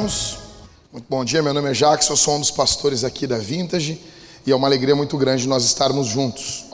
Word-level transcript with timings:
irmãos. 0.00 0.38
Muito 0.90 1.04
bom 1.10 1.22
dia, 1.22 1.42
meu 1.42 1.52
nome 1.52 1.68
é 1.70 1.72
Jackson, 1.74 2.14
eu 2.14 2.16
sou 2.16 2.36
um 2.36 2.40
dos 2.40 2.50
pastores 2.50 3.04
aqui 3.04 3.26
da 3.26 3.36
Vintage 3.36 4.00
e 4.46 4.50
é 4.50 4.56
uma 4.56 4.66
alegria 4.66 4.96
muito 4.96 5.18
grande 5.18 5.46
nós 5.46 5.62
estarmos 5.64 6.06
juntos. 6.06 6.64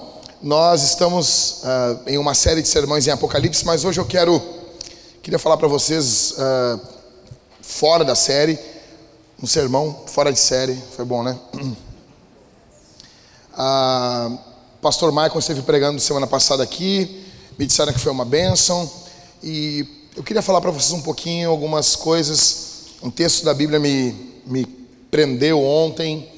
Nós 0.40 0.84
estamos 0.84 1.62
uh, 1.64 2.08
em 2.08 2.18
uma 2.18 2.34
série 2.34 2.62
de 2.62 2.68
sermões 2.68 3.04
em 3.08 3.10
Apocalipse, 3.10 3.66
mas 3.66 3.84
hoje 3.84 3.98
eu 3.98 4.04
quero 4.04 4.40
queria 5.22 5.40
falar 5.40 5.56
para 5.56 5.66
vocês 5.66 6.34
uh, 6.38 6.80
fora 7.60 8.04
da 8.04 8.14
série, 8.14 8.56
um 9.42 9.46
sermão 9.46 10.04
fora 10.06 10.32
de 10.32 10.38
série, 10.38 10.80
foi 10.94 11.04
bom, 11.04 11.24
né? 11.24 11.36
Uh, 13.58 14.38
Pastor 14.80 15.10
Michael 15.10 15.40
esteve 15.40 15.62
pregando 15.62 15.98
semana 16.00 16.28
passada 16.28 16.62
aqui, 16.62 17.26
me 17.58 17.66
disseram 17.66 17.92
que 17.92 17.98
foi 17.98 18.12
uma 18.12 18.24
bênção 18.24 18.88
e 19.42 20.06
eu 20.14 20.22
queria 20.22 20.42
falar 20.42 20.60
para 20.60 20.70
vocês 20.70 20.92
um 20.92 21.02
pouquinho 21.02 21.50
algumas 21.50 21.96
coisas. 21.96 22.75
Um 23.02 23.10
texto 23.10 23.44
da 23.44 23.52
Bíblia 23.52 23.78
me, 23.78 24.12
me 24.46 24.64
prendeu 25.10 25.62
ontem 25.62 26.30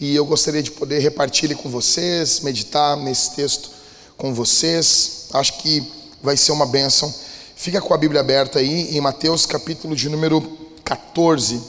e 0.00 0.14
eu 0.14 0.24
gostaria 0.24 0.62
de 0.62 0.70
poder 0.70 0.98
repartir 1.00 1.44
ele 1.44 1.54
com 1.54 1.68
vocês, 1.68 2.40
meditar 2.40 2.96
nesse 2.96 3.34
texto 3.36 3.70
com 4.16 4.34
vocês. 4.34 5.28
Acho 5.32 5.58
que 5.58 5.86
vai 6.22 6.36
ser 6.36 6.52
uma 6.52 6.66
bênção. 6.66 7.12
Fica 7.54 7.80
com 7.80 7.92
a 7.94 7.98
Bíblia 7.98 8.20
aberta 8.20 8.58
aí 8.58 8.96
em 8.96 9.00
Mateus 9.00 9.46
capítulo 9.46 9.94
de 9.94 10.08
número 10.08 10.40
14. 10.84 11.62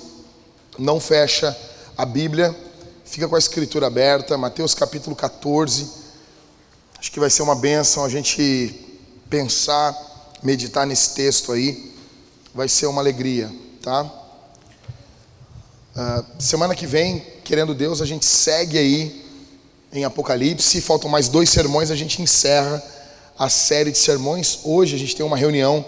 Não 0.79 0.99
fecha 0.99 1.55
a 1.97 2.05
Bíblia, 2.05 2.55
fica 3.05 3.27
com 3.27 3.35
a 3.35 3.39
escritura 3.39 3.87
aberta. 3.87 4.37
Mateus 4.37 4.73
capítulo 4.73 5.15
14. 5.15 5.87
Acho 6.97 7.11
que 7.11 7.19
vai 7.19 7.29
ser 7.29 7.43
uma 7.43 7.55
bênção 7.55 8.05
a 8.05 8.09
gente 8.09 8.73
pensar 9.29 10.13
meditar 10.43 10.85
nesse 10.85 11.13
texto 11.13 11.51
aí, 11.53 11.93
vai 12.53 12.67
ser 12.67 12.85
uma 12.85 13.01
alegria, 13.01 13.49
tá? 13.83 14.03
Uh, 15.93 16.25
semana 16.39 16.73
que 16.73 16.87
vem, 16.87 17.19
querendo 17.43 17.75
Deus, 17.75 18.01
a 18.01 18.05
gente 18.05 18.25
segue 18.25 18.77
aí 18.77 19.25
em 19.91 20.05
Apocalipse. 20.05 20.79
Faltam 20.79 21.09
mais 21.09 21.27
dois 21.27 21.49
sermões, 21.49 21.91
a 21.91 21.95
gente 21.95 22.21
encerra 22.21 22.81
a 23.37 23.49
série 23.49 23.91
de 23.91 23.97
sermões. 23.97 24.59
Hoje 24.63 24.95
a 24.95 24.97
gente 24.97 25.13
tem 25.17 25.25
uma 25.25 25.35
reunião 25.35 25.85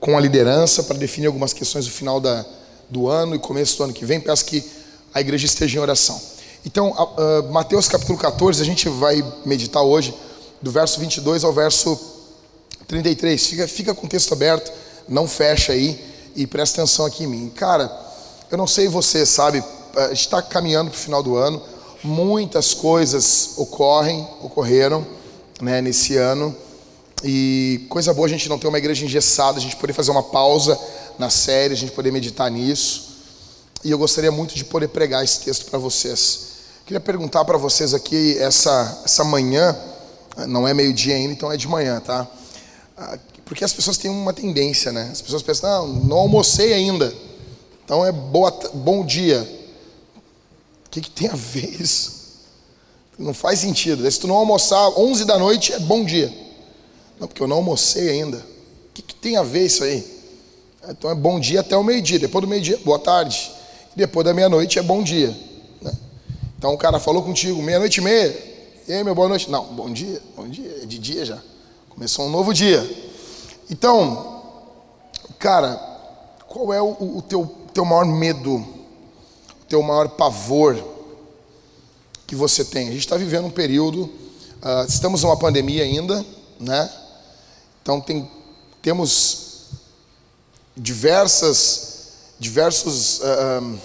com 0.00 0.18
a 0.18 0.20
liderança 0.20 0.82
para 0.82 0.98
definir 0.98 1.28
algumas 1.28 1.52
questões 1.52 1.84
do 1.84 1.92
final 1.92 2.20
da, 2.20 2.44
do 2.90 3.08
ano 3.08 3.36
e 3.36 3.38
começo 3.38 3.76
do 3.76 3.84
ano 3.84 3.92
que 3.92 4.04
vem. 4.04 4.20
Peço 4.20 4.44
que 4.44 4.64
a 5.14 5.20
igreja 5.20 5.46
esteja 5.46 5.78
em 5.78 5.80
oração. 5.80 6.20
Então, 6.64 6.90
uh, 6.90 7.52
Mateus 7.52 7.88
capítulo 7.88 8.18
14, 8.18 8.60
a 8.60 8.64
gente 8.64 8.88
vai 8.88 9.24
meditar 9.44 9.84
hoje, 9.84 10.12
do 10.60 10.72
verso 10.72 10.98
22 10.98 11.44
ao 11.44 11.52
verso 11.52 11.96
33, 12.88 13.46
fica, 13.46 13.68
fica 13.68 13.94
com 13.94 14.06
o 14.06 14.10
texto 14.10 14.32
aberto, 14.32 14.72
não 15.08 15.28
fecha 15.28 15.72
aí 15.72 16.15
e 16.36 16.46
presta 16.46 16.82
atenção 16.82 17.06
aqui 17.06 17.24
em 17.24 17.26
mim. 17.26 17.52
Cara, 17.56 17.90
eu 18.50 18.58
não 18.58 18.66
sei 18.66 18.86
você, 18.86 19.24
sabe, 19.24 19.64
está 20.12 20.42
caminhando 20.42 20.90
para 20.90 20.98
o 20.98 21.00
final 21.00 21.22
do 21.22 21.34
ano, 21.34 21.60
muitas 22.04 22.74
coisas 22.74 23.54
ocorrem, 23.56 24.28
ocorreram 24.42 25.04
né, 25.60 25.80
nesse 25.80 26.16
ano, 26.16 26.54
e 27.24 27.86
coisa 27.88 28.12
boa 28.12 28.26
a 28.26 28.30
gente 28.30 28.48
não 28.48 28.58
ter 28.58 28.68
uma 28.68 28.78
igreja 28.78 29.04
engessada, 29.04 29.58
a 29.58 29.60
gente 29.60 29.76
poder 29.76 29.94
fazer 29.94 30.10
uma 30.10 30.22
pausa 30.22 30.78
na 31.18 31.30
série, 31.30 31.72
a 31.72 31.76
gente 31.76 31.92
poder 31.92 32.12
meditar 32.12 32.50
nisso, 32.50 33.16
e 33.82 33.90
eu 33.90 33.98
gostaria 33.98 34.30
muito 34.30 34.54
de 34.54 34.64
poder 34.64 34.88
pregar 34.88 35.24
esse 35.24 35.40
texto 35.40 35.64
para 35.64 35.78
vocês. 35.78 36.40
Queria 36.84 37.00
perguntar 37.00 37.44
para 37.44 37.56
vocês 37.56 37.94
aqui, 37.94 38.36
essa, 38.38 39.02
essa 39.04 39.24
manhã, 39.24 39.76
não 40.46 40.68
é 40.68 40.74
meio-dia 40.74 41.14
ainda, 41.14 41.32
então 41.32 41.50
é 41.50 41.56
de 41.56 41.66
manhã, 41.66 42.00
tá? 42.00 42.28
Ah, 43.46 43.48
porque 43.48 43.64
as 43.64 43.72
pessoas 43.72 43.96
têm 43.96 44.10
uma 44.10 44.32
tendência, 44.32 44.92
né? 44.92 45.08
As 45.12 45.22
pessoas 45.22 45.42
pensam, 45.42 45.86
não, 45.86 46.04
não 46.04 46.16
almocei 46.18 46.72
ainda. 46.72 47.12
Então 47.84 48.04
é 48.04 48.10
boa, 48.10 48.50
bom 48.74 49.04
dia. 49.06 49.48
O 50.86 50.90
que, 50.90 51.00
que 51.00 51.10
tem 51.10 51.28
a 51.28 51.34
ver 51.34 51.70
isso? 51.80 52.16
Não 53.18 53.32
faz 53.32 53.60
sentido. 53.60 54.08
Se 54.10 54.20
tu 54.20 54.26
não 54.26 54.34
almoçar 54.34 54.88
11 54.98 55.24
da 55.24 55.38
noite, 55.38 55.72
é 55.72 55.78
bom 55.78 56.04
dia. 56.04 56.32
Não, 57.18 57.26
porque 57.26 57.42
eu 57.42 57.46
não 57.46 57.56
almocei 57.56 58.10
ainda. 58.10 58.38
O 58.38 58.92
que, 58.92 59.00
que 59.02 59.14
tem 59.14 59.36
a 59.36 59.42
ver 59.42 59.66
isso 59.66 59.84
aí? 59.84 60.04
Então 60.88 61.10
é 61.10 61.14
bom 61.14 61.40
dia 61.40 61.60
até 61.60 61.76
o 61.76 61.82
meio-dia. 61.82 62.18
Depois 62.18 62.42
do 62.42 62.48
meio-dia, 62.48 62.78
boa 62.84 62.98
tarde. 62.98 63.50
E 63.94 63.98
depois 63.98 64.24
da 64.24 64.34
meia-noite 64.34 64.78
é 64.78 64.82
bom 64.82 65.02
dia. 65.02 65.34
Né? 65.80 65.92
Então 66.58 66.74
o 66.74 66.78
cara 66.78 66.98
falou 66.98 67.22
contigo, 67.22 67.62
meia-noite 67.62 68.00
e 68.00 68.02
meia. 68.02 68.36
E 68.86 68.92
aí, 68.92 69.02
meu 69.02 69.14
boa 69.14 69.28
noite? 69.28 69.50
Não, 69.50 69.64
bom 69.64 69.90
dia, 69.90 70.22
bom 70.36 70.48
dia, 70.48 70.80
é 70.82 70.86
de 70.86 70.98
dia 70.98 71.24
já. 71.24 71.38
Começou 71.88 72.26
um 72.26 72.30
novo 72.30 72.52
dia. 72.52 73.05
Então, 73.68 74.42
cara, 75.38 75.74
qual 76.46 76.72
é 76.72 76.80
o, 76.80 77.18
o 77.18 77.22
teu, 77.22 77.44
teu 77.74 77.84
maior 77.84 78.06
medo, 78.06 78.54
o 78.54 79.64
teu 79.68 79.82
maior 79.82 80.08
pavor 80.10 80.76
que 82.26 82.36
você 82.36 82.64
tem? 82.64 82.88
A 82.88 82.92
gente 82.92 83.00
está 83.00 83.16
vivendo 83.16 83.46
um 83.46 83.50
período, 83.50 84.02
uh, 84.04 84.86
estamos 84.88 85.22
numa 85.22 85.36
pandemia 85.36 85.82
ainda, 85.82 86.24
né? 86.60 86.90
Então 87.82 88.00
tem, 88.00 88.30
temos 88.80 89.64
diversas, 90.76 92.12
diversos 92.38 93.18
uh, 93.18 93.78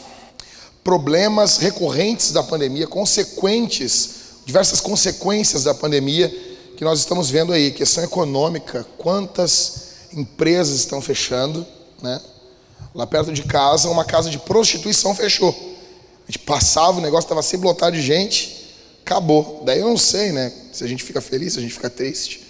problemas 0.84 1.58
recorrentes 1.58 2.32
da 2.32 2.44
pandemia, 2.44 2.86
consequentes, 2.86 4.10
diversas 4.46 4.80
consequências 4.80 5.64
da 5.64 5.74
pandemia 5.74 6.51
que 6.82 6.86
nós 6.86 6.98
estamos 6.98 7.30
vendo 7.30 7.54
aí, 7.54 7.70
questão 7.70 8.04
econômica, 8.04 8.84
quantas 8.98 10.08
empresas 10.12 10.80
estão 10.80 11.00
fechando, 11.00 11.64
né? 12.02 12.20
Lá 12.96 13.06
perto 13.06 13.32
de 13.32 13.44
casa, 13.44 13.88
uma 13.88 14.04
casa 14.04 14.32
de 14.32 14.40
prostituição 14.40 15.14
fechou. 15.14 15.56
A 16.28 16.32
gente 16.32 16.40
passava, 16.40 16.98
o 16.98 17.02
negócio 17.02 17.26
estava 17.26 17.44
sempre 17.44 17.68
lotado 17.68 17.94
de 17.94 18.02
gente, 18.02 18.74
acabou. 19.06 19.62
Daí 19.64 19.80
eu 19.80 19.90
não 19.90 19.96
sei, 19.96 20.32
né? 20.32 20.52
Se 20.74 20.84
a 20.84 20.88
gente 20.88 21.04
fica 21.04 21.22
feliz, 21.22 21.54
se 21.54 21.60
a 21.60 21.62
gente 21.62 21.76
fica 21.76 21.88
triste. 21.88 22.48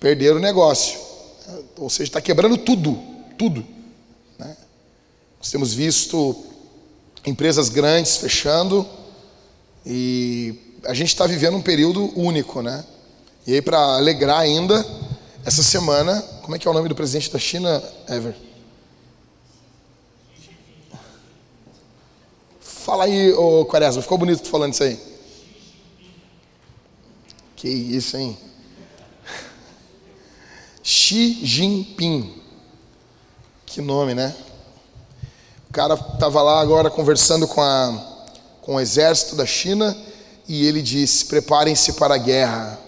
Perderam 0.00 0.36
o 0.36 0.40
negócio. 0.40 0.98
Ou 1.76 1.90
seja, 1.90 2.04
está 2.04 2.22
quebrando 2.22 2.56
tudo, 2.56 2.98
tudo. 3.36 3.62
Né? 4.38 4.56
Nós 5.38 5.50
temos 5.50 5.74
visto 5.74 6.42
empresas 7.26 7.68
grandes 7.68 8.16
fechando 8.16 8.88
e 9.84 10.54
a 10.86 10.94
gente 10.94 11.08
está 11.08 11.26
vivendo 11.26 11.58
um 11.58 11.62
período 11.62 12.18
único, 12.18 12.62
né? 12.62 12.82
E 13.46 13.54
aí, 13.54 13.62
para 13.62 13.78
alegrar 13.78 14.40
ainda, 14.40 14.84
essa 15.44 15.62
semana, 15.62 16.20
como 16.42 16.56
é 16.56 16.58
que 16.58 16.66
é 16.66 16.70
o 16.70 16.74
nome 16.74 16.88
do 16.88 16.96
presidente 16.96 17.30
da 17.30 17.38
China, 17.38 17.80
Ever? 18.08 18.34
Fala 22.60 23.04
aí, 23.04 23.32
ô 23.32 23.64
Quaresma, 23.64 24.02
ficou 24.02 24.18
bonito 24.18 24.42
tu 24.42 24.48
falando 24.48 24.72
isso 24.72 24.82
aí. 24.82 25.00
Que 27.54 27.68
isso, 27.68 28.16
hein? 28.16 28.36
Xi 30.82 31.44
Jinping. 31.44 32.42
Que 33.64 33.80
nome, 33.80 34.14
né? 34.14 34.34
O 35.68 35.72
cara 35.72 35.94
estava 35.94 36.42
lá 36.42 36.60
agora 36.60 36.90
conversando 36.90 37.46
com, 37.46 37.60
a, 37.60 38.24
com 38.62 38.74
o 38.74 38.80
exército 38.80 39.36
da 39.36 39.46
China 39.46 39.96
e 40.48 40.66
ele 40.66 40.82
disse: 40.82 41.26
preparem-se 41.26 41.92
para 41.92 42.14
a 42.14 42.18
guerra. 42.18 42.85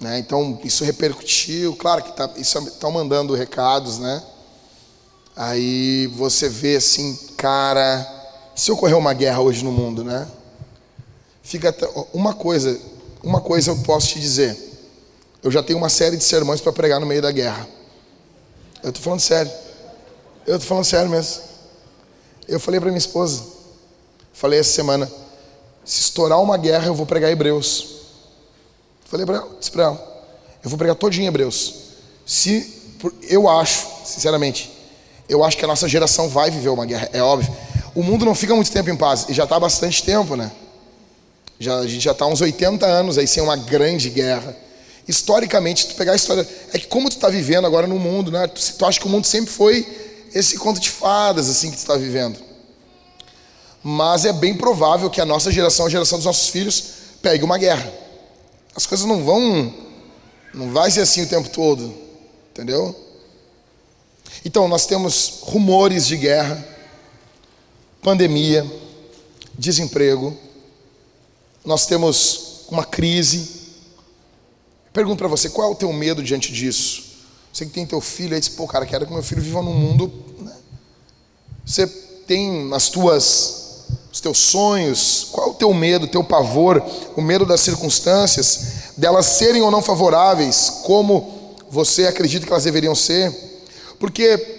Né? 0.00 0.18
Então, 0.18 0.58
isso 0.64 0.82
repercutiu, 0.82 1.76
claro 1.76 2.02
que 2.02 2.12
tá, 2.12 2.30
estão 2.36 2.90
mandando 2.90 3.34
recados, 3.34 3.98
né? 3.98 4.22
Aí 5.36 6.06
você 6.08 6.48
vê 6.48 6.76
assim, 6.76 7.16
cara, 7.36 8.06
se 8.54 8.72
ocorrer 8.72 8.96
uma 8.96 9.12
guerra 9.12 9.40
hoje 9.40 9.62
no 9.62 9.70
mundo, 9.70 10.02
né? 10.02 10.26
Fica 11.42 11.74
uma 12.12 12.32
coisa, 12.32 12.80
uma 13.22 13.40
coisa 13.40 13.70
eu 13.70 13.76
posso 13.82 14.08
te 14.08 14.20
dizer. 14.20 14.56
Eu 15.42 15.50
já 15.50 15.62
tenho 15.62 15.78
uma 15.78 15.88
série 15.88 16.16
de 16.16 16.24
sermões 16.24 16.60
para 16.60 16.72
pregar 16.72 16.98
no 16.98 17.06
meio 17.06 17.22
da 17.22 17.30
guerra. 17.30 17.68
Eu 18.82 18.90
estou 18.90 19.02
falando 19.02 19.20
sério. 19.20 19.52
Eu 20.46 20.56
estou 20.56 20.68
falando 20.68 20.84
sério 20.84 21.10
mesmo. 21.10 21.42
Eu 22.48 22.58
falei 22.58 22.80
para 22.80 22.88
minha 22.88 22.98
esposa, 22.98 23.44
falei 24.32 24.58
essa 24.58 24.72
semana, 24.72 25.10
se 25.84 26.00
estourar 26.00 26.42
uma 26.42 26.56
guerra, 26.56 26.86
eu 26.86 26.94
vou 26.94 27.06
pregar 27.06 27.30
Hebreus. 27.30 27.99
Falei 29.10 29.26
para 29.26 29.38
ela, 29.38 29.48
disse 29.58 29.72
para 29.72 29.82
ela, 29.82 30.24
eu 30.62 30.70
vou 30.70 30.78
pregar 30.78 30.94
todinho 30.94 31.24
em 31.24 31.26
Hebreus. 31.26 31.74
Se, 32.24 32.72
eu 33.28 33.48
acho, 33.48 33.88
sinceramente, 34.04 34.70
eu 35.28 35.42
acho 35.42 35.56
que 35.56 35.64
a 35.64 35.68
nossa 35.68 35.88
geração 35.88 36.28
vai 36.28 36.48
viver 36.48 36.68
uma 36.68 36.86
guerra, 36.86 37.10
é 37.12 37.20
óbvio. 37.20 37.52
O 37.92 38.04
mundo 38.04 38.24
não 38.24 38.36
fica 38.36 38.54
muito 38.54 38.70
tempo 38.70 38.88
em 38.88 38.96
paz, 38.96 39.26
e 39.28 39.34
já 39.34 39.42
está 39.42 39.56
há 39.56 39.60
bastante 39.60 40.04
tempo, 40.04 40.36
né? 40.36 40.52
Já, 41.58 41.78
a 41.78 41.86
gente 41.88 42.04
já 42.04 42.12
está 42.12 42.24
uns 42.24 42.40
80 42.40 42.86
anos 42.86 43.18
aí 43.18 43.26
sem 43.26 43.42
uma 43.42 43.56
grande 43.56 44.08
guerra. 44.10 44.56
Historicamente, 45.08 45.88
tu 45.88 45.96
pegar 45.96 46.12
a 46.12 46.16
história, 46.16 46.46
é 46.72 46.78
que 46.78 46.86
como 46.86 47.10
tu 47.10 47.16
está 47.16 47.28
vivendo 47.28 47.66
agora 47.66 47.88
no 47.88 47.98
mundo, 47.98 48.30
né? 48.30 48.46
Tu, 48.46 48.74
tu 48.78 48.86
acha 48.86 49.00
que 49.00 49.06
o 49.06 49.10
mundo 49.10 49.26
sempre 49.26 49.50
foi 49.50 49.84
esse 50.32 50.56
conto 50.56 50.78
de 50.78 50.88
fadas 50.88 51.50
assim 51.50 51.68
que 51.72 51.76
tu 51.76 51.80
está 51.80 51.96
vivendo. 51.96 52.38
Mas 53.82 54.24
é 54.24 54.32
bem 54.32 54.54
provável 54.54 55.10
que 55.10 55.20
a 55.20 55.26
nossa 55.26 55.50
geração, 55.50 55.86
a 55.86 55.90
geração 55.90 56.16
dos 56.16 56.26
nossos 56.26 56.48
filhos, 56.48 56.84
pegue 57.20 57.42
uma 57.42 57.58
guerra. 57.58 57.99
As 58.74 58.86
coisas 58.86 59.06
não 59.06 59.24
vão, 59.24 59.74
não 60.54 60.72
vai 60.72 60.90
ser 60.90 61.00
assim 61.00 61.22
o 61.22 61.28
tempo 61.28 61.48
todo, 61.50 61.92
entendeu? 62.50 62.94
Então, 64.44 64.68
nós 64.68 64.86
temos 64.86 65.40
rumores 65.42 66.06
de 66.06 66.16
guerra, 66.16 66.64
pandemia, 68.02 68.64
desemprego, 69.58 70.36
nós 71.64 71.86
temos 71.86 72.64
uma 72.70 72.84
crise. 72.84 73.60
Pergunto 74.92 75.18
para 75.18 75.28
você, 75.28 75.50
qual 75.50 75.68
é 75.68 75.70
o 75.72 75.76
teu 75.76 75.92
medo 75.92 76.22
diante 76.22 76.52
disso? 76.52 77.10
Você 77.52 77.66
que 77.66 77.72
tem 77.72 77.84
teu 77.84 78.00
filho 78.00 78.34
aí 78.34 78.40
diz, 78.40 78.48
pô, 78.48 78.66
cara, 78.66 78.86
quero 78.86 79.06
que 79.06 79.12
meu 79.12 79.22
filho 79.22 79.42
viva 79.42 79.60
num 79.60 79.74
mundo. 79.74 80.10
Né? 80.38 80.56
Você 81.66 81.86
tem 81.86 82.72
as 82.72 82.88
tuas 82.88 83.59
os 84.12 84.20
teus 84.20 84.38
sonhos, 84.38 85.28
qual 85.30 85.48
é 85.48 85.50
o 85.50 85.54
teu 85.54 85.72
medo, 85.72 86.04
o 86.04 86.08
teu 86.08 86.24
pavor, 86.24 86.82
o 87.16 87.22
medo 87.22 87.46
das 87.46 87.60
circunstâncias, 87.60 88.60
delas 88.96 89.26
serem 89.26 89.62
ou 89.62 89.70
não 89.70 89.80
favoráveis, 89.80 90.80
como 90.82 91.56
você 91.70 92.06
acredita 92.06 92.44
que 92.44 92.52
elas 92.52 92.64
deveriam 92.64 92.94
ser? 92.94 93.32
Porque 93.98 94.58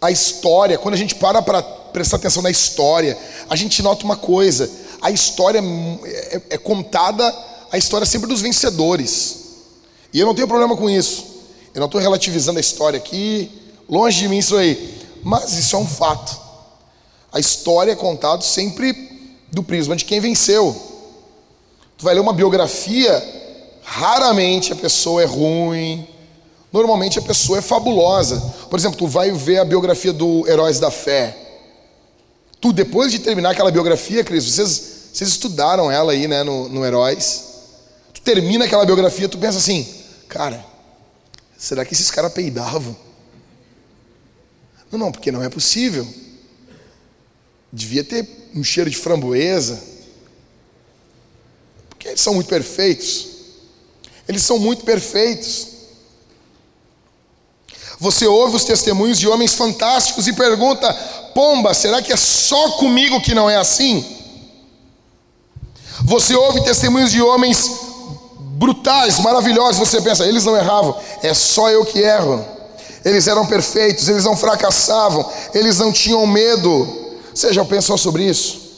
a 0.00 0.10
história, 0.10 0.76
quando 0.76 0.94
a 0.94 0.98
gente 0.98 1.14
para 1.14 1.40
para 1.40 1.62
prestar 1.62 2.16
atenção 2.16 2.42
na 2.42 2.50
história, 2.50 3.16
a 3.48 3.56
gente 3.56 3.82
nota 3.82 4.04
uma 4.04 4.16
coisa: 4.16 4.70
a 5.00 5.10
história 5.10 5.62
é, 6.04 6.40
é 6.50 6.58
contada, 6.58 7.34
a 7.72 7.78
história 7.78 8.06
sempre 8.06 8.28
dos 8.28 8.40
vencedores. 8.40 9.38
E 10.12 10.18
eu 10.18 10.26
não 10.26 10.34
tenho 10.34 10.48
problema 10.48 10.76
com 10.76 10.90
isso. 10.90 11.24
Eu 11.72 11.78
não 11.78 11.86
estou 11.86 12.00
relativizando 12.00 12.58
a 12.58 12.60
história 12.60 12.98
aqui, 12.98 13.50
longe 13.88 14.18
de 14.18 14.28
mim 14.28 14.38
isso 14.38 14.56
aí. 14.56 14.98
Mas 15.22 15.56
isso 15.56 15.76
é 15.76 15.78
um 15.78 15.86
fato. 15.86 16.49
A 17.32 17.38
história 17.38 17.92
é 17.92 17.96
contada 17.96 18.42
sempre 18.42 18.92
do 19.50 19.62
prisma 19.62 19.96
de 19.96 20.04
quem 20.04 20.20
venceu. 20.20 20.74
Tu 21.96 22.04
vai 22.04 22.14
ler 22.14 22.20
uma 22.20 22.32
biografia, 22.32 23.22
raramente 23.82 24.72
a 24.72 24.76
pessoa 24.76 25.22
é 25.22 25.26
ruim, 25.26 26.06
normalmente 26.72 27.18
a 27.18 27.22
pessoa 27.22 27.58
é 27.58 27.62
fabulosa. 27.62 28.40
Por 28.68 28.78
exemplo, 28.78 28.98
tu 28.98 29.06
vai 29.06 29.30
ver 29.30 29.58
a 29.58 29.64
biografia 29.64 30.12
do 30.12 30.48
Heróis 30.48 30.78
da 30.78 30.90
Fé. 30.90 31.36
Tu, 32.60 32.72
depois 32.72 33.10
de 33.10 33.18
terminar 33.18 33.50
aquela 33.50 33.70
biografia, 33.70 34.22
Cris, 34.22 34.44
vocês, 34.44 35.10
vocês 35.12 35.30
estudaram 35.30 35.90
ela 35.90 36.12
aí, 36.12 36.28
né, 36.28 36.42
no, 36.42 36.68
no 36.68 36.84
Heróis. 36.84 37.44
Tu 38.12 38.20
termina 38.20 38.64
aquela 38.64 38.84
biografia, 38.84 39.28
tu 39.28 39.38
pensa 39.38 39.58
assim, 39.58 39.86
cara, 40.28 40.64
será 41.56 41.84
que 41.84 41.94
esses 41.94 42.10
caras 42.10 42.32
peidavam? 42.32 42.94
Não, 44.90 44.98
não, 44.98 45.12
porque 45.12 45.30
não 45.30 45.42
é 45.42 45.48
possível. 45.48 46.06
Devia 47.72 48.02
ter 48.04 48.28
um 48.54 48.64
cheiro 48.64 48.90
de 48.90 48.96
framboesa. 48.96 49.80
Porque 51.88 52.08
eles 52.08 52.20
são 52.20 52.34
muito 52.34 52.48
perfeitos. 52.48 53.26
Eles 54.26 54.42
são 54.42 54.58
muito 54.58 54.84
perfeitos. 54.84 55.68
Você 57.98 58.26
ouve 58.26 58.56
os 58.56 58.64
testemunhos 58.64 59.18
de 59.18 59.28
homens 59.28 59.54
fantásticos 59.54 60.26
e 60.26 60.32
pergunta: 60.32 60.92
Pomba, 61.34 61.74
será 61.74 62.00
que 62.00 62.12
é 62.12 62.16
só 62.16 62.72
comigo 62.72 63.20
que 63.20 63.34
não 63.34 63.48
é 63.48 63.56
assim? 63.56 64.04
Você 66.04 66.34
ouve 66.34 66.64
testemunhos 66.64 67.10
de 67.10 67.20
homens 67.20 67.70
brutais, 68.60 69.18
maravilhosos, 69.20 69.78
você 69.78 70.00
pensa, 70.00 70.26
eles 70.26 70.44
não 70.44 70.56
erravam, 70.56 70.94
é 71.22 71.32
só 71.34 71.70
eu 71.70 71.84
que 71.84 71.98
erro. 71.98 72.44
Eles 73.04 73.26
eram 73.26 73.46
perfeitos, 73.46 74.08
eles 74.08 74.24
não 74.24 74.36
fracassavam, 74.36 75.30
eles 75.54 75.78
não 75.78 75.92
tinham 75.92 76.26
medo. 76.26 76.99
Você 77.34 77.52
já 77.52 77.64
pensou 77.64 77.96
sobre 77.96 78.24
isso? 78.24 78.70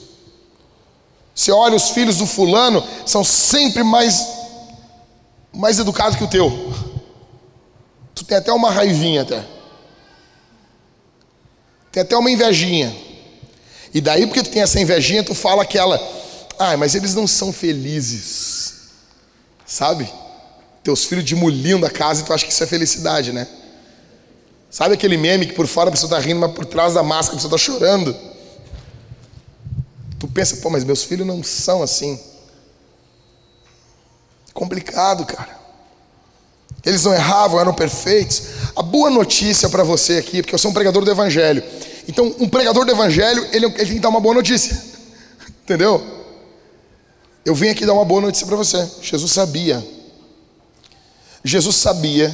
Você 1.34 1.50
olha 1.50 1.76
os 1.76 1.90
filhos 1.90 2.18
do 2.18 2.26
fulano, 2.26 2.86
são 3.06 3.24
sempre 3.24 3.82
mais, 3.82 4.26
mais 5.52 5.78
educados 5.78 6.16
que 6.16 6.24
o 6.24 6.28
teu. 6.28 6.72
Tu 8.14 8.24
tem 8.24 8.36
até 8.36 8.52
uma 8.52 8.70
raivinha 8.70 9.22
até. 9.22 9.44
Tem 11.90 12.02
até 12.02 12.16
uma 12.16 12.30
invejinha. 12.30 12.94
E 13.94 14.00
daí, 14.00 14.26
porque 14.26 14.42
tu 14.42 14.50
tem 14.50 14.62
essa 14.62 14.80
invejinha, 14.80 15.22
tu 15.22 15.34
fala 15.34 15.62
aquela, 15.62 16.00
ah, 16.58 16.76
mas 16.76 16.94
eles 16.94 17.14
não 17.14 17.26
são 17.26 17.52
felizes. 17.52 18.74
Sabe? 19.66 20.10
Teus 20.82 21.04
filhos 21.04 21.24
de 21.24 21.34
mulinho 21.34 21.80
da 21.80 21.90
casa 21.90 22.20
e 22.20 22.24
tu 22.24 22.32
acha 22.32 22.44
que 22.44 22.52
isso 22.52 22.62
é 22.62 22.66
felicidade, 22.66 23.32
né? 23.32 23.46
Sabe 24.70 24.94
aquele 24.94 25.16
meme 25.16 25.46
que 25.46 25.52
por 25.52 25.66
fora 25.66 25.88
a 25.88 25.92
pessoa 25.92 26.08
está 26.08 26.18
rindo, 26.18 26.40
mas 26.40 26.52
por 26.52 26.64
trás 26.64 26.94
da 26.94 27.02
máscara 27.02 27.34
a 27.34 27.42
pessoa 27.42 27.54
está 27.54 27.58
chorando? 27.58 28.16
Tu 30.22 30.28
pensa, 30.28 30.58
pô, 30.58 30.70
mas 30.70 30.84
meus 30.84 31.02
filhos 31.02 31.26
não 31.26 31.42
são 31.42 31.82
assim. 31.82 32.16
Complicado, 34.54 35.26
cara. 35.26 35.58
Eles 36.86 37.02
não 37.02 37.12
erravam, 37.12 37.58
eram 37.58 37.74
perfeitos. 37.74 38.44
A 38.76 38.82
boa 38.82 39.10
notícia 39.10 39.68
para 39.68 39.82
você 39.82 40.18
aqui, 40.18 40.40
porque 40.40 40.54
eu 40.54 40.60
sou 40.60 40.70
um 40.70 40.74
pregador 40.74 41.04
do 41.04 41.10
Evangelho. 41.10 41.60
Então, 42.06 42.36
um 42.38 42.48
pregador 42.48 42.84
do 42.84 42.92
Evangelho, 42.92 43.44
ele, 43.46 43.66
ele 43.66 43.74
tem 43.74 43.86
que 43.94 43.98
dar 43.98 44.10
uma 44.10 44.20
boa 44.20 44.36
notícia. 44.36 44.80
Entendeu? 45.64 46.00
Eu 47.44 47.56
vim 47.56 47.70
aqui 47.70 47.84
dar 47.84 47.92
uma 47.92 48.04
boa 48.04 48.20
notícia 48.20 48.46
para 48.46 48.54
você. 48.54 48.88
Jesus 49.02 49.32
sabia. 49.32 49.84
Jesus 51.42 51.74
sabia 51.74 52.32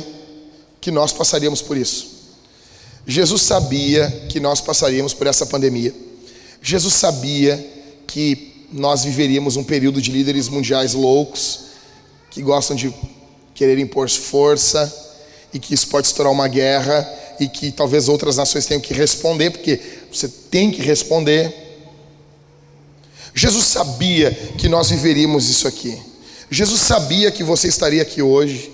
que 0.79 0.91
nós 0.91 1.11
passaríamos 1.11 1.63
por 1.63 1.75
isso. 1.75 2.07
Jesus 3.07 3.41
sabia 3.41 4.11
que 4.29 4.41
nós 4.41 4.61
passaríamos 4.61 5.15
por 5.15 5.27
essa 5.27 5.47
pandemia. 5.47 5.95
Jesus 6.61 6.93
sabia 6.93 7.78
que 8.09 8.67
nós 8.73 9.05
viveríamos 9.05 9.57
um 9.57 9.63
período 9.63 10.01
de 10.01 10.11
líderes 10.11 10.49
mundiais 10.49 10.95
loucos, 10.95 11.61
que 12.31 12.43
gostam 12.43 12.75
de 12.75 12.93
querer 13.55 13.79
impor 13.79 14.09
força, 14.09 14.93
e 15.53 15.59
que 15.59 15.75
isso 15.75 15.89
pode 15.89 16.09
se 16.09 16.15
tornar 16.15 16.31
uma 16.31 16.49
guerra, 16.49 17.09
e 17.39 17.49
que 17.49 17.71
talvez 17.71 18.09
outras 18.09 18.37
nações 18.37 18.67
tenham 18.67 18.81
que 18.81 18.93
responder, 18.93 19.51
porque 19.51 19.81
você 20.13 20.27
tem 20.27 20.71
que 20.71 20.83
responder. 20.83 21.55
Jesus 23.35 23.67
sabia 23.67 24.33
que 24.57 24.69
nós 24.69 24.91
viveríamos 24.91 25.49
isso 25.49 25.69
aqui. 25.69 25.97
Jesus 26.51 26.81
sabia 26.81 27.31
que 27.31 27.45
você 27.45 27.69
estaria 27.69 28.03
aqui 28.03 28.23
hoje, 28.23 28.73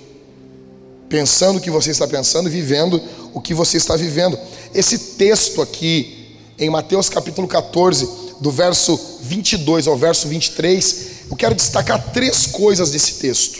pensando 1.08 1.58
o 1.58 1.60
que 1.60 1.70
você 1.70 1.90
está 1.90 2.06
pensando, 2.06 2.48
vivendo 2.48 3.02
o 3.32 3.40
que 3.40 3.52
você 3.52 3.76
está 3.76 3.96
vivendo. 3.96 4.38
Esse 4.72 4.96
texto 5.16 5.60
aqui, 5.60 6.36
em 6.58 6.70
Mateus 6.70 7.08
capítulo 7.08 7.46
14, 7.48 8.23
do 8.44 8.50
verso 8.50 9.00
22 9.22 9.86
ao 9.86 9.96
verso 9.96 10.28
23, 10.28 11.06
eu 11.30 11.34
quero 11.34 11.54
destacar 11.54 12.12
três 12.12 12.44
coisas 12.44 12.90
desse 12.90 13.14
texto. 13.14 13.58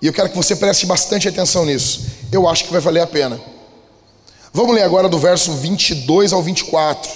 E 0.00 0.06
eu 0.06 0.14
quero 0.14 0.30
que 0.30 0.36
você 0.36 0.56
preste 0.56 0.86
bastante 0.86 1.28
atenção 1.28 1.66
nisso. 1.66 2.06
Eu 2.32 2.48
acho 2.48 2.64
que 2.64 2.72
vai 2.72 2.80
valer 2.80 3.02
a 3.02 3.06
pena. 3.06 3.38
Vamos 4.50 4.74
ler 4.74 4.82
agora 4.82 5.10
do 5.10 5.18
verso 5.18 5.52
22 5.52 6.32
ao 6.32 6.42
24. 6.42 7.10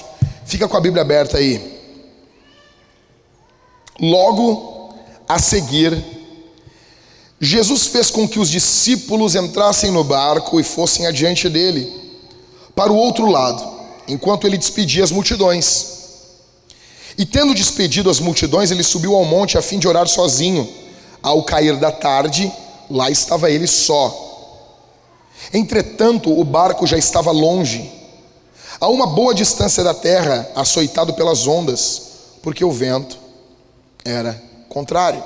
Fica 0.44 0.68
com 0.68 0.76
a 0.76 0.80
Bíblia 0.80 1.00
aberta 1.00 1.38
aí. 1.38 1.80
Logo 3.98 4.94
a 5.26 5.38
seguir, 5.38 6.04
Jesus 7.40 7.86
fez 7.86 8.10
com 8.10 8.28
que 8.28 8.38
os 8.38 8.50
discípulos 8.50 9.34
entrassem 9.34 9.90
no 9.90 10.04
barco 10.04 10.60
e 10.60 10.62
fossem 10.62 11.06
adiante 11.06 11.48
dele, 11.48 11.90
para 12.74 12.92
o 12.92 12.96
outro 12.96 13.24
lado 13.30 13.79
enquanto 14.10 14.46
ele 14.46 14.58
despedia 14.58 15.04
as 15.04 15.10
multidões. 15.10 16.00
E 17.16 17.24
tendo 17.24 17.54
despedido 17.54 18.10
as 18.10 18.20
multidões, 18.20 18.70
ele 18.70 18.82
subiu 18.82 19.14
ao 19.14 19.24
monte 19.24 19.56
a 19.56 19.62
fim 19.62 19.78
de 19.78 19.86
orar 19.86 20.06
sozinho. 20.06 20.68
Ao 21.22 21.42
cair 21.42 21.76
da 21.76 21.92
tarde, 21.92 22.50
lá 22.88 23.10
estava 23.10 23.50
ele 23.50 23.66
só. 23.66 24.28
Entretanto, 25.52 26.38
o 26.38 26.44
barco 26.44 26.86
já 26.86 26.96
estava 26.96 27.30
longe, 27.30 27.90
a 28.80 28.88
uma 28.88 29.06
boa 29.06 29.34
distância 29.34 29.84
da 29.84 29.92
terra, 29.92 30.50
açoitado 30.54 31.12
pelas 31.14 31.46
ondas, 31.46 32.02
porque 32.42 32.64
o 32.64 32.70
vento 32.70 33.18
era 34.04 34.40
contrário. 34.68 35.22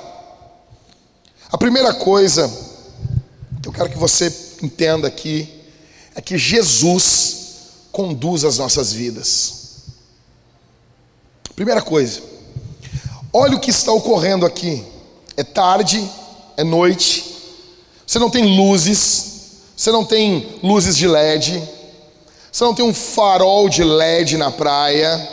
A 1.49 1.57
primeira 1.57 1.93
coisa 1.93 2.51
que 3.61 3.69
eu 3.69 3.71
quero 3.71 3.89
que 3.89 3.97
você 3.97 4.33
entenda 4.61 5.07
aqui 5.07 5.49
é 6.13 6.21
que 6.21 6.37
Jesus 6.37 7.44
conduz 7.95 8.43
as 8.43 8.57
nossas 8.57 8.91
vidas. 8.91 9.53
Primeira 11.55 11.81
coisa, 11.81 12.21
olha 13.31 13.55
o 13.55 13.59
que 13.59 13.69
está 13.69 13.89
ocorrendo 13.93 14.45
aqui. 14.45 14.83
É 15.37 15.45
tarde, 15.45 16.05
é 16.57 16.63
noite, 16.65 17.23
você 18.05 18.19
não 18.19 18.29
tem 18.29 18.57
luzes, 18.57 19.53
você 19.77 19.93
não 19.93 20.03
tem 20.03 20.59
luzes 20.61 20.97
de 20.97 21.07
LED, 21.07 21.63
você 22.51 22.65
não 22.65 22.75
tem 22.75 22.83
um 22.83 22.93
farol 22.93 23.69
de 23.69 23.81
LED 23.81 24.35
na 24.35 24.51
praia. 24.51 25.29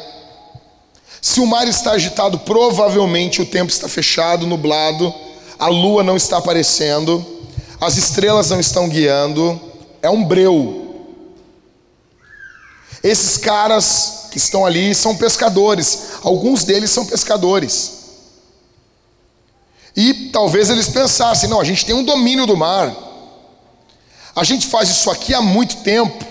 Se 1.21 1.41
o 1.41 1.47
mar 1.47 1.67
está 1.67 1.93
agitado, 1.93 2.39
provavelmente 2.39 3.43
o 3.43 3.47
tempo 3.47 3.73
está 3.73 3.89
fechado, 3.89 4.47
nublado, 4.47 5.13
a 5.59 5.67
lua 5.67 6.05
não 6.05 6.17
está 6.17 6.39
aparecendo, 6.39 7.27
as 7.81 7.97
estrelas 7.97 8.51
não 8.51 8.61
estão 8.61 8.89
guiando, 8.89 9.61
é 10.01 10.09
um 10.09 10.23
breu, 10.23 10.82
esses 13.03 13.37
caras 13.37 14.29
que 14.31 14.39
estão 14.39 14.65
ali 14.65 14.95
são 14.95 15.17
pescadores, 15.17 16.13
alguns 16.23 16.65
deles 16.65 16.91
são 16.91 17.05
pescadores. 17.05 18.03
E 19.97 20.31
talvez 20.33 20.71
eles 20.71 20.89
pensassem: 20.89 21.49
não, 21.49 21.61
a 21.61 21.65
gente 21.65 21.85
tem 21.85 21.95
um 21.95 22.05
domínio 22.05 22.47
do 22.47 22.57
mar, 22.57 22.95
A 24.35 24.45
gente 24.45 24.67
faz 24.67 24.89
isso 24.89 25.11
aqui 25.11 25.35
há 25.35 25.43
muito 25.43 25.77
tempo. 25.79 26.25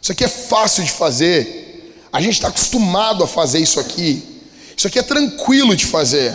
Isso 0.00 0.12
aqui 0.12 0.24
é 0.24 0.28
fácil 0.28 0.82
de 0.84 0.90
fazer. 0.90 2.08
A 2.12 2.20
gente 2.20 2.34
está 2.34 2.48
acostumado 2.48 3.22
a 3.22 3.28
fazer 3.28 3.60
isso 3.60 3.78
aqui. 3.78 4.42
Isso 4.76 4.86
aqui 4.86 4.98
é 4.98 5.02
tranquilo 5.02 5.76
de 5.76 5.86
fazer. 5.86 6.34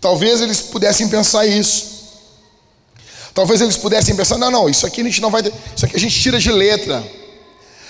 Talvez 0.00 0.40
eles 0.40 0.62
pudessem 0.62 1.08
pensar 1.08 1.46
isso. 1.46 1.89
Talvez 3.34 3.60
eles 3.60 3.76
pudessem 3.76 4.16
pensar: 4.16 4.38
não, 4.38 4.50
não, 4.50 4.68
isso 4.68 4.86
aqui 4.86 5.00
a 5.00 5.04
gente 5.04 5.20
não 5.20 5.30
vai. 5.30 5.42
Isso 5.74 5.84
aqui 5.84 5.96
a 5.96 6.00
gente 6.00 6.18
tira 6.20 6.38
de 6.38 6.50
letra. 6.50 7.04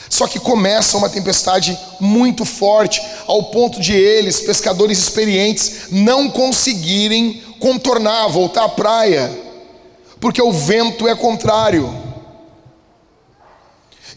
Só 0.09 0.27
que 0.27 0.41
começa 0.41 0.97
uma 0.97 1.09
tempestade 1.09 1.79
muito 2.01 2.45
forte, 2.45 3.01
ao 3.29 3.45
ponto 3.45 3.81
de 3.81 3.93
eles, 3.93 4.41
pescadores 4.41 4.99
experientes, 4.99 5.89
não 5.93 6.29
conseguirem 6.29 7.41
contornar, 7.61 8.27
voltar 8.27 8.65
à 8.65 8.69
praia, 8.69 9.31
porque 10.19 10.43
o 10.43 10.51
vento 10.51 11.07
é 11.07 11.15
contrário. 11.15 11.97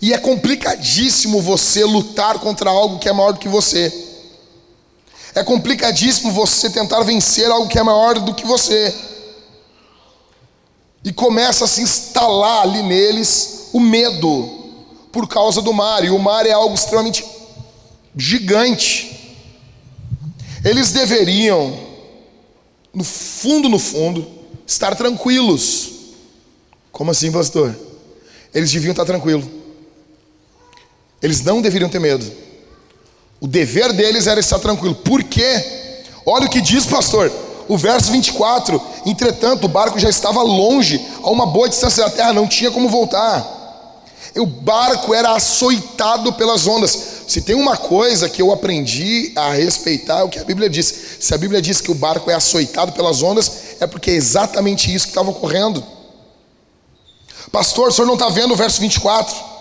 E 0.01 0.13
é 0.13 0.17
complicadíssimo 0.17 1.39
você 1.39 1.85
lutar 1.85 2.39
contra 2.39 2.71
algo 2.71 2.97
que 2.97 3.07
é 3.07 3.13
maior 3.13 3.31
do 3.33 3.39
que 3.39 3.47
você. 3.47 3.93
É 5.35 5.43
complicadíssimo 5.43 6.31
você 6.31 6.71
tentar 6.71 7.01
vencer 7.03 7.49
algo 7.49 7.69
que 7.69 7.77
é 7.79 7.83
maior 7.83 8.19
do 8.19 8.33
que 8.33 8.45
você. 8.45 8.93
E 11.03 11.11
começa 11.11 11.65
a 11.65 11.67
se 11.67 11.81
instalar 11.81 12.63
ali 12.63 12.81
neles 12.81 13.69
o 13.73 13.79
medo 13.79 14.61
por 15.11 15.27
causa 15.27 15.61
do 15.61 15.73
mar, 15.73 16.03
e 16.03 16.09
o 16.09 16.17
mar 16.17 16.45
é 16.45 16.51
algo 16.51 16.73
extremamente 16.73 17.25
gigante. 18.15 19.35
Eles 20.63 20.91
deveriam, 20.91 21.77
no 22.93 23.03
fundo, 23.03 23.67
no 23.67 23.77
fundo, 23.77 24.25
estar 24.65 24.95
tranquilos. 24.95 25.91
Como 26.91 27.11
assim, 27.11 27.31
pastor? 27.31 27.75
Eles 28.53 28.71
deviam 28.71 28.91
estar 28.91 29.05
tranquilos. 29.05 29.45
Eles 31.21 31.41
não 31.41 31.61
deveriam 31.61 31.89
ter 31.89 31.99
medo. 31.99 32.25
O 33.39 33.47
dever 33.47 33.91
deles 33.93 34.25
era 34.25 34.39
estar 34.39 34.59
tranquilo. 34.59 34.95
Por 34.95 35.23
quê? 35.23 35.91
Olha 36.25 36.45
o 36.45 36.49
que 36.49 36.61
diz, 36.61 36.85
pastor. 36.85 37.31
O 37.67 37.77
verso 37.77 38.11
24: 38.11 38.81
Entretanto, 39.05 39.65
o 39.65 39.69
barco 39.69 39.99
já 39.99 40.09
estava 40.09 40.41
longe, 40.41 41.05
a 41.23 41.29
uma 41.29 41.45
boa 41.45 41.67
distância 41.69 42.03
da 42.03 42.09
terra, 42.09 42.33
não 42.33 42.47
tinha 42.47 42.71
como 42.71 42.89
voltar 42.89 43.61
o 44.41 44.45
barco 44.45 45.13
era 45.13 45.35
açoitado 45.35 46.33
pelas 46.33 46.65
ondas. 46.65 47.13
Se 47.27 47.41
tem 47.41 47.55
uma 47.55 47.77
coisa 47.77 48.27
que 48.27 48.41
eu 48.41 48.51
aprendi 48.51 49.31
a 49.35 49.51
respeitar, 49.53 50.19
é 50.19 50.23
o 50.23 50.29
que 50.29 50.39
a 50.39 50.43
Bíblia 50.43 50.69
diz. 50.69 50.93
Se 51.19 51.33
a 51.33 51.37
Bíblia 51.37 51.61
diz 51.61 51.79
que 51.79 51.91
o 51.91 51.95
barco 51.95 52.29
é 52.29 52.33
açoitado 52.33 52.91
pelas 52.93 53.21
ondas, 53.21 53.51
é 53.79 53.87
porque 53.87 54.11
é 54.11 54.15
exatamente 54.15 54.93
isso 54.93 55.05
que 55.05 55.11
estava 55.11 55.29
ocorrendo. 55.29 55.83
Pastor, 57.51 57.89
o 57.89 57.91
senhor 57.91 58.07
não 58.07 58.15
está 58.15 58.29
vendo 58.29 58.53
o 58.53 58.57
verso 58.57 58.81
24? 58.81 59.53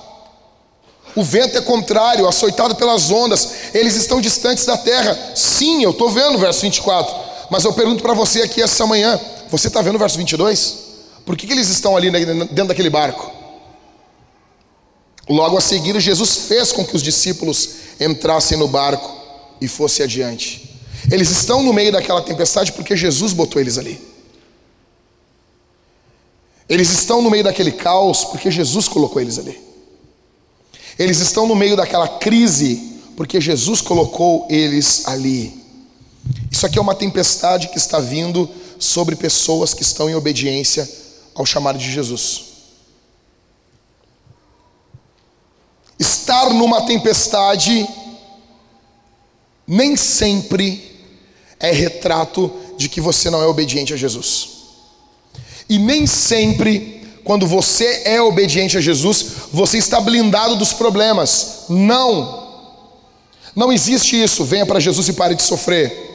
O 1.15 1.23
vento 1.23 1.59
é 1.59 1.61
contrário, 1.61 2.27
açoitado 2.27 2.75
pelas 2.75 3.11
ondas, 3.11 3.51
eles 3.75 3.95
estão 3.97 4.21
distantes 4.21 4.65
da 4.65 4.79
terra. 4.79 5.33
Sim, 5.35 5.83
eu 5.83 5.91
estou 5.91 6.09
vendo 6.09 6.37
o 6.37 6.39
verso 6.39 6.63
24. 6.63 7.15
Mas 7.51 7.65
eu 7.65 7.73
pergunto 7.75 8.03
para 8.03 8.15
você 8.15 8.41
aqui 8.41 8.63
essa 8.63 8.87
manhã: 8.87 9.21
você 9.59 9.69
está 9.69 9.83
vendo 9.83 9.97
o 9.97 9.99
verso 9.99 10.17
22? 10.17 10.79
Por 11.27 11.37
que, 11.37 11.47
que 11.47 11.53
eles 11.53 11.69
estão 11.69 11.97
ali 11.97 12.11
dentro 12.11 12.69
daquele 12.69 12.89
barco? 12.89 13.31
Logo 15.29 15.57
a 15.57 15.61
seguir, 15.61 15.99
Jesus 16.01 16.49
fez 16.49 16.73
com 16.73 16.85
que 16.85 16.97
os 16.97 17.03
discípulos 17.03 17.71
entrassem 18.01 18.59
no 18.59 18.67
barco 18.67 19.15
e 19.61 19.69
fossem 19.69 20.05
adiante. 20.05 20.81
Eles 21.11 21.31
estão 21.31 21.63
no 21.63 21.73
meio 21.73 21.93
daquela 21.93 22.23
tempestade 22.23 22.73
porque 22.73 22.97
Jesus 22.97 23.33
botou 23.33 23.61
eles 23.61 23.77
ali. 23.77 24.01
Eles 26.69 26.91
estão 26.91 27.21
no 27.21 27.31
meio 27.31 27.45
daquele 27.45 27.73
caos 27.73 28.25
porque 28.25 28.51
Jesus 28.51 28.89
colocou 28.89 29.21
eles 29.21 29.39
ali. 29.39 29.61
Eles 30.99 31.19
estão 31.21 31.47
no 31.47 31.55
meio 31.55 31.77
daquela 31.77 32.09
crise 32.09 33.01
porque 33.17 33.41
Jesus 33.41 33.83
colocou 33.83 34.47
eles 34.49 35.07
ali. 35.07 35.63
Isso 36.51 36.65
aqui 36.65 36.79
é 36.79 36.83
uma 36.83 36.95
tempestade 36.95 37.69
que 37.69 37.77
está 37.77 38.01
vindo 38.01 38.49
sobre 38.83 39.15
pessoas 39.15 39.73
que 39.73 39.83
estão 39.83 40.11
em 40.11 40.15
obediência 40.15 40.91
ao 41.35 41.47
chamado 41.47 41.79
de 41.79 41.91
Jesus. 41.91 42.45
Estar 45.99 46.51
numa 46.51 46.83
tempestade 46.83 47.89
nem 49.67 49.97
sempre 49.97 51.01
é 51.61 51.71
retrato 51.71 52.53
de 52.77 52.89
que 52.89 53.01
você 53.01 53.31
não 53.31 53.41
é 53.41 53.47
obediente 53.47 53.95
a 53.95 53.97
Jesus. 53.97 54.49
E 55.69 55.79
nem 55.79 56.05
sempre, 56.05 57.07
quando 57.23 57.47
você 57.47 58.03
é 58.05 58.21
obediente 58.21 58.77
a 58.77 58.81
Jesus, 58.81 59.27
você 59.53 59.79
está 59.79 60.01
blindado 60.01 60.57
dos 60.57 60.73
problemas. 60.73 61.67
Não. 61.69 62.43
Não 63.55 63.73
existe 63.73 64.21
isso. 64.21 64.45
Venha 64.45 64.67
para 64.67 64.81
Jesus 64.81 65.07
e 65.09 65.13
pare 65.13 65.37
de 65.37 65.43
sofrer. 65.43 66.12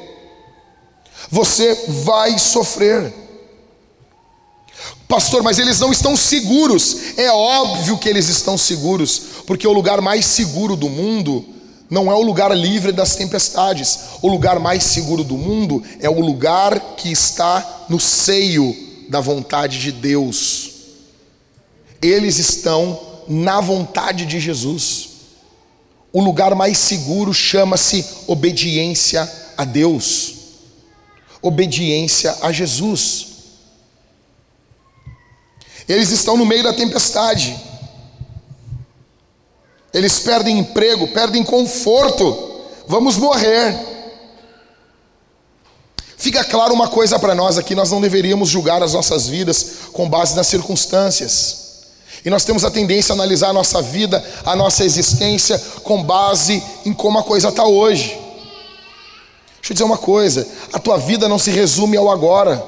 Você 1.29 1.86
vai 2.03 2.38
sofrer. 2.38 3.13
Pastor, 5.07 5.41
mas 5.41 5.57
eles 5.57 5.79
não 5.79 5.91
estão 5.91 6.15
seguros. 6.15 7.17
É 7.17 7.31
óbvio 7.31 7.98
que 7.98 8.10
eles 8.10 8.27
estão 8.27 8.57
seguros, 8.57 9.22
porque 9.46 9.67
o 9.67 9.74
lugar 9.74 10.01
mais 10.01 10.25
seguro 10.25 10.75
do 10.75 10.89
mundo 10.89 11.46
não 11.89 12.12
é 12.12 12.15
o 12.15 12.22
lugar 12.22 12.55
livre 12.55 12.91
das 12.91 13.15
tempestades. 13.15 14.00
O 14.22 14.27
lugar 14.27 14.60
mais 14.60 14.84
seguro 14.84 15.24
do 15.24 15.38
mundo 15.38 15.81
é 16.00 16.10
o 16.10 16.19
lugar 16.19 16.96
que 16.98 17.12
está 17.12 17.86
no 17.88 18.00
seio 18.00 18.75
da 19.10 19.22
vontade 19.22 19.79
de 19.79 19.91
Deus. 19.91 20.72
Eles 22.01 22.38
estão 22.38 23.00
na 23.27 23.62
vontade 23.62 24.25
de 24.25 24.39
Jesus. 24.39 25.10
O 26.12 26.22
lugar 26.22 26.55
mais 26.55 26.77
seguro 26.77 27.34
chama-se 27.34 28.05
obediência 28.27 29.29
a 29.57 29.63
Deus, 29.63 30.34
obediência 31.48 32.36
a 32.42 32.51
Jesus. 32.51 33.27
Eles 35.88 36.12
estão 36.12 36.36
no 36.36 36.46
meio 36.46 36.63
da 36.63 36.74
tempestade. 36.74 37.58
Eles 39.94 40.20
perdem 40.20 40.60
emprego, 40.60 41.08
perdem 41.08 41.44
conforto. 41.44 42.62
Vamos 42.88 43.18
morrer. 43.18 43.75
Fica 46.18 46.44
claro 46.44 46.74
uma 46.74 46.89
coisa 46.89 47.18
para 47.18 47.34
nós 47.34 47.58
aqui: 47.58 47.74
nós 47.74 47.89
não 47.89 48.01
deveríamos 48.01 48.50
julgar 48.50 48.84
as 48.84 48.94
nossas 48.94 49.27
vidas 49.27 49.72
com 49.94 50.10
base 50.10 50.36
nas 50.36 50.48
circunstâncias. 50.48 51.68
E 52.25 52.30
nós 52.30 52.44
temos 52.44 52.66
a 52.66 52.72
tendência 52.72 53.13
a 53.13 53.16
analisar 53.16 53.50
a 53.50 53.54
nossa 53.54 53.82
vida, 53.82 54.24
a 54.44 54.56
nossa 54.56 54.84
existência, 54.84 55.58
com 55.84 56.04
base 56.04 56.62
em 56.86 56.92
como 56.92 57.18
a 57.20 57.24
coisa 57.24 57.48
está 57.48 57.63
hoje. 57.63 58.26
Deixa 59.57 59.71
eu 59.71 59.73
dizer 59.73 59.83
uma 59.83 59.97
coisa: 59.97 60.47
a 60.73 60.79
tua 60.79 60.97
vida 60.97 61.27
não 61.27 61.39
se 61.39 61.51
resume 61.51 61.97
ao 61.97 62.09
agora. 62.09 62.63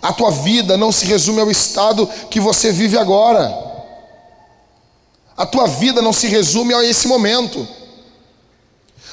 A 0.00 0.12
tua 0.12 0.30
vida 0.30 0.76
não 0.76 0.92
se 0.92 1.06
resume 1.06 1.40
ao 1.40 1.50
estado 1.50 2.06
que 2.30 2.38
você 2.38 2.70
vive 2.70 2.96
agora. 2.96 3.66
A 5.36 5.44
tua 5.44 5.66
vida 5.66 6.00
não 6.00 6.12
se 6.12 6.28
resume 6.28 6.72
a 6.72 6.84
esse 6.84 7.08
momento. 7.08 7.66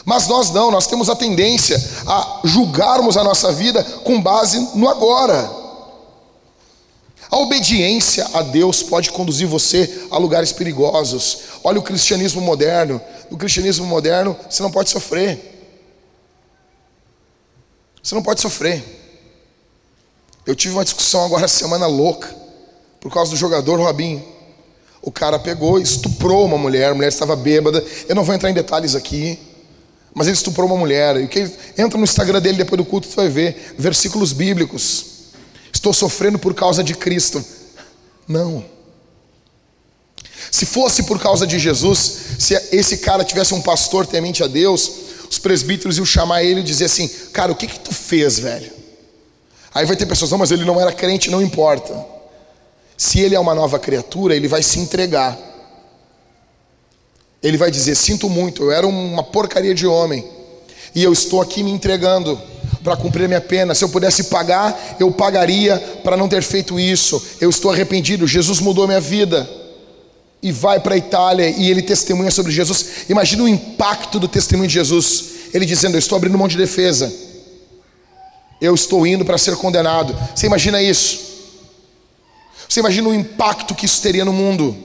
Mas 0.05 0.27
nós 0.27 0.51
não, 0.51 0.69
nós 0.69 0.87
temos 0.87 1.09
a 1.09 1.15
tendência 1.15 1.81
a 2.05 2.41
julgarmos 2.43 3.17
a 3.17 3.23
nossa 3.23 3.51
vida 3.51 3.83
com 4.03 4.21
base 4.21 4.59
no 4.75 4.87
agora. 4.89 5.49
A 7.31 7.37
obediência 7.37 8.29
a 8.33 8.43
Deus 8.43 8.83
pode 8.83 9.11
conduzir 9.11 9.47
você 9.47 10.07
a 10.11 10.17
lugares 10.17 10.51
perigosos. 10.51 11.39
Olha 11.63 11.79
o 11.79 11.83
cristianismo 11.83 12.41
moderno. 12.41 13.01
No 13.31 13.37
cristianismo 13.37 13.85
moderno, 13.87 14.35
você 14.47 14.61
não 14.61 14.69
pode 14.69 14.91
sofrer. 14.91 15.52
Você 18.03 18.13
não 18.13 18.21
pode 18.21 18.41
sofrer. 18.41 18.83
Eu 20.45 20.53
tive 20.55 20.73
uma 20.73 20.83
discussão 20.83 21.23
agora 21.23 21.47
semana 21.47 21.87
louca 21.87 22.35
por 22.99 23.11
causa 23.11 23.31
do 23.31 23.37
jogador 23.37 23.79
Robinho. 23.79 24.23
O 25.01 25.11
cara 25.11 25.39
pegou, 25.39 25.79
estuprou 25.79 26.45
uma 26.45 26.57
mulher, 26.57 26.91
a 26.91 26.93
mulher 26.93 27.07
estava 27.07 27.35
bêbada. 27.35 27.83
Eu 28.07 28.15
não 28.15 28.23
vou 28.23 28.35
entrar 28.35 28.49
em 28.49 28.53
detalhes 28.53 28.95
aqui, 28.95 29.39
mas 30.13 30.27
ele 30.27 30.35
estuprou 30.35 30.67
uma 30.67 30.77
mulher. 30.77 31.17
E 31.17 31.27
que 31.27 31.49
entra 31.77 31.97
no 31.97 32.03
Instagram 32.03 32.41
dele 32.41 32.57
depois 32.57 32.77
do 32.77 32.85
culto, 32.85 33.07
você 33.07 33.15
vai 33.15 33.29
ver 33.29 33.75
versículos 33.77 34.33
bíblicos. 34.33 35.05
Estou 35.73 35.93
sofrendo 35.93 36.37
por 36.37 36.53
causa 36.53 36.83
de 36.83 36.93
Cristo. 36.93 37.43
Não. 38.27 38.65
Se 40.51 40.65
fosse 40.65 41.03
por 41.03 41.19
causa 41.19 41.47
de 41.47 41.57
Jesus, 41.57 41.99
se 42.39 42.53
esse 42.71 42.97
cara 42.97 43.23
tivesse 43.23 43.53
um 43.53 43.61
pastor 43.61 44.05
temente 44.05 44.43
a 44.43 44.47
Deus, 44.47 45.02
os 45.33 45.39
presbíteros 45.39 45.97
iam 45.97 46.05
chamar 46.05 46.43
ele 46.43 46.59
e 46.59 46.63
dizer 46.63 46.85
assim: 46.85 47.09
Cara, 47.31 47.51
o 47.51 47.55
que 47.55 47.65
que 47.65 47.79
tu 47.79 47.91
fez, 47.91 48.37
velho? 48.37 48.71
Aí 49.73 49.83
vai 49.83 49.95
ter 49.95 50.05
pessoas, 50.05 50.29
não, 50.29 50.37
mas 50.37 50.51
ele 50.51 50.63
não 50.63 50.79
era 50.79 50.91
crente, 50.91 51.31
não 51.31 51.41
importa. 51.41 52.05
Se 52.95 53.19
ele 53.19 53.33
é 53.33 53.39
uma 53.39 53.55
nova 53.55 53.79
criatura, 53.79 54.35
ele 54.35 54.47
vai 54.47 54.61
se 54.61 54.77
entregar. 54.77 55.35
Ele 57.41 57.57
vai 57.57 57.71
dizer: 57.71 57.95
Sinto 57.95 58.29
muito, 58.29 58.65
eu 58.65 58.71
era 58.71 58.85
uma 58.85 59.23
porcaria 59.23 59.73
de 59.73 59.87
homem, 59.87 60.23
e 60.93 61.03
eu 61.03 61.11
estou 61.11 61.41
aqui 61.41 61.63
me 61.63 61.71
entregando, 61.71 62.39
para 62.83 62.95
cumprir 62.95 63.27
minha 63.27 63.41
pena. 63.41 63.73
Se 63.73 63.83
eu 63.83 63.89
pudesse 63.89 64.25
pagar, 64.25 64.97
eu 64.99 65.11
pagaria 65.11 65.79
para 66.03 66.15
não 66.15 66.29
ter 66.29 66.43
feito 66.43 66.79
isso. 66.79 67.19
Eu 67.41 67.49
estou 67.49 67.71
arrependido. 67.71 68.27
Jesus 68.27 68.59
mudou 68.59 68.85
minha 68.85 69.01
vida. 69.01 69.49
E 70.43 70.51
vai 70.51 70.79
para 70.79 70.93
a 70.93 70.97
Itália 70.97 71.49
e 71.49 71.71
ele 71.71 71.81
testemunha 71.81 72.29
sobre 72.29 72.51
Jesus. 72.51 73.05
Imagina 73.09 73.43
o 73.43 73.47
impacto 73.47 74.19
do 74.19 74.27
testemunho 74.27 74.67
de 74.67 74.73
Jesus. 74.75 75.25
Ele 75.53 75.65
dizendo: 75.65 75.95
Eu 75.95 75.99
estou 75.99 76.15
abrindo 76.15 76.37
mão 76.37 76.47
de 76.47 76.57
defesa. 76.57 77.11
Eu 78.61 78.75
estou 78.75 79.07
indo 79.07 79.25
para 79.25 79.37
ser 79.37 79.55
condenado. 79.55 80.15
Você 80.35 80.45
imagina 80.45 80.81
isso? 80.81 81.19
Você 82.69 82.79
imagina 82.79 83.07
o 83.07 83.13
impacto 83.13 83.73
que 83.73 83.85
isso 83.85 84.01
teria 84.01 84.25
no 84.25 84.33
mundo? 84.33 84.77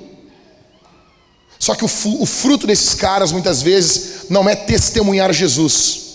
Só 1.58 1.74
que 1.74 1.84
o, 1.84 1.90
o 2.20 2.24
fruto 2.24 2.66
desses 2.66 2.94
caras, 2.94 3.32
muitas 3.32 3.60
vezes, 3.60 4.30
não 4.30 4.48
é 4.48 4.54
testemunhar 4.54 5.32
Jesus 5.32 6.08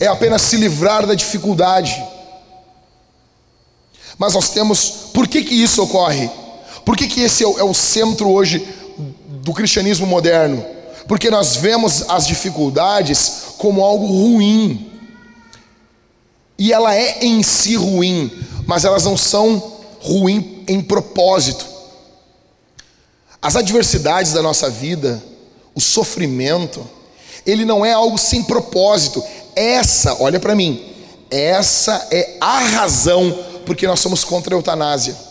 é 0.00 0.06
apenas 0.06 0.42
se 0.42 0.56
livrar 0.56 1.06
da 1.06 1.14
dificuldade. 1.14 2.02
Mas 4.18 4.34
nós 4.34 4.50
temos, 4.50 4.88
por 5.12 5.28
que, 5.28 5.42
que 5.42 5.54
isso 5.54 5.82
ocorre? 5.82 6.30
Por 6.86 6.96
que, 6.96 7.08
que 7.08 7.20
esse 7.22 7.42
é 7.42 7.46
o, 7.48 7.58
é 7.58 7.64
o 7.64 7.74
centro 7.74 8.30
hoje 8.30 8.64
do 9.42 9.52
cristianismo 9.52 10.06
moderno? 10.06 10.64
Porque 11.08 11.28
nós 11.28 11.56
vemos 11.56 12.08
as 12.08 12.24
dificuldades 12.24 13.42
como 13.58 13.82
algo 13.82 14.06
ruim. 14.06 14.88
E 16.56 16.72
ela 16.72 16.94
é 16.94 17.24
em 17.24 17.42
si 17.42 17.74
ruim, 17.74 18.30
mas 18.64 18.84
elas 18.84 19.04
não 19.04 19.16
são 19.16 19.60
ruim 20.00 20.64
em 20.68 20.80
propósito. 20.80 21.66
As 23.42 23.56
adversidades 23.56 24.32
da 24.32 24.40
nossa 24.40 24.70
vida, 24.70 25.20
o 25.74 25.80
sofrimento, 25.80 26.88
ele 27.44 27.64
não 27.64 27.84
é 27.84 27.92
algo 27.92 28.16
sem 28.16 28.44
propósito, 28.44 29.22
essa, 29.56 30.22
olha 30.22 30.38
para 30.38 30.54
mim, 30.54 30.94
essa 31.30 32.06
é 32.12 32.36
a 32.40 32.60
razão 32.60 33.36
porque 33.66 33.88
nós 33.88 33.98
somos 33.98 34.22
contra 34.22 34.54
a 34.54 34.56
eutanásia. 34.56 35.26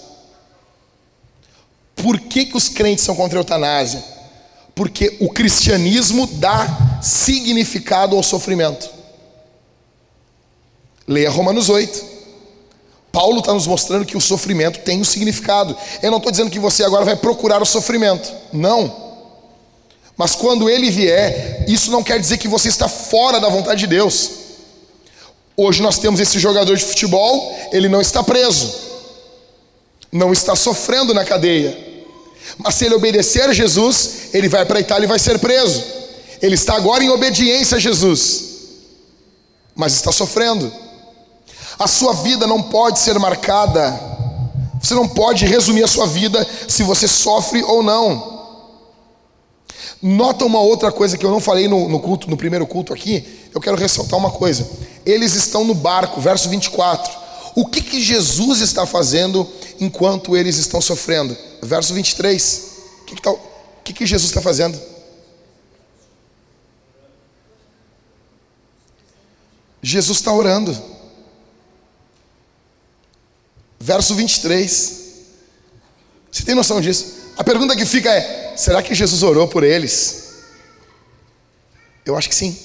Por 2.05 2.19
que, 2.19 2.45
que 2.45 2.55
os 2.55 2.69
crentes 2.69 3.03
são 3.03 3.15
contra 3.15 3.39
a 3.39 3.41
eutanásia? 3.41 4.03
Porque 4.75 5.17
o 5.19 5.27
cristianismo 5.27 6.27
dá 6.27 7.00
significado 7.01 8.15
ao 8.15 8.21
sofrimento. 8.21 8.88
Leia 11.07 11.31
Romanos 11.31 11.67
8. 11.67 12.05
Paulo 13.12 13.39
está 13.39 13.51
nos 13.55 13.65
mostrando 13.65 14.05
que 14.05 14.15
o 14.15 14.21
sofrimento 14.21 14.81
tem 14.81 15.01
um 15.01 15.03
significado. 15.03 15.75
Eu 16.00 16.12
não 16.12 16.19
estou 16.19 16.31
dizendo 16.31 16.51
que 16.51 16.59
você 16.59 16.83
agora 16.83 17.03
vai 17.03 17.15
procurar 17.15 17.59
o 17.59 17.65
sofrimento. 17.65 18.31
Não. 18.53 18.95
Mas 20.15 20.35
quando 20.35 20.69
ele 20.69 20.91
vier, 20.91 21.65
isso 21.67 21.89
não 21.89 22.03
quer 22.03 22.19
dizer 22.19 22.38
que 22.38 22.47
você 22.47 22.67
está 22.67 22.88
fora 22.88 23.39
da 23.39 23.50
vontade 23.50 23.79
de 23.79 23.88
Deus. 23.88 24.29
Hoje 25.57 25.81
nós 25.81 25.97
temos 25.97 26.19
esse 26.19 26.38
jogador 26.38 26.77
de 26.77 26.85
futebol, 26.85 27.57
ele 27.71 27.89
não 27.89 28.00
está 28.00 28.21
preso, 28.21 28.75
não 30.12 30.31
está 30.31 30.55
sofrendo 30.55 31.12
na 31.12 31.25
cadeia. 31.25 31.94
Mas 32.57 32.75
se 32.75 32.85
ele 32.85 32.95
obedecer 32.95 33.43
a 33.43 33.53
Jesus, 33.53 34.29
ele 34.33 34.47
vai 34.47 34.65
para 34.65 34.77
a 34.77 34.81
Itália 34.81 35.05
e 35.05 35.09
vai 35.09 35.19
ser 35.19 35.39
preso. 35.39 35.83
Ele 36.41 36.55
está 36.55 36.75
agora 36.75 37.03
em 37.03 37.09
obediência 37.09 37.77
a 37.77 37.79
Jesus, 37.79 38.43
mas 39.75 39.93
está 39.93 40.11
sofrendo. 40.11 40.71
A 41.77 41.87
sua 41.87 42.13
vida 42.13 42.47
não 42.47 42.61
pode 42.61 42.99
ser 42.99 43.17
marcada, 43.19 43.99
você 44.81 44.93
não 44.93 45.07
pode 45.07 45.45
resumir 45.45 45.83
a 45.83 45.87
sua 45.87 46.07
vida 46.07 46.47
se 46.67 46.83
você 46.83 47.07
sofre 47.07 47.63
ou 47.63 47.81
não. 47.81 48.35
Nota 50.01 50.45
uma 50.45 50.60
outra 50.60 50.91
coisa 50.91 51.17
que 51.17 51.25
eu 51.25 51.31
não 51.31 51.39
falei 51.39 51.67
no, 51.67 51.89
no, 51.89 51.99
culto, 51.99 52.29
no 52.29 52.38
primeiro 52.38 52.67
culto 52.67 52.93
aqui, 52.93 53.25
eu 53.53 53.60
quero 53.60 53.75
ressaltar 53.77 54.19
uma 54.19 54.29
coisa. 54.29 54.69
Eles 55.05 55.34
estão 55.34 55.63
no 55.63 55.73
barco, 55.73 56.21
verso 56.21 56.47
24. 56.49 57.12
O 57.55 57.65
que, 57.65 57.81
que 57.81 58.01
Jesus 58.01 58.60
está 58.60 58.86
fazendo 58.86 59.47
enquanto 59.79 60.36
eles 60.36 60.58
estão 60.58 60.81
sofrendo? 60.81 61.36
Verso 61.65 61.93
23. 61.93 62.71
O 63.01 63.06
que, 63.06 63.15
que, 63.15 63.21
tá, 63.21 63.36
que, 63.84 63.93
que 63.93 64.06
Jesus 64.06 64.30
está 64.30 64.41
fazendo? 64.41 64.80
Jesus 69.82 70.19
está 70.19 70.32
orando. 70.32 70.75
Verso 73.80 74.15
23. 74.15 75.04
Você 76.32 76.43
tem 76.43 76.56
noção 76.56 76.82
disso? 76.82 77.34
A 77.38 77.43
pergunta 77.43 77.75
que 77.75 77.86
fica 77.86 78.12
é: 78.12 78.56
será 78.56 78.82
que 78.82 78.93
Jesus 78.93 79.23
orou 79.23 79.47
por 79.47 79.63
eles? 79.63 80.23
Eu 82.06 82.15
acho 82.15 82.30
que 82.30 82.36
sim. 82.36 82.58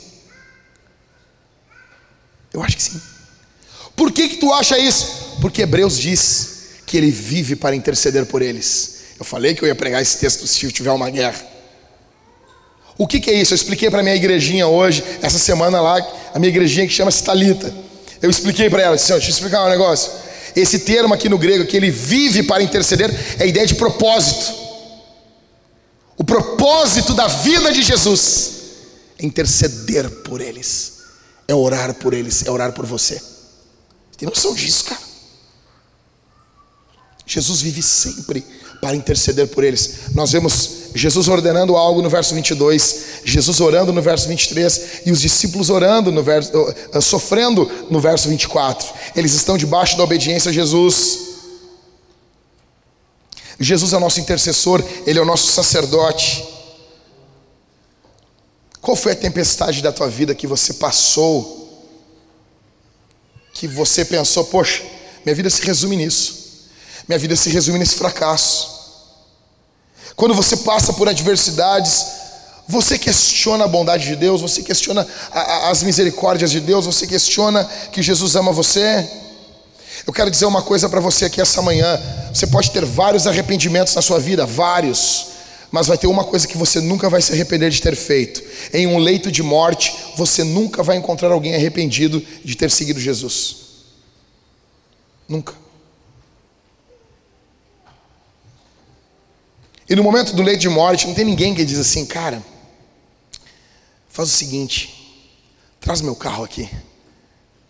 Eu 2.52 2.62
acho 2.62 2.76
que 2.76 2.82
sim. 2.82 3.00
Por 3.96 4.12
que, 4.12 4.28
que 4.28 4.36
tu 4.36 4.52
acha 4.52 4.78
isso? 4.78 5.38
Porque 5.40 5.62
Hebreus 5.62 5.98
diz 5.98 6.59
que 6.90 6.96
ele 6.96 7.12
vive 7.12 7.55
para 7.55 7.76
interceder 7.76 8.26
por 8.26 8.42
eles. 8.42 8.96
Eu 9.16 9.24
falei 9.24 9.55
que 9.55 9.62
eu 9.62 9.68
ia 9.68 9.76
pregar 9.76 10.03
esse 10.03 10.18
texto 10.18 10.44
se 10.44 10.72
tiver 10.72 10.90
uma 10.90 11.09
guerra. 11.09 11.40
O 12.98 13.07
que, 13.07 13.20
que 13.20 13.31
é 13.31 13.35
isso? 13.35 13.55
Eu 13.55 13.57
expliquei 13.57 13.88
para 13.88 14.03
minha 14.03 14.16
igrejinha 14.16 14.66
hoje, 14.66 15.05
essa 15.22 15.38
semana 15.38 15.81
lá, 15.81 16.05
a 16.35 16.38
minha 16.40 16.48
igrejinha 16.48 16.88
que 16.88 16.92
chama-se 16.92 17.22
Talita. 17.22 17.72
Eu 18.20 18.29
expliquei 18.29 18.68
para 18.68 18.83
ela, 18.83 18.96
disse, 18.96 19.12
deixa 19.12 19.29
eu 19.29 19.31
explicar 19.31 19.64
um 19.64 19.68
negócio. 19.68 20.11
Esse 20.57 20.81
termo 20.81 21.14
aqui 21.14 21.29
no 21.29 21.38
grego, 21.38 21.64
que 21.64 21.76
ele 21.76 21.92
vive 21.92 22.42
para 22.42 22.61
interceder, 22.61 23.09
é 23.38 23.44
a 23.44 23.46
ideia 23.46 23.66
de 23.68 23.76
propósito. 23.76 24.53
O 26.18 26.24
propósito 26.24 27.14
da 27.14 27.29
vida 27.29 27.72
de 27.72 27.83
Jesus 27.83 28.53
é 29.16 29.24
interceder 29.24 30.11
por 30.24 30.40
eles, 30.40 30.94
é 31.46 31.55
orar 31.55 31.94
por 31.94 32.14
eles, 32.14 32.44
é 32.44 32.50
orar 32.50 32.72
por 32.72 32.85
você. 32.85 33.22
Tem 34.18 34.29
noção 34.29 34.53
disso, 34.55 34.87
cara? 34.87 35.09
Jesus 37.30 37.60
vive 37.60 37.80
sempre 37.80 38.44
para 38.80 38.96
interceder 38.96 39.46
por 39.46 39.62
eles. 39.62 40.10
Nós 40.12 40.32
vemos 40.32 40.70
Jesus 40.96 41.28
ordenando 41.28 41.76
algo 41.76 42.02
no 42.02 42.10
verso 42.10 42.34
22, 42.34 43.20
Jesus 43.24 43.60
orando 43.60 43.92
no 43.92 44.02
verso 44.02 44.26
23 44.26 45.02
e 45.06 45.12
os 45.12 45.20
discípulos 45.20 45.70
orando 45.70 46.10
no 46.10 46.24
verso 46.24 46.50
uh, 46.52 47.00
sofrendo 47.00 47.70
no 47.88 48.00
verso 48.00 48.28
24. 48.28 48.88
Eles 49.14 49.32
estão 49.34 49.56
debaixo 49.56 49.96
da 49.96 50.02
obediência 50.02 50.48
a 50.48 50.52
Jesus. 50.52 51.20
Jesus 53.60 53.92
é 53.92 53.96
o 53.96 54.00
nosso 54.00 54.18
intercessor, 54.18 54.82
Ele 55.06 55.20
é 55.20 55.22
o 55.22 55.26
nosso 55.26 55.52
sacerdote. 55.52 56.44
Qual 58.80 58.96
foi 58.96 59.12
a 59.12 59.16
tempestade 59.16 59.82
da 59.82 59.92
tua 59.92 60.08
vida 60.08 60.34
que 60.34 60.48
você 60.48 60.74
passou? 60.74 61.86
Que 63.52 63.68
você 63.68 64.04
pensou, 64.04 64.46
poxa, 64.46 64.82
minha 65.24 65.36
vida 65.36 65.48
se 65.48 65.62
resume 65.62 65.96
nisso, 65.96 66.39
minha 67.10 67.18
vida 67.18 67.34
se 67.34 67.50
resume 67.50 67.76
nesse 67.76 67.96
fracasso. 67.96 68.70
Quando 70.14 70.32
você 70.32 70.58
passa 70.58 70.92
por 70.92 71.08
adversidades, 71.08 72.06
você 72.68 72.96
questiona 72.96 73.64
a 73.64 73.68
bondade 73.68 74.06
de 74.06 74.14
Deus, 74.14 74.40
você 74.40 74.62
questiona 74.62 75.04
a, 75.32 75.40
a, 75.40 75.70
as 75.70 75.82
misericórdias 75.82 76.52
de 76.52 76.60
Deus, 76.60 76.86
você 76.86 77.08
questiona 77.08 77.64
que 77.90 78.00
Jesus 78.00 78.36
ama 78.36 78.52
você. 78.52 79.10
Eu 80.06 80.12
quero 80.12 80.30
dizer 80.30 80.46
uma 80.46 80.62
coisa 80.62 80.88
para 80.88 81.00
você 81.00 81.24
aqui 81.24 81.40
essa 81.40 81.60
manhã. 81.60 82.00
Você 82.32 82.46
pode 82.46 82.70
ter 82.70 82.84
vários 82.84 83.26
arrependimentos 83.26 83.92
na 83.96 84.02
sua 84.02 84.20
vida, 84.20 84.46
vários. 84.46 85.26
Mas 85.72 85.88
vai 85.88 85.98
ter 85.98 86.06
uma 86.06 86.22
coisa 86.22 86.46
que 86.46 86.56
você 86.56 86.80
nunca 86.80 87.10
vai 87.10 87.20
se 87.20 87.32
arrepender 87.32 87.70
de 87.70 87.82
ter 87.82 87.96
feito. 87.96 88.40
Em 88.72 88.86
um 88.86 88.98
leito 88.98 89.32
de 89.32 89.42
morte, 89.42 89.92
você 90.16 90.44
nunca 90.44 90.80
vai 90.80 90.96
encontrar 90.96 91.32
alguém 91.32 91.56
arrependido 91.56 92.24
de 92.44 92.54
ter 92.54 92.70
seguido 92.70 93.00
Jesus. 93.00 93.56
Nunca. 95.28 95.69
E 99.90 99.96
no 99.96 100.05
momento 100.05 100.33
do 100.33 100.42
leito 100.44 100.61
de 100.61 100.68
morte, 100.68 101.09
não 101.09 101.14
tem 101.14 101.24
ninguém 101.24 101.53
que 101.53 101.64
diz 101.64 101.76
assim, 101.76 102.07
cara, 102.07 102.40
faz 104.09 104.29
o 104.29 104.33
seguinte, 104.33 105.29
traz 105.81 106.00
meu 106.00 106.14
carro 106.14 106.44
aqui. 106.44 106.70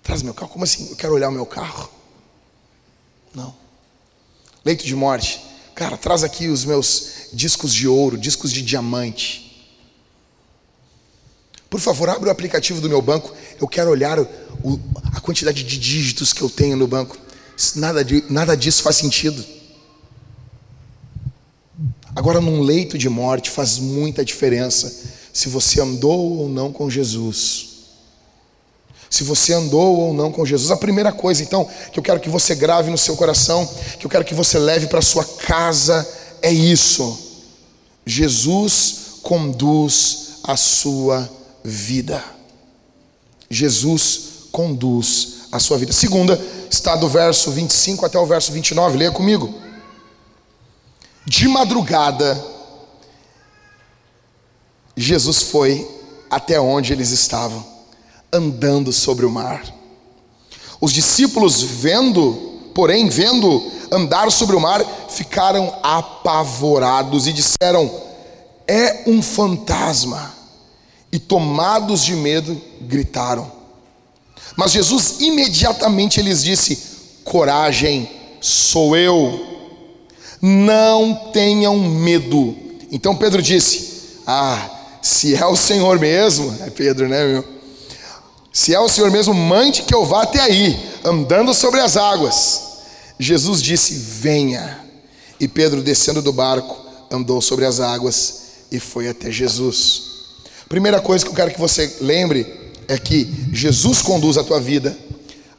Traz 0.03 0.23
meu 0.23 0.35
carro. 0.35 0.51
Como 0.51 0.63
assim? 0.63 0.91
Eu 0.91 0.97
quero 0.97 1.15
olhar 1.15 1.31
o 1.31 1.33
meu 1.33 1.47
carro. 1.47 1.91
Não. 3.35 3.55
Leito 4.63 4.85
de 4.85 4.95
morte. 4.95 5.41
Cara, 5.75 5.97
traz 5.97 6.23
aqui 6.23 6.49
os 6.49 6.63
meus 6.63 7.29
discos 7.33 7.73
de 7.73 7.89
ouro, 7.89 8.19
discos 8.19 8.53
de 8.53 8.61
diamante. 8.61 9.67
Por 11.71 11.81
favor, 11.81 12.11
abre 12.11 12.29
o 12.29 12.33
aplicativo 12.33 12.83
do 12.83 12.89
meu 12.89 13.01
banco. 13.01 13.35
Eu 13.59 13.67
quero 13.67 13.89
olhar 13.89 14.19
o, 14.19 14.79
a 15.15 15.21
quantidade 15.21 15.65
de 15.65 15.79
dígitos 15.79 16.35
que 16.35 16.43
eu 16.43 16.51
tenho 16.51 16.77
no 16.77 16.87
banco. 16.87 17.17
Nada, 17.77 18.05
de, 18.05 18.25
nada 18.29 18.55
disso 18.55 18.83
faz 18.83 18.97
sentido. 18.97 19.43
Agora, 22.15 22.41
num 22.41 22.61
leito 22.61 22.99
de 22.99 23.09
morte, 23.09 23.51
faz 23.51 23.79
muita 23.79 24.25
diferença 24.25 24.93
se 25.33 25.49
você 25.49 25.81
andou 25.81 26.39
ou 26.39 26.49
não 26.49 26.73
com 26.73 26.91
Jesus 26.91 27.71
se 29.11 29.25
você 29.25 29.53
andou 29.53 29.99
ou 29.99 30.15
não 30.15 30.31
com 30.31 30.47
Jesus. 30.47 30.71
A 30.71 30.77
primeira 30.77 31.11
coisa, 31.11 31.43
então, 31.43 31.69
que 31.93 31.99
eu 31.99 32.03
quero 32.03 32.21
que 32.21 32.31
você 32.31 32.55
grave 32.55 32.91
no 32.91 32.97
seu 32.97 33.17
coração, 33.17 33.69
que 33.99 34.07
eu 34.07 34.11
quero 34.11 34.25
que 34.25 34.33
você 34.33 34.57
leve 34.57 34.87
para 34.87 35.03
sua 35.03 35.25
casa, 35.25 36.09
é 36.41 36.53
isso: 36.53 37.19
Jesus 38.07 39.19
conduz 39.21 40.39
a 40.45 40.57
sua 40.57 41.29
vida. 41.65 42.23
Jesus 43.51 44.21
conduz 44.53 45.41
a 45.51 45.59
sua 45.59 45.77
vida. 45.77 45.93
Segunda, 45.93 46.41
está 46.71 46.95
do 46.95 47.09
verso 47.09 47.51
25 47.51 48.07
até 48.07 48.17
o 48.17 48.25
verso 48.25 48.53
29, 48.53 48.97
leia 48.97 49.11
comigo. 49.11 49.53
De 51.31 51.47
madrugada, 51.47 52.45
Jesus 54.97 55.43
foi 55.43 55.89
até 56.29 56.61
onde 56.61 56.93
eles 56.93 57.11
estavam, 57.11 57.65
andando 58.33 58.93
sobre 58.93 59.25
o 59.25 59.31
mar. 59.31 59.63
Os 60.81 60.93
discípulos, 60.93 61.63
vendo, 61.63 62.73
porém, 62.75 63.09
vendo 63.09 63.63
andar 63.93 64.33
sobre 64.33 64.57
o 64.57 64.61
mar, 64.61 64.85
ficaram 65.09 65.73
apavorados 65.85 67.29
e 67.29 67.33
disseram: 67.33 67.89
É 68.67 69.05
um 69.07 69.23
fantasma. 69.23 70.35
E 71.13 71.21
tomados 71.21 72.05
de 72.05 72.17
medo, 72.17 72.61
gritaram. 72.81 73.53
Mas 74.57 74.73
Jesus 74.73 75.21
imediatamente 75.21 76.21
lhes 76.21 76.43
disse: 76.43 76.77
Coragem, 77.23 78.11
sou 78.41 78.97
eu. 78.97 79.50
Não 80.41 81.31
tenham 81.33 81.79
medo. 81.79 82.57
Então 82.91 83.15
Pedro 83.15 83.43
disse: 83.43 84.21
Ah, 84.27 84.71
se 85.03 85.35
é 85.35 85.45
o 85.47 85.57
Senhor 85.57 85.99
mesmo, 85.99 86.57
é 86.65 86.71
Pedro, 86.71 87.09
né, 87.09 87.27
meu? 87.27 87.45
Se 88.53 88.75
é 88.75 88.81
o 88.81 88.89
Senhor 88.89 89.11
mesmo, 89.11 89.33
mande 89.33 89.83
que 89.83 89.95
eu 89.95 90.05
vá 90.05 90.23
até 90.23 90.41
aí, 90.41 90.79
andando 91.05 91.55
sobre 91.55 91.81
as 91.81 91.97
águas. 91.97 92.63
Jesus 93.19 93.63
disse: 93.63 93.95
Venha. 93.95 94.81
E 95.39 95.49
Pedro, 95.49 95.83
descendo 95.83 96.21
do 96.21 96.33
barco, 96.33 96.77
andou 97.11 97.41
sobre 97.41 97.65
as 97.65 97.81
águas 97.81 98.41
e 98.71 98.79
foi 98.79 99.09
até 99.09 99.31
Jesus. 99.31 100.03
Primeira 100.69 101.01
coisa 101.01 101.25
que 101.25 101.31
eu 101.31 101.35
quero 101.35 101.51
que 101.51 101.61
você 101.61 101.97
lembre 102.01 102.47
é 102.87 102.99
que 102.99 103.29
Jesus 103.53 104.03
conduz 104.03 104.37
a 104.37 104.45
tua 104.45 104.61
vida. 104.61 104.97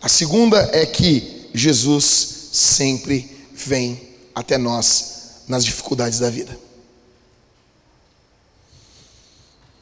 A 0.02 0.08
segunda 0.08 0.70
é 0.72 0.86
que 0.86 1.50
Jesus 1.54 2.50
sempre 2.52 3.30
vem 3.54 4.11
até 4.42 4.58
nós 4.58 5.44
nas 5.48 5.64
dificuldades 5.64 6.20
da 6.20 6.30
vida. 6.30 6.58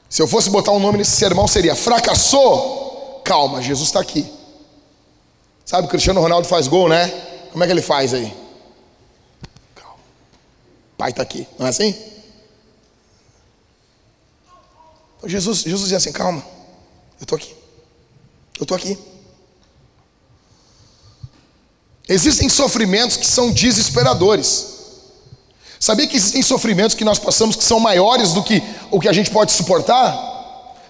Se 0.10 0.22
eu 0.22 0.28
fosse 0.28 0.50
botar 0.50 0.72
um 0.72 0.80
nome 0.80 0.98
nesse 0.98 1.12
sermão, 1.12 1.48
seria 1.48 1.76
Fracassou? 1.76 3.22
Calma, 3.24 3.62
Jesus 3.62 3.90
está 3.90 4.00
aqui. 4.00 4.26
Sabe, 5.66 5.88
o 5.88 5.90
Cristiano 5.90 6.20
Ronaldo 6.20 6.48
faz 6.48 6.68
gol, 6.68 6.90
né? 6.90 7.08
Como 7.52 7.64
é 7.64 7.68
que 7.68 7.74
ele 7.74 7.82
faz 7.82 8.14
aí? 8.14 8.36
Calma. 9.76 10.00
Pai 10.98 11.12
está 11.12 11.22
aqui, 11.22 11.48
não 11.58 11.68
é 11.68 11.70
assim? 11.70 11.96
Então 15.18 15.30
Jesus, 15.30 15.60
Jesus 15.60 15.82
dizia 15.82 15.98
assim: 15.98 16.12
calma, 16.12 16.44
eu 17.20 17.24
estou 17.24 17.36
aqui. 17.36 17.56
Eu 18.58 18.64
estou 18.64 18.76
aqui. 18.76 18.98
Existem 22.10 22.50
sofrimentos 22.50 23.16
que 23.16 23.28
são 23.28 23.52
desesperadores. 23.52 24.66
Sabia 25.80 26.08
que 26.08 26.18
existem 26.18 26.42
sofrimentos 26.42 26.96
que 26.96 27.06
nós 27.06 27.20
passamos 27.20 27.56
que 27.56 27.64
são 27.64 27.80
maiores 27.80 28.34
do 28.34 28.42
que 28.42 28.64
o 28.90 29.00
que 29.00 29.08
a 29.08 29.14
gente 29.14 29.30
pode 29.30 29.52
suportar? 29.52 30.12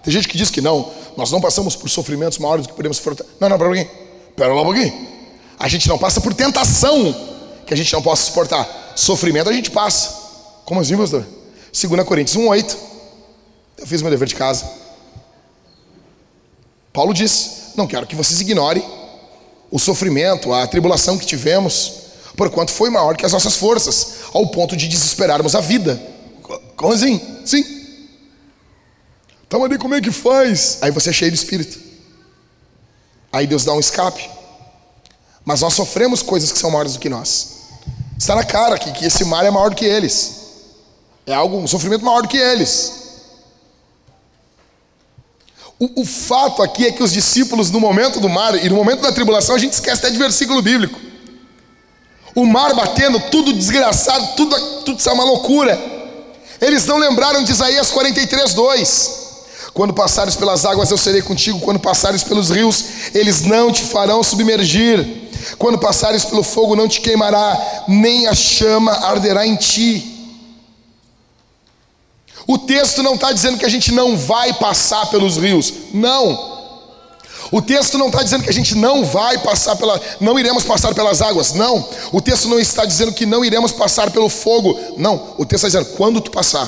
Tem 0.01 0.13
gente 0.13 0.29
que 0.29 0.37
diz 0.37 0.49
que 0.49 0.61
não, 0.61 0.89
nós 1.17 1.29
não 1.29 1.41
passamos 1.41 1.75
por 1.75 1.89
sofrimentos 1.89 2.37
maiores 2.37 2.65
do 2.65 2.69
que 2.69 2.75
podemos 2.75 2.95
suportar. 2.97 3.25
Não, 3.37 3.49
não, 3.49 3.57
pera 3.57 3.69
um. 3.69 3.85
Pera 4.33 4.53
lá 4.53 4.61
um 4.61 4.65
pouquinho. 4.65 5.07
A 5.59 5.67
gente 5.67 5.89
não 5.89 5.97
passa 5.97 6.21
por 6.21 6.33
tentação 6.33 7.13
que 7.65 7.73
a 7.73 7.77
gente 7.77 7.91
não 7.91 8.01
possa 8.01 8.23
suportar. 8.23 8.93
Sofrimento 8.95 9.49
a 9.49 9.53
gente 9.53 9.69
passa. 9.69 10.15
Como 10.63 10.79
assim, 10.79 10.95
pastor? 10.95 11.27
2 11.73 12.03
Coríntios 12.07 12.37
1,8. 12.37 12.77
Eu 13.77 13.87
fiz 13.87 14.01
meu 14.01 14.09
dever 14.09 14.27
de 14.27 14.35
casa. 14.35 14.71
Paulo 16.93 17.13
diz: 17.13 17.73
Não 17.75 17.85
quero 17.85 18.07
que 18.07 18.15
vocês 18.15 18.39
ignorem 18.39 18.98
o 19.71 19.79
sofrimento, 19.79 20.53
a 20.53 20.65
tribulação 20.67 21.17
que 21.17 21.25
tivemos 21.25 21.99
porquanto 22.39 22.71
foi 22.71 22.89
maior 22.89 23.17
que 23.17 23.25
as 23.25 23.33
nossas 23.33 23.57
forças, 23.57 24.19
ao 24.33 24.47
ponto 24.47 24.77
de 24.77 24.87
desesperarmos 24.87 25.55
a 25.55 25.59
vida. 25.59 26.01
Como 26.77 26.93
assim? 26.93 27.19
Sim. 27.45 27.65
Então 29.45 29.61
ali 29.61 29.77
como 29.77 29.93
é 29.93 29.99
que 29.99 30.09
faz? 30.09 30.77
Aí 30.81 30.89
você 30.89 31.09
é 31.09 31.13
cheio 31.13 31.31
de 31.31 31.37
espírito. 31.37 31.77
Aí 33.29 33.45
Deus 33.45 33.65
dá 33.65 33.73
um 33.73 33.79
escape. 33.79 34.29
Mas 35.43 35.59
nós 35.59 35.73
sofremos 35.73 36.21
coisas 36.21 36.49
que 36.49 36.57
são 36.57 36.71
maiores 36.71 36.93
do 36.93 36.99
que 36.99 37.09
nós. 37.09 37.57
Está 38.17 38.35
na 38.35 38.45
cara 38.45 38.77
que, 38.77 38.89
que 38.93 39.05
esse 39.05 39.25
mar 39.25 39.45
é 39.45 39.51
maior 39.51 39.69
do 39.69 39.75
que 39.75 39.85
eles. 39.85 40.35
É 41.25 41.33
algo, 41.33 41.57
um 41.57 41.67
sofrimento 41.67 42.05
maior 42.05 42.21
do 42.21 42.29
que 42.29 42.37
eles. 42.37 42.98
O, 45.79 46.01
o 46.01 46.05
fato 46.05 46.61
aqui 46.61 46.85
é 46.85 46.91
que 46.91 47.01
os 47.01 47.11
discípulos, 47.11 47.71
no 47.71 47.79
momento 47.79 48.19
do 48.19 48.27
mar 48.27 48.53
e 48.55 48.69
no 48.69 48.75
momento 48.75 49.01
da 49.01 49.11
tribulação, 49.11 49.55
a 49.55 49.59
gente 49.59 49.73
esquece 49.73 50.01
até 50.01 50.11
de 50.11 50.17
versículo 50.17 50.61
bíblico 50.61 51.09
o 52.35 52.45
mar 52.45 52.73
batendo, 52.73 53.19
tudo 53.31 53.53
desgraçado, 53.53 54.35
tudo, 54.35 54.55
tudo 54.85 54.99
isso 54.99 55.09
é 55.09 55.13
uma 55.13 55.23
loucura. 55.23 55.79
Eles 56.61 56.85
não 56.85 56.97
lembraram 56.97 57.43
de 57.43 57.51
Isaías 57.51 57.89
43, 57.89 58.53
2. 58.53 59.19
Quando 59.73 59.93
passares 59.93 60.35
pelas 60.35 60.65
águas, 60.65 60.91
eu 60.91 60.97
serei 60.97 61.21
contigo. 61.21 61.59
Quando 61.59 61.79
passares 61.79 62.23
pelos 62.23 62.49
rios, 62.49 62.83
eles 63.13 63.41
não 63.41 63.71
te 63.71 63.83
farão 63.83 64.23
submergir. 64.23 65.29
Quando 65.57 65.77
passares 65.77 66.25
pelo 66.25 66.43
fogo, 66.43 66.75
não 66.75 66.87
te 66.87 67.01
queimará, 67.01 67.83
nem 67.87 68.27
a 68.27 68.35
chama 68.35 68.91
arderá 68.91 69.45
em 69.45 69.55
ti. 69.55 70.08
O 72.51 72.57
texto 72.57 73.03
não 73.03 73.13
está 73.13 73.31
dizendo 73.31 73.59
que 73.59 73.65
a 73.65 73.69
gente 73.69 73.91
não 73.91 74.17
vai 74.17 74.51
passar 74.53 75.05
pelos 75.11 75.37
rios. 75.37 75.71
Não. 75.93 76.57
O 77.51 77.61
texto 77.61 77.95
não 77.95 78.07
está 78.07 78.23
dizendo 78.23 78.43
que 78.43 78.49
a 78.49 78.53
gente 78.53 78.73
não 78.73 79.05
vai 79.05 79.37
passar 79.37 79.75
pela, 79.75 80.01
não 80.19 80.39
iremos 80.39 80.63
passar 80.63 80.95
pelas 80.95 81.21
águas, 81.21 81.53
não. 81.53 81.87
O 82.11 82.19
texto 82.19 82.47
não 82.47 82.59
está 82.59 82.85
dizendo 82.85 83.13
que 83.13 83.23
não 83.23 83.45
iremos 83.45 83.71
passar 83.71 84.09
pelo 84.09 84.29
fogo, 84.29 84.75
não. 84.97 85.35
O 85.37 85.45
texto 85.45 85.67
está 85.67 85.79
dizendo 85.79 85.95
quando 85.95 86.19
tu 86.21 86.31
passar, 86.31 86.67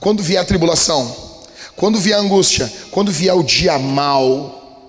quando 0.00 0.22
vier 0.22 0.40
a 0.40 0.46
tribulação, 0.46 1.14
quando 1.76 2.00
vier 2.00 2.16
a 2.16 2.22
angústia, 2.22 2.72
quando 2.90 3.12
vier 3.12 3.36
o 3.36 3.42
dia 3.42 3.78
mal, 3.78 4.80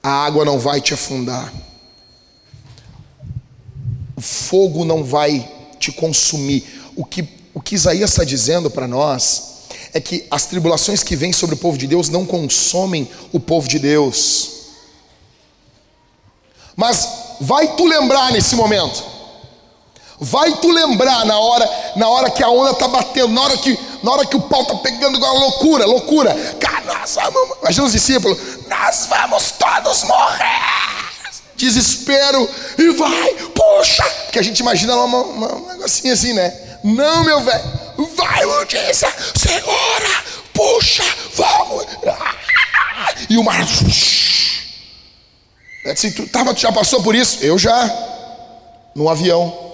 a 0.00 0.24
água 0.24 0.44
não 0.44 0.56
vai 0.56 0.80
te 0.80 0.94
afundar, 0.94 1.52
o 4.14 4.20
fogo 4.20 4.84
não 4.84 5.02
vai 5.02 5.50
te 5.80 5.90
consumir. 5.90 6.64
O 6.94 7.04
que, 7.04 7.37
o 7.54 7.60
que 7.60 7.74
Isaías 7.74 8.10
está 8.10 8.24
dizendo 8.24 8.70
para 8.70 8.86
nós 8.86 9.58
é 9.92 10.00
que 10.00 10.26
as 10.30 10.46
tribulações 10.46 11.02
que 11.02 11.16
vêm 11.16 11.32
sobre 11.32 11.54
o 11.54 11.58
povo 11.58 11.78
de 11.78 11.86
Deus 11.86 12.08
não 12.08 12.24
consomem 12.24 13.08
o 13.32 13.40
povo 13.40 13.68
de 13.68 13.78
Deus. 13.78 14.50
Mas 16.76 17.08
vai 17.40 17.74
tu 17.74 17.86
lembrar 17.86 18.30
nesse 18.30 18.54
momento. 18.54 19.02
Vai 20.20 20.56
tu 20.56 20.70
lembrar 20.70 21.24
na 21.24 21.38
hora, 21.38 21.92
na 21.96 22.08
hora 22.08 22.30
que 22.30 22.42
a 22.42 22.48
onda 22.48 22.74
tá 22.74 22.88
batendo, 22.88 23.28
na 23.28 23.42
hora 23.42 23.56
que, 23.56 23.78
na 24.02 24.12
hora 24.12 24.26
que 24.26 24.36
o 24.36 24.40
pau 24.42 24.64
tá 24.64 24.74
pegando 24.76 25.16
igual 25.16 25.32
uma 25.32 25.44
loucura, 25.44 25.86
loucura. 25.86 26.34
Cara, 26.58 26.84
nós 26.98 27.14
vamos, 27.14 27.56
imagina 27.62 27.86
os 27.86 27.92
discípulos, 27.92 28.38
nós 28.68 29.06
vamos 29.08 29.52
todos 29.52 30.04
morrer. 30.04 30.78
Desespero 31.56 32.48
e 32.78 32.90
vai, 32.90 33.34
puxa, 33.34 34.04
que 34.32 34.38
a 34.38 34.42
gente 34.42 34.60
imagina 34.60 34.96
um 34.96 35.66
negocinho 35.68 36.14
assim, 36.14 36.32
né? 36.32 36.67
Não, 36.84 37.24
meu 37.24 37.40
velho 37.40 37.78
vai 38.18 38.44
Odícia, 38.44 39.08
segura, 39.36 40.24
puxa, 40.52 41.04
vamos. 41.34 41.86
E 43.28 43.36
o 43.36 43.44
mar. 43.44 43.66
É 45.84 45.92
assim, 45.92 46.10
tu, 46.10 46.26
tava, 46.28 46.54
tu 46.54 46.60
já 46.60 46.72
passou 46.72 47.02
por 47.02 47.14
isso? 47.14 47.42
Eu 47.44 47.58
já, 47.58 47.90
no 48.94 49.08
avião. 49.08 49.66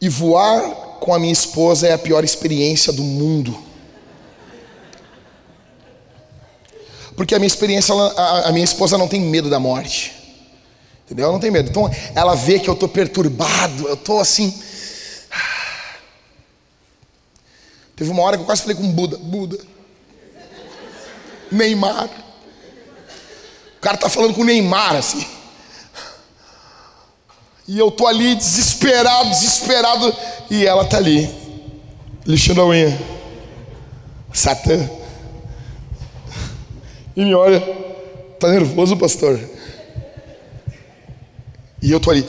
E 0.00 0.08
voar 0.08 0.62
com 1.00 1.14
a 1.14 1.18
minha 1.18 1.32
esposa 1.32 1.86
é 1.86 1.92
a 1.92 1.98
pior 1.98 2.24
experiência 2.24 2.92
do 2.92 3.02
mundo. 3.02 3.66
Porque 7.16 7.34
a 7.34 7.38
minha 7.38 7.46
experiência, 7.46 7.94
a, 7.94 8.48
a 8.48 8.52
minha 8.52 8.64
esposa 8.64 8.96
não 8.96 9.08
tem 9.08 9.20
medo 9.20 9.50
da 9.50 9.60
morte. 9.60 10.19
Entendeu? 11.10 11.24
Ela 11.24 11.32
não 11.32 11.40
tem 11.40 11.50
medo. 11.50 11.68
Então 11.68 11.90
ela 12.14 12.36
vê 12.36 12.60
que 12.60 12.70
eu 12.70 12.74
estou 12.74 12.88
perturbado, 12.88 13.88
eu 13.88 13.94
estou 13.94 14.20
assim 14.20 14.70
Teve 18.00 18.12
uma 18.12 18.22
hora 18.22 18.34
que 18.34 18.42
eu 18.42 18.46
quase 18.46 18.62
falei 18.62 18.74
com 18.74 18.90
Buda, 18.90 19.18
Buda. 19.18 19.58
Neymar. 21.52 22.08
O 23.76 23.80
cara 23.82 23.98
tá 23.98 24.08
falando 24.08 24.32
com 24.32 24.42
Neymar 24.42 24.96
assim. 24.96 25.22
E 27.68 27.78
eu 27.78 27.90
tô 27.90 28.06
ali 28.06 28.34
desesperado, 28.34 29.28
desesperado, 29.28 30.16
e 30.50 30.66
ela 30.66 30.86
tá 30.86 30.96
ali, 30.96 31.30
lixando 32.24 32.62
a 32.62 32.66
unha. 32.68 32.98
Satã. 34.32 34.88
E 37.14 37.22
me 37.22 37.34
olha, 37.34 37.60
tá 38.40 38.48
nervoso, 38.48 38.96
pastor? 38.96 39.38
E 41.82 41.90
eu 41.90 41.98
tô 41.98 42.10
ali. 42.10 42.26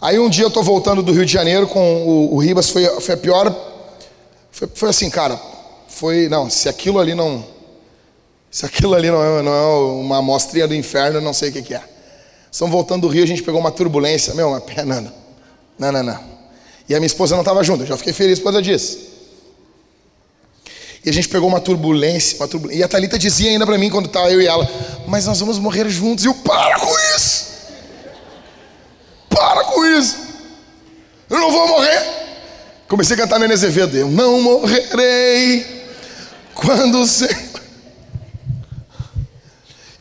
Aí 0.00 0.18
um 0.18 0.28
dia 0.28 0.44
eu 0.44 0.50
tô 0.50 0.62
voltando 0.62 1.02
do 1.02 1.12
Rio 1.12 1.26
de 1.26 1.32
Janeiro 1.32 1.66
com 1.66 2.06
o, 2.06 2.34
o 2.34 2.38
Ribas, 2.38 2.70
foi, 2.70 2.84
foi 3.00 3.14
a 3.14 3.18
pior. 3.18 3.54
Foi, 4.52 4.68
foi 4.74 4.88
assim, 4.90 5.08
cara. 5.10 5.40
Foi. 5.88 6.28
Não, 6.28 6.48
se 6.50 6.68
aquilo 6.68 6.98
ali 6.98 7.14
não. 7.14 7.44
Se 8.50 8.64
aquilo 8.64 8.94
ali 8.94 9.10
não 9.10 9.22
é, 9.22 9.42
não 9.42 9.52
é 9.52 10.00
uma 10.00 10.18
amostrinha 10.18 10.68
do 10.68 10.74
inferno, 10.74 11.18
eu 11.18 11.22
não 11.22 11.32
sei 11.32 11.50
o 11.50 11.52
que, 11.52 11.62
que 11.62 11.74
é. 11.74 11.82
Estamos 12.50 12.72
voltando 12.72 13.02
do 13.02 13.08
Rio, 13.08 13.24
a 13.24 13.26
gente 13.26 13.42
pegou 13.42 13.60
uma 13.60 13.72
turbulência. 13.72 14.34
Meu, 14.34 14.48
uma 14.48 14.60
pena. 14.60 15.00
Não, 15.00 15.12
não, 15.78 15.92
não. 15.92 16.02
não. 16.02 16.38
E 16.88 16.94
a 16.94 16.98
minha 16.98 17.06
esposa 17.06 17.34
não 17.34 17.42
estava 17.42 17.62
junto, 17.62 17.82
eu 17.82 17.86
já 17.86 17.96
fiquei 17.96 18.12
feliz 18.12 18.38
por 18.38 18.44
causa 18.44 18.62
disso. 18.62 19.07
E 21.04 21.10
a 21.10 21.12
gente 21.12 21.28
pegou 21.28 21.48
uma 21.48 21.60
turbulência, 21.60 22.36
uma 22.38 22.48
turbulência. 22.48 22.80
E 22.80 22.82
a 22.82 22.88
Thalita 22.88 23.18
dizia 23.18 23.50
ainda 23.50 23.64
para 23.64 23.78
mim, 23.78 23.88
quando 23.88 24.06
estava 24.06 24.30
eu 24.30 24.40
e 24.40 24.46
ela, 24.46 24.68
mas 25.06 25.26
nós 25.26 25.38
vamos 25.40 25.58
morrer 25.58 25.88
juntos. 25.88 26.24
E 26.24 26.28
eu, 26.28 26.34
para 26.34 26.78
com 26.78 26.94
isso! 27.16 27.46
Para 29.28 29.64
com 29.64 29.84
isso! 29.84 30.16
Eu 31.30 31.38
não 31.38 31.50
vou 31.50 31.68
morrer! 31.68 32.18
Comecei 32.88 33.14
a 33.14 33.18
cantar 33.18 33.38
Nenê 33.38 33.52
Azevedo. 33.52 33.96
Eu 33.96 34.10
não 34.10 34.40
morrerei 34.40 35.86
quando 36.54 37.06
você. 37.06 37.28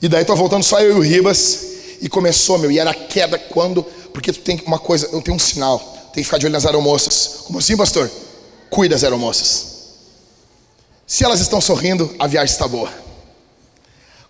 E 0.02 0.08
daí 0.08 0.24
tô 0.24 0.36
voltando 0.36 0.64
só 0.64 0.80
eu 0.80 0.92
e 0.92 1.00
o 1.00 1.02
Ribas. 1.02 1.66
E 2.00 2.08
começou, 2.08 2.58
meu, 2.58 2.72
e 2.72 2.80
era 2.80 2.94
queda 2.94 3.38
quando. 3.38 3.84
Porque 4.14 4.32
tu 4.32 4.40
tem 4.40 4.62
uma 4.66 4.80
coisa, 4.80 5.10
eu 5.12 5.22
tenho 5.22 5.36
um 5.36 5.40
sinal. 5.40 5.80
Tem 6.14 6.24
que 6.24 6.24
ficar 6.24 6.38
de 6.38 6.46
olho 6.46 6.54
nas 6.54 6.66
aeromoças. 6.66 7.42
Como 7.46 7.60
assim, 7.60 7.76
pastor? 7.76 8.10
Cuida 8.70 8.96
das 8.96 9.04
aeromoças. 9.04 9.77
Se 11.08 11.24
elas 11.24 11.40
estão 11.40 11.62
sorrindo, 11.62 12.14
a 12.20 12.28
viagem 12.28 12.52
está 12.52 12.68
boa. 12.68 12.92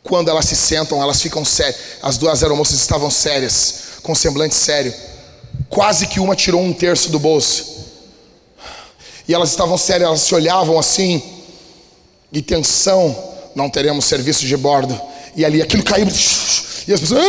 Quando 0.04 0.30
elas 0.30 0.46
se 0.46 0.56
sentam, 0.56 1.02
elas 1.02 1.20
ficam 1.20 1.44
sérias. 1.44 1.76
As 2.04 2.18
duas 2.18 2.44
aeromoças 2.44 2.80
estavam 2.80 3.10
sérias, 3.10 3.80
com 4.04 4.14
semblante 4.14 4.54
sério. 4.54 4.94
Quase 5.70 6.06
que 6.06 6.20
uma 6.20 6.36
tirou 6.36 6.62
um 6.62 6.72
terço 6.72 7.10
do 7.10 7.18
bolso. 7.18 7.78
E 9.28 9.34
elas 9.34 9.50
estavam 9.50 9.76
sérias, 9.76 10.08
elas 10.08 10.22
se 10.22 10.36
olhavam 10.36 10.78
assim. 10.78 11.22
E 12.32 12.44
tensão, 12.44 13.18
não 13.56 13.72
teremos 13.72 14.06
serviço 14.06 14.46
de 14.46 14.56
bordo. 14.56 15.02
E 15.36 15.44
ali 15.44 15.64
aquilo 15.64 15.84
caiu. 15.84 16.06
E 16.88 16.94
as 16.94 17.00
pessoas. 17.00 17.22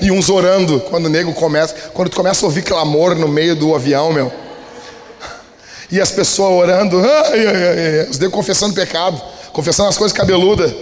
E 0.00 0.12
uns 0.12 0.30
orando. 0.30 0.78
Quando 0.88 1.06
o 1.06 1.08
nego 1.10 1.34
começa. 1.34 1.74
Quando 1.92 2.08
tu 2.08 2.16
começa 2.16 2.46
a 2.46 2.48
ouvir 2.48 2.62
clamor 2.62 3.16
no 3.16 3.26
meio 3.26 3.56
do 3.56 3.74
avião, 3.74 4.12
meu. 4.12 4.32
E 5.90 6.00
as 6.00 6.10
pessoas 6.10 6.52
orando. 6.52 6.98
Ai, 7.04 7.46
ai, 7.46 7.56
ai, 7.56 8.08
os 8.08 8.18
negros 8.18 8.34
confessando 8.34 8.74
pecado. 8.74 9.20
Confessando 9.52 9.88
as 9.88 9.96
coisas 9.96 10.16
cabeludas. 10.16 10.72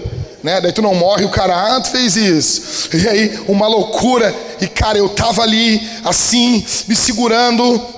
Né? 0.43 0.61
Daí 0.61 0.73
tu 0.73 0.83
não 0.83 0.95
morre, 0.95 1.25
o 1.25 1.31
cara, 1.31 1.77
ah, 1.77 1.81
tu 1.81 1.91
fez 1.91 2.17
isso. 2.17 2.97
E 2.97 3.09
aí, 3.09 3.41
uma 3.49 3.67
loucura. 3.67 4.35
E 4.61 4.67
cara, 4.67 4.99
eu 4.99 5.09
tava 5.09 5.43
ali, 5.43 5.89
assim, 6.05 6.65
me 6.87 6.95
segurando 6.95 7.98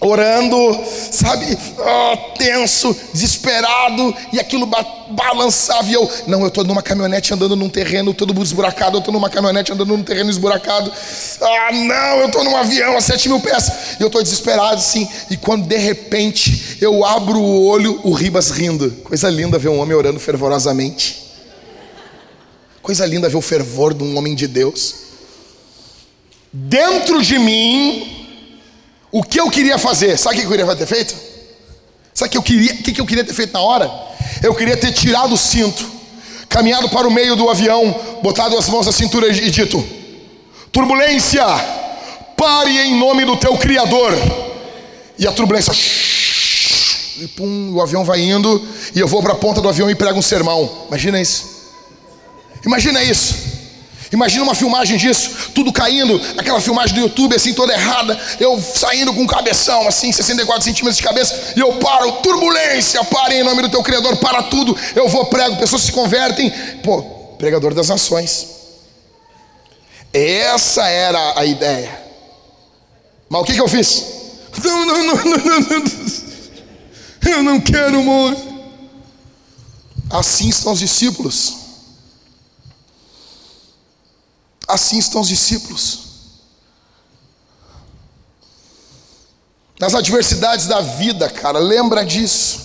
orando, 0.00 0.56
sabe, 1.12 1.58
oh, 1.78 2.38
tenso, 2.38 2.96
desesperado, 3.12 4.14
e 4.32 4.40
aquilo 4.40 4.64
ba 4.66 4.84
balançava, 5.10 5.88
e 5.88 5.92
eu, 5.92 6.08
não, 6.28 6.42
eu 6.42 6.46
estou 6.46 6.62
numa 6.62 6.82
caminhonete 6.82 7.34
andando 7.34 7.56
num 7.56 7.68
terreno 7.68 8.14
todo 8.14 8.40
esburacado, 8.42 8.96
eu 8.96 8.98
estou 9.00 9.12
numa 9.12 9.28
caminhonete 9.28 9.72
andando 9.72 9.96
num 9.96 10.04
terreno 10.04 10.30
esburacado, 10.30 10.90
ah, 11.40 11.72
não, 11.72 12.20
eu 12.20 12.26
estou 12.26 12.44
num 12.44 12.56
avião 12.56 12.96
a 12.96 13.00
sete 13.00 13.28
mil 13.28 13.40
pés, 13.40 13.96
e 13.98 14.02
eu 14.02 14.06
estou 14.06 14.22
desesperado, 14.22 14.76
assim, 14.76 15.08
e 15.28 15.36
quando 15.36 15.66
de 15.66 15.76
repente 15.76 16.78
eu 16.80 17.04
abro 17.04 17.40
o 17.40 17.66
olho, 17.66 18.00
o 18.04 18.12
Ribas 18.12 18.50
rindo, 18.50 18.88
coisa 19.02 19.28
linda 19.28 19.58
ver 19.58 19.68
um 19.68 19.80
homem 19.80 19.96
orando 19.96 20.20
fervorosamente, 20.20 21.20
coisa 22.80 23.04
linda 23.04 23.28
ver 23.28 23.36
o 23.36 23.42
fervor 23.42 23.92
de 23.92 24.04
um 24.04 24.16
homem 24.16 24.36
de 24.36 24.46
Deus, 24.46 24.94
dentro 26.52 27.20
de 27.20 27.36
mim, 27.36 28.19
o 29.12 29.22
que 29.22 29.40
eu 29.40 29.50
queria 29.50 29.78
fazer? 29.78 30.16
Sabe 30.16 30.36
o 30.36 30.38
que 30.40 30.46
eu 30.46 30.50
queria 30.50 30.76
ter 30.76 30.86
feito? 30.86 31.14
Sabe 32.14 32.28
o 32.28 32.30
que 32.30 32.38
eu 32.38 32.42
queria, 32.42 32.72
o 32.72 32.82
que 32.82 33.00
eu 33.00 33.06
queria 33.06 33.24
ter 33.24 33.34
feito 33.34 33.52
na 33.52 33.60
hora? 33.60 33.90
Eu 34.42 34.54
queria 34.54 34.76
ter 34.76 34.92
tirado 34.92 35.34
o 35.34 35.38
cinto, 35.38 35.84
caminhado 36.48 36.88
para 36.88 37.06
o 37.06 37.10
meio 37.10 37.34
do 37.34 37.48
avião, 37.48 37.94
botado 38.22 38.56
as 38.56 38.68
mãos 38.68 38.86
na 38.86 38.92
cintura 38.92 39.28
e 39.28 39.50
dito: 39.50 39.84
Turbulência, 40.72 41.44
pare 42.36 42.78
em 42.78 42.98
nome 42.98 43.24
do 43.24 43.36
teu 43.36 43.56
Criador. 43.56 44.12
E 45.18 45.26
a 45.26 45.32
turbulência, 45.32 45.72
e 47.22 47.28
pum, 47.28 47.74
o 47.74 47.82
avião 47.82 48.04
vai 48.04 48.22
indo, 48.22 48.66
e 48.94 48.98
eu 48.98 49.06
vou 49.06 49.22
para 49.22 49.34
a 49.34 49.36
ponta 49.36 49.60
do 49.60 49.68
avião 49.68 49.90
e 49.90 49.94
prego 49.94 50.18
um 50.18 50.22
sermão. 50.22 50.86
Imagina 50.88 51.20
isso. 51.20 51.44
Imagina 52.64 53.02
isso. 53.02 53.49
Imagina 54.12 54.42
uma 54.42 54.54
filmagem 54.54 54.96
disso, 54.96 55.50
tudo 55.54 55.72
caindo, 55.72 56.20
aquela 56.36 56.60
filmagem 56.60 56.94
do 56.96 57.00
YouTube 57.00 57.36
assim 57.36 57.54
toda 57.54 57.72
errada, 57.72 58.18
eu 58.40 58.60
saindo 58.60 59.14
com 59.14 59.22
um 59.22 59.26
cabeção 59.26 59.86
assim, 59.86 60.10
64 60.10 60.64
centímetros 60.64 60.96
de 60.96 61.02
cabeça, 61.02 61.52
e 61.54 61.60
eu 61.60 61.74
paro, 61.74 62.12
turbulência, 62.14 63.04
pare 63.04 63.36
em 63.36 63.44
nome 63.44 63.62
do 63.62 63.68
teu 63.68 63.82
Criador, 63.82 64.16
para 64.16 64.42
tudo, 64.42 64.76
eu 64.96 65.08
vou 65.08 65.26
prego, 65.26 65.56
pessoas 65.56 65.82
se 65.82 65.92
convertem, 65.92 66.50
pô, 66.82 67.02
pregador 67.38 67.72
das 67.72 67.88
nações. 67.88 68.48
Essa 70.12 70.88
era 70.88 71.38
a 71.38 71.44
ideia. 71.44 72.00
Mas 73.28 73.42
o 73.42 73.44
que, 73.44 73.54
que 73.54 73.60
eu 73.60 73.68
fiz? 73.68 74.04
Não, 74.64 74.86
não, 74.86 75.06
não, 75.06 75.14
não, 75.14 75.36
não, 75.36 75.60
não. 75.60 77.32
eu 77.32 77.42
não 77.44 77.60
quero 77.60 78.02
morrer. 78.02 78.36
Assim 80.10 80.48
estão 80.48 80.72
os 80.72 80.80
discípulos. 80.80 81.54
Assim 84.70 84.98
estão 84.98 85.20
os 85.20 85.28
discípulos. 85.28 86.10
Nas 89.80 89.94
adversidades 89.94 90.66
da 90.66 90.80
vida, 90.80 91.28
cara, 91.28 91.58
lembra 91.58 92.04
disso. 92.04 92.60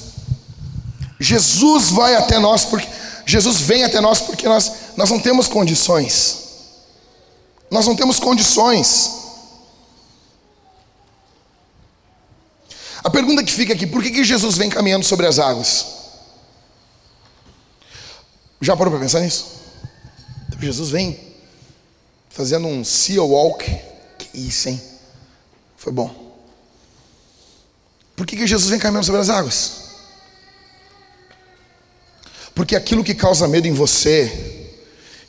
Jesus 1.19 1.89
vai 1.89 2.15
até 2.15 2.37
nós 2.37 2.65
porque 2.65 2.87
Jesus 3.25 3.61
vem 3.61 3.83
até 3.83 3.99
nós 3.99 4.21
porque 4.21 4.47
nós, 4.47 4.71
nós 4.95 5.09
não 5.09 5.19
temos 5.19 5.47
condições. 5.47 6.43
Nós 7.71 7.87
não 7.87 7.95
temos 7.95 8.19
condições. 8.19 9.11
A 13.03 13.09
pergunta 13.09 13.43
que 13.43 13.51
fica 13.51 13.73
aqui, 13.73 13.87
por 13.87 14.03
que, 14.03 14.11
que 14.11 14.23
Jesus 14.23 14.57
vem 14.57 14.69
caminhando 14.69 15.05
sobre 15.05 15.25
as 15.25 15.39
águas? 15.39 15.85
Já 18.61 18.75
parou 18.75 18.91
para 18.91 19.01
pensar 19.01 19.21
nisso? 19.21 19.45
Então, 20.47 20.59
Jesus 20.59 20.89
vem 20.89 21.24
fazendo 22.35 22.67
um 22.67 22.83
sea 22.83 23.23
walk. 23.23 23.65
Que 24.17 24.37
isso, 24.37 24.67
hein? 24.67 24.81
Foi 25.77 25.91
bom. 25.91 26.13
Por 28.13 28.27
que, 28.27 28.35
que 28.35 28.45
Jesus 28.45 28.69
vem 28.69 28.77
caminhando 28.77 29.05
sobre 29.05 29.21
as 29.21 29.29
águas? 29.29 29.85
Porque 32.53 32.75
aquilo 32.75 33.05
que 33.05 33.15
causa 33.15 33.47
medo 33.47 33.67
em 33.67 33.73
você 33.73 34.69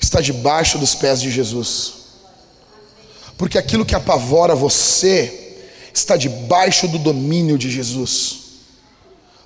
está 0.00 0.20
debaixo 0.20 0.78
dos 0.78 0.96
pés 0.96 1.20
de 1.20 1.30
Jesus. 1.30 1.94
Porque 3.38 3.56
aquilo 3.56 3.86
que 3.86 3.94
apavora 3.94 4.54
você 4.56 5.58
está 5.94 6.16
debaixo 6.16 6.88
do 6.88 6.98
domínio 6.98 7.56
de 7.56 7.70
Jesus. 7.70 8.38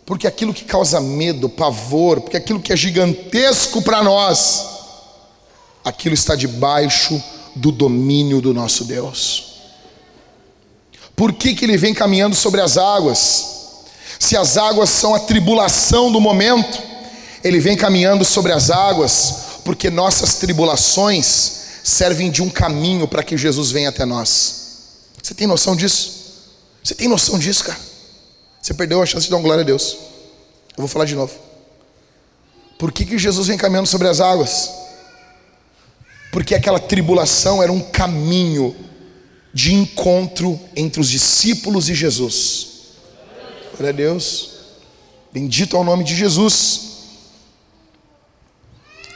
Porque 0.07 0.27
aquilo 0.27 0.55
que 0.55 0.65
causa 0.65 0.99
medo, 0.99 1.49
pavor, 1.49 2.23
porque 2.23 2.39
aquilo 2.39 2.61
que 2.61 2.73
é 2.73 2.77
gigantesco 2.77 3.83
para 3.83 4.03
nós, 4.03 4.65
aquilo 5.85 6.15
está 6.15 6.35
debaixo 6.35 7.23
do 7.61 7.71
domínio 7.71 8.41
do 8.41 8.55
nosso 8.55 8.85
Deus. 8.85 9.51
Por 11.15 11.35
que, 11.35 11.55
que 11.55 11.67
ele 11.67 11.77
vem 11.77 11.93
caminhando 11.93 12.35
sobre 12.35 12.61
as 12.61 12.79
águas? 12.79 13.85
Se 14.19 14.37
as 14.37 14.57
águas 14.57 14.89
são 14.89 15.15
a 15.15 15.21
tribulação 15.21 16.11
do 16.11 16.21
momento, 16.21 16.83
ele 17.45 17.61
vem 17.61 17.77
caminhando 17.77 18.25
sobre 18.25 18.53
as 18.53 18.71
águas, 18.71 19.35
porque 19.65 19.91
nossas 19.91 20.37
tribulações 20.37 21.61
servem 21.85 22.31
de 22.31 22.43
um 22.43 22.49
caminho 22.49 23.07
para 23.07 23.23
que 23.23 23.37
Jesus 23.37 23.71
venha 23.71 23.91
até 23.91 24.05
nós. 24.07 24.61
Você 25.23 25.35
tem 25.35 25.47
noção 25.47 25.77
disso? 25.77 26.21
Você 26.83 26.95
tem 26.95 27.09
noção 27.09 27.39
disso, 27.39 27.65
cara? 27.65 27.79
Você 28.63 28.73
perdeu 28.73 29.03
a 29.03 29.07
chance 29.07 29.25
de 29.25 29.31
dar 29.31 29.37
uma 29.37 29.43
glória 29.43 29.63
a 29.63 29.67
Deus. 29.67 29.97
Eu 30.77 30.79
vou 30.79 30.89
falar 30.89 31.05
de 31.05 31.15
novo. 31.15 31.35
Por 32.79 32.91
que, 32.91 33.05
que 33.05 33.19
Jesus 33.19 33.49
vem 33.49 33.59
caminhando 33.59 33.87
sobre 33.87 34.09
as 34.09 34.21
águas? 34.21 34.71
Porque 36.31 36.55
aquela 36.55 36.79
tribulação 36.79 37.63
era 37.63 37.73
um 37.73 37.81
caminho 37.81 38.75
de 39.53 39.75
encontro 39.75 40.59
entre 40.77 41.01
os 41.01 41.11
discípulos 41.11 41.89
e 41.89 41.95
Jesus. 41.95 42.69
Glória 43.73 43.91
a 43.91 43.93
Deus, 43.93 44.51
bendito 45.33 45.77
é 45.77 45.81
o 45.81 45.85
nome 45.85 46.05
de 46.05 46.15
Jesus. 46.15 46.89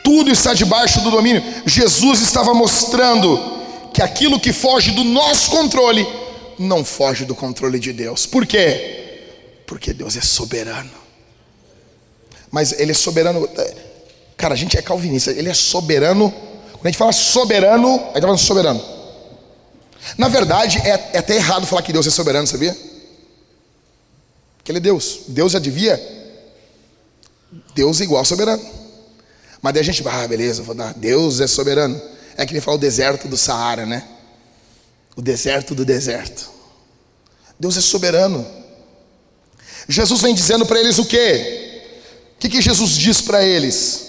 Tudo 0.02 0.30
está 0.30 0.52
debaixo 0.52 1.00
do 1.00 1.10
domínio. 1.10 1.42
Jesus 1.64 2.20
estava 2.20 2.52
mostrando 2.52 3.38
que 3.92 4.02
aquilo 4.02 4.40
que 4.40 4.52
foge 4.52 4.90
do 4.90 5.04
nosso 5.04 5.50
controle 5.50 6.06
não 6.58 6.84
foge 6.84 7.24
do 7.24 7.34
controle 7.34 7.78
de 7.78 7.92
Deus. 7.92 8.26
Por 8.26 8.44
quê? 8.44 9.22
Porque 9.66 9.94
Deus 9.94 10.16
é 10.16 10.20
soberano. 10.20 10.90
Mas 12.50 12.72
Ele 12.78 12.90
é 12.90 12.94
soberano. 12.94 13.48
Cara, 14.36 14.54
a 14.54 14.56
gente 14.56 14.76
é 14.76 14.82
calvinista. 14.82 15.30
Ele 15.30 15.48
é 15.48 15.54
soberano 15.54 16.34
quando 16.84 16.88
a 16.88 16.90
gente 16.90 16.98
fala 16.98 17.12
soberano, 17.12 17.88
aí 17.88 18.08
está 18.08 18.20
falando 18.20 18.38
soberano. 18.38 18.84
Na 20.18 20.28
verdade, 20.28 20.76
é, 20.80 21.12
é 21.14 21.18
até 21.18 21.36
errado 21.36 21.66
falar 21.66 21.80
que 21.80 21.94
Deus 21.94 22.06
é 22.06 22.10
soberano, 22.10 22.46
sabia? 22.46 22.76
Que 24.62 24.70
Ele 24.70 24.76
é 24.76 24.82
Deus. 24.82 25.20
Deus 25.28 25.52
já 25.52 25.58
devia. 25.58 25.98
Deus 27.74 28.02
é 28.02 28.04
igual 28.04 28.20
a 28.20 28.24
soberano. 28.26 28.62
Mas 29.62 29.72
daí 29.72 29.80
a 29.80 29.84
gente, 29.84 30.06
ah, 30.06 30.28
beleza, 30.28 30.62
vou 30.62 30.74
dar. 30.74 30.92
Deus 30.92 31.40
é 31.40 31.46
soberano. 31.46 31.98
É 32.36 32.44
que 32.44 32.52
ele 32.52 32.60
fala 32.60 32.76
o 32.76 32.80
deserto 32.80 33.28
do 33.28 33.36
Saara, 33.38 33.86
né? 33.86 34.06
O 35.16 35.22
deserto 35.22 35.74
do 35.74 35.86
deserto. 35.86 36.50
Deus 37.58 37.78
é 37.78 37.80
soberano. 37.80 38.46
Jesus 39.88 40.20
vem 40.20 40.34
dizendo 40.34 40.66
para 40.66 40.78
eles 40.80 40.98
o 40.98 41.06
quê? 41.06 41.80
O 42.36 42.40
que, 42.40 42.50
que 42.50 42.60
Jesus 42.60 42.90
diz 42.90 43.22
para 43.22 43.42
eles? 43.42 44.04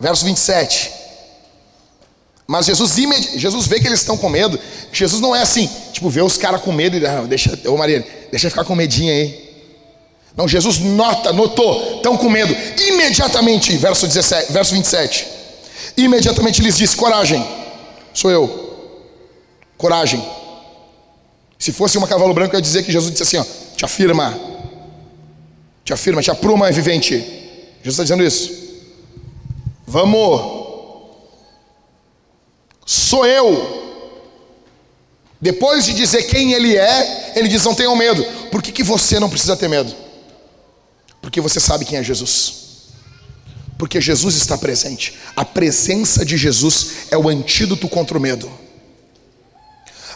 Verso 0.00 0.24
27. 0.24 1.07
Mas 2.50 2.64
Jesus, 2.64 2.96
Jesus 3.36 3.66
vê 3.66 3.78
que 3.78 3.86
eles 3.86 4.00
estão 4.00 4.16
com 4.16 4.30
medo. 4.30 4.58
Jesus 4.90 5.20
não 5.20 5.36
é 5.36 5.42
assim, 5.42 5.68
tipo, 5.92 6.08
vê 6.08 6.22
os 6.22 6.38
caras 6.38 6.62
com 6.62 6.72
medo 6.72 6.96
e 6.96 7.06
ah, 7.06 7.26
deixa, 7.28 7.56
ô 7.66 7.76
Maria, 7.76 8.04
deixa 8.30 8.46
eu 8.46 8.50
ficar 8.50 8.64
com 8.64 8.74
medinho 8.74 9.12
aí. 9.12 9.48
Não, 10.34 10.48
Jesus 10.48 10.78
nota, 10.78 11.30
notou, 11.30 11.96
estão 11.96 12.16
com 12.16 12.30
medo. 12.30 12.56
Imediatamente, 12.86 13.76
verso, 13.76 14.06
17, 14.06 14.50
verso 14.50 14.72
27. 14.72 15.26
Imediatamente 15.96 16.62
lhes 16.62 16.76
disse: 16.76 16.96
Coragem, 16.96 17.46
sou 18.14 18.30
eu. 18.30 18.96
Coragem. 19.76 20.24
Se 21.58 21.70
fosse 21.70 21.98
uma 21.98 22.06
cavalo 22.06 22.32
branco, 22.32 22.54
eu 22.54 22.58
ia 22.58 22.62
dizer 22.62 22.82
que 22.82 22.90
Jesus 22.90 23.10
disse 23.12 23.24
assim: 23.24 23.36
ó, 23.36 23.44
Te 23.76 23.84
afirma, 23.84 24.38
te 25.84 25.92
afirma, 25.92 26.22
te 26.22 26.30
apruma, 26.30 26.70
vivente. 26.70 27.14
Jesus 27.82 27.94
está 27.94 28.04
dizendo 28.04 28.24
isso. 28.24 28.50
Vamos, 29.86 30.57
sou 32.88 33.26
eu. 33.26 33.86
Depois 35.38 35.84
de 35.84 35.92
dizer 35.92 36.22
quem 36.22 36.54
ele 36.54 36.74
é, 36.74 37.34
ele 37.36 37.48
diz: 37.48 37.62
Não 37.64 37.74
tenham 37.74 37.94
medo. 37.94 38.24
Por 38.50 38.62
que, 38.62 38.72
que 38.72 38.82
você 38.82 39.20
não 39.20 39.28
precisa 39.28 39.56
ter 39.56 39.68
medo? 39.68 39.94
Porque 41.20 41.38
você 41.40 41.60
sabe 41.60 41.84
quem 41.84 41.98
é 41.98 42.02
Jesus. 42.02 42.54
Porque 43.76 44.00
Jesus 44.00 44.34
está 44.36 44.56
presente. 44.56 45.14
A 45.36 45.44
presença 45.44 46.24
de 46.24 46.36
Jesus 46.36 47.08
é 47.10 47.18
o 47.18 47.28
antídoto 47.28 47.86
contra 47.88 48.16
o 48.16 48.20
medo. 48.20 48.50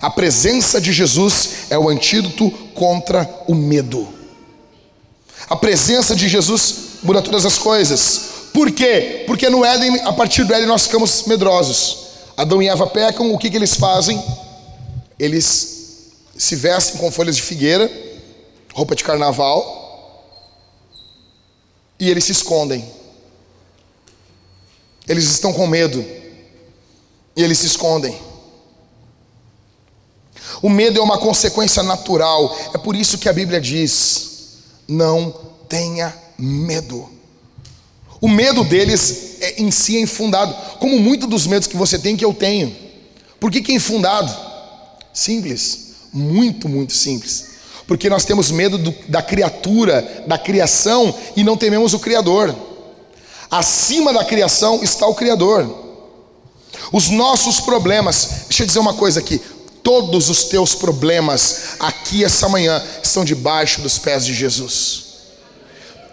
A 0.01 0.11
presença 0.11 0.81
de 0.81 0.93
Jesus 0.93 1.67
é 1.71 1.79
o 1.79 1.89
antídoto 1.89 2.51
contra 2.75 3.29
o 3.47 3.55
medo. 3.55 4.09
A 5.49 5.55
presença 5.55 6.17
de 6.17 6.27
Jesus 6.27 6.77
muda 7.03 7.21
todas 7.21 7.45
as 7.45 7.59
coisas. 7.59 8.31
Por 8.53 8.71
quê? 8.73 9.25
Porque 9.27 9.49
no 9.49 9.65
Éden, 9.65 10.01
a 10.01 10.13
partir 10.13 10.45
do 10.45 10.55
Éden, 10.55 10.67
nós 10.67 10.87
ficamos 10.87 11.25
medrosos. 11.27 12.02
Adão 12.37 12.63
e 12.63 12.69
Eva 12.69 12.87
pecam, 12.87 13.33
o 13.33 13.39
que, 13.39 13.51
que 13.51 13.57
eles 13.57 13.75
fazem? 13.75 14.23
Eles 15.19 16.13
se 16.37 16.57
vestem 16.57 17.01
com 17.01 17.13
folhas 17.13 17.37
de 17.37 17.43
figueira, 17.43 17.91
roupa 18.75 18.95
de 18.95 19.05
carnaval, 19.05 19.83
e 21.99 22.11
eles 22.11 22.25
se 22.25 22.33
escondem. 22.33 22.85
Eles 25.07 25.25
estão 25.25 25.53
com 25.53 25.67
medo 25.67 26.05
e 27.37 27.43
eles 27.43 27.59
se 27.59 27.67
escondem. 27.67 28.19
O 30.61 30.69
medo 30.69 30.99
é 30.99 31.03
uma 31.03 31.19
consequência 31.19 31.83
natural, 31.83 32.57
é 32.75 32.79
por 32.79 32.95
isso 32.95 33.19
que 33.19 33.29
a 33.29 33.33
Bíblia 33.33 33.61
diz: 33.61 34.59
não 34.89 35.33
tenha 35.69 36.15
medo. 36.39 37.09
O 38.23 38.29
medo 38.29 38.65
deles 38.65 39.37
é, 39.41 39.61
em 39.61 39.71
si 39.71 39.99
é 39.99 40.01
infundado, 40.01 40.55
como 40.79 40.99
muitos 40.99 41.29
dos 41.29 41.47
medos 41.47 41.69
que 41.69 41.77
você 41.77 41.99
tem 41.99 42.17
que 42.17 42.25
eu 42.25 42.33
tenho. 42.33 42.75
Por 43.39 43.51
que, 43.51 43.61
que 43.61 43.73
é 43.73 43.75
infundado? 43.75 44.35
Simples, 45.13 45.97
muito, 46.11 46.67
muito 46.67 46.95
simples 46.95 47.53
porque 47.87 48.09
nós 48.09 48.25
temos 48.25 48.51
medo 48.51 48.79
do, 48.79 48.95
da 49.09 49.21
criatura, 49.21 50.25
da 50.27 50.39
criação 50.39 51.15
e 51.37 51.45
não 51.45 51.59
tememos 51.59 51.93
o 51.93 51.99
Criador. 51.99 52.55
Acima 53.51 54.15
da 54.15 54.25
criação 54.25 54.83
está 54.83 55.07
o 55.07 55.15
Criador. 55.15 55.81
Os 56.91 57.11
nossos 57.11 57.61
problemas, 57.61 58.45
deixa 58.49 58.63
eu 58.63 58.67
dizer 58.67 58.79
uma 58.79 58.95
coisa 58.95 59.21
aqui: 59.21 59.39
todos 59.83 60.31
os 60.31 60.45
teus 60.45 60.75
problemas 60.75 61.75
aqui 61.79 62.25
essa 62.25 62.49
manhã 62.49 62.83
estão 63.03 63.27
debaixo 63.27 63.83
dos 63.83 63.99
pés 63.99 64.25
de 64.25 64.33
Jesus. 64.33 65.12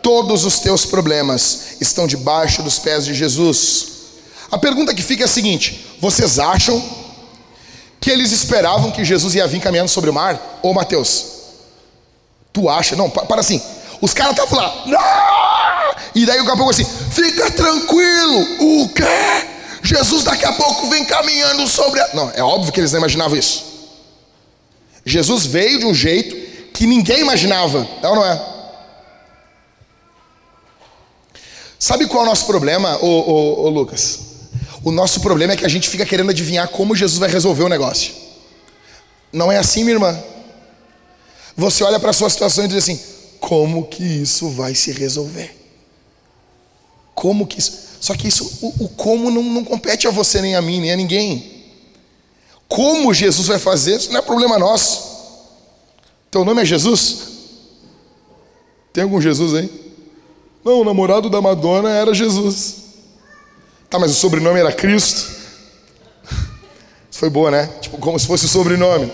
Todos 0.01 0.45
os 0.45 0.59
teus 0.59 0.85
problemas 0.85 1.77
estão 1.81 2.07
debaixo 2.07 2.63
dos 2.63 2.79
pés 2.79 3.05
de 3.05 3.13
Jesus. 3.13 3.87
A 4.51 4.57
pergunta 4.57 4.93
que 4.93 5.01
fica 5.01 5.23
é 5.23 5.25
a 5.25 5.29
seguinte: 5.29 5.85
vocês 5.99 6.39
acham 6.39 6.81
que 7.99 8.09
eles 8.09 8.31
esperavam 8.31 8.91
que 8.91 9.03
Jesus 9.03 9.35
ia 9.35 9.47
vir 9.47 9.59
caminhando 9.61 9.89
sobre 9.89 10.09
o 10.09 10.13
mar? 10.13 10.59
Ô 10.63 10.73
Mateus, 10.73 11.39
Tu 12.51 12.67
acha? 12.67 12.95
Não, 12.95 13.09
para 13.09 13.41
assim. 13.41 13.61
Os 14.01 14.13
caras 14.13 14.33
estavam 14.33 14.57
lá. 14.57 14.83
Ah! 14.97 15.95
E 16.15 16.25
daí 16.25 16.39
o 16.39 16.45
capô 16.45 16.69
assim: 16.69 16.85
fica 17.11 17.51
tranquilo. 17.51 18.81
O 18.81 18.89
quê? 18.89 19.03
Jesus 19.83 20.23
daqui 20.23 20.45
a 20.45 20.53
pouco 20.53 20.89
vem 20.89 21.05
caminhando 21.05 21.67
sobre 21.67 21.99
a. 21.99 22.09
Não, 22.13 22.31
é 22.33 22.43
óbvio 22.43 22.71
que 22.71 22.79
eles 22.79 22.91
não 22.91 22.99
imaginavam 22.99 23.37
isso. 23.37 23.63
Jesus 25.05 25.45
veio 25.45 25.79
de 25.79 25.85
um 25.85 25.93
jeito 25.93 26.35
que 26.73 26.85
ninguém 26.85 27.21
imaginava. 27.21 27.87
É 28.01 28.07
ou 28.07 28.15
não 28.15 28.25
é? 28.25 28.41
Sabe 31.79 32.05
qual 32.07 32.23
é 32.23 32.25
o 32.25 32.29
nosso 32.29 32.45
problema, 32.45 32.97
ô, 33.01 33.07
ô, 33.07 33.63
ô 33.63 33.69
Lucas? 33.69 34.19
O 34.83 34.91
nosso 34.91 35.21
problema 35.21 35.53
é 35.53 35.55
que 35.55 35.65
a 35.65 35.69
gente 35.69 35.87
fica 35.87 36.05
querendo 36.05 36.29
adivinhar 36.29 36.67
como 36.67 36.93
Jesus 36.93 37.17
vai 37.17 37.29
resolver 37.29 37.63
o 37.63 37.69
negócio. 37.69 38.13
Não 39.31 39.49
é 39.49 39.57
assim, 39.57 39.83
minha 39.83 39.95
irmã? 39.95 40.21
Você 41.55 41.83
olha 41.83 41.99
para 41.99 42.09
a 42.09 42.13
sua 42.13 42.29
situação 42.29 42.65
e 42.65 42.67
diz 42.67 42.77
assim: 42.77 42.99
como 43.39 43.87
que 43.87 44.03
isso 44.03 44.49
vai 44.49 44.75
se 44.75 44.91
resolver? 44.91 45.55
Como 47.15 47.47
que 47.47 47.59
isso. 47.59 47.87
Só 48.01 48.13
que 48.13 48.27
isso, 48.27 48.59
o, 48.61 48.85
o 48.85 48.89
como 48.89 49.29
não, 49.29 49.43
não 49.43 49.63
compete 49.63 50.07
a 50.07 50.11
você, 50.11 50.41
nem 50.41 50.55
a 50.55 50.61
mim, 50.61 50.81
nem 50.81 50.91
a 50.91 50.95
ninguém. 50.95 51.65
Como 52.67 53.13
Jesus 53.13 53.47
vai 53.47 53.59
fazer, 53.59 53.97
isso 53.97 54.11
não 54.11 54.19
é 54.19 54.21
problema 54.21 54.59
nosso. 54.59 55.09
Teu 56.29 56.45
nome 56.45 56.61
é 56.61 56.65
Jesus? 56.65 57.27
Tem 58.93 59.03
algum 59.03 59.19
Jesus 59.19 59.53
aí? 59.53 59.88
Não, 60.63 60.81
o 60.81 60.83
namorado 60.83 61.29
da 61.29 61.41
Madonna 61.41 61.89
era 61.89 62.13
Jesus. 62.13 62.83
Tá, 63.89 63.97
mas 63.97 64.11
o 64.11 64.15
sobrenome 64.15 64.59
era 64.59 64.71
Cristo? 64.71 65.39
Foi 67.11 67.29
boa, 67.29 67.49
né? 67.49 67.69
Tipo, 67.81 67.97
como 67.97 68.19
se 68.19 68.27
fosse 68.27 68.45
o 68.45 68.49
sobrenome. 68.49 69.11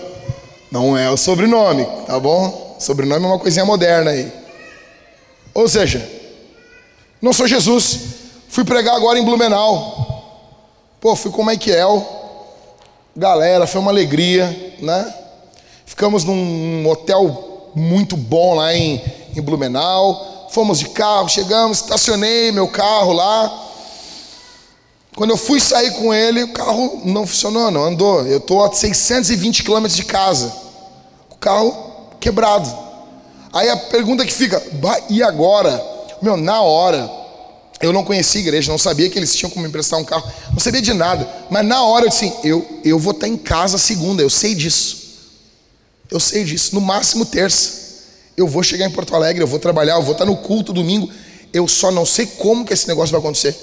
Não 0.70 0.96
é 0.96 1.10
o 1.10 1.16
sobrenome, 1.16 1.86
tá 2.06 2.18
bom? 2.18 2.76
Sobrenome 2.78 3.24
é 3.24 3.28
uma 3.28 3.38
coisinha 3.38 3.64
moderna 3.64 4.10
aí. 4.10 4.30
Ou 5.54 5.68
seja, 5.68 6.06
não 7.22 7.32
sou 7.32 7.46
Jesus. 7.46 8.00
Fui 8.48 8.64
pregar 8.64 8.94
agora 8.96 9.18
em 9.18 9.24
Blumenau. 9.24 10.06
Pô, 11.00 11.16
fui 11.16 11.30
com 11.30 11.42
o 11.42 11.46
Michael. 11.46 12.04
Galera, 13.16 13.66
foi 13.66 13.80
uma 13.80 13.90
alegria, 13.90 14.74
né? 14.80 15.14
Ficamos 15.86 16.24
num 16.24 16.86
hotel 16.88 17.70
muito 17.74 18.16
bom 18.16 18.54
lá 18.54 18.74
em, 18.74 19.00
em 19.34 19.40
Blumenau. 19.40 20.35
Fomos 20.56 20.78
de 20.78 20.88
carro, 20.88 21.28
chegamos, 21.28 21.82
estacionei 21.82 22.50
meu 22.50 22.66
carro 22.66 23.12
lá. 23.12 23.68
Quando 25.14 25.28
eu 25.28 25.36
fui 25.36 25.60
sair 25.60 25.90
com 25.90 26.14
ele, 26.14 26.44
o 26.44 26.52
carro 26.54 27.02
não 27.04 27.26
funcionou, 27.26 27.70
não 27.70 27.84
andou. 27.84 28.26
Eu 28.26 28.38
estou 28.38 28.64
a 28.64 28.72
620 28.72 29.62
quilômetros 29.62 29.94
de 29.94 30.06
casa. 30.06 30.50
O 31.28 31.34
carro 31.34 32.08
quebrado. 32.18 32.74
Aí 33.52 33.68
a 33.68 33.76
pergunta 33.76 34.24
que 34.24 34.32
fica, 34.32 34.62
e 35.10 35.22
agora? 35.22 35.78
Meu, 36.22 36.38
na 36.38 36.62
hora, 36.62 37.06
eu 37.82 37.92
não 37.92 38.02
conhecia 38.02 38.40
a 38.40 38.44
igreja, 38.44 38.72
não 38.72 38.78
sabia 38.78 39.10
que 39.10 39.18
eles 39.18 39.36
tinham 39.36 39.50
como 39.50 39.66
emprestar 39.66 40.00
um 40.00 40.04
carro, 40.06 40.26
não 40.52 40.58
sabia 40.58 40.80
de 40.80 40.94
nada. 40.94 41.28
Mas 41.50 41.66
na 41.66 41.82
hora 41.84 42.06
eu 42.06 42.08
disse, 42.08 42.32
eu, 42.42 42.80
eu 42.82 42.98
vou 42.98 43.12
estar 43.12 43.28
em 43.28 43.36
casa 43.36 43.76
segunda, 43.76 44.22
eu 44.22 44.30
sei 44.30 44.54
disso. 44.54 45.04
Eu 46.10 46.18
sei 46.18 46.44
disso, 46.44 46.74
no 46.74 46.80
máximo 46.80 47.26
terça. 47.26 47.85
Eu 48.36 48.46
vou 48.46 48.62
chegar 48.62 48.86
em 48.86 48.90
Porto 48.90 49.14
Alegre, 49.14 49.42
eu 49.42 49.46
vou 49.46 49.58
trabalhar, 49.58 49.94
eu 49.94 50.02
vou 50.02 50.12
estar 50.12 50.24
no 50.24 50.36
culto 50.36 50.72
domingo. 50.72 51.10
Eu 51.52 51.66
só 51.66 51.90
não 51.90 52.04
sei 52.04 52.26
como 52.26 52.64
que 52.64 52.74
esse 52.74 52.86
negócio 52.86 53.12
vai 53.12 53.20
acontecer. 53.20 53.56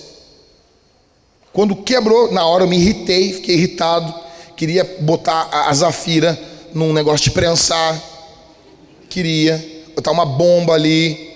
Quando 1.52 1.76
quebrou, 1.76 2.32
na 2.32 2.44
hora 2.46 2.64
eu 2.64 2.68
me 2.68 2.78
irritei, 2.78 3.34
fiquei 3.34 3.56
irritado, 3.56 4.12
queria 4.58 4.84
botar 5.02 5.48
a 5.52 5.74
Zafira 5.74 6.40
num 6.74 6.92
negócio 6.92 7.26
de 7.26 7.32
prensar, 7.32 8.02
queria 9.08 9.64
botar 9.96 10.10
uma 10.10 10.26
bomba 10.26 10.74
ali, 10.74 11.32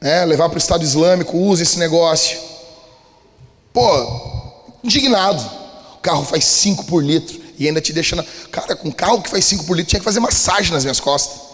né, 0.00 0.24
levar 0.24 0.48
para 0.48 0.56
o 0.56 0.58
Estado 0.58 0.82
Islâmico, 0.82 1.36
usa 1.36 1.62
esse 1.62 1.78
negócio. 1.78 2.38
Pô, 3.74 4.72
indignado. 4.82 5.58
O 5.94 5.98
carro 6.00 6.24
faz 6.24 6.44
5 6.44 6.84
por 6.84 7.04
litro 7.04 7.38
e 7.58 7.66
ainda 7.66 7.80
te 7.82 7.92
deixando. 7.92 8.24
Cara, 8.50 8.74
com 8.74 8.88
um 8.88 8.92
carro 8.92 9.20
que 9.20 9.28
faz 9.28 9.44
5 9.44 9.64
por 9.64 9.76
litro, 9.76 9.90
tinha 9.90 10.00
que 10.00 10.04
fazer 10.04 10.20
massagem 10.20 10.72
nas 10.72 10.84
minhas 10.84 11.00
costas. 11.00 11.47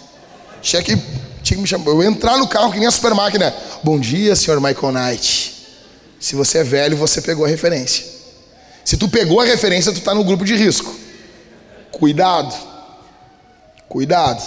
Tinha 0.64 0.82
que, 0.82 0.96
tinha 1.42 1.56
que 1.56 1.60
me 1.60 1.66
chamar. 1.66 1.88
Eu 1.88 2.02
entrar 2.02 2.38
no 2.38 2.48
carro 2.48 2.72
que 2.72 2.78
nem 2.78 2.88
a 2.88 2.90
super 2.90 3.14
máquina. 3.14 3.54
Bom 3.82 4.00
dia, 4.00 4.34
senhor 4.34 4.58
Michael 4.60 4.92
Knight. 4.92 5.54
Se 6.18 6.34
você 6.34 6.58
é 6.58 6.64
velho, 6.64 6.96
você 6.96 7.20
pegou 7.20 7.44
a 7.44 7.48
referência. 7.48 8.06
Se 8.82 8.96
tu 8.96 9.06
pegou 9.06 9.40
a 9.40 9.44
referência, 9.44 9.92
tu 9.92 9.98
está 9.98 10.14
no 10.14 10.24
grupo 10.24 10.42
de 10.42 10.56
risco. 10.56 10.94
Cuidado. 11.92 12.54
Cuidado. 13.90 14.42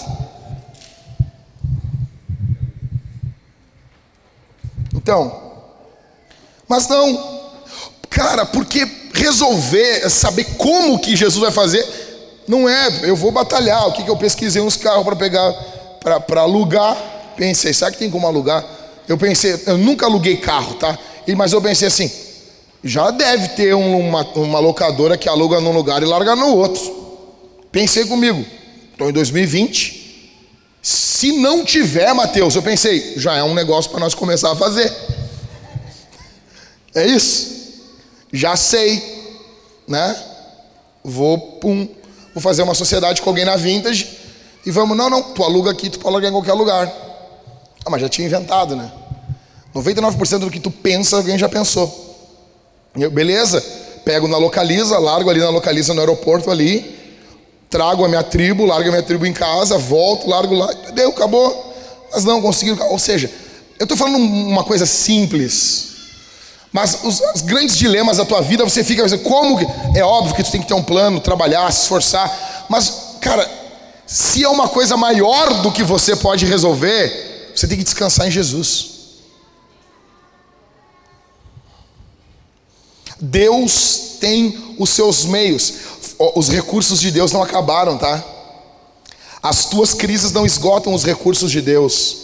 Então, 4.96 5.54
mas 6.68 6.88
não, 6.88 7.52
cara, 8.10 8.44
porque 8.44 8.86
resolver, 9.14 10.10
saber 10.10 10.46
como 10.58 11.00
que 11.00 11.16
Jesus 11.16 11.40
vai 11.40 11.52
fazer, 11.52 11.86
não 12.48 12.68
é, 12.68 12.88
eu 13.04 13.16
vou 13.16 13.32
batalhar. 13.32 13.88
O 13.88 13.94
que, 13.94 14.04
que 14.04 14.10
eu 14.10 14.18
pesquisei 14.18 14.62
uns 14.62 14.76
carros 14.76 15.06
para 15.06 15.16
pegar, 15.16 15.54
para 16.02 16.42
alugar. 16.42 16.96
Pensei, 17.36 17.74
será 17.74 17.92
que 17.92 17.98
tem 17.98 18.10
como 18.10 18.26
alugar? 18.26 18.66
Eu 19.08 19.18
pensei, 19.18 19.62
eu 19.66 19.78
nunca 19.78 20.06
aluguei 20.06 20.38
carro, 20.38 20.76
tá? 20.76 20.98
Mas 21.36 21.54
eu 21.54 21.62
pensei 21.62 21.88
assim, 21.88 22.12
já 22.84 23.12
deve 23.12 23.50
ter 23.50 23.74
uma, 23.74 24.24
uma 24.36 24.60
locadora 24.60 25.18
que 25.18 25.30
aluga 25.30 25.60
num 25.60 25.72
lugar 25.72 26.02
e 26.02 26.06
larga 26.06 26.36
no 26.36 26.56
outro. 26.56 26.96
Pensei 27.72 28.06
comigo, 28.06 28.46
estou 28.92 29.10
em 29.10 29.14
2020. 29.14 30.08
Se 30.82 31.32
não 31.34 31.66
tiver, 31.66 32.14
Mateus, 32.14 32.56
eu 32.56 32.62
pensei, 32.62 33.14
já 33.18 33.36
é 33.36 33.44
um 33.44 33.54
negócio 33.54 33.92
para 33.92 34.00
nós 34.00 34.14
começar 34.14 34.52
a 34.52 34.56
fazer. 34.56 34.92
É 36.96 37.06
isso. 37.06 37.56
Já 38.32 38.56
sei, 38.56 39.02
né? 39.88 40.16
Vou, 41.04 41.38
pum, 41.38 41.88
vou 42.34 42.42
fazer 42.42 42.64
uma 42.64 42.74
sociedade 42.74 43.22
com 43.22 43.30
alguém 43.30 43.46
na 43.46 43.56
vintage 43.56 44.18
e 44.68 44.72
vamos, 44.72 44.98
não, 44.98 45.10
não, 45.10 45.24
tu 45.24 45.46
aluga 45.46 45.72
aqui, 45.72 45.90
tu 45.90 45.98
pode 45.98 46.14
alugar 46.14 46.30
em 46.30 46.34
qualquer 46.34 46.52
lugar. 46.52 46.94
Ah, 47.86 47.90
mas 47.90 48.02
já 48.02 48.10
tinha 48.10 48.28
inventado, 48.28 48.76
né? 48.76 48.92
99% 49.74 50.40
do 50.40 50.52
que 50.52 50.60
tu 50.60 50.70
pensa, 50.70 51.16
alguém 51.16 51.38
já 51.38 51.48
pensou. 51.48 51.90
Eu, 52.94 53.10
beleza, 53.10 53.64
pego 54.04 54.28
na 54.28 54.36
localiza, 54.36 55.00
largo 55.00 55.30
ali 55.30 55.40
na 55.40 55.50
localiza 55.50 55.94
no 55.94 56.02
aeroporto 56.02 56.52
ali, 56.52 57.00
trago 57.70 58.04
a 58.04 58.10
minha 58.10 58.24
tribo, 58.24 58.66
largo 58.66 58.90
a 58.90 58.92
minha 58.92 59.04
tribo 59.04 59.26
em 59.26 59.32
casa, 59.32 59.78
volto, 59.78 60.30
largo 60.30 60.54
lá, 60.54 60.70
deu, 60.94 61.12
acabou. 61.12 61.74
Mas 62.12 62.26
não 62.26 62.42
conseguiram. 62.42 62.92
Ou 62.92 63.00
seja, 63.00 63.32
eu 63.80 63.86
estou 63.86 63.98
falando 63.98 64.18
uma 64.18 64.66
coisa 64.66 64.86
simples. 64.86 65.92
Mas 66.74 67.06
os, 67.06 67.22
os, 67.34 67.42
grandes 67.42 67.78
dilemas 67.78 68.18
da 68.18 68.26
tua 68.26 68.42
vida, 68.42 68.66
você 68.66 68.84
fica 68.84 69.02
pensando, 69.02 69.24
como. 69.24 69.58
É 69.96 70.04
óbvio 70.04 70.36
que 70.36 70.44
tu 70.44 70.52
tem 70.52 70.60
que 70.60 70.68
ter 70.68 70.74
um 70.74 70.84
plano, 70.84 71.22
trabalhar, 71.22 71.72
se 71.72 71.84
esforçar. 71.84 72.66
Mas, 72.68 73.16
cara, 73.22 73.57
se 74.08 74.42
é 74.42 74.48
uma 74.48 74.70
coisa 74.70 74.96
maior 74.96 75.62
do 75.62 75.70
que 75.70 75.84
você 75.84 76.16
pode 76.16 76.46
resolver, 76.46 77.52
você 77.54 77.68
tem 77.68 77.78
que 77.78 77.84
descansar 77.84 78.26
em 78.26 78.32
Jesus. 78.32 78.92
Deus 83.20 84.18
tem 84.22 84.76
os 84.80 84.92
seus 84.92 85.26
meios. 85.26 85.74
Os 86.36 86.48
recursos 86.48 87.02
de 87.02 87.12
Deus 87.12 87.34
não 87.34 87.44
acabaram, 87.44 87.98
tá? 87.98 88.24
As 89.44 89.66
tuas 89.66 89.94
crises 89.94 90.32
não 90.32 90.46
esgotam 90.46 90.94
os 90.94 91.04
recursos 91.04 91.52
de 91.52 91.62
Deus. 91.62 92.18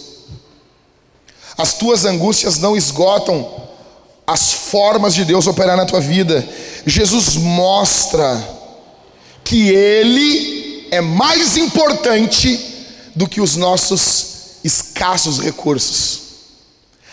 As 1.58 1.74
tuas 1.74 2.06
angústias 2.06 2.58
não 2.58 2.74
esgotam 2.74 3.62
as 4.26 4.52
formas 4.52 5.14
de 5.14 5.24
Deus 5.24 5.46
operar 5.46 5.76
na 5.76 5.84
tua 5.84 6.00
vida. 6.00 6.48
Jesus 6.86 7.36
mostra 7.36 8.42
que 9.44 9.68
Ele 9.68 10.63
é 10.94 11.00
mais 11.00 11.56
importante 11.56 12.60
do 13.14 13.28
que 13.28 13.40
os 13.40 13.56
nossos 13.56 14.58
escassos 14.62 15.38
recursos. 15.38 16.20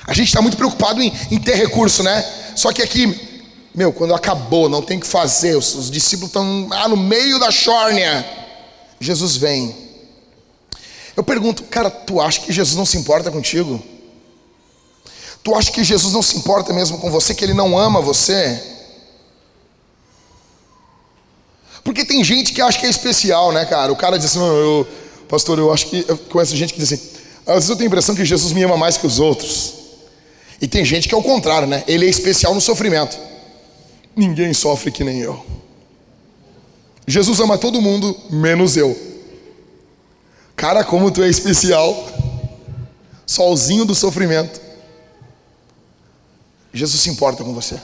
A 0.06 0.14
gente 0.14 0.28
está 0.28 0.42
muito 0.42 0.58
preocupado 0.58 1.02
em, 1.02 1.14
em 1.30 1.40
ter 1.40 1.56
recurso, 1.56 2.04
né? 2.04 2.26
Só 2.56 2.72
que 2.72 2.82
aqui 2.82 3.30
meu, 3.74 3.94
quando 3.94 4.14
acabou, 4.14 4.68
não 4.68 4.82
tem 4.82 4.98
o 4.98 5.00
que 5.00 5.08
fazer, 5.08 5.56
os, 5.56 5.74
os 5.76 5.90
discípulos 5.90 6.30
estão 6.30 6.68
ah, 6.72 6.90
no 6.90 6.98
meio 6.98 7.40
da 7.40 7.50
chórnia. 7.50 8.26
Jesus 9.00 9.38
vem. 9.38 9.74
Eu 11.16 11.24
pergunto, 11.24 11.64
cara, 11.64 11.90
tu 11.90 12.20
acha 12.20 12.42
que 12.42 12.52
Jesus 12.52 12.76
não 12.76 12.86
se 12.86 12.98
importa 12.98 13.32
contigo? 13.32 13.82
Tu 15.44 15.56
acha 15.56 15.72
que 15.72 15.84
Jesus 15.84 16.14
não 16.14 16.22
se 16.22 16.38
importa 16.38 16.74
mesmo 16.74 16.98
com 17.00 17.10
você, 17.10 17.34
que 17.34 17.44
ele 17.44 17.54
não 17.54 17.78
ama 17.78 18.02
você? 18.02 18.62
Porque 21.84 22.06
tem 22.06 22.24
gente 22.24 22.54
que 22.54 22.62
acha 22.62 22.80
que 22.80 22.86
é 22.86 22.90
especial, 22.90 23.52
né, 23.52 23.66
cara? 23.66 23.92
O 23.92 23.96
cara 23.96 24.18
diz 24.18 24.28
assim, 24.28 24.40
eu, 24.40 24.88
pastor, 25.28 25.58
eu 25.58 25.74
acho 25.74 25.88
que. 25.88 26.06
Eu 26.08 26.18
conheço 26.18 26.56
gente 26.56 26.74
que 26.74 26.80
diz 26.80 26.92
assim, 26.94 27.04
às 27.46 27.56
vezes 27.56 27.70
eu 27.70 27.76
tenho 27.76 27.88
a 27.88 27.92
impressão 27.92 28.16
que 28.16 28.24
Jesus 28.24 28.54
me 28.54 28.64
ama 28.64 28.78
mais 28.78 28.98
que 28.98 29.08
os 29.08 29.20
outros. 29.20 29.74
E 30.62 30.68
tem 30.68 30.86
gente 30.86 31.08
que 31.10 31.16
é 31.16 31.18
o 31.18 31.24
contrário, 31.24 31.68
né? 31.68 31.84
Ele 31.88 32.06
é 32.06 32.10
especial 32.10 32.54
no 32.54 32.62
sofrimento. 32.62 33.18
Ninguém 34.16 34.54
sofre 34.54 34.92
que 34.92 35.04
nem 35.04 35.20
eu. 35.20 35.44
Jesus 37.08 37.40
ama 37.40 37.58
todo 37.58 37.82
mundo, 37.82 38.16
menos 38.30 38.78
eu. 38.78 38.96
Cara, 40.56 40.84
como 40.84 41.10
tu 41.10 41.24
é 41.24 41.30
especial. 41.30 42.08
Solzinho 43.26 43.86
do 43.86 43.96
sofrimento. 43.96 44.62
Jesus 46.74 47.02
se 47.02 47.10
importa 47.10 47.44
com 47.44 47.54
você. 47.54 47.80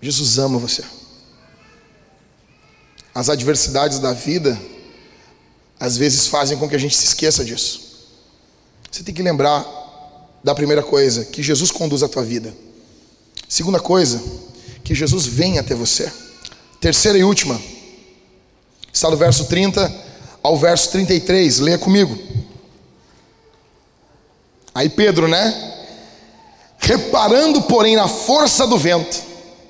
Jesus 0.00 0.38
ama 0.38 0.58
você. 0.58 0.84
As 3.14 3.28
adversidades 3.28 3.98
da 4.00 4.12
vida, 4.12 4.60
às 5.78 5.96
vezes, 5.96 6.26
fazem 6.26 6.58
com 6.58 6.68
que 6.68 6.74
a 6.74 6.78
gente 6.78 6.96
se 6.96 7.04
esqueça 7.04 7.44
disso. 7.44 8.08
Você 8.90 9.02
tem 9.02 9.14
que 9.14 9.22
lembrar 9.22 9.64
da 10.42 10.54
primeira 10.54 10.82
coisa, 10.82 11.24
que 11.24 11.42
Jesus 11.42 11.70
conduz 11.70 12.02
a 12.02 12.08
tua 12.08 12.24
vida. 12.24 12.54
Segunda 13.48 13.78
coisa, 13.78 14.22
que 14.82 14.94
Jesus 14.94 15.26
venha 15.26 15.60
até 15.60 15.74
você. 15.74 16.12
Terceira 16.80 17.16
e 17.16 17.24
última, 17.24 17.60
está 18.92 19.08
do 19.08 19.16
verso 19.16 19.46
30 19.46 20.04
ao 20.42 20.58
verso 20.58 20.90
33, 20.90 21.60
leia 21.60 21.78
comigo. 21.78 22.18
Aí 24.74 24.88
Pedro, 24.90 25.26
né? 25.26 25.72
Reparando, 26.78 27.62
porém, 27.62 27.96
na 27.96 28.06
força 28.06 28.66
do 28.66 28.76
vento, 28.76 29.16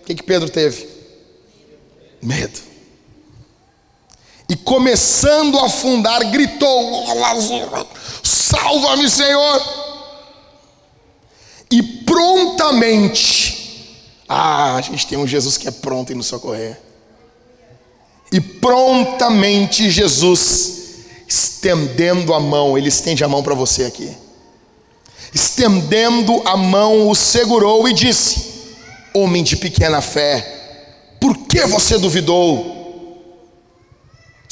o 0.01 0.05
que, 0.05 0.15
que 0.17 0.23
Pedro 0.23 0.49
teve? 0.49 0.89
Medo. 2.21 2.59
E 4.49 4.57
começando 4.57 5.59
a 5.59 5.67
afundar, 5.67 6.31
gritou: 6.31 7.07
Salva-me, 8.23 9.09
Senhor! 9.09 9.63
E 11.71 11.83
prontamente 11.83 13.65
ah, 14.29 14.77
a 14.77 14.81
gente 14.81 15.07
tem 15.07 15.19
um 15.19 15.27
Jesus 15.27 15.57
que 15.57 15.69
é 15.69 15.71
pronto 15.71 16.13
em 16.13 16.17
nos 16.17 16.27
socorrer. 16.27 16.79
E 18.33 18.41
prontamente 18.41 19.91
Jesus, 19.91 21.05
estendendo 21.29 22.35
a 22.35 22.41
mão, 22.41 22.77
ele 22.77 22.89
estende 22.89 23.23
a 23.23 23.29
mão 23.29 23.43
para 23.43 23.55
você 23.55 23.85
aqui. 23.85 24.17
Estendendo 25.33 26.43
a 26.45 26.57
mão, 26.57 27.09
o 27.09 27.15
segurou 27.15 27.89
e 27.89 27.93
disse: 27.93 28.55
Homem 29.13 29.43
de 29.43 29.57
pequena 29.57 30.01
fé, 30.01 31.07
por 31.21 31.37
que 31.37 31.65
você 31.67 31.99
duvidou? 31.99 32.84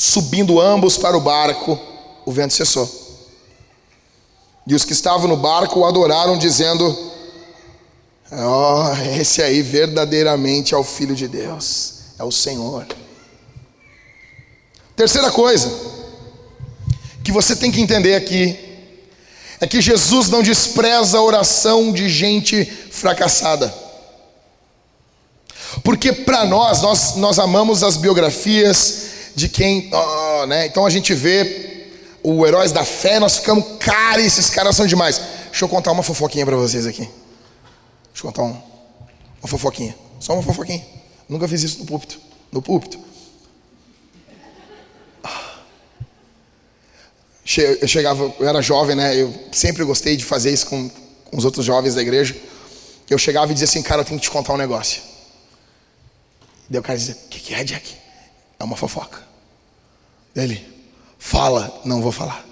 Subindo 0.04 0.60
ambos 0.60 0.98
para 0.98 1.16
o 1.16 1.20
barco, 1.20 1.78
o 2.26 2.32
vento 2.32 2.52
cessou. 2.52 2.90
E 4.66 4.74
os 4.74 4.84
que 4.84 4.92
estavam 4.92 5.28
no 5.28 5.36
barco 5.36 5.78
o 5.78 5.86
adoraram, 5.86 6.36
dizendo: 6.36 6.84
Oh, 8.32 9.16
esse 9.16 9.40
aí 9.40 9.62
verdadeiramente 9.62 10.74
é 10.74 10.76
o 10.76 10.82
Filho 10.82 11.14
de 11.14 11.28
Deus, 11.28 12.00
é 12.18 12.24
o 12.24 12.32
Senhor. 12.32 12.84
Terceira 14.96 15.30
coisa 15.30 15.70
que 17.22 17.30
você 17.30 17.54
tem 17.54 17.70
que 17.70 17.80
entender 17.80 18.16
aqui 18.16 18.58
é 19.60 19.68
que 19.68 19.80
Jesus 19.80 20.28
não 20.28 20.42
despreza 20.42 21.18
a 21.18 21.22
oração 21.22 21.92
de 21.92 22.08
gente 22.08 22.64
fracassada. 22.64 23.72
Porque 25.84 26.12
para 26.12 26.44
nós, 26.44 26.82
nós, 26.82 27.14
nós 27.14 27.38
amamos 27.38 27.84
as 27.84 27.96
biografias 27.96 29.01
de 29.34 29.48
quem, 29.48 29.90
oh, 29.92 30.46
né? 30.46 30.66
Então 30.66 30.84
a 30.86 30.90
gente 30.90 31.14
vê 31.14 31.90
o 32.22 32.46
heróis 32.46 32.72
da 32.72 32.84
fé, 32.84 33.18
nós 33.18 33.38
ficamos, 33.38 33.64
cara, 33.80 34.20
esses 34.20 34.48
caras 34.48 34.76
são 34.76 34.86
demais. 34.86 35.20
Deixa 35.50 35.64
eu 35.64 35.68
contar 35.68 35.92
uma 35.92 36.02
fofoquinha 36.02 36.46
para 36.46 36.56
vocês 36.56 36.86
aqui. 36.86 37.02
Deixa 37.02 38.18
eu 38.18 38.22
contar 38.22 38.42
um, 38.42 38.60
uma 39.40 39.48
fofoquinha. 39.48 39.94
Só 40.20 40.34
uma 40.34 40.42
fofoquinha. 40.42 40.84
Nunca 41.28 41.48
fiz 41.48 41.62
isso 41.62 41.80
no 41.80 41.86
púlpito. 41.86 42.20
No 42.50 42.62
púlpito. 42.62 42.98
Eu 47.80 47.88
chegava, 47.88 48.32
eu 48.38 48.48
era 48.48 48.62
jovem, 48.62 48.94
né? 48.94 49.20
Eu 49.20 49.34
sempre 49.50 49.84
gostei 49.84 50.16
de 50.16 50.24
fazer 50.24 50.52
isso 50.52 50.66
com, 50.66 50.88
com 50.88 51.36
os 51.36 51.44
outros 51.44 51.66
jovens 51.66 51.94
da 51.94 52.00
igreja. 52.00 52.36
Eu 53.10 53.18
chegava 53.18 53.50
e 53.50 53.54
dizia 53.54 53.66
assim, 53.66 53.82
cara, 53.82 54.02
eu 54.02 54.04
tenho 54.04 54.18
que 54.18 54.24
te 54.24 54.30
contar 54.30 54.54
um 54.54 54.56
negócio. 54.56 55.02
Daí 56.70 56.80
o 56.80 56.82
cara 56.82 56.98
dizia, 56.98 57.14
o 57.14 57.28
que, 57.28 57.40
que 57.40 57.54
é, 57.54 57.64
Jack? 57.64 58.01
É 58.62 58.64
uma 58.64 58.76
fofoca. 58.76 59.20
Ele, 60.36 60.64
fala, 61.18 61.82
não 61.84 62.00
vou 62.00 62.12
falar. 62.12 62.46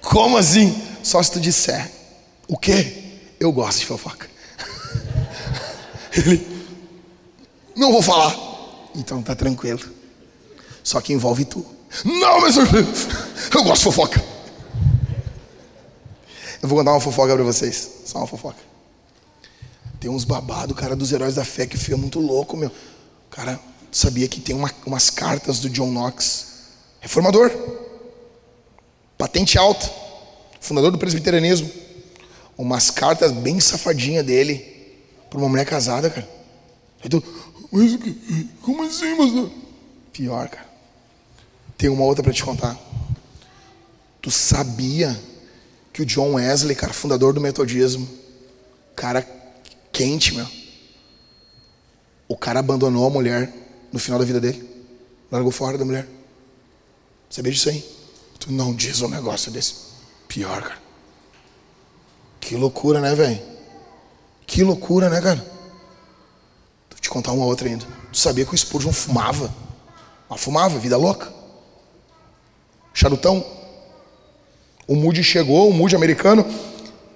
Como 0.00 0.38
assim? 0.38 0.74
Só 1.02 1.22
se 1.22 1.30
tu 1.30 1.38
disser. 1.38 1.92
O 2.48 2.56
quê? 2.56 3.18
Eu 3.38 3.52
gosto 3.52 3.80
de 3.80 3.86
fofoca. 3.86 4.30
Ele, 6.16 6.40
não 7.76 7.92
vou 7.92 8.00
falar. 8.00 8.34
Então 8.94 9.22
tá 9.22 9.34
tranquilo. 9.36 9.86
Só 10.82 11.02
que 11.02 11.12
envolve 11.12 11.44
tu. 11.44 11.66
Não, 12.02 12.40
mas 12.40 12.56
eu, 12.56 12.64
eu 12.64 13.62
gosto 13.62 13.76
de 13.76 13.84
fofoca. 13.84 14.24
Eu 16.62 16.66
vou 16.66 16.78
contar 16.78 16.92
uma 16.92 17.00
fofoca 17.00 17.34
para 17.34 17.44
vocês. 17.44 17.90
Só 18.06 18.18
uma 18.18 18.26
fofoca. 18.26 18.62
Tem 20.00 20.10
uns 20.10 20.24
babado, 20.24 20.74
cara, 20.74 20.96
dos 20.96 21.12
heróis 21.12 21.34
da 21.34 21.44
fé 21.44 21.66
que 21.66 21.76
fica 21.76 21.98
muito 21.98 22.20
louco, 22.20 22.56
meu. 22.56 22.72
Cara, 23.28 23.60
sabia 23.96 24.28
que 24.28 24.40
tem 24.40 24.54
uma, 24.54 24.70
umas 24.84 25.08
cartas 25.08 25.58
do 25.58 25.70
John 25.70 25.90
Knox, 25.90 26.46
reformador, 27.00 27.50
patente 29.16 29.56
alta, 29.56 29.90
fundador 30.60 30.92
do 30.92 30.98
presbiterianismo. 30.98 31.70
Umas 32.58 32.90
cartas 32.90 33.32
bem 33.32 33.58
safadinha 33.58 34.22
dele 34.22 34.98
para 35.30 35.38
uma 35.38 35.48
mulher 35.48 35.64
casada, 35.64 36.10
cara. 36.10 36.28
Tu, 37.08 37.22
mas 37.72 37.98
como 38.60 38.82
assim, 38.82 39.14
mas 39.14 39.50
Pior, 40.12 40.48
cara. 40.48 40.66
Tem 41.76 41.90
uma 41.90 42.04
outra 42.04 42.22
para 42.22 42.32
te 42.32 42.44
contar. 42.44 42.78
Tu 44.20 44.30
sabia 44.30 45.18
que 45.92 46.02
o 46.02 46.06
John 46.06 46.34
Wesley, 46.34 46.74
cara, 46.74 46.92
fundador 46.92 47.32
do 47.32 47.40
metodismo, 47.40 48.08
cara 48.94 49.26
quente, 49.92 50.34
meu. 50.34 50.46
O 52.28 52.36
cara 52.36 52.60
abandonou 52.60 53.06
a 53.06 53.10
mulher 53.10 53.65
no 53.92 53.98
final 53.98 54.18
da 54.18 54.24
vida 54.24 54.40
dele. 54.40 54.68
Largou 55.30 55.50
fora 55.50 55.76
da 55.76 55.84
mulher. 55.84 56.06
Sabia 57.28 57.52
disso 57.52 57.68
aí? 57.68 57.84
Tu 58.38 58.52
não 58.52 58.74
diz 58.74 59.00
um 59.02 59.08
negócio 59.08 59.50
desse. 59.50 59.74
Pior, 60.28 60.62
cara. 60.62 60.78
Que 62.40 62.56
loucura, 62.56 63.00
né, 63.00 63.14
velho? 63.14 63.40
Que 64.46 64.62
loucura, 64.62 65.10
né, 65.10 65.20
cara? 65.20 65.44
Vou 66.90 67.00
te 67.00 67.10
contar 67.10 67.32
uma 67.32 67.44
outra 67.44 67.68
ainda. 67.68 67.84
Tu 68.12 68.18
sabia 68.18 68.44
que 68.44 68.54
o 68.54 68.58
Spurgeon 68.58 68.92
fumava? 68.92 69.52
Mas 70.28 70.40
fumava, 70.40 70.78
vida 70.78 70.96
louca. 70.96 71.32
Charutão. 72.94 73.44
O 74.86 74.94
Moody 74.94 75.24
chegou, 75.24 75.68
o 75.68 75.72
Moody 75.72 75.96
americano, 75.96 76.46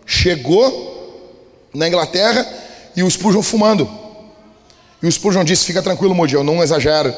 chegou 0.05 1.71
na 1.73 1.87
Inglaterra 1.87 2.45
e 2.97 3.03
o 3.03 3.11
Spurgeon 3.11 3.43
fumando. 3.43 4.00
E 5.03 5.07
o 5.07 5.13
Spurgeon 5.13 5.45
disse: 5.45 5.65
Fica 5.65 5.83
tranquilo, 5.83 6.15
Moody, 6.15 6.35
eu 6.35 6.45
não 6.45 6.63
exagero. 6.63 7.15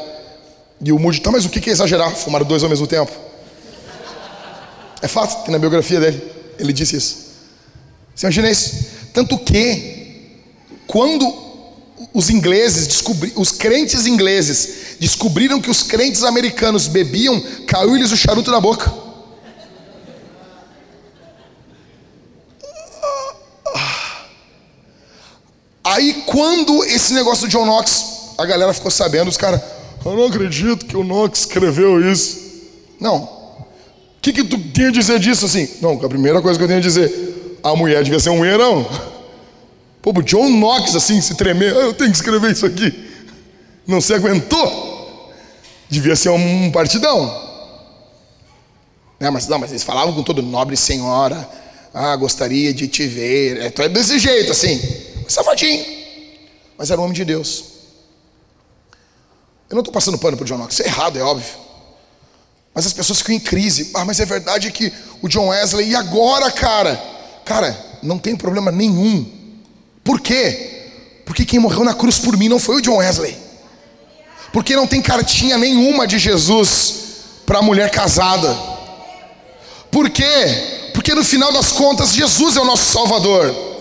E 0.81 0.93
o 0.93 0.99
Moody, 0.99 1.21
tá, 1.21 1.31
mas 1.31 1.45
o 1.45 1.49
que 1.49 1.69
é 1.69 1.73
exagerar? 1.73 2.15
Fumar 2.15 2.45
dois 2.45 2.63
ao 2.63 2.69
mesmo 2.69 2.87
tempo. 2.87 3.13
É 5.01 5.09
fato, 5.09 5.45
tem 5.45 5.53
na 5.53 5.59
biografia 5.59 6.01
dele. 6.01 6.23
Ele 6.59 6.73
disse 6.73 6.97
isso. 6.97 7.17
Você 8.15 8.27
imagina 8.27 8.51
isso? 8.51 8.87
Tanto 9.13 9.37
que, 9.39 10.39
quando 10.87 11.53
os 12.15 12.31
ingleses 12.31 12.87
descobriram, 12.87 13.41
os 13.41 13.51
crentes 13.51 14.07
ingleses 14.07 14.97
descobriram 15.01 15.61
que 15.61 15.71
os 15.71 15.83
crentes 15.83 16.23
americanos 16.23 16.87
bebiam, 16.87 17.41
caiu-lhes 17.67 18.13
o 18.13 18.17
charuto 18.17 18.51
na 18.51 18.61
boca. 18.61 18.93
Aí 25.93 26.23
quando 26.25 26.83
esse 26.85 27.13
negócio 27.13 27.47
do 27.47 27.51
John 27.51 27.67
Knox, 27.67 28.35
a 28.39 28.47
galera 28.47 28.73
ficou 28.73 28.91
sabendo, 28.91 29.29
os 29.29 29.37
caras, 29.37 29.61
eu 30.03 30.17
não 30.17 30.25
acredito 30.25 30.87
que 30.87 30.97
o 30.97 31.05
Knox 31.05 31.41
escreveu 31.41 32.11
isso. 32.11 32.41
Não. 32.99 33.19
O 33.25 33.67
que, 34.23 34.33
que 34.33 34.43
tu 34.43 34.57
tem 34.59 34.87
a 34.87 34.91
dizer 34.91 35.19
disso 35.19 35.45
assim? 35.45 35.69
Não, 35.83 36.03
a 36.03 36.09
primeira 36.09 36.41
coisa 36.41 36.59
que 36.59 36.65
eu 36.65 36.69
tenho 36.69 36.79
a 36.79 36.83
dizer, 36.83 37.59
a 37.63 37.77
mulher 37.77 38.03
devia 38.03 38.19
ser 38.19 38.31
um 38.31 38.39
mulherão. 38.39 38.89
Pô, 40.01 40.13
o 40.17 40.23
John 40.23 40.49
Knox 40.49 40.97
assim, 40.97 41.21
se 41.21 41.35
tremer, 41.35 41.77
ah, 41.77 41.81
eu 41.81 41.93
tenho 41.93 42.11
que 42.11 42.17
escrever 42.17 42.53
isso 42.53 42.65
aqui. 42.65 43.11
Não 43.87 44.01
se 44.01 44.15
aguentou. 44.15 45.31
Devia 45.91 46.17
ser 46.17 46.31
um 46.31 46.71
partidão. 46.71 47.27
Né, 49.21 49.29
mas 49.29 49.47
não, 49.47 49.59
mas 49.59 49.71
eles 49.71 49.83
falavam 49.83 50.15
com 50.15 50.23
todo 50.23 50.43
nobre 50.43 50.75
senhora. 50.75 51.47
Ah, 51.93 52.17
gostaria 52.17 52.73
de 52.73 52.89
te 52.89 53.07
ver. 53.07 53.59
É, 53.59 53.85
é 53.85 53.89
desse 53.91 54.19
jeito, 54.19 54.53
assim 54.53 55.02
safadinho. 55.29 55.85
Mas 56.77 56.91
era 56.91 57.01
um 57.01 57.05
homem 57.05 57.15
de 57.15 57.25
Deus. 57.25 57.65
Eu 59.69 59.75
não 59.75 59.81
estou 59.81 59.93
passando 59.93 60.19
pano 60.19 60.37
para 60.37 60.45
o 60.45 60.47
John 60.47 60.59
Knox, 60.59 60.75
isso 60.75 60.83
é 60.83 60.87
errado, 60.87 61.19
é 61.19 61.23
óbvio. 61.23 61.63
Mas 62.75 62.87
as 62.87 62.93
pessoas 62.93 63.19
ficam 63.19 63.35
em 63.35 63.41
crise. 63.41 63.91
Ah, 63.95 64.05
mas 64.05 64.21
é 64.21 64.25
verdade 64.25 64.71
que 64.71 64.93
o 65.21 65.29
John 65.29 65.49
Wesley, 65.49 65.91
e 65.91 65.95
agora, 65.95 66.51
cara? 66.51 67.01
Cara, 67.45 67.77
não 68.03 68.19
tem 68.19 68.37
problema 68.37 68.71
nenhum. 68.71 69.31
Por 70.05 70.21
quê? 70.21 70.91
Porque 71.25 71.45
quem 71.45 71.59
morreu 71.59 71.85
na 71.85 71.95
cruz 71.95 72.19
por 72.19 72.37
mim 72.37 72.49
não 72.49 72.59
foi 72.59 72.77
o 72.77 72.81
John 72.81 72.97
Wesley. 72.97 73.37
Porque 74.53 74.77
não 74.77 74.87
tem 74.87 75.01
cartinha 75.01 75.57
nenhuma 75.57 76.07
de 76.07 76.19
Jesus 76.19 76.95
para 77.47 77.59
a 77.59 77.63
mulher 77.63 77.91
casada. 77.91 78.55
Por 79.91 80.11
quê? 80.11 80.91
Porque 80.93 81.15
no 81.15 81.25
final 81.25 81.53
das 81.53 81.73
contas, 81.73 82.13
Jesus 82.13 82.57
é 82.57 82.61
o 82.61 82.65
nosso 82.65 82.93
Salvador. 82.93 83.72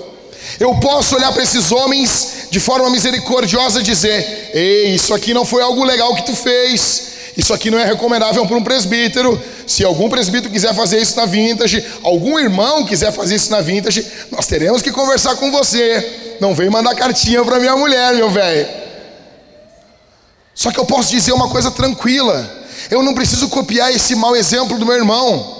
Eu 0.62 0.76
posso 0.76 1.16
olhar 1.16 1.32
para 1.32 1.41
esses 1.41 1.72
homens 1.72 2.47
de 2.51 2.59
forma 2.59 2.88
misericordiosa 2.91 3.80
e 3.80 3.84
dizer: 3.84 4.51
Ei, 4.53 4.93
isso 4.93 5.12
aqui 5.12 5.34
não 5.34 5.43
foi 5.43 5.64
algo 5.64 5.84
legal 5.84 6.14
que 6.14 6.24
tu 6.24 6.36
fez. 6.36 7.14
Isso 7.36 7.51
aqui 7.51 7.72
não 7.72 7.80
é 7.80 7.84
recomendável 7.84 8.45
para 8.45 8.55
um 8.55 8.64
presbítero. 8.64 9.41
Se 9.66 9.84
algum 9.84 10.07
presbítero 10.07 10.53
quiser 10.53 10.76
fazer 10.76 11.01
isso 11.01 11.16
na 11.16 11.26
vintage, 11.26 11.84
algum 12.03 12.38
irmão 12.38 12.86
quiser 12.86 13.12
fazer 13.12 13.38
isso 13.38 13.49
na 13.49 13.59
vintage, 13.59 14.05
nós 14.30 14.45
teremos 14.45 14.84
que 14.84 14.91
conversar 14.91 15.36
com 15.38 15.51
você. 15.51 16.38
Não 16.39 16.53
vem 16.53 16.70
mandar 16.70 16.93
cartinha 16.93 17.43
para 17.43 17.59
minha 17.59 17.76
mulher, 17.76 18.14
meu 18.14 18.30
velho. 18.30 18.70
Só 20.53 20.70
que 20.70 20.80
eu 20.80 20.86
posso 20.86 21.09
dizer 21.09 21.32
uma 21.32 21.49
coisa 21.49 21.72
tranquila. 21.72 22.68
Eu 22.91 23.01
não 23.01 23.16
preciso 23.16 23.49
copiar 23.49 23.91
esse 23.91 24.14
mau 24.14 24.36
exemplo 24.36 24.78
do 24.78 24.86
meu 24.86 24.95
irmão. 24.95 25.57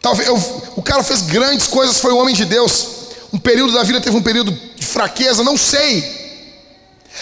Talvez 0.00 0.26
eu, 0.26 0.62
o 0.76 0.80
cara 0.82 1.02
fez 1.02 1.20
grandes 1.20 1.66
coisas, 1.66 1.98
foi 1.98 2.14
o 2.14 2.16
homem 2.16 2.34
de 2.34 2.46
Deus 2.46 2.95
um 3.36 3.38
período 3.38 3.74
da 3.74 3.82
vida 3.82 4.00
teve 4.00 4.16
um 4.16 4.22
período 4.22 4.50
de 4.50 4.86
fraqueza, 4.86 5.44
não 5.44 5.58
sei. 5.58 6.24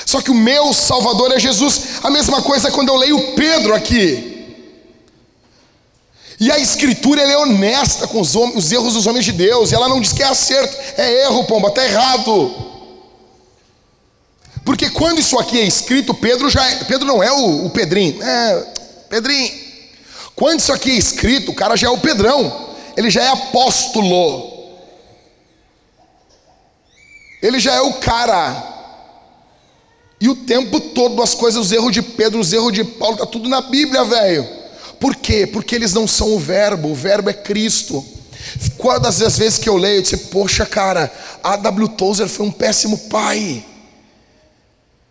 Só 0.07 0.21
que 0.23 0.31
o 0.31 0.35
meu 0.35 0.73
Salvador 0.73 1.33
é 1.33 1.41
Jesus. 1.41 1.99
A 2.05 2.11
mesma 2.11 2.41
coisa 2.41 2.71
quando 2.71 2.89
eu 2.89 2.97
leio 2.97 3.35
Pedro 3.35 3.75
aqui. 3.75 4.31
E 6.39 6.53
a 6.53 6.59
Escritura 6.59 7.21
é 7.21 7.37
honesta 7.37 8.07
com 8.07 8.21
os, 8.21 8.37
homens, 8.37 8.57
os, 8.57 8.71
erros 8.71 8.95
dos 8.95 9.09
homens 9.09 9.25
de 9.25 9.33
Deus. 9.33 9.73
E 9.73 9.75
ela 9.75 9.89
não 9.89 10.01
diz 10.01 10.13
que 10.13 10.23
é 10.23 10.27
acerto, 10.27 10.77
é 10.97 11.25
erro, 11.25 11.45
pomba, 11.45 11.67
está 11.67 11.85
errado. 11.85 12.55
Porque 14.65 14.91
quando 14.91 15.19
isso 15.19 15.37
aqui 15.37 15.59
é 15.59 15.65
escrito, 15.65 16.15
Pedro 16.15 16.49
já 16.49 16.65
é, 16.65 16.85
Pedro 16.85 17.09
não 17.09 17.21
é 17.21 17.33
o, 17.33 17.67
o 17.67 17.71
Pedrinho, 17.71 18.23
é 18.23 18.67
Pedrinho. 19.11 19.53
Quando 20.37 20.61
isso 20.61 20.73
aqui 20.73 20.93
é 20.93 20.95
escrito, 20.95 21.51
o 21.51 21.55
cara 21.55 21.77
já 21.77 21.89
é 21.89 21.91
o 21.91 21.99
Pedrão. 21.99 22.71
Ele 22.97 23.11
já 23.11 23.23
é 23.25 23.29
apóstolo. 23.31 24.54
Ele 27.45 27.61
já 27.61 27.75
é 27.75 27.83
o 27.83 27.93
cara. 27.93 28.73
E 30.19 30.31
o 30.31 30.35
tempo 30.35 30.81
todo 30.81 31.23
as 31.23 31.35
coisas, 31.35 31.61
os 31.61 31.71
erros 31.71 31.93
de 31.93 32.01
Pedro, 32.01 32.41
os 32.41 32.51
erros 32.55 32.73
de 32.73 32.83
Paulo, 32.83 33.19
tá 33.19 33.27
tudo 33.27 33.51
na 33.51 33.61
Bíblia, 33.61 34.03
velho. 34.03 34.49
Por 34.99 35.15
quê? 35.15 35.47
Porque 35.47 35.75
eles 35.75 35.93
não 35.93 36.09
são 36.09 36.35
o 36.35 36.39
verbo, 36.39 36.89
o 36.89 36.95
verbo 36.95 37.29
é 37.29 37.35
Cristo. 37.35 38.03
Quantas 38.79 39.19
das 39.19 39.37
vezes 39.37 39.59
que 39.59 39.69
eu 39.69 39.77
leio, 39.77 39.99
eu 39.99 40.03
disse, 40.03 40.17
poxa, 40.17 40.65
cara, 40.65 41.13
A. 41.43 41.57
W. 41.57 41.87
Tozer 41.89 42.29
foi 42.29 42.47
um 42.47 42.51
péssimo 42.51 42.97
pai. 43.11 43.63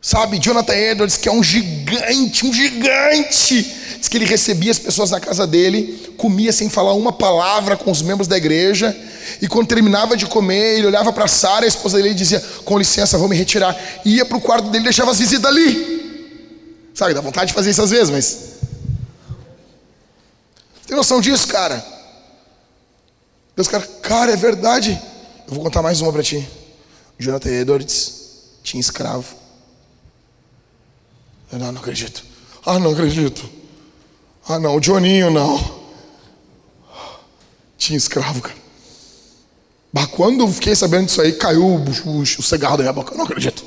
Sabe, 0.02 0.40
Jonathan 0.40 0.74
Edwards, 0.74 1.18
que 1.18 1.30
é 1.30 1.32
um 1.32 1.44
gigante, 1.44 2.48
um 2.48 2.52
gigante. 2.52 3.62
Diz 4.00 4.08
que 4.10 4.18
ele 4.18 4.26
recebia 4.26 4.72
as 4.72 4.80
pessoas 4.80 5.12
na 5.12 5.20
casa 5.20 5.46
dele, 5.46 6.16
comia 6.18 6.52
sem 6.52 6.68
falar 6.68 6.94
uma 6.94 7.14
palavra 7.14 7.78
com 7.78 7.92
os 7.92 8.02
membros 8.02 8.28
da 8.28 8.38
igreja, 8.38 8.98
e 9.41 9.47
quando 9.47 9.67
terminava 9.67 10.15
de 10.15 10.26
comer, 10.26 10.78
ele 10.78 10.88
olhava 10.88 11.11
para 11.11 11.28
Sara, 11.28 11.65
a 11.65 11.67
esposa 11.67 11.97
dele, 11.97 12.09
e 12.09 12.13
dizia: 12.13 12.39
Com 12.63 12.78
licença, 12.78 13.17
vou 13.17 13.28
me 13.28 13.36
retirar. 13.36 13.76
E 14.05 14.15
ia 14.15 14.26
para 14.26 14.38
o 14.38 14.41
quarto 14.41 14.69
dele 14.69 14.84
e 14.84 14.86
deixava 14.86 15.11
as 15.11 15.19
visitas 15.19 15.45
ali. 15.45 16.91
Sabe, 16.93 17.13
dá 17.13 17.21
vontade 17.21 17.47
de 17.47 17.53
fazer 17.53 17.71
isso 17.71 17.82
às 17.82 17.89
vezes, 17.89 18.09
mas. 18.09 18.53
Tem 20.86 20.95
noção 20.95 21.19
disso, 21.21 21.47
cara? 21.47 21.84
Deus, 23.55 23.67
cara, 23.67 23.86
cara, 24.01 24.32
é 24.32 24.36
verdade. 24.36 24.99
Eu 25.47 25.53
vou 25.53 25.63
contar 25.63 25.82
mais 25.82 26.01
uma 26.01 26.11
para 26.11 26.24
ti. 26.24 26.47
Jonathan 27.19 27.49
Edwards 27.49 28.13
tinha 28.63 28.80
escravo. 28.80 29.36
Eu 31.51 31.59
não, 31.59 31.71
não 31.71 31.82
acredito. 31.82 32.24
Ah, 32.65 32.80
não 32.80 32.91
acredito. 32.91 33.47
Ah, 34.47 34.59
não, 34.59 34.76
o 34.76 34.80
Johninho 34.80 35.30
não. 35.30 35.84
Tinha 37.78 37.97
escravo, 37.97 38.41
cara. 38.41 38.62
Mas 39.94 40.08
quando 40.08 40.41
eu 40.44 40.48
fiquei 40.48 40.76
sabendo 40.76 41.06
disso 41.06 41.22
aí, 41.22 41.34
caiu 41.34 41.64
o, 41.64 41.78
o, 41.78 42.22
o 42.22 42.26
cigarro 42.26 42.78
da 42.78 42.82
minha 42.82 42.91
boca. 42.94 43.14
Eu 43.14 43.18
não 43.20 43.26
acredito. 43.26 43.64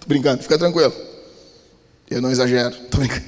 Tô 0.00 0.08
brincando, 0.08 0.42
fica 0.42 0.58
tranquilo. 0.58 0.92
Eu 2.10 2.20
não 2.20 2.32
exagero, 2.32 2.74
tô 2.86 2.98
brincando. 2.98 3.24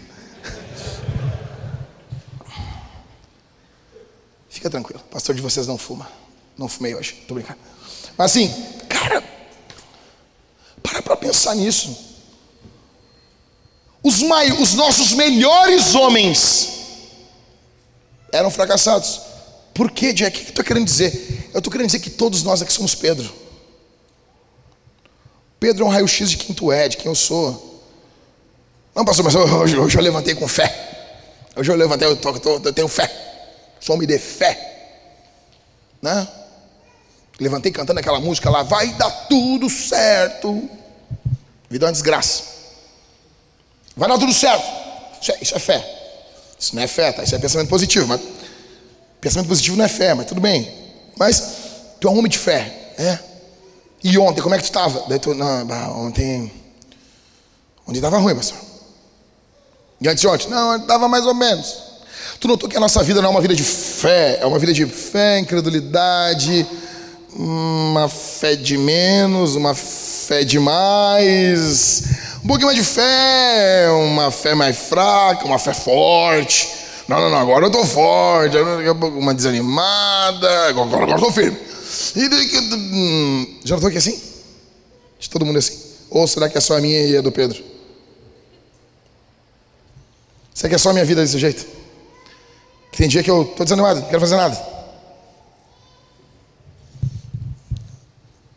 Fica 4.50 4.68
tranquilo, 4.68 5.00
pastor 5.10 5.34
de 5.34 5.40
vocês 5.40 5.68
não 5.68 5.78
fuma. 5.78 6.08
Não 6.58 6.68
fumei 6.68 6.94
hoje, 6.94 7.24
tô 7.28 7.34
brincando. 7.34 7.60
Mas 8.18 8.32
assim, 8.32 8.48
cara, 8.88 9.22
para 10.82 11.00
pra 11.02 11.16
pensar 11.16 11.54
nisso. 11.54 11.96
Os, 14.02 14.22
mai, 14.22 14.50
os 14.50 14.74
nossos 14.74 15.12
melhores 15.12 15.94
homens 15.94 16.80
eram 18.32 18.50
fracassados. 18.50 19.31
Por 19.74 19.90
quê, 19.90 20.12
Jack? 20.12 20.36
O 20.36 20.40
que 20.40 20.46
eu 20.46 20.50
estou 20.50 20.64
querendo 20.64 20.84
dizer? 20.84 21.50
Eu 21.52 21.58
estou 21.58 21.70
querendo 21.70 21.86
dizer 21.86 22.00
que 22.00 22.10
todos 22.10 22.42
nós 22.42 22.60
aqui 22.62 22.72
somos 22.72 22.94
Pedro. 22.94 23.32
Pedro 25.58 25.84
é 25.84 25.86
um 25.86 25.90
raio-x 25.90 26.30
de 26.30 26.36
quem 26.36 26.54
tu 26.54 26.72
é, 26.72 26.88
de 26.88 26.96
quem 26.96 27.06
eu 27.06 27.14
sou. 27.14 27.82
Não, 28.94 29.04
pastor, 29.04 29.24
mas 29.24 29.34
hoje, 29.34 29.78
hoje 29.78 29.96
eu 29.96 30.02
levantei 30.02 30.34
com 30.34 30.46
fé. 30.46 30.90
Hoje 31.56 31.70
eu 31.70 31.76
levantei, 31.76 32.08
eu, 32.08 32.16
tô, 32.16 32.32
tô, 32.38 32.60
eu 32.64 32.72
tenho 32.72 32.88
fé. 32.88 33.10
Só 33.80 33.96
me 33.96 34.06
dê 34.06 34.18
fé. 34.18 34.68
Né? 36.00 36.28
Levantei 37.38 37.72
cantando 37.72 38.00
aquela 38.00 38.20
música 38.20 38.50
lá, 38.50 38.62
vai 38.62 38.88
dar 38.94 39.10
tudo 39.28 39.70
certo. 39.70 40.68
Vida 41.70 41.86
é 41.86 41.88
uma 41.88 41.92
desgraça. 41.92 42.42
Vai 43.96 44.08
dar 44.08 44.18
tudo 44.18 44.32
certo. 44.32 44.64
Isso 45.20 45.32
é, 45.32 45.38
isso 45.40 45.54
é 45.54 45.58
fé. 45.58 45.98
Isso 46.58 46.76
não 46.76 46.82
é 46.82 46.86
fé, 46.86 47.12
tá? 47.12 47.22
Isso 47.22 47.34
é 47.34 47.38
pensamento 47.38 47.68
positivo. 47.68 48.06
Mas 48.06 48.20
pensamento 49.22 49.48
positivo 49.48 49.76
não 49.76 49.84
é 49.84 49.88
fé, 49.88 50.12
mas 50.14 50.26
tudo 50.26 50.40
bem. 50.40 50.68
Mas 51.16 51.42
tu 52.00 52.08
é 52.08 52.10
um 52.10 52.18
homem 52.18 52.28
de 52.28 52.38
fé, 52.38 52.92
é? 52.98 53.18
E 54.02 54.18
ontem, 54.18 54.42
como 54.42 54.52
é 54.52 54.58
que 54.58 54.64
tu 54.64 54.66
estava? 54.66 55.04
Daí 55.08 55.20
tu, 55.20 55.32
não, 55.32 56.06
ontem. 56.06 56.52
Ontem 57.86 57.98
estava 57.98 58.18
ruim, 58.18 58.34
pastor. 58.34 58.58
E 60.00 60.08
antes 60.08 60.20
de 60.20 60.26
ontem? 60.26 60.48
Não, 60.50 60.76
estava 60.76 61.08
mais 61.08 61.24
ou 61.24 61.34
menos. 61.34 61.78
Tu 62.40 62.48
notou 62.48 62.68
que 62.68 62.76
a 62.76 62.80
nossa 62.80 63.00
vida 63.04 63.22
não 63.22 63.28
é 63.28 63.30
uma 63.30 63.40
vida 63.40 63.54
de 63.54 63.62
fé, 63.62 64.40
é 64.40 64.46
uma 64.46 64.58
vida 64.58 64.72
de 64.72 64.84
fé, 64.86 65.38
incredulidade, 65.38 66.66
uma 67.32 68.08
fé 68.08 68.56
de 68.56 68.76
menos, 68.76 69.54
uma 69.54 69.72
fé 69.72 70.42
de 70.42 70.58
mais, 70.58 72.02
um 72.42 72.48
pouquinho 72.48 72.66
mais 72.66 72.78
de 72.78 72.84
fé, 72.84 73.88
uma 73.90 74.32
fé 74.32 74.56
mais 74.56 74.76
fraca, 74.76 75.44
uma 75.44 75.60
fé 75.60 75.72
forte. 75.72 76.81
Não, 77.08 77.20
não, 77.20 77.30
não, 77.30 77.38
agora 77.38 77.66
eu 77.66 77.70
tô 77.70 77.84
forte, 77.84 78.56
daqui 78.56 78.88
a 78.88 78.94
pouco 78.94 79.18
uma 79.18 79.34
desanimada, 79.34 80.68
agora, 80.68 81.02
agora 81.02 81.12
eu 81.12 81.18
tô 81.18 81.32
firme. 81.32 81.58
E 82.16 82.28
daqui, 82.28 82.58
hum, 82.74 83.58
já 83.64 83.74
estou 83.74 83.88
aqui 83.88 83.98
assim? 83.98 84.20
De 85.18 85.28
todo 85.28 85.44
mundo 85.44 85.58
assim? 85.58 85.78
Ou 86.10 86.26
será 86.26 86.48
que 86.48 86.56
é 86.56 86.60
só 86.60 86.76
a 86.76 86.80
minha 86.80 87.06
e 87.06 87.16
a 87.16 87.20
do 87.20 87.32
Pedro? 87.32 87.62
Será 90.54 90.68
que 90.68 90.74
é 90.74 90.78
só 90.78 90.90
a 90.90 90.92
minha 90.92 91.04
vida 91.04 91.22
desse 91.22 91.38
jeito? 91.38 91.66
Que 92.90 92.98
tem 92.98 93.08
dia 93.08 93.22
que 93.22 93.30
eu 93.30 93.42
estou 93.42 93.64
desanimado, 93.64 94.00
não 94.00 94.08
quero 94.08 94.20
fazer 94.20 94.36
nada. 94.36 94.72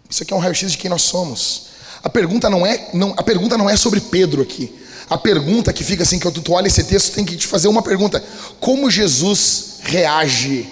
Isso 0.09 0.23
aqui 0.23 0.33
é 0.33 0.35
um 0.35 0.39
raio-x 0.39 0.71
de 0.71 0.77
quem 0.77 0.89
nós 0.89 1.01
somos. 1.01 1.67
A 2.03 2.09
pergunta 2.09 2.49
não 2.49 2.65
é, 2.65 2.89
não, 2.93 3.13
a 3.17 3.23
pergunta 3.23 3.57
não 3.57 3.69
é 3.69 3.75
sobre 3.75 3.99
Pedro 3.99 4.41
aqui. 4.41 4.84
A 5.09 5.17
pergunta 5.17 5.71
que 5.71 5.83
fica 5.83 6.03
assim, 6.03 6.17
que 6.17 6.31
tu, 6.31 6.53
olha 6.53 6.67
esse 6.67 6.83
texto, 6.83 7.13
tem 7.13 7.23
que 7.23 7.35
te 7.35 7.45
fazer 7.45 7.67
uma 7.67 7.81
pergunta: 7.81 8.23
como 8.59 8.89
Jesus 8.89 9.79
reage 9.83 10.67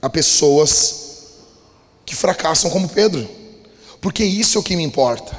a 0.00 0.08
pessoas 0.08 1.02
que 2.06 2.14
fracassam 2.14 2.70
como 2.70 2.88
Pedro? 2.88 3.28
Porque 4.00 4.24
isso 4.24 4.58
é 4.58 4.60
o 4.60 4.64
que 4.64 4.76
me 4.76 4.82
importa. 4.82 5.38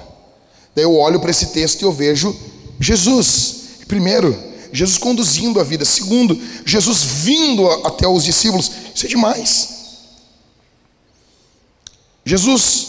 Daí 0.76 0.84
eu 0.84 0.96
olho 0.96 1.20
para 1.20 1.32
esse 1.32 1.48
texto 1.48 1.82
e 1.82 1.86
eu 1.86 1.92
vejo 1.92 2.36
Jesus. 2.80 3.56
Primeiro, 3.88 4.38
Jesus 4.72 4.98
conduzindo 4.98 5.60
a 5.60 5.64
vida. 5.64 5.86
Segundo, 5.86 6.40
Jesus 6.66 7.04
vindo 7.04 7.68
até 7.86 8.08
os 8.08 8.24
discípulos. 8.24 8.72
Isso 8.94 9.06
é 9.06 9.10
demais. 9.10 9.70
Jesus, 12.26 12.88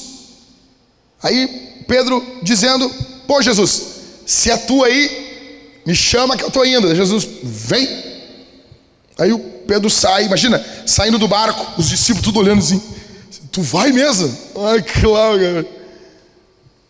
aí 1.22 1.85
Pedro 1.87 2.24
dizendo: 2.43 2.91
Pô, 3.27 3.41
Jesus, 3.41 3.95
se 4.27 4.51
é 4.51 4.57
tu 4.57 4.83
aí, 4.83 5.81
me 5.87 5.95
chama 5.95 6.37
que 6.37 6.43
eu 6.43 6.49
estou 6.49 6.66
indo. 6.66 6.93
Jesus, 6.95 7.27
vem. 7.43 7.89
Aí 9.16 9.33
o 9.33 9.39
Pedro 9.39 9.89
sai, 9.89 10.24
imagina, 10.24 10.62
saindo 10.85 11.18
do 11.18 11.29
barco, 11.29 11.81
os 11.81 11.89
discípulos 11.89 12.24
tudo 12.24 12.41
olhando 12.41 12.59
assim: 12.59 12.83
Tu 13.53 13.62
vai 13.62 13.93
mesmo? 13.93 14.37
Ai, 14.66 14.83
claro, 14.83 15.39
cara. 15.39 15.66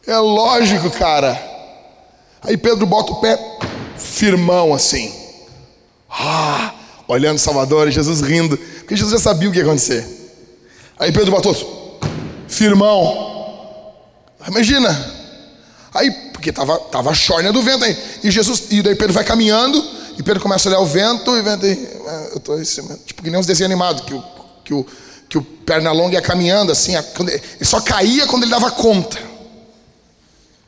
É 0.06 0.18
lógico, 0.18 0.90
cara. 0.90 1.40
Aí 2.42 2.56
Pedro 2.56 2.86
bota 2.86 3.12
o 3.12 3.20
pé 3.20 3.38
firmão 3.96 4.72
assim. 4.72 5.12
Ah, 6.10 6.74
olhando 7.06 7.38
Salvador, 7.38 7.90
Jesus 7.90 8.20
rindo, 8.20 8.56
porque 8.56 8.96
Jesus 8.96 9.12
já 9.12 9.18
sabia 9.18 9.48
o 9.48 9.52
que 9.52 9.58
ia 9.58 9.64
acontecer. 9.64 10.06
Aí 10.98 11.12
Pedro 11.12 11.30
botou, 11.30 12.00
firmão. 12.48 13.94
Imagina. 14.48 15.14
Aí, 15.92 16.10
porque 16.46 16.52
tava, 16.52 16.78
tava 16.78 17.10
a 17.10 17.14
chorna 17.14 17.52
do 17.52 17.60
vento 17.60 17.84
aí. 17.84 17.96
E 18.22 18.30
Jesus, 18.30 18.64
e 18.70 18.80
daí 18.80 18.94
Pedro 18.94 19.12
vai 19.12 19.24
caminhando, 19.24 19.82
e 20.16 20.22
Pedro 20.22 20.40
começa 20.40 20.68
a 20.68 20.70
olhar 20.70 20.80
o 20.80 20.86
vento, 20.86 21.36
e 21.36 21.42
vento 21.42 21.66
ah, 22.06 22.28
eu 22.34 22.40
tô 22.40 22.64
cima, 22.64 22.96
tipo 23.04 23.20
que 23.20 23.30
nem 23.30 23.40
uns 23.40 23.46
desenhos 23.46 23.70
animados, 23.70 24.02
que 24.02 24.14
o, 24.14 24.24
que 24.64 24.74
o, 24.74 24.86
que 25.28 25.38
o 25.38 25.42
perna 25.42 25.90
longa 25.90 26.14
ia 26.14 26.22
caminhando 26.22 26.70
assim, 26.70 26.94
ele 26.94 27.64
só 27.64 27.80
caía 27.80 28.26
quando 28.26 28.44
ele 28.44 28.52
dava 28.52 28.70
conta. 28.70 29.18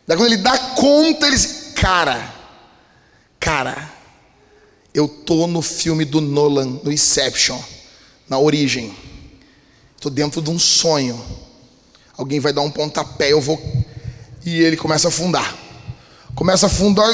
Daí 0.06 0.16
quando 0.16 0.26
ele 0.26 0.38
dá 0.38 0.58
conta, 0.58 1.28
ele 1.28 1.38
cara, 1.74 2.34
Cara, 3.38 3.92
eu 4.92 5.06
tô 5.06 5.46
no 5.46 5.62
filme 5.62 6.04
do 6.04 6.20
Nolan, 6.20 6.80
no 6.82 6.90
Inception, 6.90 7.58
na 8.28 8.36
origem. 8.36 8.92
Tô 10.00 10.10
dentro 10.10 10.42
de 10.42 10.50
um 10.50 10.58
sonho. 10.58 11.24
Alguém 12.16 12.40
vai 12.40 12.52
dar 12.52 12.62
um 12.62 12.70
pontapé, 12.70 13.32
eu 13.32 13.40
vou. 13.40 13.62
E 14.44 14.60
ele 14.60 14.76
começa 14.76 15.06
a 15.06 15.10
afundar. 15.10 15.67
Começa 16.38 16.66
a 16.66 16.68
afundar. 16.68 17.08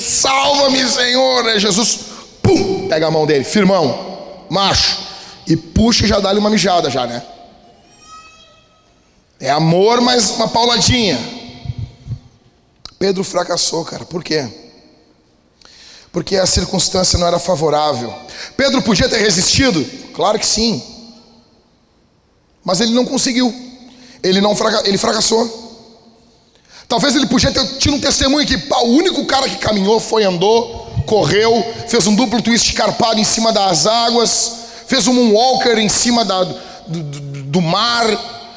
Salva-me, 0.00 0.88
Senhor. 0.88 1.46
Aí 1.46 1.60
Jesus, 1.60 1.98
pum, 2.42 2.88
pega 2.88 3.06
a 3.06 3.10
mão 3.10 3.26
dele, 3.26 3.44
firmão, 3.44 4.46
macho, 4.48 4.98
e 5.46 5.54
puxa 5.54 6.06
e 6.06 6.08
já 6.08 6.18
dá-lhe 6.18 6.38
uma 6.38 6.48
mijada, 6.48 6.88
já, 6.88 7.06
né? 7.06 7.22
É 9.38 9.50
amor, 9.50 10.00
mas 10.00 10.30
uma 10.30 10.48
pauladinha. 10.48 11.18
Pedro 12.98 13.22
fracassou, 13.22 13.84
cara. 13.84 14.06
Por 14.06 14.24
quê? 14.24 14.48
porque 16.10 16.36
a 16.36 16.46
circunstância 16.46 17.18
não 17.18 17.26
era 17.26 17.38
favorável. 17.38 18.14
Pedro 18.56 18.80
podia 18.82 19.08
ter 19.08 19.18
resistido? 19.18 19.84
Claro 20.14 20.38
que 20.38 20.46
sim. 20.46 20.82
Mas 22.64 22.80
ele 22.80 22.92
não 22.92 23.04
conseguiu. 23.04 23.52
Ele 24.22 24.40
não 24.40 24.56
ele 24.84 24.98
fracassou. 24.98 25.61
Talvez 26.92 27.16
ele 27.16 27.24
podia 27.24 27.50
ter 27.50 27.66
tido 27.78 27.94
um 27.94 27.98
testemunho 27.98 28.46
que 28.46 28.58
pá, 28.58 28.80
o 28.80 28.90
único 28.90 29.24
cara 29.24 29.48
que 29.48 29.56
caminhou 29.56 29.98
foi 29.98 30.24
andou, 30.24 30.92
correu, 31.06 31.64
fez 31.88 32.06
um 32.06 32.14
duplo 32.14 32.42
twist 32.42 32.70
carpado 32.74 33.18
em 33.18 33.24
cima 33.24 33.50
das 33.50 33.86
águas, 33.86 34.56
fez 34.86 35.06
um 35.06 35.14
moonwalker 35.14 35.78
em 35.78 35.88
cima 35.88 36.22
da, 36.22 36.44
do, 36.44 36.58
do, 36.86 37.20
do 37.44 37.60
mar, 37.62 38.04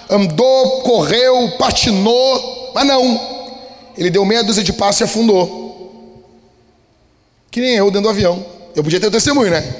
andou, 0.09 0.81
correu, 0.81 1.51
patinou, 1.57 2.73
mas 2.75 2.85
não. 2.85 3.21
Ele 3.97 4.09
deu 4.09 4.25
meia 4.25 4.43
dúzia 4.43 4.65
de 4.65 4.73
passos 4.73 4.99
e 4.99 5.03
afundou. 5.05 6.21
Que 7.49 7.61
nem 7.61 7.75
eu 7.75 7.85
dentro 7.85 8.01
do 8.01 8.09
avião. 8.09 8.45
Eu 8.75 8.83
podia 8.83 8.99
ter 8.99 9.07
o 9.07 9.11
testemunho, 9.11 9.49
né? 9.49 9.75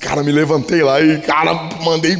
Cara, 0.00 0.24
me 0.24 0.32
levantei 0.32 0.82
lá 0.82 1.00
e, 1.00 1.20
cara, 1.20 1.54
mandei. 1.84 2.18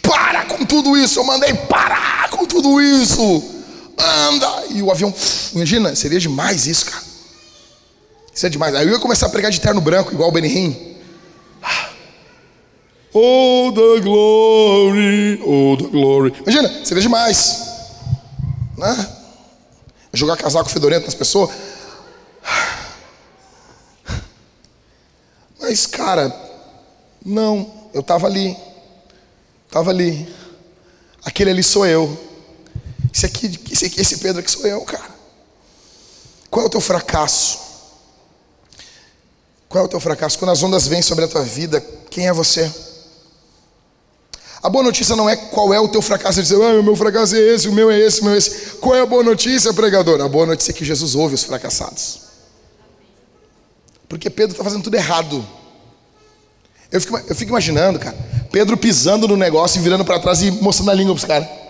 Para 0.00 0.46
com 0.46 0.64
tudo 0.64 0.96
isso! 0.96 1.20
Eu 1.20 1.24
mandei 1.24 1.52
parar 1.52 2.30
com 2.30 2.46
tudo 2.46 2.80
isso! 2.80 3.53
Anda! 3.98 4.66
E 4.70 4.82
o 4.82 4.90
avião. 4.90 5.12
Imagina, 5.54 5.94
seria 5.94 6.18
demais 6.18 6.66
isso, 6.66 6.86
cara. 6.86 7.04
Isso 8.34 8.46
é 8.46 8.48
demais. 8.48 8.74
Aí 8.74 8.86
eu 8.86 8.92
ia 8.92 8.98
começar 8.98 9.26
a 9.26 9.30
pregar 9.30 9.50
de 9.50 9.60
terno 9.60 9.80
branco, 9.80 10.12
igual 10.12 10.28
o 10.28 10.32
Benihim. 10.32 10.94
Oh, 13.16 13.70
the 13.72 14.00
glory, 14.00 15.40
oh, 15.46 15.76
the 15.76 15.88
glory. 15.88 16.34
Imagina, 16.40 16.84
seria 16.84 17.00
demais. 17.00 17.62
Né? 18.76 19.08
Jogar 20.12 20.36
casaco 20.36 20.68
fedorento 20.68 21.04
nas 21.06 21.14
pessoas. 21.14 21.50
Mas, 25.60 25.86
cara, 25.86 26.34
não, 27.24 27.72
eu 27.94 28.00
estava 28.00 28.26
ali. 28.26 28.56
Estava 29.66 29.90
ali. 29.90 30.28
Aquele 31.24 31.50
ali 31.50 31.62
sou 31.62 31.86
eu. 31.86 32.33
Esse 33.14 33.26
aqui, 33.26 33.60
esse, 33.70 33.84
aqui, 33.86 34.00
esse 34.00 34.18
Pedro 34.18 34.40
aqui 34.40 34.50
sou 34.50 34.66
eu, 34.66 34.80
cara. 34.80 35.14
Qual 36.50 36.64
é 36.64 36.66
o 36.66 36.70
teu 36.70 36.80
fracasso? 36.80 37.60
Qual 39.68 39.84
é 39.84 39.86
o 39.86 39.88
teu 39.88 40.00
fracasso? 40.00 40.36
Quando 40.36 40.50
as 40.50 40.62
ondas 40.64 40.88
vêm 40.88 41.00
sobre 41.00 41.24
a 41.24 41.28
tua 41.28 41.42
vida, 41.42 41.80
quem 42.10 42.26
é 42.26 42.32
você? 42.32 42.72
A 44.60 44.68
boa 44.68 44.82
notícia 44.82 45.14
não 45.14 45.30
é 45.30 45.36
qual 45.36 45.72
é 45.72 45.78
o 45.78 45.88
teu 45.88 46.02
fracasso, 46.02 46.42
dizer, 46.42 46.56
ah, 46.56 46.80
o 46.80 46.82
meu 46.82 46.96
fracasso 46.96 47.36
é 47.36 47.38
esse, 47.38 47.68
o 47.68 47.72
meu 47.72 47.90
é 47.90 48.00
esse, 48.00 48.20
o 48.20 48.24
meu 48.24 48.34
é 48.34 48.38
esse. 48.38 48.76
Qual 48.80 48.96
é 48.96 49.00
a 49.00 49.06
boa 49.06 49.22
notícia, 49.22 49.72
pregador? 49.72 50.20
A 50.20 50.28
boa 50.28 50.46
notícia 50.46 50.72
é 50.72 50.74
que 50.74 50.84
Jesus 50.84 51.14
ouve 51.14 51.34
os 51.34 51.44
fracassados. 51.44 52.20
Porque 54.08 54.28
Pedro 54.28 54.52
está 54.52 54.64
fazendo 54.64 54.82
tudo 54.82 54.94
errado. 54.96 55.46
Eu 56.90 57.00
fico, 57.00 57.18
eu 57.18 57.34
fico, 57.34 57.50
imaginando, 57.50 57.98
cara, 57.98 58.16
Pedro 58.50 58.76
pisando 58.76 59.28
no 59.28 59.36
negócio 59.36 59.78
e 59.78 59.82
virando 59.82 60.04
para 60.04 60.18
trás 60.18 60.42
e 60.42 60.50
mostrando 60.50 60.90
a 60.90 60.94
língua 60.94 61.14
para 61.14 61.20
os 61.20 61.24
caras. 61.24 61.63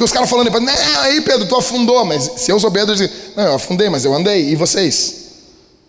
Porque 0.00 0.06
os 0.06 0.12
caras 0.12 0.30
falando, 0.30 0.50
não, 0.50 1.00
aí 1.02 1.20
Pedro, 1.20 1.46
tu 1.46 1.54
afundou, 1.56 2.06
mas 2.06 2.22
se 2.36 2.50
eu 2.50 2.58
sou 2.58 2.70
Pedro, 2.70 2.94
eu 2.94 2.96
digo, 2.96 3.12
não, 3.36 3.44
eu 3.44 3.54
afundei, 3.56 3.90
mas 3.90 4.02
eu 4.02 4.14
andei, 4.14 4.48
e 4.48 4.56
vocês? 4.56 5.26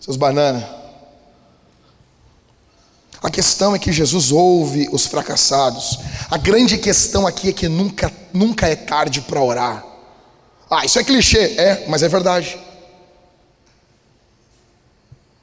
Seus 0.02 0.18
bananas. 0.18 0.66
A 3.24 3.30
questão 3.30 3.74
é 3.74 3.80
que 3.80 3.90
Jesus 3.90 4.34
ouve 4.34 4.90
os 4.92 5.06
fracassados. 5.06 5.98
A 6.30 6.38
grande 6.38 6.78
questão 6.78 7.26
aqui 7.26 7.48
é 7.48 7.54
que 7.54 7.70
nunca, 7.70 8.12
nunca 8.34 8.68
é 8.68 8.76
tarde 8.76 9.22
para 9.22 9.42
orar. 9.42 9.82
Ah, 10.70 10.84
isso 10.84 11.00
é 11.00 11.06
clichê. 11.06 11.56
É, 11.58 11.86
mas 11.88 12.04
é 12.04 12.10
verdade. 12.10 12.60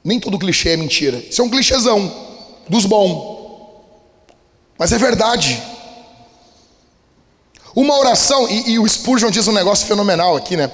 Nem 0.03 0.19
todo 0.19 0.37
clichê 0.37 0.69
é 0.69 0.77
mentira. 0.77 1.17
Isso 1.27 1.41
é 1.41 1.43
um 1.43 1.49
clichêzão 1.49 2.13
dos 2.69 2.85
bons. 2.85 3.39
Mas 4.77 4.91
é 4.91 4.99
verdade. 4.99 5.59
Uma 7.79 7.97
oração, 7.97 8.45
e, 8.49 8.71
e, 8.71 8.77
o 8.77 8.85
Spurgeon 8.85 9.31
diz 9.31 9.47
um 9.47 9.53
negócio 9.53 9.87
fenomenal 9.87 10.35
aqui, 10.35 10.57
né? 10.57 10.69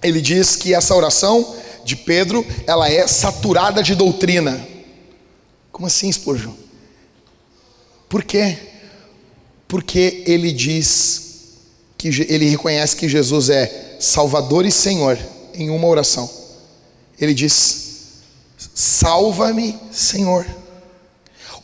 Ele 0.00 0.20
diz 0.20 0.54
que 0.54 0.72
essa 0.72 0.94
oração 0.94 1.56
de 1.84 1.96
Pedro, 1.96 2.46
ela 2.64 2.88
é 2.88 3.08
saturada 3.08 3.82
de 3.82 3.92
doutrina. 3.96 4.64
Como 5.72 5.84
assim, 5.84 6.12
Spurgeon? 6.12 6.52
Por 8.08 8.22
quê? 8.22 8.56
Porque 9.66 10.22
ele 10.28 10.52
diz 10.52 11.48
que 11.98 12.06
ele 12.28 12.50
reconhece 12.50 12.94
que 12.94 13.08
Jesus 13.08 13.50
é 13.50 13.96
Salvador 13.98 14.64
e 14.64 14.70
Senhor 14.70 15.18
em 15.54 15.70
uma 15.70 15.88
oração. 15.88 16.30
Ele 17.20 17.34
diz: 17.34 18.20
Salva-me, 18.72 19.76
Senhor. 19.90 20.46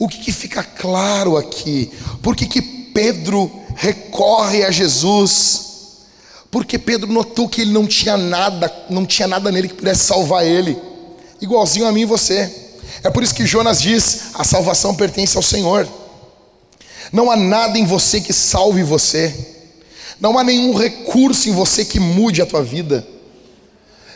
O 0.01 0.09
que, 0.09 0.19
que, 0.19 0.33
fica 0.33 0.65
claro 0.65 1.37
aqui? 1.37 1.93
Por 2.21 2.35
que, 2.35 2.45
que 2.45 2.61
Pedro 2.61 3.62
recorre 3.77 4.65
a 4.65 4.71
Jesus? 4.71 5.73
Porque 6.51 6.79
Pedro 6.79 7.11
notou 7.11 7.49
que 7.49 7.63
ele 7.63 7.73
não 7.73 7.87
tinha 7.87 8.17
nada, 8.17 8.71
não 8.91 9.07
tinha 9.07 9.27
nada 9.27 9.51
nele 9.51 9.69
que 9.69 9.75
pudesse 9.75 10.05
salvar 10.05 10.47
ele, 10.47 10.77
igualzinho 11.41 11.87
a 11.87 11.93
mim 11.93 12.03
e 12.03 12.07
você. 12.07 12.51
É 13.03 13.11
por 13.11 13.23
isso 13.23 13.35
que 13.35 13.47
Jonas 13.47 13.81
diz: 13.81 14.31
a 14.35 14.45
salvação 14.45 14.95
pertence 14.95 15.37
ao 15.37 15.43
Senhor. 15.43 15.89
Não 17.13 17.31
há 17.31 17.37
nada 17.37 17.79
em 17.79 17.85
você 17.85 18.21
que 18.21 18.33
salve 18.33 18.83
você. 18.83 19.35
Não 20.21 20.39
há 20.39 20.45
nenhum 20.45 20.75
recurso 20.75 21.49
em 21.49 21.53
você 21.53 21.85
que 21.85 21.99
mude 21.99 22.41
a 22.41 22.47
tua 22.47 22.63
vida. 22.63 23.07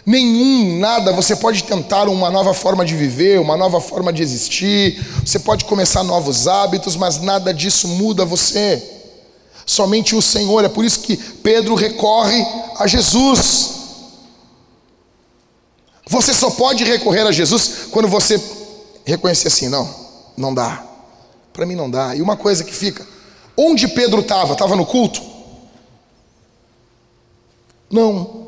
Nenhum, 0.04 0.78
nada. 0.78 1.12
Você 1.12 1.34
pode 1.34 1.64
tentar 1.64 2.08
uma 2.08 2.30
nova 2.30 2.54
forma 2.54 2.84
de 2.84 2.94
viver, 2.94 3.40
uma 3.40 3.56
nova 3.56 3.80
forma 3.80 4.12
de 4.12 4.22
existir. 4.22 5.04
Você 5.24 5.38
pode 5.38 5.64
começar 5.64 6.04
novos 6.04 6.46
hábitos, 6.46 6.96
mas 6.96 7.20
nada 7.20 7.52
disso 7.52 7.88
muda 7.88 8.24
você. 8.24 8.95
Somente 9.66 10.14
o 10.14 10.22
Senhor. 10.22 10.64
É 10.64 10.68
por 10.68 10.84
isso 10.84 11.00
que 11.00 11.16
Pedro 11.16 11.74
recorre 11.74 12.40
a 12.78 12.86
Jesus. 12.86 13.74
Você 16.08 16.32
só 16.32 16.50
pode 16.50 16.84
recorrer 16.84 17.26
a 17.26 17.32
Jesus 17.32 17.88
quando 17.90 18.06
você 18.06 18.40
reconhecer 19.04 19.48
assim: 19.48 19.68
não, 19.68 19.92
não 20.36 20.54
dá. 20.54 20.84
Para 21.52 21.66
mim 21.66 21.74
não 21.74 21.90
dá. 21.90 22.14
E 22.14 22.22
uma 22.22 22.36
coisa 22.36 22.62
que 22.62 22.72
fica: 22.72 23.04
onde 23.56 23.88
Pedro 23.88 24.20
estava? 24.20 24.52
Estava 24.52 24.76
no 24.76 24.86
culto? 24.86 25.20
Não. 27.90 28.46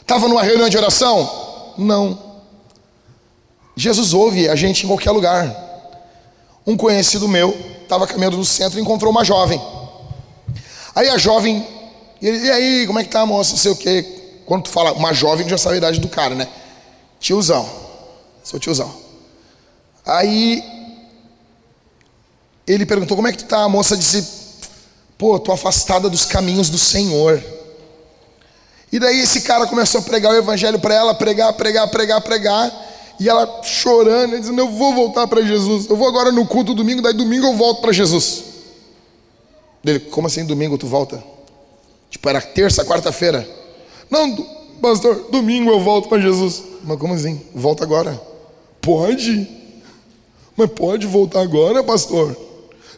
Estava 0.00 0.28
numa 0.28 0.42
reunião 0.42 0.68
de 0.68 0.76
oração? 0.76 1.72
Não. 1.78 2.30
Jesus 3.74 4.12
ouve 4.12 4.48
a 4.48 4.54
gente 4.54 4.84
em 4.84 4.88
qualquer 4.88 5.10
lugar. 5.10 5.68
Um 6.66 6.76
conhecido 6.76 7.26
meu 7.26 7.56
estava 7.82 8.06
caminhando 8.06 8.36
no 8.36 8.44
centro 8.44 8.78
e 8.78 8.82
encontrou 8.82 9.10
uma 9.10 9.24
jovem. 9.24 9.60
Aí 11.00 11.08
a 11.08 11.16
jovem, 11.16 11.66
ele, 12.20 12.46
e 12.46 12.50
aí, 12.50 12.86
como 12.86 12.98
é 12.98 13.02
que 13.02 13.08
tá, 13.08 13.24
moça? 13.24 13.52
Não 13.52 13.56
sei 13.56 13.72
o 13.72 13.76
quê. 13.76 14.42
Quando 14.44 14.64
tu 14.64 14.68
fala 14.68 14.92
uma 14.92 15.14
jovem, 15.14 15.48
já 15.48 15.56
sabe 15.56 15.76
a 15.76 15.78
idade 15.78 15.98
do 15.98 16.08
cara, 16.10 16.34
né? 16.34 16.46
Tiozão. 17.18 17.66
Sou 18.44 18.60
tiozão. 18.60 18.94
Aí 20.04 20.62
ele 22.66 22.84
perguntou: 22.84 23.16
Como 23.16 23.26
é 23.26 23.32
que 23.32 23.38
tu 23.38 23.46
tá? 23.46 23.62
A 23.62 23.68
moça 23.68 23.96
disse: 23.96 24.22
Pô, 25.16 25.38
tô 25.38 25.52
afastada 25.52 26.10
dos 26.10 26.26
caminhos 26.26 26.68
do 26.68 26.76
Senhor. 26.76 27.42
E 28.92 28.98
daí 28.98 29.20
esse 29.20 29.40
cara 29.40 29.66
começou 29.66 30.02
a 30.02 30.04
pregar 30.04 30.34
o 30.34 30.36
evangelho 30.36 30.78
para 30.78 30.94
ela, 30.94 31.14
pregar, 31.14 31.54
pregar, 31.54 31.88
pregar, 31.88 32.20
pregar. 32.20 32.86
E 33.18 33.26
ela 33.26 33.62
chorando, 33.62 34.38
dizendo: 34.38 34.60
Eu 34.60 34.68
vou 34.68 34.94
voltar 34.94 35.26
para 35.26 35.40
Jesus. 35.40 35.88
Eu 35.88 35.96
vou 35.96 36.06
agora 36.06 36.30
no 36.30 36.46
culto 36.46 36.74
domingo, 36.74 37.00
daí 37.00 37.14
domingo 37.14 37.46
eu 37.46 37.56
volto 37.56 37.80
para 37.80 37.90
Jesus. 37.90 38.49
Ele, 39.84 40.00
como 40.00 40.26
assim 40.26 40.44
domingo 40.44 40.76
tu 40.76 40.86
volta? 40.86 41.22
Tipo, 42.10 42.28
era 42.28 42.40
terça, 42.40 42.84
quarta-feira. 42.84 43.48
Não, 44.10 44.36
pastor, 44.82 45.28
domingo 45.30 45.70
eu 45.70 45.80
volto 45.80 46.08
para 46.08 46.20
Jesus. 46.20 46.62
Mas 46.82 46.98
como 46.98 47.14
assim? 47.14 47.40
Volta 47.54 47.84
agora. 47.84 48.20
Pode? 48.80 49.48
Mas 50.56 50.70
pode 50.70 51.06
voltar 51.06 51.40
agora, 51.40 51.82
pastor? 51.82 52.36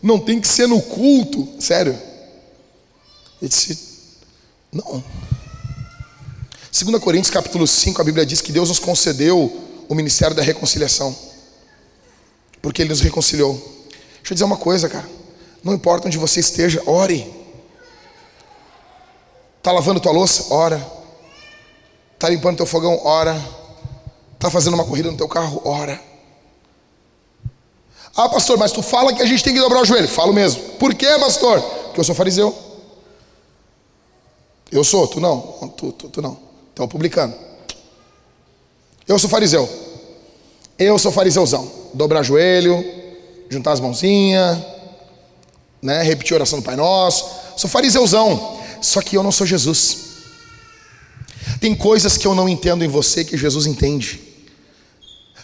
Não 0.03 0.19
tem 0.19 0.41
que 0.41 0.49
ser 0.49 0.67
no 0.67 0.81
culto. 0.81 1.49
Sério. 1.61 1.97
Ele 3.41 3.49
disse: 3.49 3.79
Não. 4.73 5.05
2 6.73 6.99
Coríntios 7.03 7.31
capítulo 7.31 7.67
5, 7.67 8.01
a 8.01 8.05
Bíblia 8.05 8.25
diz 8.25 8.41
que 8.41 8.51
Deus 8.51 8.69
nos 8.69 8.79
concedeu 8.79 9.61
o 9.89 9.95
ministério 9.95 10.35
da 10.35 10.43
reconciliação. 10.43 11.15
Porque 12.61 12.83
Ele 12.83 12.89
nos 12.89 13.01
reconciliou. 13.01 13.55
Deixa 14.17 14.33
eu 14.33 14.35
dizer 14.35 14.45
uma 14.45 14.57
coisa, 14.57 14.89
cara. 14.89 15.22
Não 15.63 15.75
importa 15.75 16.09
onde 16.09 16.19
você 16.19 16.41
esteja, 16.41 16.83
ore. 16.87 17.33
Está 19.59 19.71
lavando 19.71 20.01
tua 20.01 20.13
louça? 20.13 20.53
Ora. 20.53 20.85
Está 22.15 22.29
limpando 22.29 22.57
teu 22.57 22.67
fogão? 22.67 23.01
Ora. 23.05 23.41
Está 24.35 24.51
fazendo 24.51 24.75
uma 24.75 24.85
corrida 24.85 25.11
no 25.11 25.17
teu 25.17 25.29
carro? 25.29 25.63
Ora. 25.65 26.01
Ah, 28.17 28.29
pastor, 28.29 28.59
mas 28.59 28.73
tu 28.73 28.83
fala 28.83 29.13
que 29.13 29.23
a 29.23 29.27
gente 29.27 29.43
tem 29.45 29.55
que 29.55 29.61
dobrar 29.61 29.81
o 29.81 29.85
joelho. 29.85 30.09
Falo 30.09 30.33
mesmo. 30.33 30.61
Por 30.75 30.95
quê, 30.95 31.07
pastor? 31.19 31.61
Porque 31.61 32.01
eu 32.01 32.05
sou 32.05 32.15
fariseu. 32.15 32.55
Eu 34.71 34.83
sou, 34.83 35.07
tu 35.07 35.21
não. 35.21 35.41
Tu, 35.77 35.93
tu, 35.93 36.09
tu 36.09 36.21
não. 36.21 36.37
Então, 36.73 36.89
publicano. 36.89 37.35
Eu 39.07 39.19
sou 39.19 39.31
fariseu. 39.31 39.69
Eu 40.79 40.99
sou 40.99 41.13
fariseuzão. 41.13 41.71
Dobrar 41.95 42.23
joelho, 42.23 42.85
juntar 43.49 43.73
as 43.73 43.81
mãozinhas, 43.81 44.59
né? 45.83 46.03
Repetir 46.03 46.35
a 46.35 46.37
oração 46.37 46.61
do 46.61 46.65
Pai 46.65 46.77
Nosso. 46.77 47.29
Sou 47.57 47.69
fariseuzão. 47.69 48.61
Só 48.81 49.03
que 49.03 49.17
eu 49.17 49.23
não 49.23 49.33
sou 49.33 49.47
Jesus. 49.47 49.99
Tem 51.61 51.75
coisas 51.75 52.17
que 52.17 52.27
eu 52.27 52.35
não 52.35 52.49
entendo 52.49 52.85
em 52.85 52.89
você 52.89 53.25
que 53.25 53.37
Jesus 53.37 53.67
entende. 53.67 54.21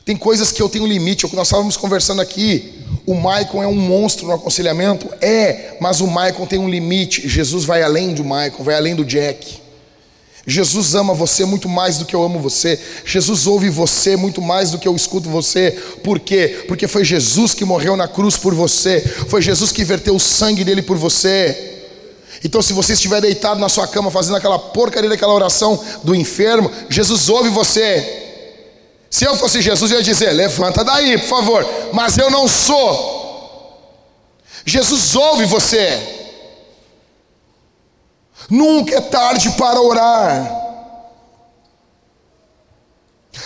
Tem 0.04 0.16
coisas 0.16 0.50
que 0.50 0.62
eu 0.62 0.68
tenho 0.68 0.86
limite. 0.86 1.26
O 1.26 1.28
que 1.28 1.36
nós 1.36 1.48
estávamos 1.48 1.76
conversando 1.76 2.22
aqui, 2.22 2.82
o 3.04 3.14
Maicon 3.14 3.62
é 3.62 3.66
um 3.66 3.74
monstro 3.74 4.26
no 4.26 4.32
aconselhamento? 4.32 5.08
É, 5.20 5.76
mas 5.80 6.00
o 6.00 6.06
Maicon 6.06 6.46
tem 6.46 6.58
um 6.58 6.68
limite. 6.68 7.28
Jesus 7.28 7.64
vai 7.64 7.82
além 7.82 8.14
do 8.14 8.24
Maicon, 8.24 8.64
vai 8.64 8.74
além 8.74 8.94
do 8.96 9.04
Jack. 9.04 9.60
Jesus 10.50 10.94
ama 10.94 11.12
você 11.12 11.44
muito 11.44 11.68
mais 11.68 11.98
do 11.98 12.06
que 12.06 12.16
eu 12.16 12.22
amo 12.22 12.38
você. 12.38 12.80
Jesus 13.04 13.46
ouve 13.46 13.68
você 13.68 14.16
muito 14.16 14.40
mais 14.40 14.70
do 14.70 14.78
que 14.78 14.88
eu 14.88 14.96
escuto 14.96 15.28
você. 15.28 15.72
Por 16.02 16.18
quê? 16.18 16.64
Porque 16.66 16.88
foi 16.88 17.04
Jesus 17.04 17.52
que 17.52 17.66
morreu 17.66 17.94
na 17.98 18.08
cruz 18.08 18.38
por 18.38 18.54
você. 18.54 19.00
Foi 19.28 19.42
Jesus 19.42 19.70
que 19.70 19.84
verteu 19.84 20.16
o 20.16 20.20
sangue 20.20 20.64
dele 20.64 20.80
por 20.80 20.96
você. 20.96 21.76
Então, 22.42 22.62
se 22.62 22.72
você 22.72 22.94
estiver 22.94 23.20
deitado 23.20 23.60
na 23.60 23.68
sua 23.68 23.86
cama 23.86 24.10
fazendo 24.10 24.36
aquela 24.36 24.58
porcaria 24.58 25.10
daquela 25.10 25.34
oração 25.34 25.78
do 26.02 26.14
enfermo, 26.14 26.72
Jesus 26.88 27.28
ouve 27.28 27.50
você. 27.50 28.24
Se 29.10 29.26
eu 29.26 29.36
fosse 29.36 29.60
Jesus, 29.60 29.90
eu 29.90 29.98
ia 29.98 30.02
dizer: 30.02 30.32
levanta 30.32 30.82
daí, 30.82 31.18
por 31.18 31.28
favor. 31.28 31.68
Mas 31.92 32.16
eu 32.16 32.30
não 32.30 32.48
sou. 32.48 33.18
Jesus 34.64 35.14
ouve 35.14 35.44
você. 35.44 36.17
Nunca 38.48 38.96
é 38.96 39.00
tarde 39.00 39.50
para 39.52 39.80
orar. 39.80 40.56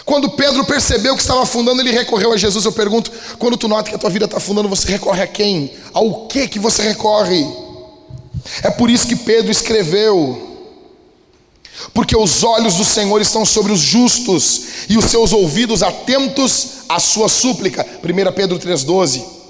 Quando 0.04 0.30
Pedro 0.30 0.64
percebeu 0.64 1.14
que 1.14 1.20
estava 1.20 1.42
afundando, 1.42 1.82
ele 1.82 1.90
recorreu 1.90 2.32
a 2.32 2.36
Jesus. 2.36 2.64
Eu 2.64 2.72
pergunto: 2.72 3.10
quando 3.38 3.56
tu 3.56 3.68
nota 3.68 3.90
que 3.90 3.96
a 3.96 3.98
tua 3.98 4.10
vida 4.10 4.24
está 4.24 4.38
afundando, 4.38 4.68
você 4.68 4.90
recorre 4.90 5.22
a 5.22 5.26
quem? 5.26 5.72
Ao 5.92 6.26
que 6.26 6.48
que 6.48 6.58
você 6.58 6.82
recorre? 6.82 7.46
É 8.62 8.70
por 8.70 8.90
isso 8.90 9.06
que 9.06 9.16
Pedro 9.16 9.50
escreveu 9.50 10.50
porque 11.92 12.16
os 12.16 12.44
olhos 12.44 12.74
do 12.74 12.84
Senhor 12.84 13.20
estão 13.20 13.44
sobre 13.44 13.72
os 13.72 13.80
justos 13.80 14.62
e 14.88 14.96
os 14.96 15.06
seus 15.06 15.32
ouvidos 15.32 15.82
atentos 15.82 16.68
à 16.88 17.00
sua 17.00 17.28
súplica. 17.28 17.84
1 18.02 18.32
Pedro 18.32 18.58
3,12. 18.58 19.41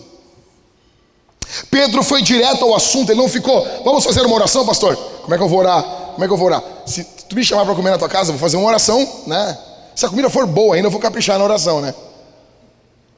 Pedro 1.71 2.03
foi 2.03 2.23
direto 2.23 2.65
ao 2.65 2.75
assunto, 2.75 3.11
ele 3.11 3.21
não 3.21 3.29
ficou, 3.29 3.67
vamos 3.85 4.05
fazer 4.05 4.23
uma 4.23 4.35
oração, 4.35 4.65
pastor? 4.65 4.97
Como 4.97 5.35
é 5.35 5.37
que 5.37 5.43
eu 5.43 5.49
vou 5.49 5.59
orar? 5.59 5.83
Como 5.83 6.25
é 6.25 6.27
que 6.27 6.33
eu 6.33 6.37
vou 6.37 6.47
orar? 6.47 6.63
Se 6.87 7.05
tu 7.05 7.37
me 7.37 7.45
chamar 7.45 7.65
para 7.65 7.75
comer 7.75 7.91
na 7.91 7.99
tua 7.99 8.09
casa, 8.09 8.31
eu 8.31 8.35
vou 8.35 8.41
fazer 8.41 8.57
uma 8.57 8.69
oração, 8.69 9.07
né? 9.27 9.59
Se 9.95 10.07
a 10.07 10.09
comida 10.09 10.31
for 10.31 10.47
boa 10.47 10.75
ainda, 10.75 10.87
eu 10.87 10.91
vou 10.91 11.01
caprichar 11.01 11.39
na 11.39 11.45
oração, 11.45 11.81
né? 11.81 11.95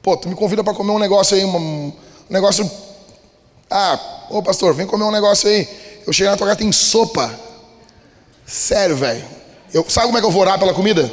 Pô, 0.01 0.17
tu 0.17 0.27
me 0.27 0.35
convida 0.35 0.63
para 0.63 0.73
comer 0.73 0.91
um 0.91 0.99
negócio 0.99 1.35
aí, 1.35 1.45
um 1.45 1.93
negócio. 2.29 2.69
Ah, 3.71 3.99
ô 4.29 4.43
pastor, 4.43 4.73
vem 4.73 4.85
comer 4.85 5.05
um 5.05 5.11
negócio 5.11 5.49
aí. 5.49 5.67
Eu 6.05 6.13
cheguei 6.13 6.29
na 6.29 6.37
tua 6.37 6.47
casa, 6.47 6.59
tem 6.59 6.71
sopa. 6.71 7.33
Sério, 8.45 8.95
velho. 8.95 9.25
Sabe 9.89 10.05
como 10.07 10.17
é 10.17 10.21
que 10.21 10.27
eu 10.27 10.31
vou 10.31 10.41
orar 10.41 10.59
pela 10.59 10.73
comida? 10.73 11.11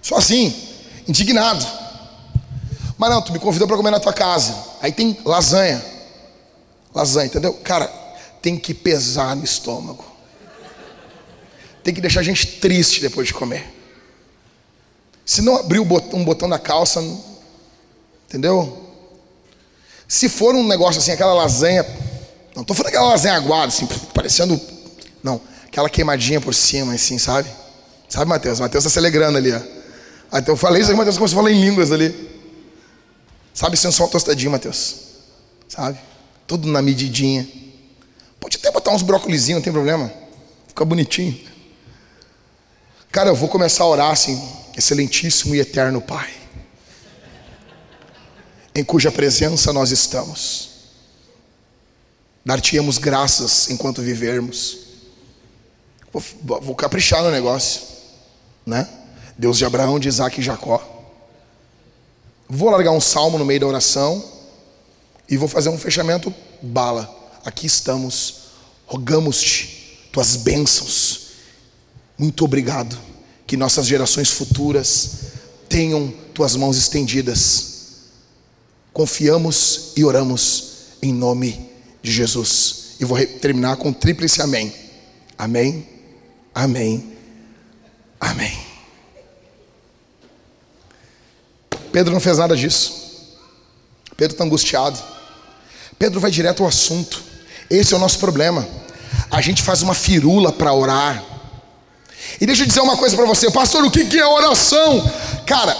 Só 0.00 0.16
assim, 0.16 0.54
indignado. 1.08 1.66
Mas 3.02 3.10
não, 3.10 3.20
tu 3.20 3.32
me 3.32 3.40
convidou 3.40 3.66
para 3.66 3.76
comer 3.76 3.90
na 3.90 3.98
tua 3.98 4.12
casa. 4.12 4.54
Aí 4.80 4.92
tem 4.92 5.18
lasanha. 5.24 5.84
Lasanha, 6.94 7.26
entendeu? 7.26 7.52
Cara, 7.54 7.88
tem 8.40 8.56
que 8.56 8.72
pesar 8.72 9.34
no 9.34 9.42
estômago. 9.42 10.04
Tem 11.82 11.92
que 11.92 12.00
deixar 12.00 12.20
a 12.20 12.22
gente 12.22 12.60
triste 12.60 13.00
depois 13.00 13.26
de 13.26 13.34
comer. 13.34 13.66
Se 15.26 15.42
não 15.42 15.56
abrir 15.56 15.80
um 15.80 16.24
botão 16.24 16.48
da 16.48 16.60
calça, 16.60 17.02
entendeu? 18.28 18.88
Se 20.06 20.28
for 20.28 20.54
um 20.54 20.64
negócio 20.64 21.00
assim, 21.00 21.10
aquela 21.10 21.34
lasanha, 21.34 21.84
não 22.54 22.62
estou 22.62 22.76
falando 22.76 22.90
aquela 22.90 23.08
lasanha 23.08 23.34
aguada, 23.34 23.66
assim, 23.66 23.88
parecendo, 24.14 24.60
não, 25.24 25.40
aquela 25.66 25.90
queimadinha 25.90 26.40
por 26.40 26.54
cima, 26.54 26.94
assim, 26.94 27.18
sabe? 27.18 27.50
Sabe? 28.08 28.26
Mateus 28.26 28.60
está 28.60 28.78
se 28.88 28.98
alegrando 29.00 29.38
ali, 29.38 29.52
ó. 29.52 30.38
Então 30.38 30.52
eu 30.52 30.56
falei 30.56 30.82
isso 30.82 30.92
aí, 30.92 30.96
Mateus 30.96 31.18
começou 31.18 31.40
a 31.40 31.42
falar 31.42 31.52
em 31.52 31.60
línguas 31.60 31.90
ali. 31.90 32.30
Sabe, 33.54 33.76
sendo 33.76 33.92
só 33.92 34.04
uma 34.04 34.10
tostadinha, 34.10 34.50
Mateus. 34.50 34.96
Sabe? 35.68 35.98
Tudo 36.46 36.68
na 36.68 36.82
medidinha. 36.82 37.46
Pode 38.40 38.56
até 38.56 38.70
botar 38.70 38.90
uns 38.90 39.02
brócolizinhos, 39.02 39.58
não 39.58 39.64
tem 39.64 39.72
problema. 39.72 40.12
Fica 40.68 40.84
bonitinho. 40.84 41.38
Cara, 43.10 43.28
eu 43.28 43.36
vou 43.36 43.48
começar 43.48 43.84
a 43.84 43.88
orar 43.88 44.10
assim, 44.10 44.42
excelentíssimo 44.76 45.54
e 45.54 45.60
eterno 45.60 46.00
Pai, 46.00 46.32
em 48.74 48.82
cuja 48.82 49.12
presença 49.12 49.70
nós 49.72 49.90
estamos. 49.90 50.70
Dar-te-emos 52.44 52.98
graças 52.98 53.70
enquanto 53.70 54.02
vivermos. 54.02 54.78
Vou, 56.10 56.22
vou 56.60 56.74
caprichar 56.74 57.22
no 57.22 57.30
negócio, 57.30 57.82
né? 58.66 58.88
Deus 59.38 59.58
de 59.58 59.64
Abraão, 59.64 59.98
de 59.98 60.08
Isaac 60.08 60.40
e 60.40 60.42
Jacó. 60.42 60.91
Vou 62.54 62.70
largar 62.70 62.92
um 62.92 63.00
salmo 63.00 63.38
no 63.38 63.44
meio 63.44 63.60
da 63.60 63.66
oração 63.66 64.22
e 65.28 65.36
vou 65.36 65.48
fazer 65.48 65.70
um 65.70 65.78
fechamento 65.78 66.32
bala. 66.60 67.08
Aqui 67.44 67.66
estamos, 67.66 68.34
rogamos-te 68.86 70.08
tuas 70.12 70.36
bênçãos 70.36 71.22
muito 72.22 72.44
obrigado. 72.44 72.96
Que 73.46 73.56
nossas 73.56 73.86
gerações 73.86 74.30
futuras 74.30 75.10
tenham 75.68 76.14
tuas 76.32 76.54
mãos 76.54 76.76
estendidas. 76.76 77.72
Confiamos 78.92 79.92
e 79.96 80.04
oramos 80.04 80.64
em 81.02 81.12
nome 81.12 81.68
de 82.00 82.12
Jesus. 82.12 82.94
E 83.00 83.04
vou 83.04 83.18
terminar 83.40 83.76
com 83.76 83.88
um 83.88 83.92
tríplice 83.92 84.40
amém. 84.40 84.72
Amém, 85.36 85.84
amém, 86.54 87.12
amém. 88.20 88.71
Pedro 91.92 92.12
não 92.12 92.20
fez 92.20 92.38
nada 92.38 92.56
disso. 92.56 93.02
Pedro 94.16 94.34
está 94.34 94.44
angustiado. 94.44 94.98
Pedro 95.98 96.18
vai 96.18 96.30
direto 96.30 96.62
ao 96.62 96.68
assunto. 96.68 97.22
Esse 97.70 97.94
é 97.94 97.96
o 97.96 98.00
nosso 98.00 98.18
problema. 98.18 98.66
A 99.30 99.40
gente 99.40 99.62
faz 99.62 99.82
uma 99.82 99.94
firula 99.94 100.50
para 100.52 100.72
orar. 100.72 101.22
E 102.40 102.46
deixa 102.46 102.62
eu 102.62 102.66
dizer 102.66 102.80
uma 102.80 102.96
coisa 102.96 103.14
para 103.14 103.26
você, 103.26 103.50
pastor, 103.50 103.84
o 103.84 103.90
que 103.90 104.18
é 104.18 104.26
oração? 104.26 105.10
Cara, 105.46 105.76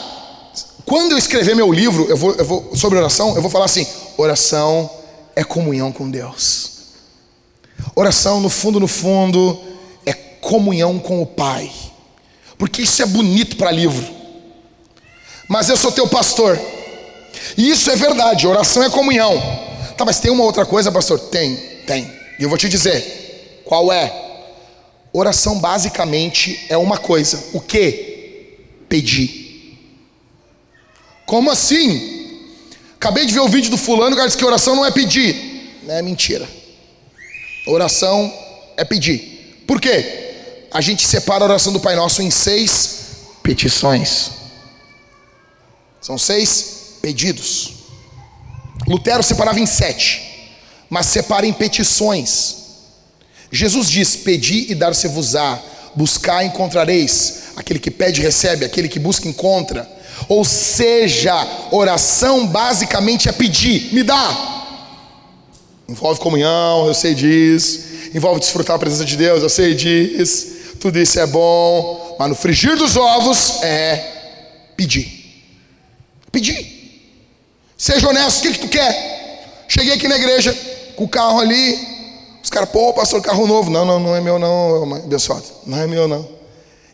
quando 0.84 1.12
eu 1.12 1.18
escrever 1.18 1.56
meu 1.56 1.72
livro, 1.72 2.06
eu 2.08 2.16
vou, 2.16 2.34
eu 2.34 2.44
vou, 2.44 2.76
sobre 2.76 2.98
oração, 2.98 3.34
eu 3.34 3.42
vou 3.42 3.50
falar 3.50 3.64
assim: 3.64 3.86
oração 4.16 4.90
é 5.34 5.42
comunhão 5.42 5.90
com 5.90 6.10
Deus. 6.10 6.70
Oração, 7.94 8.40
no 8.40 8.48
fundo, 8.48 8.78
no 8.78 8.88
fundo, 8.88 9.58
é 10.06 10.12
comunhão 10.12 10.98
com 10.98 11.22
o 11.22 11.26
Pai. 11.26 11.70
Porque 12.58 12.82
isso 12.82 13.02
é 13.02 13.06
bonito 13.06 13.56
para 13.56 13.70
livro. 13.70 14.21
Mas 15.49 15.68
eu 15.68 15.76
sou 15.76 15.93
teu 15.93 16.07
pastor. 16.09 16.59
E 17.57 17.70
isso 17.70 17.90
é 17.90 17.97
verdade, 17.97 18.47
oração 18.47 18.82
é 18.82 18.90
comunhão. 18.90 19.40
Tá, 19.97 20.05
mas 20.05 20.18
tem 20.18 20.30
uma 20.30 20.45
outra 20.45 20.64
coisa, 20.64 20.90
pastor? 20.90 21.18
Tem, 21.18 21.57
tem. 21.86 22.11
E 22.38 22.43
eu 22.43 22.49
vou 22.49 22.59
te 22.59 22.68
dizer. 22.68 23.62
Qual 23.64 23.93
é? 23.93 24.12
Oração 25.12 25.59
basicamente 25.59 26.66
é 26.68 26.76
uma 26.76 26.97
coisa: 26.97 27.43
o 27.53 27.61
que? 27.61 28.59
Pedir. 28.88 29.78
Como 31.26 31.51
assim? 31.51 32.20
Acabei 32.97 33.26
de 33.26 33.32
ver 33.32 33.40
o 33.40 33.49
vídeo 33.49 33.70
do 33.70 33.76
fulano, 33.76 34.12
o 34.12 34.16
cara 34.16 34.28
disse 34.28 34.38
que 34.38 34.45
oração 34.45 34.76
não 34.76 34.86
é 34.86 34.90
pedir. 34.90 35.80
Não 35.82 35.95
é 35.95 36.03
mentira. 36.03 36.49
Oração 37.66 38.32
é 38.76 38.84
pedir. 38.84 39.62
Por 39.66 39.80
quê? 39.80 40.68
A 40.70 40.80
gente 40.80 41.07
separa 41.07 41.45
a 41.45 41.49
oração 41.49 41.72
do 41.72 41.80
Pai 41.80 41.97
Nosso 41.97 42.22
em 42.22 42.30
seis 42.30 43.01
petições. 43.43 44.41
São 46.03 46.18
seis 46.18 46.96
pedidos. 47.00 47.74
Lutero 48.88 49.22
separava 49.22 49.61
em 49.61 49.66
sete, 49.66 50.50
mas 50.90 51.07
separa 51.07 51.46
em 51.46 51.53
petições. 51.53 52.57
Jesus 53.53 53.88
diz: 53.88 54.16
Pedi 54.16 54.66
e 54.68 54.74
dar-se-vos-á, 54.74 55.62
buscar 55.94 56.44
encontrareis. 56.44 57.42
Aquele 57.55 57.78
que 57.78 57.90
pede, 57.90 58.20
recebe, 58.20 58.64
aquele 58.64 58.88
que 58.88 58.98
busca, 58.98 59.28
encontra. 59.28 59.88
Ou 60.28 60.44
seja, 60.44 61.34
oração 61.70 62.46
basicamente 62.48 63.28
é 63.28 63.32
pedir, 63.32 63.94
me 63.94 64.03
dá. 64.03 64.48
Envolve 65.88 66.18
comunhão, 66.18 66.86
eu 66.86 66.94
sei 66.94 67.14
disso. 67.14 67.92
Envolve 68.12 68.40
desfrutar 68.40 68.74
a 68.74 68.78
presença 68.78 69.05
de 69.05 69.16
Deus, 69.16 69.42
eu 69.42 69.48
sei 69.48 69.74
disso. 69.74 70.48
Tudo 70.80 70.98
isso 70.98 71.20
é 71.20 71.26
bom. 71.26 72.16
Mas 72.18 72.28
no 72.28 72.34
frigir 72.34 72.76
dos 72.76 72.96
ovos 72.96 73.62
é 73.62 74.72
pedir. 74.76 75.21
Pedir. 76.33 76.83
Seja 77.76 78.09
honesto, 78.09 78.39
o 78.39 78.43
que, 78.43 78.53
que 78.53 78.59
tu 78.61 78.68
quer? 78.68 79.64
Cheguei 79.68 79.95
aqui 79.95 80.09
na 80.09 80.16
igreja 80.16 80.57
com 80.97 81.05
o 81.05 81.09
carro 81.09 81.41
ali, 81.41 81.78
os 82.43 82.51
caras, 82.51 82.68
pô, 82.70 82.93
pastor, 82.93 83.22
carro 83.22 83.47
novo. 83.47 83.70
Não, 83.70 83.85
não, 83.85 84.01
não 84.01 84.16
é 84.16 84.20
meu 84.20 84.39
não, 84.39 84.95
abençoado. 84.97 85.45
Não 85.66 85.78
é 85.78 85.87
meu 85.87 86.09
não. 86.09 86.28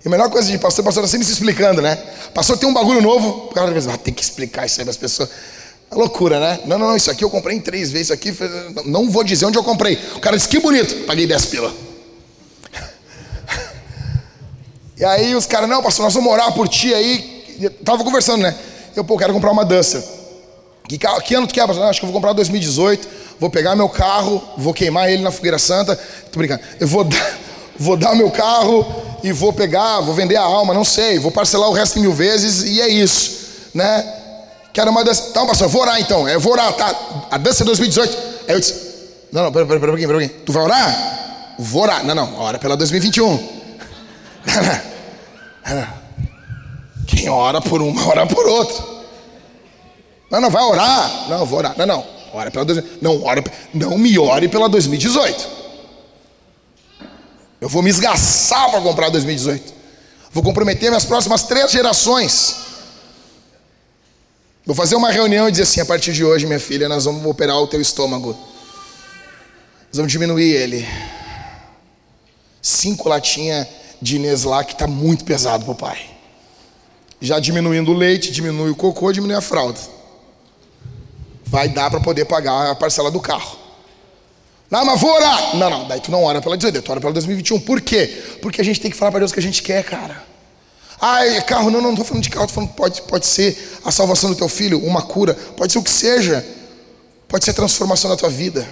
E 0.05 0.09
a 0.09 0.11
melhor 0.11 0.31
coisa 0.31 0.51
de 0.51 0.59
pastor, 0.59 0.85
pastor 0.85 1.03
está 1.05 1.11
sempre 1.11 1.27
se 1.27 1.33
explicando, 1.33 1.81
né? 1.81 1.97
Pastor 2.35 2.57
tem 2.59 2.69
um 2.69 2.73
bagulho 2.73 3.01
novo, 3.01 3.49
o 3.51 3.55
cara 3.55 3.73
pensa, 3.73 3.93
ah, 3.93 3.99
tem 3.99 4.13
que 4.13 4.23
explicar 4.23 4.67
isso 4.67 4.81
aí 4.81 4.85
para 4.85 4.91
as 4.91 4.97
pessoas. 4.97 5.29
É 5.91 5.95
loucura, 5.95 6.39
né? 6.39 6.61
Não, 6.67 6.79
não, 6.79 6.89
não, 6.89 6.97
isso 6.97 7.11
aqui 7.11 7.25
eu 7.25 7.31
comprei 7.31 7.57
em 7.57 7.61
três 7.61 7.91
vezes, 7.91 8.09
isso 8.09 8.13
aqui, 8.13 8.37
não 8.85 9.11
vou 9.11 9.25
dizer 9.25 9.47
onde 9.47 9.59
eu 9.59 9.65
comprei. 9.65 9.99
O 10.15 10.21
cara 10.21 10.37
disse, 10.37 10.49
que 10.49 10.61
bonito, 10.61 11.07
paguei 11.07 11.27
10 11.27 11.47
pila. 11.47 11.73
E 14.97 15.05
aí 15.05 15.35
os 15.37 15.47
caras, 15.47 15.69
não, 15.69 15.81
pastor, 15.81 16.05
nós 16.05 16.13
vamos 16.13 16.33
orar 16.33 16.53
por 16.53 16.69
ti 16.69 16.93
aí. 16.93 17.57
Eu 17.61 17.71
tava 17.71 18.03
conversando, 18.03 18.43
né? 18.43 18.57
Eu, 18.99 19.05
pô, 19.05 19.17
quero 19.17 19.33
comprar 19.33 19.51
uma 19.51 19.65
Duster. 19.65 20.03
Que, 20.89 20.99
que 20.99 21.35
ano 21.35 21.47
tu 21.47 21.55
quer, 21.55 21.67
pastor? 21.67 21.85
Acho 21.85 22.01
que 22.01 22.07
eu 22.07 22.11
vou 22.11 22.21
comprar 22.21 22.33
2018 22.33 23.19
vou 23.39 23.49
pegar 23.49 23.77
meu 23.77 23.89
carro, 23.89 24.43
vou 24.57 24.75
queimar 24.75 25.11
ele 25.11 25.23
na 25.23 25.31
fogueira 25.31 25.59
santa. 25.59 25.97
Tô 26.31 26.39
brincando. 26.39 26.61
Eu 26.81 26.89
vou 26.89 27.05
dar, 27.05 27.39
vou 27.79 27.97
dar 27.97 28.15
meu 28.15 28.31
carro 28.31 28.87
e 29.23 29.33
vou 29.33 29.53
pegar, 29.53 30.01
vou 30.01 30.15
vender 30.15 30.37
a 30.37 30.43
alma, 30.43 30.75
não 30.75 30.85
sei, 30.85 31.19
vou 31.19 31.31
parcelar 31.31 31.69
o 31.69 31.73
resto 31.73 31.99
em 31.99 32.03
mil 32.03 32.13
vezes 32.13 32.65
e 32.65 32.81
é 32.81 32.89
isso, 32.89 33.71
né? 33.75 34.15
Quero 34.73 34.91
uma 34.91 35.05
dança. 35.05 35.29
Então, 35.31 35.47
pastor, 35.47 35.69
vou 35.69 35.83
orar 35.83 36.01
então. 36.01 36.29
Eu 36.29 36.39
vou 36.39 36.53
orar, 36.53 36.73
tá? 36.75 36.95
A 37.31 37.39
dança 37.39 37.65
é 37.65 37.67
2018. 37.67 38.17
Aí 38.49 38.55
eu 38.55 38.61
disse: 38.61 38.75
Não, 39.33 39.43
não, 39.45 39.53
pera, 39.53 39.67
pera, 39.67 39.81
pera, 39.81 39.93
pera, 39.97 40.09
pera, 40.09 40.31
Tu 40.45 40.53
vai 40.53 40.63
orar? 40.63 41.55
Vou 41.59 41.83
orar. 41.83 42.05
Não, 42.05 42.15
não, 42.15 42.39
ora 42.39 42.59
pela 42.59 42.77
2021. 42.77 43.59
Quem 47.09 47.27
ora 47.31 47.59
por 47.61 47.81
uma, 47.81 48.07
ora 48.07 48.27
por 48.27 48.47
outra. 48.47 48.85
Não, 50.31 50.43
não, 50.43 50.51
vai 50.51 50.63
orar. 50.63 51.29
Não, 51.31 51.47
vou 51.47 51.59
orar. 51.59 51.75
Não, 51.77 51.87
não. 51.87 52.07
Ora 52.35 52.51
pela 52.51 52.67
não, 53.01 53.25
ora, 53.25 53.43
não 53.73 53.97
me 53.97 54.19
ore 54.19 54.47
pela 54.49 54.69
2018. 54.69 55.49
Eu 57.63 57.69
vou 57.69 57.83
me 57.83 57.89
esgaçar 57.89 58.71
para 58.71 58.83
comprar 58.83 59.09
2018. 59.09 59.73
Vou 60.31 60.43
comprometer 60.43 60.91
minhas 60.91 61.07
próximas 61.07 61.45
três 61.45 61.73
gerações. 61.73 62.57
Vou 64.67 64.77
fazer 64.77 64.95
uma 64.95 65.11
reunião 65.11 65.49
e 65.49 65.51
dizer 65.51 65.63
assim: 65.63 65.81
a 65.81 65.87
partir 65.87 66.13
de 66.13 66.23
hoje, 66.23 66.45
minha 66.45 66.61
filha, 66.61 66.91
nós 66.91 67.07
vamos 67.07 67.25
operar 67.25 67.57
o 67.57 67.67
teu 67.67 67.81
estômago. 67.81 68.37
Nós 69.87 69.97
vamos 69.97 70.13
diminuir 70.13 70.53
ele. 70.53 70.87
Cinco 72.61 73.09
latinhas 73.09 73.67
de 74.01 74.19
Nestlé 74.19 74.63
que 74.65 74.75
está 74.75 74.87
muito 74.87 75.25
pesado 75.25 75.65
para 75.65 75.73
o 75.73 75.75
pai. 75.75 76.18
Já 77.21 77.39
diminuindo 77.39 77.91
o 77.91 77.95
leite, 77.95 78.31
diminui 78.31 78.71
o 78.71 78.77
cocô, 78.77 79.13
diminui 79.13 79.37
a 79.37 79.41
fralda 79.41 79.79
vai 81.49 81.69
dar 81.69 81.91
para 81.91 82.01
poder 82.01 82.27
pagar 82.27 82.71
a 82.71 82.75
parcela 82.75 83.11
do 83.11 83.21
carro. 83.21 83.57
Não, 84.71 84.85
mas 84.85 85.01
vou 85.01 85.11
orar. 85.11 85.57
Não, 85.57 85.71
não, 85.71 85.89
daí 85.89 85.99
tu 85.99 86.11
não 86.11 86.23
ora 86.23 86.43
pela 86.43 86.57
18, 86.57 86.83
tu 86.83 86.93
ora 86.93 87.01
pela 87.01 87.13
2021. 87.13 87.59
Por 87.61 87.81
quê? 87.81 88.37
Porque 88.43 88.61
a 88.61 88.65
gente 88.65 88.81
tem 88.81 88.91
que 88.91 88.97
falar 88.97 89.11
para 89.11 89.21
Deus 89.21 89.31
o 89.31 89.35
que 89.35 89.41
a 89.41 89.43
gente 89.43 89.63
quer, 89.63 89.83
cara. 89.83 90.23
Ah, 91.01 91.21
carro, 91.47 91.71
não, 91.71 91.81
não, 91.81 91.89
não 91.89 91.91
estou 91.93 92.05
falando 92.05 92.23
de 92.23 92.29
carro, 92.29 92.45
estou 92.45 92.63
falando 92.63 92.75
pode, 92.75 93.03
pode 93.03 93.27
ser 93.27 93.79
a 93.85 93.91
salvação 93.91 94.29
do 94.31 94.37
teu 94.37 94.49
filho, 94.49 94.85
uma 94.85 95.01
cura, 95.01 95.33
pode 95.57 95.73
ser 95.73 95.79
o 95.79 95.83
que 95.83 95.91
seja, 95.91 96.45
pode 97.29 97.45
ser 97.45 97.53
a 97.53 97.55
transformação 97.55 98.11
da 98.11 98.17
tua 98.17 98.29
vida. 98.29 98.69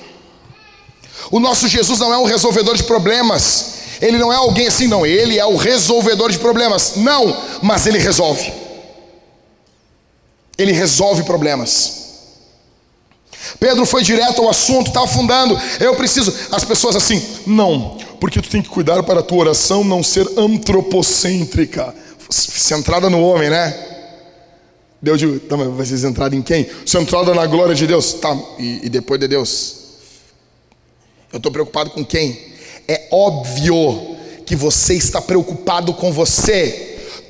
O 1.31 1.41
nosso 1.41 1.67
Jesus 1.67 1.99
não 1.99 2.13
é 2.13 2.19
um 2.19 2.25
resolvedor 2.25 2.77
de 2.77 2.83
problemas. 2.83 3.75
Ele 4.01 4.19
não 4.19 4.33
é 4.33 4.37
alguém 4.37 4.67
assim, 4.67 4.87
não. 4.87 5.07
Ele 5.07 5.39
é 5.39 5.47
o 5.47 5.57
resolvedor 5.57 6.31
de 6.31 6.39
problemas. 6.39 6.97
Não, 6.97 7.37
mas 7.63 7.87
ele 7.87 7.99
resolve. 7.99 8.53
Ele 10.59 10.73
resolve 10.73 11.23
problemas. 11.25 12.07
Pedro 13.61 13.87
foi 13.87 14.03
direto 14.03 14.43
ao 14.43 14.49
assunto, 14.49 14.89
está 14.89 15.03
afundando. 15.03 15.59
Eu 15.81 15.95
preciso. 15.95 16.35
As 16.51 16.65
pessoas 16.65 16.97
assim, 16.97 17.23
não, 17.47 17.99
porque 18.21 18.41
tu 18.41 18.49
tem 18.49 18.63
que 18.63 18.69
cuidar 18.69 19.03
para 19.03 19.21
a 19.21 19.23
tua 19.23 19.39
oração 19.39 19.85
não 19.85 20.03
ser 20.03 20.27
antropocêntrica, 20.37 21.95
centrada 22.29 23.09
no 23.09 23.21
homem, 23.21 23.51
né? 23.51 23.87
Deus 25.01 25.19
digo, 25.19 25.39
tá, 25.41 25.57
mas 25.57 25.89
ser 25.89 25.99
centrada 25.99 26.35
em 26.35 26.43
quem? 26.43 26.67
Centrada 26.85 27.35
na 27.35 27.47
glória 27.47 27.75
de 27.75 27.87
Deus, 27.87 28.15
tá? 28.15 28.37
E, 28.59 28.87
e 28.87 28.89
depois 28.89 29.21
de 29.21 29.29
Deus? 29.29 29.77
Eu 31.33 31.37
estou 31.37 31.53
preocupado 31.53 31.91
com 31.91 32.05
quem? 32.05 32.56
É 32.89 33.09
óbvio 33.11 34.17
que 34.45 34.55
você 34.55 34.95
está 34.95 35.21
preocupado 35.21 35.93
com 35.95 36.13
você 36.13 36.87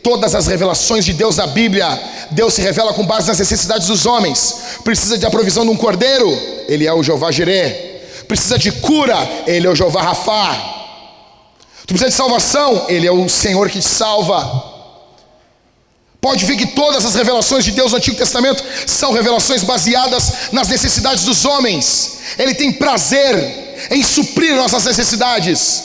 todas 0.07 0.37
as 0.37 0.47
revelações 0.47 1.05
de 1.05 1.13
Deus 1.13 1.37
na 1.37 1.49
Bíblia, 1.49 2.01
Deus 2.31 2.55
se 2.55 2.61
revela 2.61 2.95
com 2.95 3.05
base 3.05 3.27
nas 3.27 3.41
necessidades 3.41 3.89
dos 3.89 4.07
homens. 4.07 4.55
Precisa 4.85 5.19
de 5.19 5.27
a 5.27 5.31
provisão 5.31 5.65
de 5.65 5.71
um 5.73 5.77
cordeiro, 5.77 6.31
ele 6.69 6.87
é 6.87 6.95
o 6.95 7.03
Jeová 7.03 7.33
Jireh. 7.33 8.03
Precisa 8.29 8.57
de 8.57 8.71
cura, 8.71 9.17
ele 9.49 9.67
é 9.67 9.71
o 9.71 9.75
Jeová 9.75 10.03
Rafá. 10.03 10.55
Tu 11.81 11.89
precisa 11.89 12.09
de 12.09 12.15
salvação, 12.15 12.87
ele 12.89 13.05
é 13.05 13.11
o 13.11 13.29
Senhor 13.29 13.69
que 13.69 13.81
te 13.81 13.89
salva. 13.89 14.77
Pode 16.21 16.45
ver 16.45 16.57
que 16.57 16.69
todas 16.69 17.05
as 17.05 17.17
revelações 17.17 17.65
de 17.65 17.73
Deus 17.73 17.91
no 17.91 17.99
Antigo 17.99 18.17
Testamento 18.17 18.63
são 18.87 19.13
revelações 19.13 19.65
baseadas 19.65 20.53
nas 20.53 20.69
necessidades 20.69 21.25
dos 21.25 21.45
homens. 21.45 22.19
Ele 22.39 22.55
tem 22.55 22.73
prazer 22.73 23.66
em 23.91 24.03
suprir 24.03 24.55
nossas 24.55 24.85
necessidades. 24.85 25.85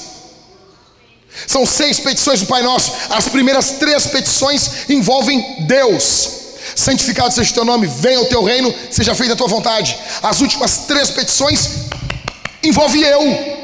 São 1.48 1.66
seis 1.66 2.00
petições 2.00 2.42
do 2.42 2.46
Pai 2.46 2.62
Nosso. 2.62 2.92
As 3.10 3.28
primeiras 3.28 3.72
três 3.72 4.08
petições 4.08 4.90
envolvem 4.90 5.64
Deus. 5.66 6.42
Santificado 6.76 7.34
seja 7.34 7.52
o 7.52 7.54
teu 7.54 7.66
nome, 7.66 7.88
venha 7.88 8.22
o 8.22 8.26
teu 8.26 8.44
reino, 8.44 8.74
seja 8.90 9.16
feita 9.16 9.34
a 9.34 9.36
tua 9.36 9.48
vontade. 9.48 9.98
As 10.22 10.42
últimas 10.42 10.80
três 10.80 11.10
petições 11.10 11.70
envolvem 12.64 13.02
eu. 13.02 13.62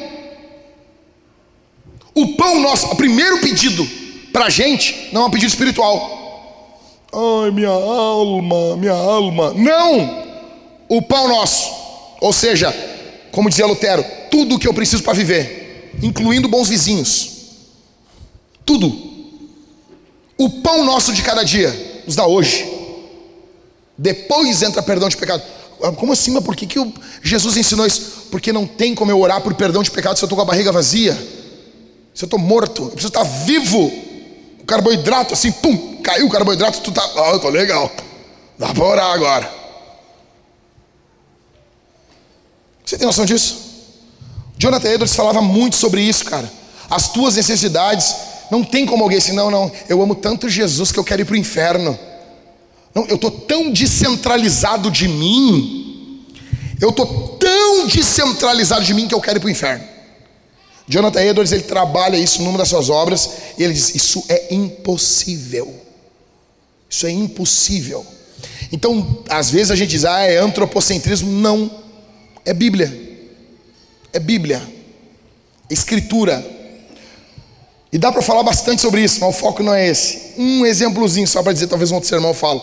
O 2.15 2.35
pão 2.35 2.59
nosso, 2.59 2.87
o 2.87 2.95
primeiro 2.95 3.39
pedido 3.39 3.87
para 4.33 4.45
a 4.45 4.49
gente 4.49 5.09
não 5.11 5.23
é 5.23 5.25
um 5.25 5.29
pedido 5.29 5.49
espiritual. 5.49 6.17
Ai, 7.13 7.51
minha 7.51 7.69
alma, 7.69 8.75
minha 8.75 8.93
alma. 8.93 9.53
Não! 9.53 10.27
O 10.89 11.01
pão 11.01 11.27
nosso, 11.27 11.69
ou 12.21 12.31
seja, 12.33 12.73
como 13.37 13.49
dizia 13.49 13.67
Lutero, 13.67 14.03
tudo 14.31 14.55
o 14.55 14.59
que 14.59 14.67
eu 14.67 14.73
preciso 14.73 15.03
para 15.03 15.13
viver, 15.13 15.93
incluindo 16.01 16.47
bons 16.47 16.67
vizinhos 16.67 17.37
tudo. 18.67 18.93
O 20.37 20.49
pão 20.61 20.83
nosso 20.83 21.13
de 21.13 21.23
cada 21.23 21.43
dia 21.43 22.03
nos 22.05 22.15
dá 22.15 22.27
hoje. 22.27 22.69
Depois 23.97 24.61
entra 24.61 24.83
perdão 24.83 25.07
de 25.07 25.15
pecado. 25.15 25.41
Ah, 25.81 25.91
como 25.93 26.11
assim? 26.11 26.31
Mas 26.31 26.43
por 26.43 26.55
que, 26.55 26.67
que 26.67 26.93
Jesus 27.23 27.55
ensinou 27.55 27.87
isso? 27.87 28.27
Porque 28.29 28.51
não 28.51 28.67
tem 28.67 28.93
como 28.93 29.09
eu 29.09 29.19
orar 29.19 29.41
por 29.41 29.53
perdão 29.55 29.81
de 29.81 29.89
pecado 29.89 30.17
se 30.17 30.23
eu 30.23 30.27
estou 30.27 30.35
com 30.35 30.41
a 30.41 30.45
barriga 30.45 30.71
vazia. 30.71 31.13
Se 32.13 32.25
eu 32.25 32.27
estou 32.27 32.37
morto, 32.37 32.83
eu 32.83 32.89
preciso 32.89 33.07
estar 33.07 33.23
vivo. 33.23 33.91
O 34.59 34.65
carboidrato, 34.65 35.33
assim, 35.33 35.51
pum, 35.51 36.01
caiu 36.03 36.27
o 36.27 36.29
carboidrato, 36.29 36.81
tu 36.81 36.91
tá. 36.91 37.01
Ah, 37.15 37.31
eu 37.31 37.39
tô 37.39 37.49
legal. 37.49 37.89
Dá 38.59 38.73
para 38.73 38.83
orar 38.83 39.11
agora. 39.11 39.66
Você 42.87 42.97
tem 42.97 43.05
noção 43.05 43.25
disso? 43.25 43.57
Jonathan 44.57 44.87
Edwards 44.87 45.13
falava 45.13 45.41
muito 45.41 45.75
sobre 45.75 46.01
isso, 46.01 46.23
cara. 46.23 46.49
As 46.89 47.09
tuas 47.09 47.35
necessidades 47.35 48.15
não 48.49 48.63
tem 48.63 48.85
como 48.85 49.03
alguém 49.03 49.17
assim, 49.17 49.33
não, 49.33 49.51
não, 49.51 49.69
eu 49.89 50.01
amo 50.01 50.15
tanto 50.15 50.47
Jesus 50.47 50.89
que 50.89 50.97
eu 50.97 51.03
quero 51.03 51.21
ir 51.21 51.25
para 51.25 51.33
o 51.33 51.37
inferno. 51.37 51.99
Não, 52.95 53.05
eu 53.07 53.15
estou 53.15 53.29
tão 53.29 53.69
descentralizado 53.69 54.89
de 54.89 55.05
mim, 55.09 56.25
eu 56.79 56.91
estou 56.91 57.37
tão 57.37 57.87
descentralizado 57.87 58.85
de 58.85 58.93
mim 58.93 59.05
que 59.05 59.13
eu 59.13 59.19
quero 59.19 59.37
ir 59.37 59.41
para 59.41 59.47
o 59.47 59.51
inferno. 59.51 59.83
Jonathan 60.87 61.21
Edwards, 61.21 61.51
ele 61.51 61.63
trabalha 61.63 62.15
isso 62.15 62.41
numa 62.41 62.57
das 62.57 62.69
suas 62.69 62.89
obras, 62.89 63.29
e 63.57 63.63
ele 63.65 63.73
diz: 63.73 63.93
Isso 63.93 64.23
é 64.29 64.53
impossível. 64.53 65.75
Isso 66.89 67.05
é 67.05 67.11
impossível. 67.11 68.05
Então, 68.71 69.19
às 69.27 69.51
vezes 69.51 69.71
a 69.71 69.75
gente 69.75 69.89
diz, 69.89 70.05
ah, 70.05 70.21
é 70.21 70.37
antropocentrismo. 70.37 71.29
Não, 71.29 71.69
é 72.47 72.53
Bíblia. 72.53 73.19
É 74.13 74.19
Bíblia. 74.19 74.65
Escritura. 75.69 76.43
E 77.91 77.97
dá 77.97 78.09
para 78.09 78.21
falar 78.21 78.41
bastante 78.41 78.81
sobre 78.81 79.01
isso, 79.01 79.19
mas 79.19 79.35
o 79.35 79.37
foco 79.37 79.61
não 79.61 79.73
é 79.73 79.85
esse. 79.85 80.33
Um 80.37 80.65
exemplozinho 80.65 81.27
só 81.27 81.43
para 81.43 81.51
dizer, 81.51 81.67
talvez 81.67 81.91
um 81.91 81.95
outro 81.95 82.07
sermão 82.07 82.33
falo. 82.33 82.61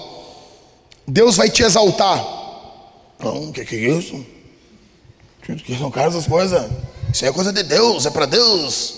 Deus 1.07 1.37
vai 1.37 1.51
te 1.51 1.63
exaltar. 1.63 2.19
Não, 3.21 3.51
o 3.51 3.53
que, 3.53 3.63
que 3.65 3.77
é 3.77 3.91
isso? 3.91 4.25
Que 5.43 5.77
são 5.77 5.91
caras 5.91 6.15
das 6.15 6.27
coisas. 6.27 6.71
Isso 7.13 7.27
é 7.27 7.33
coisa 7.33 7.53
de 7.53 7.63
Deus, 7.63 8.07
é 8.07 8.11
para 8.11 8.25
Deus. 8.25 8.95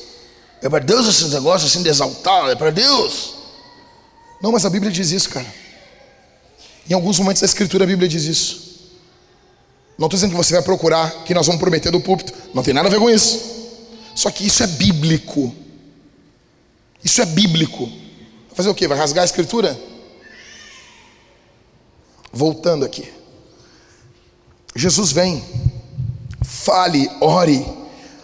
É 0.63 0.69
para 0.69 0.85
Deus 0.85 1.09
esses 1.09 1.33
negócios 1.33 1.69
assim 1.69 1.83
de 1.83 1.89
exaltar, 1.89 2.49
é 2.49 2.55
para 2.55 2.71
Deus. 2.71 3.35
Não, 4.41 4.53
mas 4.53 4.65
a 4.65 4.71
Bíblia 4.71 4.93
diz 4.93 5.11
isso, 5.11 5.31
cara. 5.31 5.47
Em 6.89 6.95
alguns 6.95 7.19
momentos 7.19 7.41
da 7.41 7.47
Escritura 7.47 7.83
a 7.83 7.87
Bíblia 7.89 8.09
diz 8.09 8.23
isso. 8.23 8.66
Não 9.99 10.07
estou 10.07 10.17
dizendo 10.17 10.31
que 10.31 10.37
você 10.37 10.53
vai 10.53 10.63
procurar, 10.63 11.25
que 11.25 11.33
nós 11.33 11.47
vamos 11.47 11.61
prometer 11.61 11.91
do 11.91 12.01
púlpito. 12.01 12.33
Não 12.53 12.63
tem 12.63 12.75
nada 12.75 12.89
a 12.89 12.91
ver 12.91 12.99
com 12.99 13.09
isso. 13.09 13.41
Só 14.15 14.31
que 14.31 14.47
isso 14.47 14.63
é 14.63 14.67
bíblico. 14.67 15.55
Isso 17.03 17.23
é 17.23 17.25
bíblico. 17.25 17.87
Vai 17.87 18.57
fazer 18.57 18.69
o 18.69 18.75
quê? 18.75 18.87
Vai 18.87 18.99
rasgar 18.99 19.23
a 19.23 19.25
escritura? 19.25 19.79
Voltando 22.33 22.85
aqui. 22.85 23.11
Jesus 24.75 25.13
vem, 25.13 25.43
fale, 26.43 27.11
ore, 27.21 27.67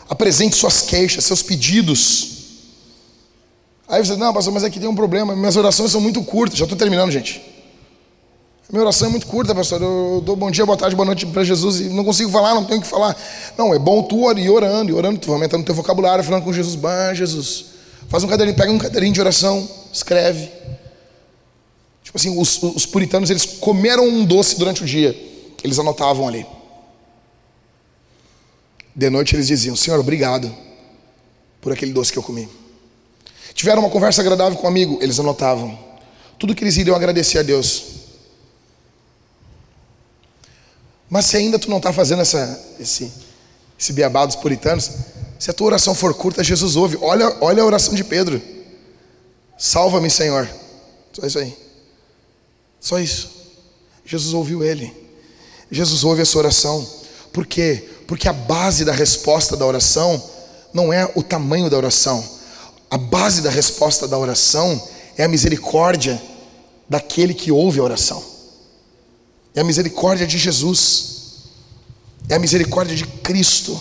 apresente 0.09 0.55
suas 0.55 0.83
queixas, 0.83 1.25
seus 1.25 1.43
pedidos. 1.43 2.33
Aí 3.89 4.05
você 4.05 4.13
diz, 4.13 4.19
não, 4.19 4.33
pastor, 4.33 4.53
mas 4.53 4.65
aqui 4.65 4.79
tem 4.79 4.89
um 4.89 4.95
problema, 4.95 5.35
minhas 5.35 5.57
orações 5.57 5.91
são 5.91 6.01
muito 6.01 6.23
curtas, 6.23 6.59
já 6.59 6.65
estou 6.65 6.77
terminando, 6.77 7.11
gente. 7.11 7.52
Minha 8.73 8.85
oração 8.85 9.09
é 9.09 9.11
muito 9.11 9.27
curta, 9.27 9.55
pastor. 9.55 9.83
Eu 9.83 10.23
dou 10.25 10.35
bom 10.35 10.51
dia, 10.51 10.65
boa 10.65 10.79
tarde, 10.79 10.97
boa 10.97 11.05
noite 11.05 11.27
para 11.27 11.45
Jesus 11.45 11.79
e 11.79 11.85
não 11.91 12.03
consigo 12.03 12.31
falar, 12.31 12.55
não 12.55 12.65
tenho 12.65 12.81
o 12.81 12.83
que 12.83 12.89
falar. 12.89 13.15
Não, 13.59 13.75
é 13.75 13.79
bom 13.79 14.03
tu 14.03 14.17
ir 14.39 14.49
orando, 14.49 14.91
e 14.91 14.95
orando, 14.95 15.21
tu 15.21 15.27
vai 15.27 15.35
aumentando 15.35 15.61
o 15.61 15.65
teu 15.67 15.75
vocabulário, 15.75 16.25
falando 16.25 16.43
com 16.43 16.51
Jesus, 16.55 16.75
bah, 16.75 17.13
Jesus. 17.13 17.67
Faz 18.09 18.25
um 18.25 18.29
caderninho, 18.29 18.57
pega 18.57 18.73
um 18.73 18.79
caderninho 18.79 19.13
de 19.13 19.21
oração, 19.21 19.69
escreve. 19.93 20.51
Tipo 22.03 22.17
assim, 22.17 22.41
os, 22.41 22.63
os 22.63 22.87
puritanos 22.87 23.29
eles 23.29 23.45
comeram 23.45 24.09
um 24.09 24.25
doce 24.25 24.59
durante 24.59 24.83
o 24.83 24.87
dia. 24.87 25.15
Eles 25.63 25.79
anotavam 25.79 26.27
ali. 26.27 26.47
De 28.97 29.11
noite 29.11 29.37
eles 29.37 29.49
diziam: 29.49 29.77
Senhor, 29.77 30.01
obrigado 30.01 30.51
por 31.61 31.75
aquele 31.75 31.93
doce 31.93 32.11
que 32.11 32.19
eu 32.19 32.23
comi. 32.23 32.49
Tiveram 33.53 33.83
uma 33.83 33.91
conversa 33.91 34.23
agradável 34.23 34.59
com 34.59 34.65
um 34.65 34.71
amigo, 34.71 34.99
eles 35.03 35.21
anotavam. 35.21 35.79
Tudo 36.39 36.55
que 36.55 36.65
eles 36.65 36.79
iriam 36.79 36.97
agradecer 36.97 37.39
a 37.39 37.43
Deus. 37.43 38.01
Mas 41.13 41.27
se 41.27 41.37
ainda 41.37 41.59
tu 41.59 41.69
não 41.69 41.77
está 41.77 41.93
fazendo 41.93 42.23
essa, 42.23 42.59
esse, 42.81 43.13
esse 43.79 43.93
beabá 43.93 44.25
dos 44.25 44.35
puritanos, 44.35 44.91
se 45.39 45.51
a 45.51 45.53
tua 45.53 45.67
oração 45.67 45.95
for 45.95 46.15
curta, 46.15 46.43
Jesus 46.43 46.75
ouve. 46.75 46.97
Olha, 47.03 47.37
olha 47.43 47.63
a 47.63 47.67
oração 47.67 47.93
de 47.93 48.03
Pedro. 48.03 48.41
Salva-me, 49.59 50.09
Senhor. 50.09 50.49
Só 51.13 51.27
isso 51.27 51.39
aí. 51.39 51.55
Só 52.81 52.99
isso. 52.99 53.31
Jesus 54.07 54.33
ouviu 54.33 54.65
ele. 54.65 54.91
Jesus 55.71 56.03
ouve 56.03 56.23
a 56.23 56.25
sua 56.25 56.41
oração. 56.41 56.89
Por 57.31 57.45
quê? 57.45 57.91
Porque 58.07 58.27
a 58.27 58.33
base 58.33 58.83
da 58.83 58.93
resposta 58.93 59.55
da 59.55 59.67
oração 59.67 60.31
não 60.73 60.91
é 60.91 61.13
o 61.15 61.23
tamanho 61.23 61.69
da 61.69 61.77
oração. 61.77 62.27
A 62.91 62.97
base 62.97 63.43
da 63.43 63.51
resposta 63.51 64.09
da 64.09 64.17
oração 64.17 64.83
é 65.19 65.25
a 65.25 65.29
misericórdia 65.29 66.23
daquele 66.89 67.35
que 67.35 67.53
ouve 67.53 67.81
a 67.81 67.83
oração. 67.83 68.32
É 69.55 69.61
a 69.61 69.65
misericórdia 69.65 70.27
de 70.27 70.39
Jesus. 70.39 71.13
É 72.29 72.35
a 72.35 72.39
misericórdia 72.39 72.97
de 72.97 73.07
Cristo. 73.07 73.81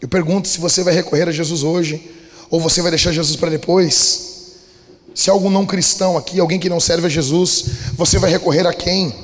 Eu 0.00 0.08
pergunto 0.08 0.48
se 0.48 0.58
você 0.58 0.82
vai 0.82 0.94
recorrer 0.94 1.28
a 1.28 1.32
Jesus 1.32 1.62
hoje 1.62 2.10
ou 2.50 2.60
você 2.60 2.82
vai 2.82 2.90
deixar 2.90 3.12
Jesus 3.12 3.36
para 3.36 3.50
depois. 3.50 4.32
Se 5.14 5.30
algum 5.30 5.48
não 5.48 5.64
cristão 5.64 6.16
aqui, 6.16 6.40
alguém 6.40 6.58
que 6.58 6.68
não 6.68 6.80
serve 6.80 7.06
a 7.06 7.10
Jesus, 7.10 7.64
você 7.94 8.18
vai 8.18 8.30
recorrer 8.30 8.66
a 8.66 8.72
quem? 8.72 9.14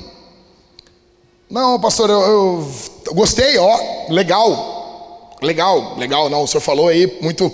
Não, 1.49 1.79
pastor, 1.79 2.09
eu, 2.09 2.21
eu, 2.21 2.71
eu 3.07 3.13
gostei, 3.13 3.57
ó, 3.57 4.07
legal, 4.09 5.37
legal, 5.41 5.97
legal. 5.97 6.29
Não, 6.29 6.43
o 6.43 6.47
senhor 6.47 6.61
falou 6.61 6.87
aí 6.87 7.17
muito, 7.21 7.51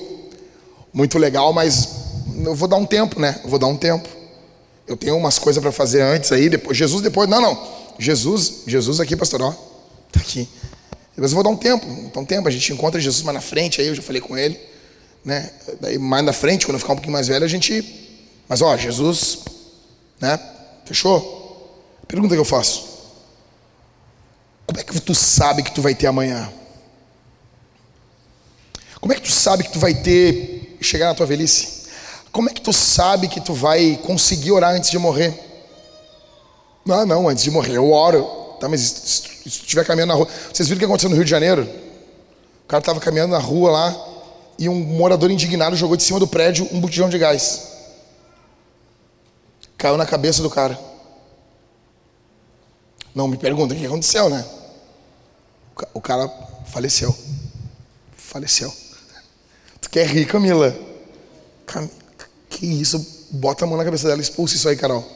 muito 0.93 1.17
legal, 1.17 1.51
mas 1.51 1.89
eu 2.45 2.53
vou 2.53 2.67
dar 2.67 2.77
um 2.77 2.85
tempo, 2.85 3.19
né? 3.19 3.41
Eu 3.43 3.49
vou 3.49 3.57
dar 3.57 3.67
um 3.67 3.75
tempo. 3.75 4.07
Eu 4.87 4.95
tenho 4.95 5.17
umas 5.17 5.37
coisas 5.37 5.61
para 5.61 5.71
fazer 5.71 6.01
antes 6.01 6.31
aí, 6.31 6.49
depois 6.49 6.77
Jesus 6.77 7.01
depois. 7.01 7.29
Não, 7.29 7.41
não. 7.41 7.77
Jesus, 7.99 8.63
Jesus 8.65 8.99
aqui, 8.99 9.15
pastor, 9.15 9.41
ó, 9.41 9.51
tá 10.11 10.19
aqui. 10.19 10.47
Depois 11.15 11.31
eu 11.31 11.35
vou 11.35 11.43
dar 11.43 11.49
um 11.49 11.57
tempo, 11.57 11.85
então 12.05 12.21
um 12.21 12.25
tempo, 12.25 12.47
a 12.47 12.51
gente 12.51 12.71
encontra 12.71 13.01
Jesus 13.01 13.23
mais 13.23 13.35
na 13.35 13.41
frente, 13.41 13.81
aí 13.81 13.87
eu 13.87 13.95
já 13.95 14.03
falei 14.03 14.21
com 14.21 14.37
ele, 14.37 14.59
né? 15.25 15.51
Daí 15.81 15.97
mais 15.97 16.23
na 16.23 16.31
frente, 16.31 16.65
quando 16.65 16.75
eu 16.75 16.79
ficar 16.79 16.93
um 16.93 16.95
pouquinho 16.95 17.13
mais 17.13 17.27
velho, 17.27 17.43
a 17.43 17.47
gente. 17.47 17.83
Mas 18.47 18.61
ó, 18.61 18.77
Jesus, 18.77 19.39
né? 20.21 20.39
Fechou? 20.85 21.35
Pergunta 22.07 22.35
que 22.35 22.39
eu 22.39 22.45
faço. 22.45 22.85
Como 24.65 24.79
é 24.79 24.83
que 24.83 25.01
tu 25.01 25.15
sabe 25.15 25.63
que 25.63 25.71
tu 25.71 25.81
vai 25.81 25.95
ter 25.95 26.07
amanhã? 26.07 26.51
Como 29.01 29.11
é 29.11 29.15
que 29.15 29.23
tu 29.23 29.31
sabe 29.31 29.63
que 29.63 29.71
tu 29.71 29.79
vai 29.79 29.93
ter 29.93 30.77
chegar 30.81 31.07
na 31.07 31.15
tua 31.15 31.25
velhice? 31.25 31.76
Como 32.37 32.51
é 32.51 32.53
que 32.53 32.61
tu 32.61 32.71
sabe 32.71 33.27
que 33.27 33.41
tu 33.41 33.51
vai 33.51 33.99
conseguir 34.03 34.51
orar 34.51 34.75
antes 34.75 34.91
de 34.91 34.99
morrer? 34.99 35.33
Ah, 36.87 37.03
não, 37.03 37.27
antes 37.27 37.43
de 37.43 37.49
morrer 37.49 37.77
eu 37.77 37.91
oro. 37.91 38.25
Tá, 38.59 38.69
mas 38.69 38.79
se 38.81 39.21
tu 39.23 39.47
estiver 39.47 39.83
caminhando 39.83 40.09
na 40.09 40.13
rua. 40.13 40.27
Vocês 40.53 40.69
viram 40.69 40.77
o 40.77 40.79
que 40.79 40.85
aconteceu 40.85 41.09
no 41.09 41.15
Rio 41.15 41.25
de 41.25 41.31
Janeiro? 41.31 41.67
O 42.63 42.67
cara 42.67 42.79
estava 42.79 42.99
caminhando 42.99 43.31
na 43.31 43.39
rua 43.39 43.71
lá 43.71 44.07
e 44.59 44.69
um 44.69 44.75
morador 44.75 45.31
indignado 45.31 45.75
jogou 45.75 45.97
de 45.97 46.03
cima 46.03 46.19
do 46.19 46.27
prédio 46.27 46.69
um 46.71 46.79
botijão 46.79 47.09
de 47.09 47.17
gás. 47.17 47.69
Caiu 49.75 49.97
na 49.97 50.05
cabeça 50.05 50.43
do 50.43 50.49
cara. 50.51 50.79
Não 53.15 53.27
me 53.27 53.37
pergunta 53.37 53.73
o 53.73 53.77
que 53.77 53.83
aconteceu, 53.83 54.29
né? 54.29 54.45
O 55.91 55.99
cara 55.99 56.31
faleceu. 56.67 57.17
Faleceu. 58.15 58.71
Tu 59.81 59.89
quer 59.89 60.05
rir, 60.05 60.27
Camila? 60.27 60.77
Cam... 61.65 61.89
Que 62.57 62.65
isso? 62.65 63.27
Bota 63.29 63.65
a 63.65 63.67
mão 63.67 63.77
na 63.77 63.85
cabeça 63.85 64.07
dela 64.07 64.19
expulsa 64.19 64.55
isso 64.55 64.67
aí, 64.67 64.75
Carol. 64.75 65.07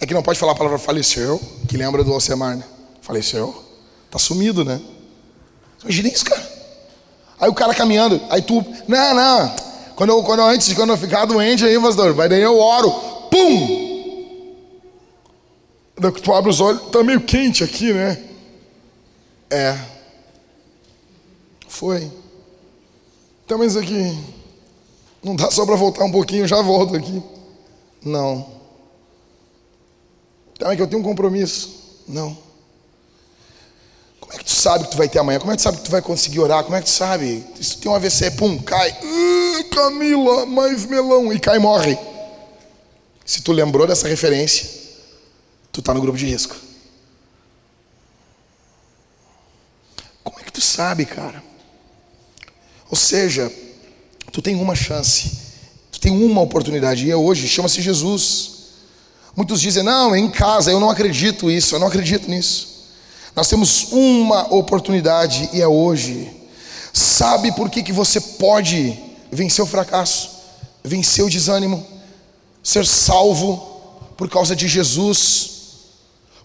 É 0.00 0.04
que 0.04 0.12
não 0.12 0.24
pode 0.24 0.40
falar 0.40 0.52
a 0.52 0.56
palavra 0.56 0.76
faleceu, 0.76 1.40
que 1.68 1.76
lembra 1.76 2.02
do 2.02 2.12
Alcemar, 2.12 2.56
né? 2.56 2.64
Faleceu. 3.00 3.64
Tá 4.10 4.18
sumido, 4.18 4.64
né? 4.64 4.80
Imagina 5.82 6.08
isso, 6.08 6.24
cara. 6.24 6.50
Aí 7.38 7.48
o 7.48 7.54
cara 7.54 7.72
caminhando, 7.72 8.20
aí 8.28 8.42
tu, 8.42 8.64
não, 8.88 9.14
não. 9.14 9.54
Quando 9.94 10.10
eu, 10.10 10.22
quando 10.24 10.40
eu, 10.40 10.46
antes 10.46 10.72
quando 10.72 10.90
eu 10.90 10.96
ficar 10.96 11.26
doente 11.26 11.64
aí, 11.64 11.80
pastor, 11.80 12.12
vai 12.12 12.28
daí 12.28 12.42
eu 12.42 12.58
oro. 12.58 12.90
Pum! 13.30 14.56
Tu 16.24 16.32
abre 16.32 16.50
os 16.50 16.60
olhos, 16.60 16.90
tá 16.90 17.04
meio 17.04 17.20
quente 17.20 17.62
aqui, 17.62 17.92
né? 17.92 18.20
É. 19.48 19.78
Foi. 21.68 22.10
Então, 23.44 23.58
mas 23.58 23.76
aqui. 23.76 24.39
Não 25.22 25.36
dá 25.36 25.50
só 25.50 25.66
para 25.66 25.76
voltar 25.76 26.04
um 26.04 26.12
pouquinho, 26.12 26.46
já 26.46 26.60
volto 26.62 26.96
aqui. 26.96 27.22
Não. 28.02 28.46
Então 30.54 30.70
é 30.70 30.76
que 30.76 30.82
eu 30.82 30.86
tenho 30.86 31.00
um 31.00 31.04
compromisso. 31.04 32.02
Não. 32.08 32.36
Como 34.20 34.32
é 34.32 34.38
que 34.38 34.44
tu 34.44 34.50
sabe 34.52 34.84
que 34.84 34.90
tu 34.92 34.96
vai 34.96 35.08
ter 35.08 35.18
amanhã? 35.18 35.38
Como 35.38 35.52
é 35.52 35.56
que 35.56 35.60
tu 35.60 35.64
sabe 35.64 35.78
que 35.78 35.84
tu 35.84 35.90
vai 35.90 36.00
conseguir 36.00 36.40
orar? 36.40 36.64
Como 36.64 36.76
é 36.76 36.80
que 36.80 36.86
tu 36.86 36.92
sabe? 36.92 37.44
Se 37.60 37.76
tu 37.76 37.82
tem 37.82 37.92
um 37.92 37.94
AVC, 37.94 38.30
pum, 38.32 38.58
cai. 38.58 38.90
Uh, 38.90 39.64
Camila, 39.70 40.46
mais 40.46 40.86
melão. 40.86 41.32
E 41.32 41.38
cai 41.38 41.56
e 41.56 41.58
morre. 41.58 41.98
Se 43.24 43.42
tu 43.42 43.52
lembrou 43.52 43.86
dessa 43.86 44.08
referência, 44.08 44.68
tu 45.70 45.80
está 45.80 45.92
no 45.92 46.00
grupo 46.00 46.18
de 46.18 46.26
risco. 46.26 46.56
Como 50.24 50.38
é 50.40 50.42
que 50.42 50.52
tu 50.52 50.60
sabe, 50.60 51.04
cara? 51.04 51.42
Ou 52.90 52.96
seja, 52.96 53.52
tu 54.32 54.40
tem 54.42 54.54
uma 54.54 54.74
chance, 54.74 55.30
tu 55.90 56.00
tem 56.00 56.12
uma 56.12 56.40
oportunidade, 56.40 57.06
e 57.06 57.10
é 57.10 57.16
hoje, 57.16 57.48
chama-se 57.48 57.82
Jesus. 57.82 58.50
Muitos 59.36 59.60
dizem, 59.60 59.82
não, 59.82 60.14
é 60.14 60.18
em 60.18 60.30
casa, 60.30 60.70
eu 60.70 60.80
não 60.80 60.90
acredito 60.90 61.46
nisso, 61.46 61.74
eu 61.74 61.80
não 61.80 61.86
acredito 61.86 62.28
nisso. 62.30 62.68
Nós 63.34 63.48
temos 63.48 63.88
uma 63.92 64.52
oportunidade 64.54 65.48
e 65.52 65.60
é 65.60 65.68
hoje. 65.68 66.30
Sabe 66.92 67.52
por 67.52 67.70
que, 67.70 67.82
que 67.82 67.92
você 67.92 68.20
pode 68.20 68.98
vencer 69.30 69.64
o 69.64 69.68
fracasso, 69.68 70.30
vencer 70.82 71.24
o 71.24 71.30
desânimo, 71.30 71.86
ser 72.62 72.84
salvo 72.84 73.56
por 74.16 74.28
causa 74.28 74.54
de 74.56 74.66
Jesus, 74.66 75.50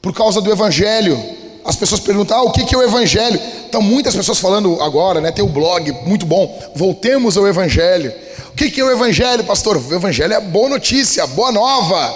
por 0.02 0.14
causa 0.14 0.40
do 0.40 0.52
Evangelho. 0.52 1.18
As 1.66 1.76
pessoas 1.76 2.00
perguntam: 2.00 2.38
ah, 2.38 2.44
o 2.44 2.52
que, 2.52 2.74
é 2.74 2.78
o 2.78 2.84
Evangelho? 2.84 3.40
Estão 3.66 3.82
muitas 3.82 4.16
pessoas 4.16 4.40
falando 4.40 4.82
agora, 4.82 5.20
né? 5.20 5.32
Tem 5.32 5.44
o 5.44 5.48
um 5.48 5.52
blog, 5.52 5.92
muito 6.06 6.26
bom. 6.26 6.72
Voltemos 6.76 7.36
ao 7.36 7.48
Evangelho. 7.48 8.14
O 8.50 8.56
que, 8.56 8.70
que 8.70 8.80
é 8.80 8.84
o 8.84 8.92
Evangelho, 8.92 9.44
pastor? 9.44 9.76
O 9.76 9.94
Evangelho 9.94 10.34
é 10.34 10.40
boa 10.40 10.70
notícia, 10.70 11.26
boa 11.28 11.52
nova. 11.52 12.16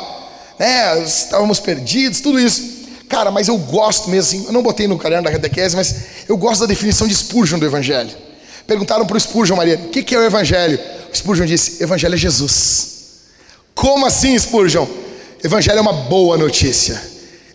Né? 0.57 1.03
Estávamos 1.03 1.59
perdidos, 1.59 2.21
tudo 2.21 2.39
isso. 2.39 2.79
Cara, 3.09 3.31
mas 3.31 3.47
eu 3.47 3.57
gosto 3.57 4.07
mesmo 4.07 4.39
assim, 4.39 4.45
eu 4.45 4.53
não 4.53 4.61
botei 4.61 4.87
no 4.87 4.97
caderno 4.97 5.23
da 5.23 5.31
catequese, 5.31 5.75
mas 5.75 5.95
eu 6.27 6.37
gosto 6.37 6.61
da 6.61 6.67
definição 6.67 7.07
de 7.07 7.15
Spurgeon 7.15 7.57
do 7.57 7.65
Evangelho. 7.65 8.11
Perguntaram 8.67 9.03
para 9.03 9.17
o 9.17 9.19
Spurgeon, 9.19 9.55
Maria, 9.55 9.75
o 9.75 9.89
que, 9.89 10.03
que 10.03 10.13
é 10.13 10.19
o 10.19 10.23
Evangelho? 10.23 10.79
O 11.11 11.17
Spurgeon 11.17 11.47
disse, 11.47 11.81
Evangelho 11.81 12.13
é 12.13 12.17
Jesus. 12.17 12.89
Como 13.73 14.05
assim, 14.05 14.37
Spurgeon? 14.37 14.85
Evangelho 15.43 15.79
é 15.79 15.81
uma 15.81 15.93
boa 15.93 16.37
notícia. 16.37 17.01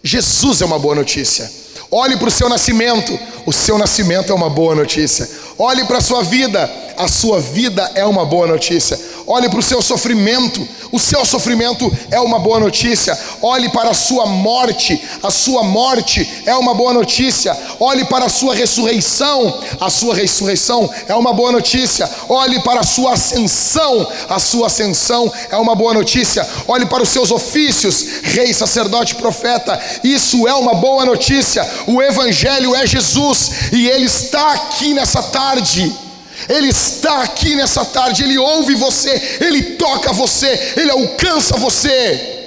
Jesus 0.02 0.60
é 0.60 0.64
uma 0.64 0.78
boa 0.78 0.96
notícia. 0.96 1.63
Olhe 1.96 2.16
para 2.16 2.26
o 2.26 2.30
seu 2.30 2.48
nascimento, 2.48 3.16
o 3.46 3.52
seu 3.52 3.78
nascimento 3.78 4.32
é 4.32 4.34
uma 4.34 4.50
boa 4.50 4.74
notícia. 4.74 5.30
Olhe 5.56 5.84
para 5.84 5.98
a 5.98 6.00
sua 6.00 6.24
vida, 6.24 6.68
a 6.96 7.06
sua 7.06 7.38
vida 7.38 7.88
é 7.94 8.04
uma 8.04 8.26
boa 8.26 8.48
notícia. 8.48 8.98
Olhe 9.26 9.48
para 9.48 9.58
o 9.58 9.62
seu 9.62 9.80
sofrimento, 9.80 10.66
o 10.92 10.98
seu 10.98 11.24
sofrimento 11.24 11.90
é 12.10 12.20
uma 12.20 12.38
boa 12.38 12.60
notícia. 12.60 13.18
Olhe 13.40 13.70
para 13.70 13.90
a 13.90 13.94
sua 13.94 14.26
morte, 14.26 15.02
a 15.22 15.30
sua 15.30 15.62
morte 15.62 16.42
é 16.44 16.54
uma 16.54 16.74
boa 16.74 16.92
notícia. 16.92 17.56
Olhe 17.80 18.04
para 18.04 18.26
a 18.26 18.28
sua 18.28 18.54
ressurreição, 18.54 19.58
a 19.80 19.88
sua 19.88 20.14
ressurreição 20.14 20.90
é 21.08 21.14
uma 21.14 21.32
boa 21.32 21.50
notícia. 21.50 22.08
Olhe 22.28 22.60
para 22.60 22.80
a 22.80 22.84
sua 22.84 23.14
ascensão, 23.14 24.06
a 24.28 24.38
sua 24.38 24.66
ascensão 24.66 25.32
é 25.50 25.56
uma 25.56 25.74
boa 25.74 25.94
notícia. 25.94 26.46
Olhe 26.68 26.84
para 26.84 27.02
os 27.02 27.08
seus 27.08 27.30
ofícios, 27.30 28.04
rei, 28.22 28.52
sacerdote, 28.52 29.14
profeta, 29.14 29.80
isso 30.04 30.46
é 30.46 30.54
uma 30.54 30.74
boa 30.74 31.06
notícia. 31.06 31.66
O 31.86 32.02
Evangelho 32.02 32.74
é 32.74 32.86
Jesus 32.86 33.72
e 33.72 33.88
ele 33.88 34.04
está 34.04 34.52
aqui 34.52 34.92
nessa 34.92 35.22
tarde. 35.22 36.03
Ele 36.48 36.68
está 36.68 37.22
aqui 37.22 37.54
nessa 37.54 37.84
tarde, 37.84 38.24
Ele 38.24 38.38
ouve 38.38 38.74
você, 38.74 39.38
Ele 39.40 39.62
toca 39.76 40.12
você, 40.12 40.74
Ele 40.76 40.90
alcança 40.90 41.56
você. 41.56 42.44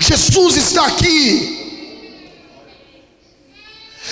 Jesus 0.00 0.56
está 0.56 0.86
aqui. 0.86 1.58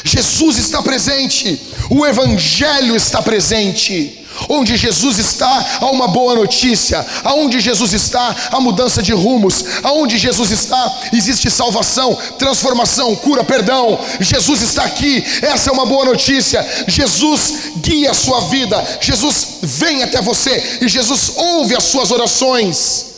Jesus 0.05 0.59
está 0.59 0.82
presente, 0.82 1.61
o 1.91 2.07
Evangelho 2.07 2.97
está 2.97 3.20
presente. 3.20 4.20
Onde 4.49 4.77
Jesus 4.77 5.19
está, 5.19 5.79
há 5.81 5.87
uma 5.87 6.09
boa 6.09 6.35
notícia. 6.35 7.05
Aonde 7.25 7.61
Jesus 7.61 7.93
está, 7.93 8.35
há 8.51 8.61
mudança 8.61 9.03
de 9.03 9.12
rumos. 9.12 9.65
Aonde 9.83 10.19
Jesus 10.19 10.51
está, 10.51 11.01
existe 11.12 11.51
salvação, 11.51 12.17
transformação, 12.39 13.15
cura, 13.17 13.45
perdão. 13.45 13.99
Jesus 14.21 14.62
está 14.62 14.85
aqui. 14.85 15.25
Essa 15.43 15.71
é 15.71 15.73
uma 15.73 15.87
boa 15.87 16.05
notícia. 16.05 16.67
Jesus 16.87 17.73
guia 17.77 18.11
a 18.11 18.15
sua 18.15 18.43
vida. 18.43 18.99
Jesus 19.01 19.59
vem 19.62 20.03
até 20.03 20.21
você 20.21 20.79
e 20.81 20.89
Jesus 20.89 21.33
ouve 21.37 21.77
as 21.77 21.85
suas 21.85 22.11
orações. 22.11 23.10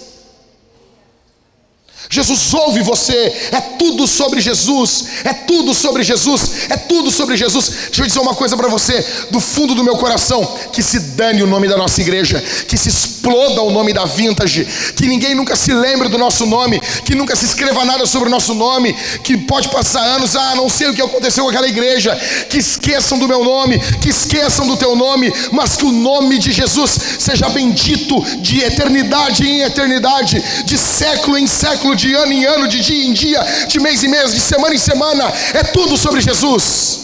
Jesus 2.13 2.53
ouve 2.53 2.83
você, 2.83 3.33
é 3.53 3.59
tudo 3.79 4.07
sobre 4.07 4.39
Jesus, 4.39 5.07
é 5.25 5.33
tudo 5.33 5.73
sobre 5.73 6.03
Jesus, 6.03 6.69
é 6.69 6.77
tudo 6.77 7.11
sobre 7.11 7.39
Jesus. 7.39 7.71
Deixa 7.87 8.03
eu 8.03 8.07
dizer 8.07 8.21
uma 8.21 8.35
coisa 8.35 8.55
para 8.55 8.69
você, 8.69 9.03
do 9.31 9.41
fundo 9.41 9.75
do 9.75 9.83
meu 9.83 9.97
coração: 9.97 10.45
que 10.75 10.83
se 10.83 11.01
dane 11.01 11.43
o 11.43 11.47
nome 11.47 11.67
da 11.69 11.77
nossa 11.79 12.03
igreja, 12.03 12.39
que 12.69 12.77
se 12.77 12.91
exploda 12.91 13.63
o 13.63 13.71
nome 13.71 13.95
da 13.95 14.05
Vintage, 14.05 14.67
que 14.95 15.07
ninguém 15.07 15.35
nunca 15.35 15.57
se 15.57 15.73
lembre 15.73 16.11
do 16.11 16.19
nosso 16.19 16.45
nome, 16.45 16.79
que 17.03 17.15
nunca 17.15 17.35
se 17.35 17.47
escreva 17.47 17.83
nada 17.83 18.05
sobre 18.05 18.29
o 18.29 18.31
nosso 18.31 18.53
nome, 18.53 18.93
que 19.25 19.39
pode 19.39 19.71
passar 19.71 20.03
anos, 20.03 20.37
ah, 20.37 20.55
não 20.55 20.69
sei 20.69 20.89
o 20.89 20.95
que 20.95 21.01
aconteceu 21.01 21.45
com 21.45 21.49
aquela 21.51 21.67
igreja, 21.67 22.15
que 22.51 22.59
esqueçam 22.59 23.19
do 23.19 23.27
meu 23.27 23.43
nome, 23.43 23.79
que 24.03 24.11
esqueçam 24.11 24.67
do 24.67 24.77
teu 24.77 24.95
nome, 24.95 25.33
mas 25.51 25.77
que 25.77 25.87
o 25.87 25.93
nome 25.93 26.39
de 26.39 26.53
Jesus 26.53 26.95
seja 27.19 27.49
bendito 27.49 28.21
de 28.43 28.61
eternidade 28.61 29.47
em 29.47 29.63
eternidade, 29.63 30.45
de 30.67 30.77
século 30.77 31.39
em 31.39 31.47
século 31.47 32.02
de 32.03 32.15
ano 32.15 32.33
em 32.33 32.45
ano, 32.45 32.67
de 32.67 32.81
dia 32.81 33.07
em 33.07 33.13
dia, 33.13 33.41
de 33.69 33.79
mês 33.79 34.03
em 34.03 34.09
mês, 34.09 34.35
de 34.35 34.41
semana 34.41 34.75
em 34.75 34.79
semana. 34.79 35.25
É 35.55 35.63
tudo 35.63 35.97
sobre 35.97 36.21
Jesus. 36.21 37.01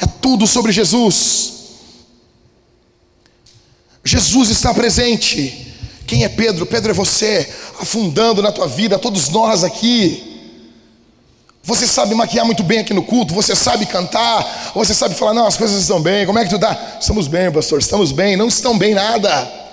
É 0.00 0.06
tudo 0.22 0.46
sobre 0.46 0.70
Jesus. 0.70 1.52
Jesus 4.04 4.50
está 4.50 4.72
presente. 4.72 5.66
Quem 6.06 6.24
é 6.24 6.28
Pedro? 6.28 6.64
Pedro 6.64 6.92
é 6.92 6.94
você, 6.94 7.52
afundando 7.80 8.40
na 8.40 8.52
tua 8.52 8.68
vida, 8.68 8.98
todos 8.98 9.28
nós 9.28 9.64
aqui. 9.64 10.24
Você 11.64 11.86
sabe 11.86 12.14
maquiar 12.14 12.46
muito 12.46 12.62
bem 12.62 12.78
aqui 12.78 12.94
no 12.94 13.02
culto, 13.02 13.34
você 13.34 13.54
sabe 13.54 13.84
cantar, 13.84 14.72
você 14.74 14.94
sabe 14.94 15.14
falar, 15.14 15.34
não, 15.34 15.46
as 15.46 15.56
coisas 15.56 15.82
estão 15.82 16.00
bem, 16.00 16.24
como 16.24 16.38
é 16.38 16.44
que 16.44 16.48
tu 16.48 16.58
tá? 16.58 16.96
Estamos 16.98 17.26
bem, 17.26 17.50
pastor, 17.52 17.78
estamos 17.80 18.10
bem, 18.10 18.36
não 18.36 18.48
estão 18.48 18.78
bem 18.78 18.94
nada. 18.94 19.67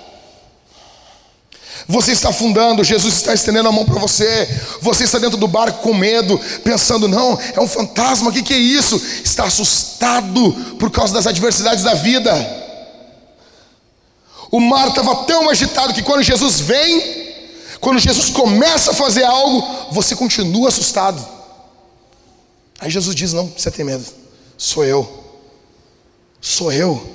Você 1.88 2.12
está 2.12 2.30
afundando, 2.30 2.82
Jesus 2.82 3.14
está 3.14 3.32
estendendo 3.32 3.68
a 3.68 3.72
mão 3.72 3.84
para 3.84 4.00
você. 4.00 4.48
Você 4.80 5.04
está 5.04 5.18
dentro 5.18 5.36
do 5.36 5.46
barco 5.46 5.82
com 5.82 5.94
medo, 5.94 6.38
pensando: 6.64 7.06
não, 7.06 7.38
é 7.54 7.60
um 7.60 7.68
fantasma, 7.68 8.30
o 8.30 8.32
que, 8.32 8.42
que 8.42 8.54
é 8.54 8.58
isso? 8.58 8.96
Está 9.24 9.44
assustado 9.44 10.52
por 10.78 10.90
causa 10.90 11.14
das 11.14 11.26
adversidades 11.28 11.84
da 11.84 11.94
vida. 11.94 12.32
O 14.50 14.60
mar 14.60 14.88
estava 14.88 15.14
tão 15.24 15.48
agitado 15.48 15.94
que 15.94 16.02
quando 16.02 16.22
Jesus 16.22 16.58
vem, 16.60 17.34
quando 17.80 18.00
Jesus 18.00 18.30
começa 18.30 18.90
a 18.90 18.94
fazer 18.94 19.24
algo, 19.24 19.92
você 19.92 20.16
continua 20.16 20.68
assustado. 20.68 21.24
Aí 22.80 22.90
Jesus 22.90 23.14
diz: 23.14 23.32
não, 23.32 23.46
você 23.56 23.70
tem 23.70 23.84
medo, 23.84 24.04
sou 24.58 24.84
eu, 24.84 25.24
sou 26.40 26.72
eu, 26.72 27.14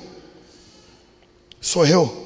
sou 1.60 1.86
eu. 1.86 2.21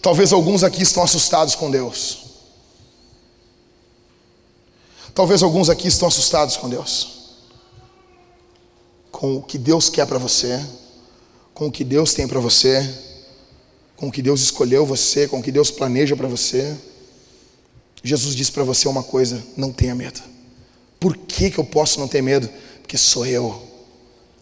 Talvez 0.00 0.32
alguns 0.32 0.62
aqui 0.62 0.82
estão 0.82 1.02
assustados 1.02 1.54
com 1.54 1.70
Deus. 1.70 2.26
Talvez 5.14 5.42
alguns 5.42 5.70
aqui 5.70 5.88
estão 5.88 6.08
assustados 6.08 6.56
com 6.56 6.68
Deus. 6.68 7.08
Com 9.10 9.36
o 9.36 9.42
que 9.42 9.56
Deus 9.56 9.88
quer 9.88 10.06
para 10.06 10.18
você, 10.18 10.62
com 11.54 11.68
o 11.68 11.72
que 11.72 11.82
Deus 11.82 12.12
tem 12.12 12.28
para 12.28 12.38
você, 12.38 12.86
com 13.96 14.08
o 14.08 14.12
que 14.12 14.20
Deus 14.20 14.42
escolheu 14.42 14.84
você, 14.84 15.26
com 15.26 15.38
o 15.38 15.42
que 15.42 15.50
Deus 15.50 15.70
planeja 15.70 16.14
para 16.14 16.28
você. 16.28 16.76
Jesus 18.02 18.34
diz 18.34 18.50
para 18.50 18.62
você 18.62 18.86
uma 18.86 19.02
coisa: 19.02 19.42
não 19.56 19.72
tenha 19.72 19.94
medo. 19.94 20.20
Por 21.00 21.16
que, 21.16 21.50
que 21.50 21.58
eu 21.58 21.64
posso 21.64 21.98
não 21.98 22.06
ter 22.06 22.22
medo? 22.22 22.48
Porque 22.82 22.98
sou 22.98 23.24
eu. 23.24 23.46
O 23.46 23.62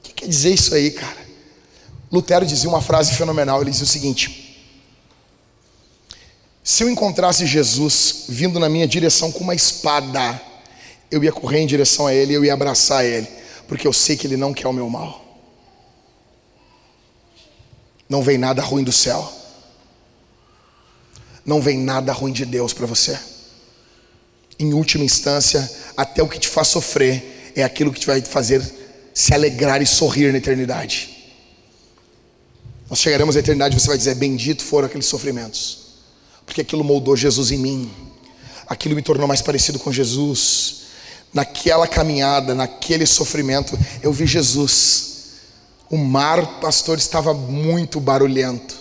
que 0.02 0.12
quer 0.12 0.28
dizer 0.28 0.52
isso 0.52 0.74
aí, 0.74 0.90
cara? 0.90 1.24
Lutero 2.10 2.44
dizia 2.44 2.68
uma 2.68 2.82
frase 2.82 3.14
fenomenal: 3.14 3.62
ele 3.62 3.70
dizia 3.70 3.84
o 3.84 3.88
seguinte 3.88 4.43
se 6.64 6.82
eu 6.82 6.88
encontrasse 6.88 7.44
Jesus 7.44 8.24
vindo 8.26 8.58
na 8.58 8.70
minha 8.70 8.88
direção 8.88 9.30
com 9.30 9.44
uma 9.44 9.54
espada, 9.54 10.40
eu 11.10 11.22
ia 11.22 11.30
correr 11.30 11.60
em 11.60 11.66
direção 11.66 12.06
a 12.06 12.14
Ele, 12.14 12.32
eu 12.32 12.42
ia 12.42 12.54
abraçar 12.54 13.04
Ele, 13.04 13.28
porque 13.68 13.86
eu 13.86 13.92
sei 13.92 14.16
que 14.16 14.26
Ele 14.26 14.38
não 14.38 14.54
quer 14.54 14.66
o 14.66 14.72
meu 14.72 14.88
mal. 14.88 15.22
Não 18.08 18.22
vem 18.22 18.38
nada 18.38 18.62
ruim 18.62 18.82
do 18.82 18.92
céu, 18.92 19.30
não 21.44 21.60
vem 21.60 21.76
nada 21.78 22.14
ruim 22.14 22.32
de 22.32 22.46
Deus 22.46 22.72
para 22.72 22.86
você. 22.86 23.18
Em 24.58 24.72
última 24.72 25.04
instância, 25.04 25.70
até 25.94 26.22
o 26.22 26.28
que 26.28 26.38
te 26.38 26.48
faz 26.48 26.68
sofrer 26.68 27.52
é 27.54 27.62
aquilo 27.62 27.92
que 27.92 28.00
te 28.00 28.06
vai 28.06 28.22
fazer 28.22 28.62
se 29.12 29.34
alegrar 29.34 29.82
e 29.82 29.86
sorrir 29.86 30.32
na 30.32 30.38
eternidade. 30.38 31.10
Nós 32.88 33.00
chegaremos 33.00 33.36
à 33.36 33.40
eternidade 33.40 33.76
e 33.76 33.80
você 33.80 33.88
vai 33.88 33.98
dizer: 33.98 34.14
Bendito 34.14 34.62
foram 34.62 34.86
aqueles 34.86 35.06
sofrimentos 35.06 35.83
porque 36.46 36.60
aquilo 36.60 36.84
moldou 36.84 37.16
Jesus 37.16 37.50
em 37.50 37.58
mim, 37.58 37.90
aquilo 38.66 38.94
me 38.94 39.02
tornou 39.02 39.26
mais 39.26 39.42
parecido 39.42 39.78
com 39.78 39.92
Jesus. 39.92 40.82
Naquela 41.32 41.88
caminhada, 41.88 42.54
naquele 42.54 43.06
sofrimento, 43.06 43.76
eu 44.02 44.12
vi 44.12 44.26
Jesus. 44.26 45.14
O 45.90 45.96
mar, 45.96 46.60
pastor, 46.60 46.96
estava 46.96 47.34
muito 47.34 48.00
barulhento, 48.00 48.76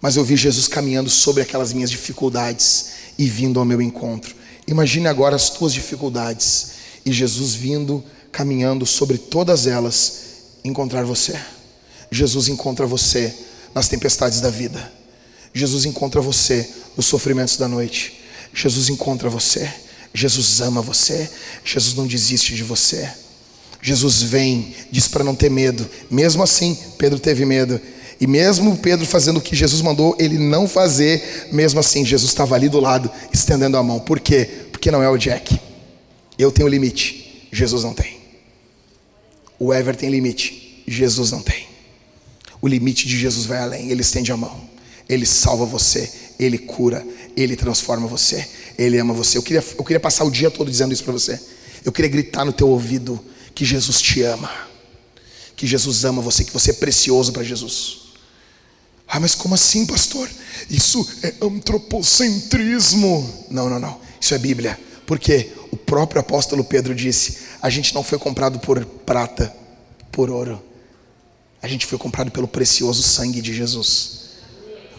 mas 0.00 0.16
eu 0.16 0.24
vi 0.24 0.36
Jesus 0.36 0.66
caminhando 0.66 1.10
sobre 1.10 1.42
aquelas 1.42 1.72
minhas 1.72 1.90
dificuldades 1.90 2.86
e 3.18 3.28
vindo 3.28 3.58
ao 3.58 3.64
meu 3.64 3.80
encontro. 3.80 4.34
Imagine 4.66 5.06
agora 5.06 5.36
as 5.36 5.50
tuas 5.50 5.72
dificuldades 5.72 6.72
e 7.04 7.12
Jesus 7.12 7.54
vindo, 7.54 8.02
caminhando 8.32 8.86
sobre 8.86 9.18
todas 9.18 9.66
elas, 9.66 10.22
encontrar 10.64 11.04
você. 11.04 11.38
Jesus 12.10 12.48
encontra 12.48 12.86
você 12.86 13.34
nas 13.74 13.88
tempestades 13.88 14.40
da 14.40 14.50
vida. 14.50 14.92
Jesus 15.54 15.84
encontra 15.84 16.20
você 16.20 16.68
nos 16.96 17.06
sofrimentos 17.06 17.56
da 17.56 17.68
noite. 17.68 18.20
Jesus 18.52 18.88
encontra 18.88 19.30
você. 19.30 19.72
Jesus 20.12 20.60
ama 20.60 20.82
você. 20.82 21.30
Jesus 21.64 21.94
não 21.94 22.06
desiste 22.06 22.54
de 22.54 22.64
você. 22.64 23.08
Jesus 23.80 24.22
vem, 24.22 24.74
diz 24.90 25.06
para 25.06 25.22
não 25.22 25.34
ter 25.34 25.50
medo. 25.50 25.88
Mesmo 26.10 26.42
assim, 26.42 26.76
Pedro 26.98 27.18
teve 27.18 27.44
medo. 27.44 27.80
E 28.20 28.26
mesmo 28.26 28.78
Pedro 28.78 29.06
fazendo 29.06 29.36
o 29.36 29.40
que 29.40 29.54
Jesus 29.54 29.82
mandou 29.82 30.16
ele 30.18 30.38
não 30.38 30.66
fazer, 30.66 31.48
mesmo 31.52 31.80
assim, 31.80 32.04
Jesus 32.04 32.30
estava 32.30 32.54
ali 32.54 32.68
do 32.68 32.80
lado, 32.80 33.10
estendendo 33.32 33.76
a 33.76 33.82
mão. 33.82 34.00
Por 34.00 34.18
quê? 34.18 34.48
Porque 34.72 34.90
não 34.90 35.02
é 35.02 35.10
o 35.10 35.18
Jack. 35.18 35.60
Eu 36.38 36.50
tenho 36.50 36.68
limite, 36.68 37.48
Jesus 37.52 37.84
não 37.84 37.92
tem. 37.92 38.18
O 39.58 39.72
Ever 39.72 39.94
tem 39.94 40.08
limite, 40.10 40.82
Jesus 40.86 41.30
não 41.30 41.42
tem. 41.42 41.66
O 42.60 42.66
limite 42.68 43.06
de 43.06 43.18
Jesus 43.18 43.46
vai 43.46 43.58
além, 43.58 43.90
ele 43.90 44.00
estende 44.00 44.32
a 44.32 44.36
mão. 44.36 44.63
Ele 45.08 45.26
salva 45.26 45.64
você, 45.64 46.10
Ele 46.38 46.58
cura, 46.58 47.06
Ele 47.36 47.56
transforma 47.56 48.06
você, 48.06 48.46
Ele 48.78 48.98
ama 48.98 49.12
você. 49.12 49.38
Eu 49.38 49.42
queria, 49.42 49.64
eu 49.76 49.84
queria 49.84 50.00
passar 50.00 50.24
o 50.24 50.30
dia 50.30 50.50
todo 50.50 50.70
dizendo 50.70 50.92
isso 50.92 51.04
para 51.04 51.12
você. 51.12 51.40
Eu 51.84 51.92
queria 51.92 52.10
gritar 52.10 52.44
no 52.44 52.52
teu 52.52 52.68
ouvido 52.68 53.22
que 53.54 53.64
Jesus 53.64 54.00
te 54.00 54.22
ama, 54.22 54.50
que 55.56 55.66
Jesus 55.66 56.04
ama 56.04 56.22
você, 56.22 56.44
que 56.44 56.52
você 56.52 56.70
é 56.70 56.74
precioso 56.74 57.32
para 57.32 57.42
Jesus. 57.42 58.04
Ah, 59.06 59.20
mas 59.20 59.34
como 59.34 59.54
assim, 59.54 59.86
pastor? 59.86 60.28
Isso 60.68 61.06
é 61.22 61.34
antropocentrismo. 61.42 63.46
Não, 63.50 63.68
não, 63.68 63.78
não. 63.78 64.00
Isso 64.20 64.34
é 64.34 64.38
Bíblia. 64.38 64.78
Porque 65.06 65.52
o 65.70 65.76
próprio 65.76 66.20
apóstolo 66.20 66.64
Pedro 66.64 66.94
disse: 66.94 67.38
a 67.60 67.68
gente 67.68 67.94
não 67.94 68.02
foi 68.02 68.18
comprado 68.18 68.58
por 68.58 68.84
prata, 68.84 69.54
por 70.10 70.30
ouro. 70.30 70.62
A 71.62 71.68
gente 71.68 71.86
foi 71.86 71.98
comprado 71.98 72.30
pelo 72.30 72.48
precioso 72.48 73.02
sangue 73.02 73.40
de 73.40 73.54
Jesus. 73.54 74.23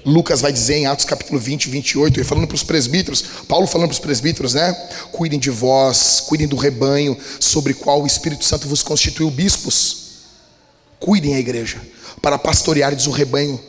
Lucas 0.06 0.40
vai 0.40 0.52
dizer 0.53 0.76
em 0.76 0.86
Atos 0.86 1.03
capítulo 1.03 1.40
20, 1.40 1.68
28, 1.68 2.19
ele 2.19 2.23
falando 2.23 2.45
para 2.45 2.53
os 2.53 2.61
presbíteros, 2.61 3.23
Paulo 3.48 3.65
falando 3.65 3.88
para 3.88 3.94
os 3.94 3.99
presbíteros, 3.99 4.53
né? 4.53 4.72
Cuidem 5.11 5.40
de 5.40 5.49
vós, 5.49 6.22
cuidem 6.22 6.48
do 6.48 6.56
rebanho 6.56 7.18
sobre 7.40 7.73
qual 7.73 8.03
o 8.03 8.07
Espírito 8.07 8.45
Santo 8.45 8.68
vos 8.68 8.84
constituiu 8.84 9.32
bispos. 9.32 10.06
Cuidem 10.99 11.34
a 11.34 11.40
igreja, 11.40 11.82
para 12.22 12.38
pastoreardes 12.38 13.07
o 13.07 13.11
rebanho 13.11 13.60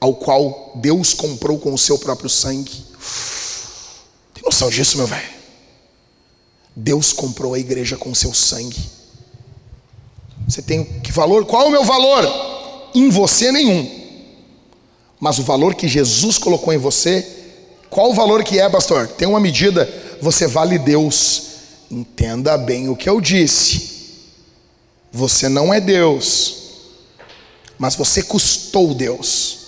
ao 0.00 0.14
qual 0.14 0.72
Deus 0.76 1.12
comprou 1.12 1.58
com 1.58 1.74
o 1.74 1.78
seu 1.78 1.98
próprio 1.98 2.30
sangue. 2.30 2.72
Tem 4.32 4.42
noção 4.42 4.70
disso, 4.70 4.96
meu 4.96 5.06
velho? 5.06 5.28
Deus 6.74 7.12
comprou 7.12 7.52
a 7.52 7.58
igreja 7.58 7.98
com 7.98 8.10
o 8.10 8.14
seu 8.14 8.32
sangue. 8.32 8.80
Você 10.48 10.62
tem 10.62 10.84
que 11.00 11.12
valor? 11.12 11.44
Qual 11.44 11.64
é 11.64 11.66
o 11.66 11.70
meu 11.70 11.84
valor? 11.84 12.90
Em 12.94 13.10
você 13.10 13.52
nenhum. 13.52 13.99
Mas 15.20 15.38
o 15.38 15.44
valor 15.44 15.74
que 15.74 15.86
Jesus 15.86 16.38
colocou 16.38 16.72
em 16.72 16.78
você, 16.78 17.26
qual 17.90 18.10
o 18.10 18.14
valor 18.14 18.42
que 18.42 18.58
é, 18.58 18.68
pastor? 18.68 19.06
Tem 19.06 19.28
uma 19.28 19.38
medida, 19.38 19.88
você 20.22 20.46
vale 20.46 20.78
Deus. 20.78 21.42
Entenda 21.90 22.56
bem 22.56 22.88
o 22.88 22.96
que 22.96 23.08
eu 23.08 23.20
disse. 23.20 23.90
Você 25.12 25.48
não 25.48 25.74
é 25.74 25.80
Deus, 25.80 26.54
mas 27.78 27.96
você 27.96 28.22
custou 28.22 28.94
Deus. 28.94 29.58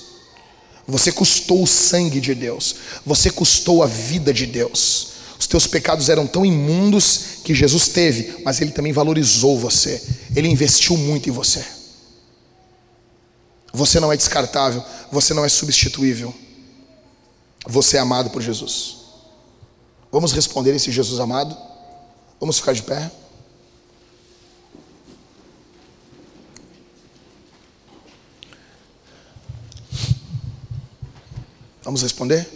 Você 0.87 1.13
custou 1.13 1.63
o 1.63 1.67
sangue 1.67 2.21
de 2.21 2.35
Deus. 2.35 2.77
Você 3.05 3.31
custou 3.31 3.83
a 3.83 3.87
vida 3.87 4.33
de 4.33 4.47
Deus. 4.47 5.09
Os 5.39 5.47
teus 5.47 5.67
pecados 5.67 6.09
eram 6.09 6.27
tão 6.27 6.47
imundos 6.47 7.41
que 7.45 7.55
Jesus 7.55 7.89
teve, 7.89 8.43
mas 8.45 8.61
ele 8.61 8.71
também 8.71 8.93
valorizou 8.93 9.59
você. 9.59 10.01
Ele 10.35 10.49
investiu 10.49 10.97
muito 10.97 11.29
em 11.29 11.33
você. 11.33 11.65
Você 13.73 13.99
não 13.99 14.13
é 14.13 14.17
descartável, 14.17 14.85
você 15.11 15.33
não 15.33 15.45
é 15.45 15.49
substituível. 15.49 16.35
Você 17.67 17.97
é 17.97 18.01
amado 18.01 18.31
por 18.31 18.43
Jesus. 18.43 18.97
Vamos 20.11 20.33
responder 20.33 20.75
esse 20.75 20.91
Jesus 20.91 21.19
amado? 21.21 21.57
Vamos 22.39 22.59
ficar 22.59 22.75
de 22.75 22.83
pé? 22.83 23.11
Vamos 31.83 32.03
responder? 32.03 32.47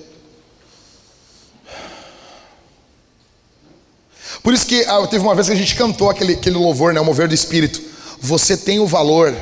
Por 4.42 4.54
isso 4.54 4.66
que 4.66 4.84
ah, 4.84 5.04
teve 5.06 5.24
uma 5.24 5.34
vez 5.34 5.48
que 5.48 5.52
a 5.52 5.56
gente 5.56 5.74
cantou 5.74 6.08
aquele, 6.08 6.34
aquele 6.34 6.56
louvor, 6.56 6.92
né, 6.92 7.00
o 7.00 7.04
mover 7.04 7.26
do 7.26 7.34
Espírito. 7.34 7.82
Você 8.20 8.56
tem 8.56 8.78
o 8.78 8.86
valor 8.86 9.34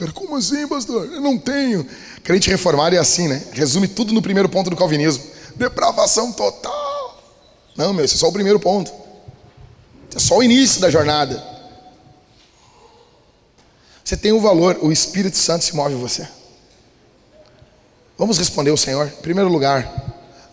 cara, 0.00 0.12
como 0.12 0.36
assim, 0.36 0.66
pastor? 0.66 1.12
Eu 1.12 1.20
não 1.20 1.36
tenho. 1.38 1.86
Crente 2.24 2.48
reformado 2.48 2.96
é 2.96 2.98
assim, 2.98 3.28
né? 3.28 3.44
Resume 3.52 3.86
tudo 3.86 4.12
no 4.14 4.22
primeiro 4.22 4.48
ponto 4.48 4.70
do 4.70 4.76
calvinismo: 4.76 5.22
depravação 5.56 6.32
total. 6.32 7.22
Não, 7.76 7.92
meu, 7.92 8.04
esse 8.04 8.14
é 8.14 8.18
só 8.18 8.28
o 8.28 8.32
primeiro 8.32 8.58
ponto. 8.58 8.90
Esse 10.08 10.16
é 10.16 10.20
só 10.20 10.38
o 10.38 10.42
início 10.42 10.80
da 10.80 10.90
jornada. 10.90 11.50
Você 14.02 14.16
tem 14.16 14.32
o 14.32 14.40
valor, 14.40 14.78
o 14.80 14.90
Espírito 14.90 15.36
Santo 15.36 15.64
se 15.64 15.76
move 15.76 15.94
em 15.94 15.98
você. 15.98 16.26
Vamos 18.18 18.38
responder 18.38 18.70
o 18.70 18.76
Senhor. 18.76 19.06
Em 19.06 19.22
primeiro 19.22 19.50
lugar, 19.50 19.84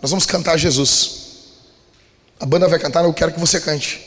nós 0.02 0.12
vamos 0.12 0.26
cantar 0.26 0.58
Jesus. 0.58 1.28
A 2.40 2.46
banda 2.46 2.68
vai 2.68 2.78
cantar, 2.78 3.04
eu 3.04 3.14
quero 3.14 3.34
que 3.34 3.40
você 3.40 3.60
cante. 3.60 4.06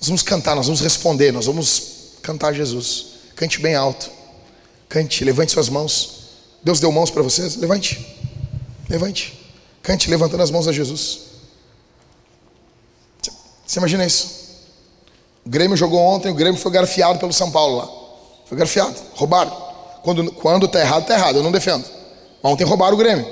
Nós 0.00 0.08
vamos 0.08 0.22
cantar, 0.22 0.56
nós 0.56 0.66
vamos 0.66 0.80
responder, 0.80 1.32
nós 1.32 1.46
vamos 1.46 2.16
cantar 2.22 2.52
Jesus. 2.52 3.17
Cante 3.38 3.60
bem 3.60 3.76
alto. 3.76 4.10
Cante, 4.88 5.24
levante 5.24 5.52
suas 5.52 5.68
mãos. 5.68 6.24
Deus 6.60 6.80
deu 6.80 6.90
mãos 6.90 7.08
para 7.08 7.22
vocês? 7.22 7.54
Levante. 7.54 8.04
Levante. 8.90 9.32
Cante 9.80 10.10
levantando 10.10 10.42
as 10.42 10.50
mãos 10.50 10.66
a 10.66 10.72
Jesus. 10.72 11.20
Você 13.64 13.78
imagina 13.78 14.04
isso? 14.04 14.66
O 15.46 15.48
Grêmio 15.48 15.76
jogou 15.76 16.00
ontem, 16.00 16.32
o 16.32 16.34
Grêmio 16.34 16.60
foi 16.60 16.72
garfiado 16.72 17.20
pelo 17.20 17.32
São 17.32 17.48
Paulo 17.52 17.76
lá. 17.76 17.88
Foi 18.46 18.58
garfiado, 18.58 18.96
roubaram. 19.14 19.56
Quando, 20.02 20.32
quando 20.32 20.66
tá 20.66 20.80
errado, 20.80 21.06
tá 21.06 21.14
errado, 21.14 21.36
eu 21.36 21.42
não 21.44 21.52
defendo. 21.52 21.84
Ontem 22.42 22.64
roubaram 22.64 22.94
o 22.94 22.98
Grêmio. 22.98 23.24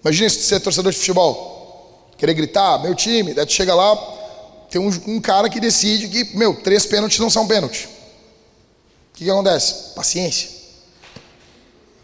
Imagina 0.00 0.28
isso, 0.28 0.42
ser 0.42 0.60
torcedor 0.60 0.92
de 0.92 0.98
futebol. 0.98 2.12
Querer 2.16 2.34
gritar, 2.34 2.80
meu 2.80 2.94
time, 2.94 3.34
daí 3.34 3.44
tu 3.44 3.52
chega 3.52 3.74
lá, 3.74 3.96
tem 4.70 4.80
um, 4.80 4.90
um 5.08 5.20
cara 5.20 5.48
que 5.48 5.58
decide 5.58 6.06
que, 6.06 6.36
meu, 6.36 6.54
três 6.54 6.86
pênaltis 6.86 7.18
não 7.18 7.28
são 7.28 7.48
pênalti. 7.48 7.97
O 9.18 9.20
que, 9.20 9.24
que 9.24 9.30
acontece? 9.30 9.94
Paciência. 9.96 10.48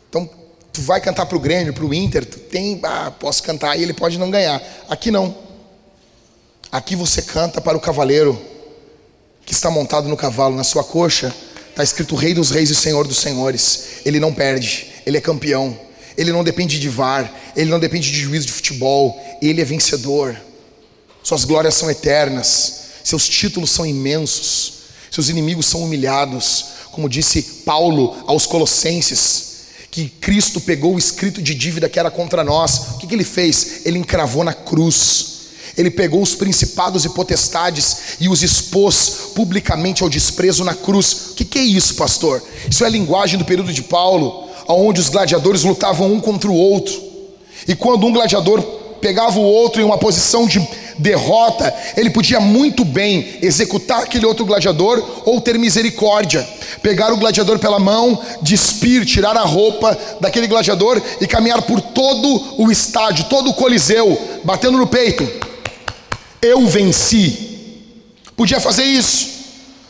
Então, 0.08 0.28
tu 0.72 0.82
vai 0.82 1.00
cantar 1.00 1.26
pro 1.26 1.38
Grêmio, 1.38 1.72
pro 1.72 1.94
Inter, 1.94 2.26
tu 2.26 2.40
tem, 2.40 2.80
ah, 2.82 3.12
posso 3.12 3.40
cantar, 3.44 3.78
e 3.78 3.84
ele 3.84 3.94
pode 3.94 4.18
não 4.18 4.32
ganhar. 4.32 4.60
Aqui 4.88 5.12
não. 5.12 5.36
Aqui 6.72 6.96
você 6.96 7.22
canta 7.22 7.60
para 7.60 7.78
o 7.78 7.80
cavaleiro 7.80 8.36
que 9.46 9.52
está 9.52 9.70
montado 9.70 10.08
no 10.08 10.16
cavalo, 10.16 10.56
na 10.56 10.64
sua 10.64 10.82
coxa 10.82 11.32
está 11.70 11.84
escrito 11.84 12.16
Rei 12.16 12.34
dos 12.34 12.50
Reis 12.50 12.68
e 12.70 12.74
Senhor 12.74 13.06
dos 13.06 13.18
Senhores. 13.18 14.00
Ele 14.04 14.18
não 14.18 14.34
perde, 14.34 14.88
ele 15.06 15.16
é 15.16 15.20
campeão. 15.20 15.78
Ele 16.16 16.32
não 16.32 16.42
depende 16.42 16.80
de 16.80 16.88
VAR, 16.88 17.32
ele 17.56 17.70
não 17.70 17.78
depende 17.78 18.10
de 18.10 18.20
juízo 18.20 18.46
de 18.46 18.52
futebol, 18.52 19.20
ele 19.40 19.60
é 19.60 19.64
vencedor. 19.64 20.36
Suas 21.22 21.44
glórias 21.44 21.74
são 21.74 21.88
eternas, 21.88 22.82
seus 23.04 23.28
títulos 23.28 23.70
são 23.70 23.86
imensos, 23.86 24.72
seus 25.10 25.28
inimigos 25.28 25.66
são 25.66 25.82
humilhados, 25.82 26.73
como 26.94 27.08
disse 27.08 27.42
Paulo 27.64 28.16
aos 28.26 28.46
Colossenses, 28.46 29.54
que 29.90 30.08
Cristo 30.08 30.60
pegou 30.60 30.94
o 30.94 30.98
escrito 30.98 31.42
de 31.42 31.54
dívida 31.54 31.88
que 31.88 31.98
era 31.98 32.10
contra 32.10 32.42
nós, 32.42 32.94
o 32.94 32.98
que, 32.98 33.06
que 33.06 33.14
ele 33.14 33.24
fez? 33.24 33.82
Ele 33.84 33.98
encravou 33.98 34.42
na 34.42 34.54
cruz 34.54 35.34
ele 35.76 35.90
pegou 35.90 36.22
os 36.22 36.34
principados 36.34 37.04
e 37.04 37.08
potestades 37.08 38.16
e 38.20 38.28
os 38.28 38.42
expôs 38.42 39.30
publicamente 39.34 40.02
ao 40.02 40.08
desprezo 40.08 40.64
na 40.64 40.74
cruz. 40.74 41.30
O 41.30 41.34
que, 41.34 41.44
que 41.44 41.58
é 41.58 41.62
isso, 41.62 41.96
pastor? 41.96 42.42
Isso 42.70 42.84
é 42.84 42.86
a 42.86 42.90
linguagem 42.90 43.38
do 43.38 43.44
período 43.44 43.72
de 43.72 43.82
Paulo, 43.82 44.48
onde 44.68 45.00
os 45.00 45.08
gladiadores 45.08 45.64
lutavam 45.64 46.12
um 46.12 46.20
contra 46.20 46.50
o 46.50 46.54
outro. 46.54 46.94
E 47.66 47.74
quando 47.74 48.06
um 48.06 48.12
gladiador 48.12 48.62
pegava 49.00 49.38
o 49.38 49.42
outro 49.42 49.82
em 49.82 49.84
uma 49.84 49.98
posição 49.98 50.46
de 50.46 50.60
derrota, 50.98 51.74
ele 51.96 52.10
podia 52.10 52.40
muito 52.40 52.84
bem 52.84 53.38
executar 53.42 54.02
aquele 54.02 54.26
outro 54.26 54.44
gladiador 54.44 55.22
ou 55.24 55.40
ter 55.40 55.58
misericórdia, 55.58 56.46
pegar 56.82 57.12
o 57.12 57.16
gladiador 57.16 57.58
pela 57.58 57.78
mão, 57.78 58.20
despir, 58.42 59.04
tirar 59.04 59.36
a 59.36 59.42
roupa 59.42 59.96
daquele 60.20 60.46
gladiador 60.46 61.00
e 61.20 61.26
caminhar 61.26 61.62
por 61.62 61.80
todo 61.80 62.62
o 62.62 62.70
estádio, 62.70 63.24
todo 63.24 63.50
o 63.50 63.54
coliseu, 63.54 64.40
batendo 64.44 64.78
no 64.78 64.86
peito 64.86 65.44
eu 66.44 66.66
venci. 66.66 67.80
Podia 68.36 68.60
fazer 68.60 68.84
isso. 68.84 69.32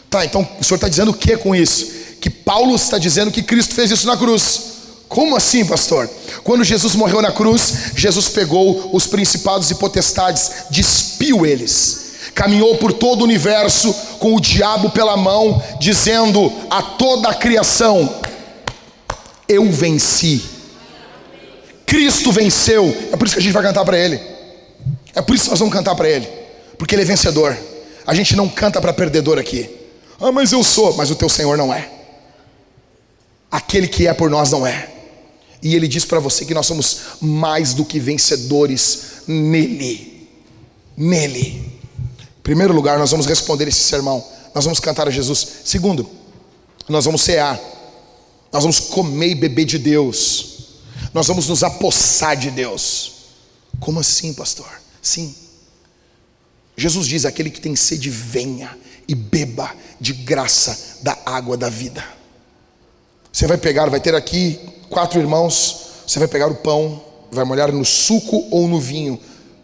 Tá, 0.08 0.24
então 0.24 0.48
o 0.60 0.64
senhor 0.64 0.76
está 0.76 0.88
dizendo 0.88 1.10
o 1.10 1.14
que 1.14 1.36
com 1.36 1.54
isso? 1.54 1.92
Que 2.20 2.30
Paulo 2.30 2.76
está 2.76 2.96
dizendo 2.96 3.32
que 3.32 3.42
Cristo 3.42 3.74
fez 3.74 3.90
isso 3.90 4.06
na 4.06 4.16
cruz. 4.16 4.73
Como 5.14 5.36
assim, 5.36 5.64
pastor? 5.64 6.10
Quando 6.42 6.64
Jesus 6.64 6.94
morreu 6.94 7.22
na 7.22 7.30
cruz, 7.30 7.92
Jesus 7.96 8.28
pegou 8.28 8.90
os 8.92 9.06
principados 9.06 9.70
e 9.70 9.76
potestades, 9.76 10.66
despiu 10.70 11.46
eles, 11.46 12.32
caminhou 12.34 12.76
por 12.76 12.92
todo 12.92 13.20
o 13.20 13.24
universo 13.24 13.94
com 14.18 14.34
o 14.34 14.40
diabo 14.40 14.90
pela 14.90 15.16
mão, 15.16 15.62
dizendo 15.80 16.52
a 16.68 16.82
toda 16.82 17.28
a 17.28 17.34
criação: 17.34 18.12
Eu 19.48 19.70
venci. 19.70 20.42
Cristo 21.86 22.32
venceu. 22.32 22.94
É 23.12 23.16
por 23.16 23.26
isso 23.26 23.36
que 23.36 23.40
a 23.40 23.42
gente 23.42 23.52
vai 23.52 23.62
cantar 23.62 23.84
para 23.84 23.96
Ele. 23.96 24.20
É 25.14 25.22
por 25.22 25.34
isso 25.34 25.44
que 25.44 25.50
nós 25.50 25.60
vamos 25.60 25.72
cantar 25.72 25.94
para 25.94 26.08
Ele 26.08 26.44
porque 26.76 26.94
ele 26.94 27.02
é 27.02 27.04
vencedor. 27.04 27.56
A 28.06 28.14
gente 28.14 28.36
não 28.36 28.48
canta 28.48 28.80
para 28.80 28.92
perdedor 28.92 29.38
aqui. 29.38 29.70
Ah, 30.20 30.30
mas 30.30 30.52
eu 30.52 30.62
sou, 30.62 30.94
mas 30.96 31.10
o 31.10 31.14
teu 31.14 31.28
Senhor 31.28 31.56
não 31.56 31.72
é. 31.72 31.88
Aquele 33.50 33.88
que 33.88 34.06
é 34.06 34.12
por 34.12 34.28
nós 34.28 34.50
não 34.50 34.66
é. 34.66 34.88
E 35.64 35.74
ele 35.74 35.88
diz 35.88 36.04
para 36.04 36.20
você 36.20 36.44
que 36.44 36.52
nós 36.52 36.66
somos 36.66 36.98
mais 37.22 37.72
do 37.72 37.86
que 37.86 37.98
vencedores 37.98 39.22
nele. 39.26 40.28
Nele. 40.94 41.80
Em 42.20 42.42
primeiro 42.42 42.74
lugar, 42.74 42.98
nós 42.98 43.10
vamos 43.10 43.24
responder 43.24 43.66
esse 43.66 43.82
sermão. 43.82 44.22
Nós 44.54 44.64
vamos 44.64 44.78
cantar 44.78 45.08
a 45.08 45.10
Jesus. 45.10 45.48
Segundo, 45.64 46.06
nós 46.86 47.06
vamos 47.06 47.22
cear. 47.22 47.58
Nós 48.52 48.62
vamos 48.62 48.78
comer 48.78 49.30
e 49.30 49.34
beber 49.34 49.64
de 49.64 49.78
Deus. 49.78 50.58
Nós 51.14 51.26
vamos 51.26 51.48
nos 51.48 51.62
apossar 51.62 52.36
de 52.36 52.50
Deus. 52.50 53.12
Como 53.80 53.98
assim, 54.00 54.34
pastor? 54.34 54.70
Sim. 55.00 55.34
Jesus 56.76 57.06
diz: 57.08 57.24
aquele 57.24 57.48
que 57.48 57.60
tem 57.60 57.74
sede, 57.74 58.10
venha 58.10 58.76
e 59.08 59.14
beba 59.14 59.74
de 59.98 60.12
graça 60.12 60.98
da 61.02 61.16
água 61.24 61.56
da 61.56 61.70
vida. 61.70 62.04
Você 63.32 63.46
vai 63.46 63.56
pegar, 63.56 63.88
vai 63.88 64.00
ter 64.00 64.14
aqui 64.14 64.60
quatro 64.94 65.20
irmãos. 65.20 65.88
Você 66.06 66.18
vai 66.20 66.28
pegar 66.28 66.46
o 66.46 66.54
pão, 66.54 67.02
vai 67.30 67.44
molhar 67.44 67.70
no 67.72 67.84
suco 67.84 68.46
ou 68.50 68.68
no 68.68 68.80
vinho. 68.80 69.20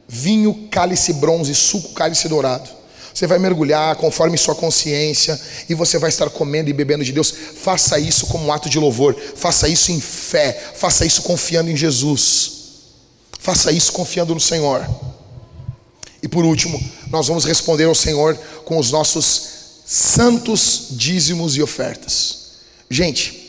Vinho, 0.07 0.69
cálice 0.71 1.13
bronze, 1.13 1.55
suco, 1.55 1.91
cálice 1.91 2.29
dourado. 2.29 2.69
Você 3.15 3.27
vai 3.27 3.39
mergulhar 3.39 3.95
conforme 3.97 4.37
sua 4.37 4.55
consciência 4.55 5.41
e 5.69 5.75
você 5.75 5.99
vai 5.99 6.11
estar 6.11 6.29
comendo 6.31 6.69
e 6.69 6.73
bebendo 6.73 7.05
de 7.05 7.13
Deus. 7.13 7.33
Faça 7.63 7.99
isso 7.99 8.27
como 8.27 8.47
um 8.47 8.53
ato 8.53 8.69
de 8.69 8.79
louvor. 8.79 9.17
Faça 9.37 9.69
isso 9.69 9.93
em 9.93 10.01
fé. 10.01 10.73
Faça 10.75 11.07
isso 11.07 11.23
confiando 11.23 11.71
em 11.71 11.77
Jesus. 11.77 12.53
Faça 13.39 13.71
isso 13.71 13.93
confiando 13.93 14.35
no 14.35 14.41
Senhor. 14.41 14.89
E 16.23 16.29
por 16.29 16.45
último, 16.45 16.83
nós 17.09 17.29
vamos 17.29 17.45
responder 17.45 17.85
ao 17.85 17.95
Senhor 17.95 18.37
com 18.65 18.79
os 18.79 18.91
nossos 18.91 19.43
santos 19.87 20.89
dízimos 20.91 21.57
e 21.57 21.63
ofertas. 21.63 22.39
Gente, 22.91 23.40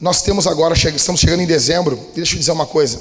nós 0.00 0.22
temos 0.22 0.46
agora, 0.46 0.74
estamos 0.74 1.20
chegando 1.20 1.42
em 1.42 1.46
dezembro, 1.46 1.98
deixa 2.14 2.34
eu 2.34 2.38
dizer 2.38 2.52
uma 2.52 2.64
coisa. 2.64 2.98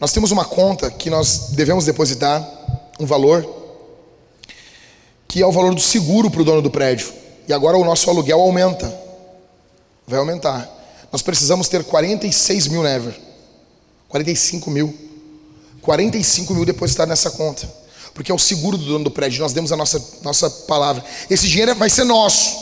Nós 0.00 0.12
temos 0.12 0.30
uma 0.30 0.46
conta 0.46 0.90
que 0.90 1.10
nós 1.10 1.50
devemos 1.50 1.84
depositar 1.84 2.42
um 2.98 3.04
valor, 3.04 3.46
que 5.28 5.42
é 5.42 5.46
o 5.46 5.52
valor 5.52 5.74
do 5.74 5.80
seguro 5.80 6.30
para 6.30 6.40
o 6.40 6.44
dono 6.44 6.62
do 6.62 6.70
prédio. 6.70 7.12
E 7.46 7.52
agora 7.52 7.76
o 7.76 7.84
nosso 7.84 8.08
aluguel 8.08 8.40
aumenta. 8.40 8.92
Vai 10.06 10.18
aumentar. 10.18 10.66
Nós 11.12 11.20
precisamos 11.20 11.68
ter 11.68 11.84
46 11.84 12.68
mil 12.68 12.82
never. 12.82 13.14
45 14.08 14.70
mil. 14.70 14.94
45 15.82 16.54
mil 16.54 16.64
depositado 16.64 17.08
nessa 17.08 17.30
conta. 17.30 17.68
Porque 18.14 18.32
é 18.32 18.34
o 18.34 18.38
seguro 18.38 18.78
do 18.78 18.86
dono 18.86 19.04
do 19.04 19.10
prédio, 19.10 19.42
nós 19.42 19.52
demos 19.52 19.70
a 19.70 19.76
nossa, 19.76 20.02
nossa 20.22 20.48
palavra. 20.48 21.04
Esse 21.28 21.46
dinheiro 21.46 21.74
vai 21.74 21.90
ser 21.90 22.04
nosso. 22.04 22.56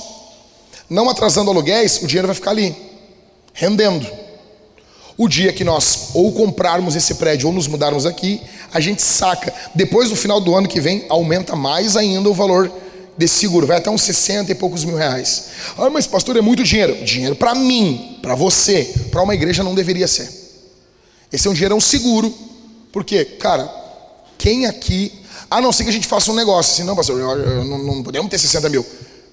Não 0.90 1.09
atrasando 1.09 1.51
aluguéis, 1.51 2.02
o 2.02 2.06
dinheiro 2.09 2.26
vai 2.26 2.35
ficar 2.35 2.51
ali, 2.51 2.84
rendendo. 3.55 4.06
O 5.16 5.26
dia 5.26 5.51
que 5.52 5.64
nós 5.64 6.10
ou 6.12 6.31
comprarmos 6.32 6.94
esse 6.94 7.14
prédio 7.14 7.47
ou 7.47 7.55
nos 7.55 7.66
mudarmos 7.66 8.05
aqui, 8.05 8.43
a 8.72 8.81
gente 8.81 9.01
saca. 9.01 9.55
Depois 9.74 10.10
do 10.10 10.16
final 10.16 10.40
do 10.40 10.55
ano 10.55 10.68
que 10.68 10.81
vem, 10.81 11.06
aumenta 11.09 11.56
mais 11.56 11.97
ainda 11.97 12.28
o 12.28 12.35
valor 12.35 12.70
desse 13.16 13.36
seguro. 13.36 13.66
Vai 13.66 13.78
até 13.78 13.89
uns 13.89 14.02
60 14.02 14.52
e 14.52 14.55
poucos 14.55 14.85
mil 14.85 14.97
reais. 14.97 15.47
Ah, 15.78 15.89
mas 15.89 16.06
pastor, 16.06 16.36
é 16.36 16.43
muito 16.43 16.62
dinheiro. 16.62 17.02
Dinheiro 17.02 17.36
para 17.36 17.55
mim, 17.55 18.18
para 18.20 18.35
você, 18.35 18.93
para 19.10 19.22
uma 19.22 19.35
igreja 19.35 19.62
não 19.62 19.74
deveria 19.74 20.06
ser. 20.06 20.28
Esse 21.32 21.48
é 21.48 21.51
um 21.51 21.55
dinheiro, 21.55 21.74
é 21.74 21.78
um 21.78 21.81
seguro 21.81 22.35
porque, 22.94 23.24
cara, 23.24 23.68
quem 24.39 24.66
aqui. 24.66 25.12
A 25.51 25.60
não 25.60 25.72
ser 25.72 25.82
que 25.82 25.90
a 25.90 25.93
gente 25.93 26.06
faça 26.06 26.31
um 26.31 26.35
negócio 26.35 26.72
assim, 26.72 26.85
não, 26.85 26.94
pastor, 26.94 27.20
eu, 27.20 27.28
eu, 27.28 27.64
não, 27.64 27.78
não, 27.78 28.02
podemos 28.05 28.31
ter 28.31 28.39
60 28.39 28.68
mil. 28.68 28.86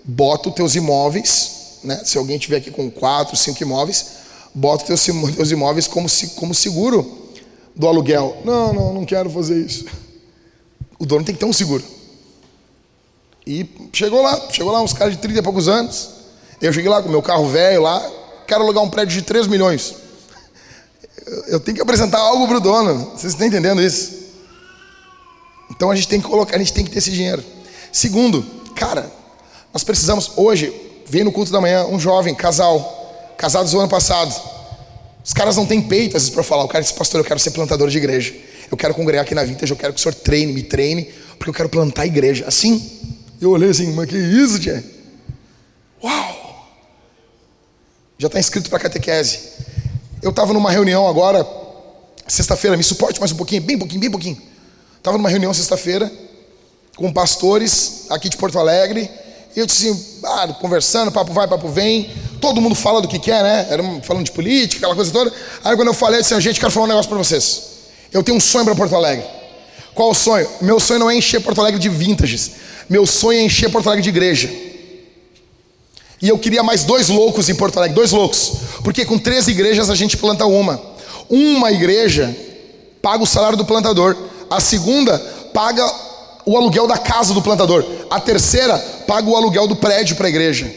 Bota 0.03 0.49
os 0.49 0.55
teus 0.55 0.73
imóveis, 0.73 1.60
né? 1.83 2.01
Se 2.05 2.17
alguém 2.17 2.37
tiver 2.37 2.57
aqui 2.57 2.71
com 2.71 2.89
4, 2.89 3.35
5 3.35 3.61
imóveis, 3.63 4.05
bota 4.53 4.85
teus, 4.85 5.03
teus 5.35 5.51
imóveis 5.51 5.87
como, 5.87 6.07
como 6.35 6.53
seguro 6.53 7.29
do 7.75 7.87
aluguel. 7.87 8.41
Não, 8.43 8.73
não, 8.73 8.93
não 8.93 9.05
quero 9.05 9.29
fazer 9.29 9.57
isso. 9.57 9.85
O 10.99 11.05
dono 11.05 11.25
tem 11.25 11.33
que 11.33 11.39
ter 11.39 11.45
um 11.45 11.53
seguro. 11.53 11.83
E 13.45 13.67
chegou 13.91 14.21
lá, 14.21 14.49
chegou 14.51 14.71
lá 14.71 14.81
uns 14.81 14.93
caras 14.93 15.13
de 15.13 15.19
30 15.19 15.39
e 15.39 15.41
poucos 15.41 15.67
anos. 15.67 16.09
Eu 16.61 16.71
cheguei 16.71 16.89
lá 16.89 17.01
com 17.01 17.09
meu 17.09 17.21
carro 17.21 17.47
velho 17.47 17.81
lá, 17.81 18.11
quero 18.47 18.63
alugar 18.63 18.83
um 18.83 18.89
prédio 18.89 19.19
de 19.19 19.23
3 19.23 19.47
milhões 19.47 19.95
eu 21.47 21.59
tenho 21.59 21.75
que 21.75 21.81
apresentar 21.81 22.19
algo 22.19 22.47
para 22.47 22.57
o 22.57 22.59
dono. 22.59 23.11
Vocês 23.11 23.33
estão 23.33 23.47
entendendo 23.47 23.81
isso? 23.81 24.21
Então 25.69 25.89
a 25.89 25.95
gente 25.95 26.07
tem 26.07 26.19
que 26.19 26.27
colocar, 26.27 26.55
a 26.55 26.59
gente 26.59 26.73
tem 26.73 26.83
que 26.83 26.91
ter 26.91 26.99
esse 26.99 27.11
dinheiro. 27.11 27.43
Segundo, 27.91 28.45
cara, 28.75 29.11
nós 29.73 29.83
precisamos 29.83 30.31
hoje, 30.35 30.73
veio 31.11 31.25
no 31.25 31.31
culto 31.31 31.51
da 31.51 31.59
manhã 31.59 31.85
um 31.87 31.99
jovem, 31.99 32.33
casal, 32.33 33.35
casados 33.37 33.73
o 33.73 33.79
ano 33.79 33.89
passado. 33.89 34.33
Os 35.21 35.33
caras 35.33 35.57
não 35.57 35.65
têm 35.65 35.81
peito 35.81 36.15
às 36.15 36.23
vezes 36.23 36.33
para 36.33 36.41
falar. 36.41 36.63
O 36.63 36.69
cara 36.69 36.81
disse, 36.81 36.93
pastor, 36.93 37.19
eu 37.19 37.25
quero 37.25 37.37
ser 37.37 37.51
plantador 37.51 37.89
de 37.89 37.97
igreja. 37.97 38.33
Eu 38.71 38.77
quero 38.77 38.93
congregar 38.93 39.25
aqui 39.25 39.35
na 39.35 39.43
Vintage, 39.43 39.73
eu 39.73 39.77
quero 39.77 39.93
que 39.93 39.99
o 39.99 40.01
senhor 40.01 40.15
treine, 40.15 40.53
me 40.53 40.63
treine, 40.63 41.03
porque 41.37 41.49
eu 41.49 41.53
quero 41.53 41.67
plantar 41.67 42.05
igreja. 42.05 42.45
Assim, 42.47 42.97
eu 43.41 43.49
olhei 43.49 43.69
assim, 43.69 43.91
mas 43.91 44.07
que 44.07 44.15
isso, 44.15 44.57
Tia? 44.57 44.81
Uau! 46.01 46.65
Já 48.17 48.27
está 48.27 48.39
inscrito 48.39 48.69
para 48.69 48.79
catequese. 48.79 49.39
Eu 50.21 50.29
estava 50.29 50.53
numa 50.53 50.71
reunião 50.71 51.05
agora 51.09 51.45
sexta-feira, 52.25 52.77
me 52.77 52.83
suporte 52.83 53.19
mais 53.19 53.33
um 53.33 53.35
pouquinho, 53.35 53.61
bem 53.63 53.77
pouquinho, 53.77 53.99
bem 53.99 54.11
pouquinho. 54.11 54.41
Estava 54.97 55.17
numa 55.17 55.27
reunião 55.27 55.53
sexta-feira 55.53 56.09
com 56.95 57.11
pastores 57.11 58.05
aqui 58.09 58.29
de 58.29 58.37
Porto 58.37 58.57
Alegre. 58.57 59.11
E 59.55 59.59
eu 59.59 59.65
disse 59.65 59.89
assim, 59.89 60.05
ah, 60.23 60.47
conversando, 60.59 61.11
papo 61.11 61.33
vai, 61.33 61.47
papo 61.47 61.67
vem. 61.67 62.09
Todo 62.39 62.61
mundo 62.61 62.75
fala 62.75 63.01
do 63.01 63.07
que 63.07 63.19
quer, 63.19 63.43
né? 63.43 63.67
Era 63.69 63.83
falando 64.01 64.25
de 64.25 64.31
política, 64.31 64.77
aquela 64.79 64.95
coisa 64.95 65.11
toda. 65.11 65.31
Aí 65.63 65.75
quando 65.75 65.89
eu 65.89 65.93
falei, 65.93 66.19
eu 66.19 66.21
disse, 66.23 66.39
gente, 66.41 66.59
quero 66.59 66.71
falar 66.71 66.85
um 66.85 66.89
negócio 66.89 67.09
para 67.09 67.17
vocês. 67.17 67.63
Eu 68.11 68.23
tenho 68.23 68.37
um 68.37 68.41
sonho 68.41 68.65
para 68.65 68.75
Porto 68.75 68.95
Alegre. 68.95 69.25
Qual 69.93 70.11
o 70.11 70.13
sonho? 70.13 70.47
Meu 70.61 70.79
sonho 70.79 70.99
não 70.99 71.09
é 71.09 71.15
encher 71.15 71.41
Porto 71.41 71.59
Alegre 71.59 71.79
de 71.79 71.89
vintages. 71.89 72.51
Meu 72.89 73.05
sonho 73.05 73.39
é 73.39 73.43
encher 73.43 73.69
Porto 73.69 73.87
Alegre 73.87 74.03
de 74.03 74.09
igreja. 74.09 74.49
E 76.21 76.29
eu 76.29 76.37
queria 76.37 76.63
mais 76.63 76.83
dois 76.83 77.09
loucos 77.09 77.49
em 77.49 77.55
Porto 77.55 77.77
Alegre, 77.77 77.95
dois 77.95 78.11
loucos. 78.11 78.53
Porque 78.83 79.03
com 79.05 79.17
três 79.17 79.47
igrejas 79.47 79.89
a 79.89 79.95
gente 79.95 80.17
planta 80.17 80.45
uma. 80.45 80.81
Uma 81.29 81.71
igreja 81.71 82.35
paga 83.01 83.23
o 83.23 83.27
salário 83.27 83.57
do 83.57 83.65
plantador. 83.65 84.15
A 84.49 84.59
segunda 84.59 85.17
paga 85.53 85.83
o 86.45 86.57
aluguel 86.57 86.87
da 86.87 86.97
casa 86.97 87.33
do 87.33 87.41
plantador. 87.41 87.85
A 88.09 88.19
terceira 88.19 88.77
paga 89.07 89.29
o 89.29 89.35
aluguel 89.35 89.67
do 89.67 89.75
prédio 89.75 90.15
para 90.15 90.27
a 90.27 90.29
igreja. 90.29 90.71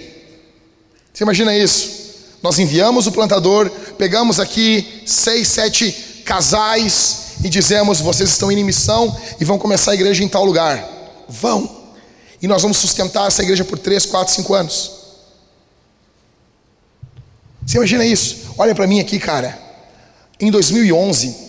Você 1.13 1.25
imagina 1.25 1.57
isso? 1.57 2.05
Nós 2.43 2.59
enviamos 2.59 3.07
o 3.07 3.13
plantador, 3.13 3.71
pegamos 3.97 4.39
aqui 4.39 5.03
seis, 5.07 5.49
sete 5.49 6.23
casais 6.25 7.35
e 7.43 7.49
dizemos: 7.49 8.01
vocês 8.01 8.31
estão 8.31 8.51
em 8.51 8.63
missão 8.65 9.17
e 9.41 9.45
vão 9.45 9.59
começar 9.59 9.93
a 9.93 9.95
igreja 9.95 10.23
em 10.23 10.29
tal 10.29 10.45
lugar. 10.45 10.87
Vão. 11.29 11.85
E 12.43 12.47
nós 12.47 12.61
vamos 12.61 12.77
sustentar 12.77 13.29
essa 13.29 13.43
igreja 13.43 13.65
por 13.65 13.79
três, 13.79 14.05
quatro, 14.05 14.35
cinco 14.35 14.53
anos. 14.53 14.91
Você 17.65 17.79
imagina 17.79 18.05
isso? 18.05 18.53
Olha 18.59 18.75
para 18.75 18.87
mim 18.87 19.01
aqui, 19.01 19.19
cara. 19.19 19.59
Em 20.39 20.51
2011, 20.51 21.44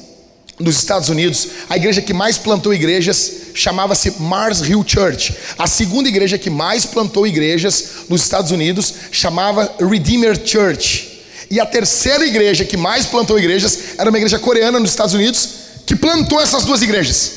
nos 0.59 0.77
Estados 0.77 1.09
Unidos, 1.09 1.47
a 1.69 1.75
igreja 1.75 2.01
que 2.01 2.13
mais 2.13 2.37
plantou 2.37 2.73
igrejas 2.73 3.31
chamava-se 3.53 4.11
Mars 4.19 4.61
Hill 4.61 4.83
Church. 4.87 5.35
A 5.57 5.67
segunda 5.67 6.07
igreja 6.07 6.37
que 6.37 6.49
mais 6.49 6.85
plantou 6.85 7.27
igrejas 7.27 8.05
nos 8.09 8.21
Estados 8.21 8.51
Unidos 8.51 8.93
chamava 9.11 9.73
Redeemer 9.79 10.39
Church. 10.45 11.23
E 11.49 11.59
a 11.59 11.65
terceira 11.65 12.25
igreja 12.25 12.65
que 12.65 12.77
mais 12.77 13.05
plantou 13.05 13.37
igrejas 13.37 13.77
era 13.97 14.09
uma 14.09 14.17
igreja 14.17 14.39
coreana 14.39 14.79
nos 14.79 14.89
Estados 14.89 15.13
Unidos 15.13 15.49
que 15.85 15.95
plantou 15.95 16.41
essas 16.41 16.63
duas 16.63 16.81
igrejas. 16.81 17.31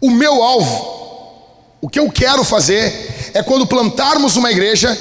O 0.00 0.10
meu 0.10 0.42
alvo, 0.42 1.76
o 1.80 1.88
que 1.88 1.98
eu 1.98 2.10
quero 2.10 2.44
fazer 2.44 3.30
é 3.34 3.42
quando 3.42 3.66
plantarmos 3.66 4.36
uma 4.36 4.50
igreja, 4.50 4.96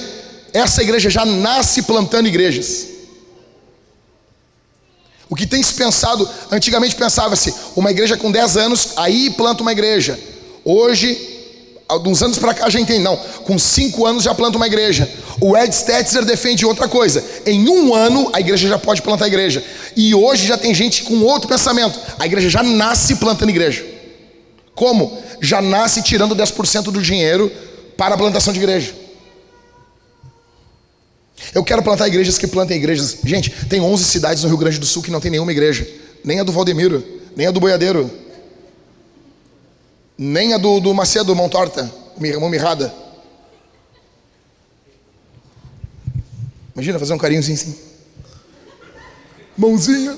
essa 0.51 0.81
igreja 0.81 1.09
já 1.09 1.25
nasce 1.25 1.83
plantando 1.83 2.27
igrejas. 2.27 2.96
O 5.29 5.35
que 5.35 5.45
tem 5.45 5.61
se 5.61 5.73
pensado, 5.73 6.27
antigamente 6.51 6.95
pensava-se, 6.95 7.53
uma 7.75 7.91
igreja 7.91 8.15
com 8.15 8.31
10 8.31 8.57
anos, 8.57 8.89
aí 8.95 9.29
planta 9.31 9.61
uma 9.61 9.71
igreja. 9.71 10.17
Hoje, 10.63 11.35
alguns 11.87 12.21
anos 12.21 12.37
para 12.37 12.53
cá 12.53 12.69
já 12.69 12.79
entende, 12.79 12.99
não, 12.99 13.17
com 13.17 13.57
5 13.57 14.05
anos 14.05 14.23
já 14.23 14.33
planta 14.33 14.57
uma 14.57 14.67
igreja. 14.67 15.09
O 15.39 15.55
Ed 15.55 15.73
Stetzer 15.73 16.25
defende 16.25 16.65
outra 16.65 16.87
coisa. 16.87 17.23
Em 17.45 17.69
um 17.69 17.93
ano, 17.93 18.29
a 18.33 18.39
igreja 18.39 18.67
já 18.67 18.77
pode 18.77 19.01
plantar 19.01 19.25
a 19.25 19.27
igreja. 19.27 19.63
E 19.95 20.15
hoje 20.15 20.47
já 20.47 20.57
tem 20.57 20.73
gente 20.73 21.03
com 21.03 21.21
outro 21.23 21.47
pensamento. 21.47 21.99
A 22.17 22.25
igreja 22.25 22.49
já 22.49 22.63
nasce 22.63 23.15
plantando 23.15 23.49
igreja. 23.49 23.85
Como? 24.73 25.21
Já 25.41 25.61
nasce 25.61 26.01
tirando 26.01 26.35
10% 26.35 26.83
do 26.83 27.01
dinheiro 27.01 27.51
para 27.95 28.15
a 28.15 28.17
plantação 28.17 28.53
de 28.53 28.59
igreja. 28.59 28.93
Eu 31.53 31.63
quero 31.63 31.83
plantar 31.83 32.07
igrejas 32.07 32.37
que 32.37 32.47
plantem 32.47 32.77
igrejas. 32.77 33.17
Gente, 33.23 33.51
tem 33.67 33.79
11 33.79 34.03
cidades 34.03 34.43
no 34.43 34.49
Rio 34.49 34.57
Grande 34.57 34.79
do 34.79 34.85
Sul 34.85 35.03
que 35.03 35.11
não 35.11 35.19
tem 35.19 35.31
nenhuma 35.31 35.51
igreja. 35.51 35.87
Nem 36.23 36.39
a 36.39 36.43
do 36.43 36.51
Valdemiro, 36.51 37.03
nem 37.35 37.47
a 37.47 37.51
do 37.51 37.59
Boiadeiro, 37.59 38.09
nem 40.17 40.53
a 40.53 40.57
do, 40.57 40.79
do 40.79 40.93
Macedo, 40.93 41.35
Mão 41.35 41.47
Torta, 41.47 41.91
Mão 42.39 42.49
Mirrada. 42.49 42.93
Imagina 46.73 46.99
fazer 46.99 47.13
um 47.13 47.17
carinhozinho 47.17 47.57
assim. 47.57 47.75
Mãozinha. 49.55 50.17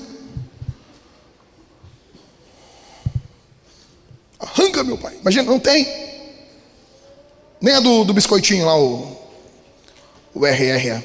Arranca, 4.38 4.82
meu 4.82 4.98
pai. 4.98 5.16
Imagina, 5.20 5.44
não 5.44 5.58
tem. 5.58 5.86
Nem 7.60 7.74
a 7.74 7.80
do, 7.80 8.04
do 8.04 8.14
biscoitinho 8.14 8.64
lá, 8.64 8.78
o, 8.78 9.19
o 10.34 10.46
RRA. 10.46 11.02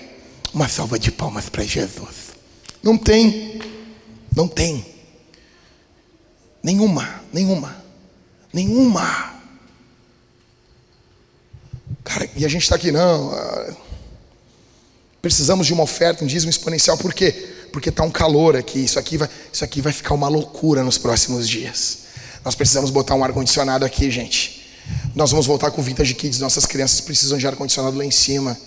Uma 0.54 0.70
salva 0.70 0.98
de 0.98 1.12
palmas 1.12 1.50
para 1.50 1.64
Jesus. 1.64 2.34
Não 2.82 2.98
tem. 2.98 3.62
Não 4.36 4.48
tem. 4.48 4.86
Nenhuma, 6.64 7.22
nenhuma. 7.32 7.76
Nenhuma. 8.54 9.36
Cara, 12.04 12.30
e 12.36 12.46
a 12.46 12.48
gente 12.48 12.64
está 12.64 12.76
aqui, 12.76 12.92
não. 12.92 13.32
Ah, 13.32 13.76
precisamos 15.22 15.68
de 15.68 15.74
uma 15.74 15.84
oferta, 15.84 16.24
um 16.24 16.28
dízimo 16.28 16.50
exponencial. 16.50 16.98
Por 16.98 17.14
quê? 17.14 17.32
Porque 17.72 17.90
está 17.90 18.04
um 18.04 18.12
calor 18.12 18.56
aqui. 18.56 18.80
Isso 18.80 18.98
aqui, 18.98 19.18
vai, 19.18 19.30
isso 19.52 19.64
aqui 19.64 19.82
vai 19.82 19.92
ficar 19.92 20.14
uma 20.14 20.28
loucura 20.28 20.84
nos 20.84 20.98
próximos 20.98 21.50
dias. 21.50 22.06
Nós 22.44 22.56
precisamos 22.56 22.92
botar 22.92 23.16
um 23.16 23.24
ar-condicionado 23.24 23.84
aqui, 23.84 24.10
gente. 24.10 24.72
Nós 25.16 25.32
vamos 25.32 25.48
voltar 25.48 25.72
com 25.72 25.82
Vintage 25.82 26.14
Kids. 26.14 26.40
Nossas 26.40 26.66
crianças 26.66 27.02
precisam 27.02 27.38
de 27.38 27.48
ar-condicionado 27.48 27.98
lá 27.98 28.06
em 28.06 28.12
cima. 28.12 28.58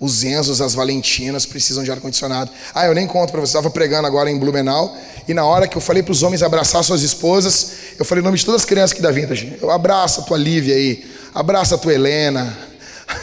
Os 0.00 0.22
Enzos, 0.22 0.60
as 0.60 0.74
Valentinas 0.74 1.44
precisam 1.44 1.82
de 1.82 1.90
ar-condicionado. 1.90 2.50
Ah, 2.72 2.86
eu 2.86 2.94
nem 2.94 3.06
conto 3.06 3.32
para 3.32 3.40
você. 3.40 3.50
Estava 3.50 3.68
pregando 3.68 4.06
agora 4.06 4.30
em 4.30 4.38
Blumenau. 4.38 4.96
E 5.26 5.34
na 5.34 5.44
hora 5.44 5.66
que 5.66 5.76
eu 5.76 5.80
falei 5.80 6.04
para 6.04 6.12
os 6.12 6.22
homens 6.22 6.42
abraçar 6.42 6.84
suas 6.84 7.02
esposas, 7.02 7.72
eu 7.98 8.04
falei 8.04 8.22
o 8.22 8.24
nome 8.24 8.38
de 8.38 8.44
todas 8.44 8.62
as 8.62 8.64
crianças 8.64 8.92
aqui 8.92 9.02
da 9.02 9.10
Vintage. 9.10 9.58
Eu 9.60 9.70
abraço 9.70 10.20
a 10.20 10.22
tua 10.22 10.38
Lívia 10.38 10.76
aí. 10.76 11.04
Abraça 11.34 11.74
a 11.74 11.78
tua 11.78 11.92
Helena. 11.92 12.56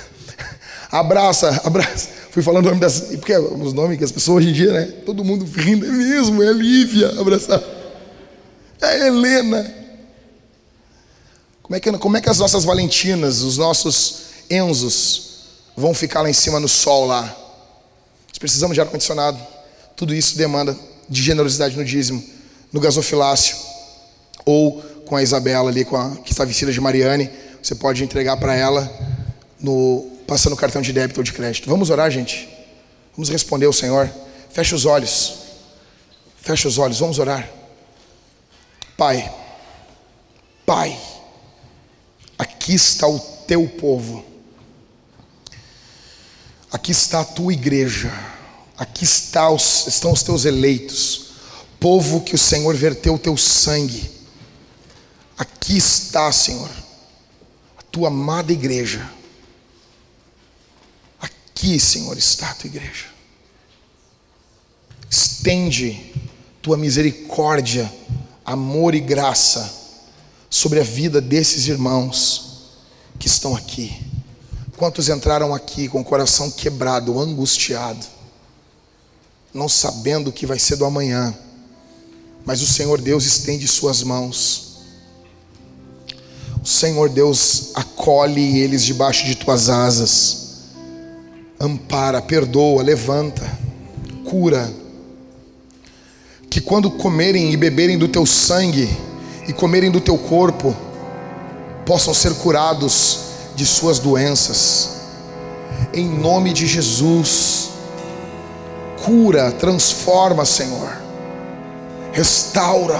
abraça, 0.91 1.61
abraça. 1.63 2.09
Fui 2.31 2.43
falando 2.43 2.65
o 2.65 2.69
nome 2.69 2.81
das. 2.81 2.99
Porque 2.99 3.37
os 3.37 3.71
nomes 3.71 3.97
que 3.97 4.03
as 4.03 4.11
pessoas 4.11 4.39
hoje 4.39 4.49
em 4.49 4.53
dia, 4.53 4.73
né? 4.73 4.81
Todo 5.05 5.23
mundo 5.23 5.45
rindo. 5.45 5.85
É 5.85 5.89
mesmo, 5.89 6.43
é 6.43 6.51
Lívia. 6.51 7.17
Abraçar. 7.17 7.63
É 8.81 9.07
Helena. 9.07 9.73
Como 11.63 11.75
é, 11.75 11.79
que, 11.79 11.91
como 11.97 12.17
é 12.17 12.21
que 12.21 12.29
as 12.29 12.37
nossas 12.37 12.65
Valentinas, 12.65 13.41
os 13.41 13.57
nossos 13.57 14.25
Enzos, 14.51 15.34
vão 15.75 15.93
ficar 15.93 16.21
lá 16.21 16.29
em 16.29 16.33
cima 16.33 16.59
no 16.59 16.67
sol 16.67 17.05
lá. 17.05 17.23
Nós 17.23 18.37
precisamos 18.39 18.75
de 18.75 18.81
ar-condicionado. 18.81 19.39
Tudo 19.95 20.13
isso 20.13 20.37
demanda 20.37 20.77
de 21.07 21.21
generosidade 21.21 21.77
no 21.77 21.83
dízimo, 21.83 22.23
no 22.71 22.79
gasofilácio, 22.79 23.55
ou 24.45 24.81
com 25.05 25.15
a 25.15 25.23
Isabela 25.23 25.69
ali, 25.69 25.85
com 25.85 25.95
a, 25.95 26.15
que 26.17 26.31
está 26.31 26.45
vestida 26.45 26.71
de 26.71 26.81
Mariane. 26.81 27.29
Você 27.61 27.75
pode 27.75 28.03
entregar 28.03 28.37
para 28.37 28.55
ela 28.55 28.91
no 29.59 30.11
passando 30.27 30.55
cartão 30.55 30.81
de 30.81 30.91
débito 30.91 31.19
ou 31.19 31.23
de 31.23 31.33
crédito. 31.33 31.69
Vamos 31.69 31.89
orar, 31.89 32.09
gente. 32.09 32.49
Vamos 33.15 33.29
responder 33.29 33.65
ao 33.65 33.73
Senhor. 33.73 34.09
Feche 34.51 34.73
os 34.73 34.85
olhos. 34.85 35.35
Feche 36.41 36.67
os 36.67 36.77
olhos, 36.77 36.99
vamos 36.99 37.17
orar. 37.17 37.49
Pai, 38.97 39.31
Pai, 40.65 40.97
aqui 42.37 42.73
está 42.73 43.07
o 43.07 43.19
teu 43.19 43.67
povo 43.67 44.34
Aqui 46.75 46.91
está 46.91 47.21
a 47.21 47.23
tua 47.23 47.53
igreja, 47.53 48.11
aqui 48.77 49.05
está 49.05 49.49
os, 49.49 49.87
estão 49.87 50.11
os 50.11 50.21
teus 50.21 50.43
eleitos, 50.43 51.27
povo 51.79 52.19
que 52.19 52.35
o 52.35 52.37
Senhor 52.37 52.75
verteu 52.75 53.13
o 53.13 53.17
teu 53.17 53.37
sangue. 53.37 54.11
Aqui 55.37 55.77
está, 55.77 56.29
Senhor, 56.33 56.69
a 57.77 57.81
tua 57.83 58.09
amada 58.09 58.51
igreja. 58.51 59.09
Aqui, 61.17 61.79
Senhor, 61.79 62.17
está 62.17 62.49
a 62.49 62.55
tua 62.55 62.67
igreja. 62.67 63.05
Estende 65.09 66.13
tua 66.61 66.75
misericórdia, 66.75 67.89
amor 68.43 68.93
e 68.93 68.99
graça 68.99 69.73
sobre 70.49 70.81
a 70.81 70.83
vida 70.83 71.21
desses 71.21 71.69
irmãos 71.69 72.73
que 73.17 73.27
estão 73.27 73.55
aqui. 73.55 74.13
Quantos 74.77 75.07
entraram 75.07 75.53
aqui 75.53 75.87
com 75.87 76.01
o 76.01 76.03
coração 76.03 76.51
quebrado, 76.51 77.17
angustiado, 77.17 78.05
não 79.53 79.69
sabendo 79.69 80.29
o 80.29 80.33
que 80.33 80.45
vai 80.45 80.59
ser 80.59 80.75
do 80.75 80.83
amanhã, 80.83 81.33
mas 82.43 82.61
o 82.61 82.67
Senhor 82.67 82.99
Deus 82.99 83.25
estende 83.25 83.67
Suas 83.69 84.03
mãos. 84.03 84.75
O 86.61 86.67
Senhor 86.67 87.07
Deus 87.07 87.71
acolhe 87.73 88.59
eles 88.59 88.83
debaixo 88.83 89.25
de 89.25 89.35
Tuas 89.35 89.69
asas, 89.69 90.65
ampara, 91.57 92.21
perdoa, 92.21 92.83
levanta, 92.83 93.49
cura. 94.29 94.73
Que 96.49 96.59
quando 96.59 96.91
comerem 96.91 97.49
e 97.49 97.55
beberem 97.55 97.97
do 97.97 98.09
Teu 98.09 98.25
sangue 98.25 98.89
e 99.47 99.53
comerem 99.53 99.89
do 99.89 100.01
Teu 100.01 100.17
corpo, 100.17 100.75
possam 101.85 102.13
ser 102.13 102.33
curados 102.35 103.24
de 103.55 103.65
suas 103.65 103.99
doenças. 103.99 105.01
Em 105.93 106.07
nome 106.07 106.53
de 106.53 106.67
Jesus, 106.67 107.71
cura, 109.03 109.51
transforma, 109.51 110.45
Senhor, 110.45 110.97
restaura, 112.11 112.99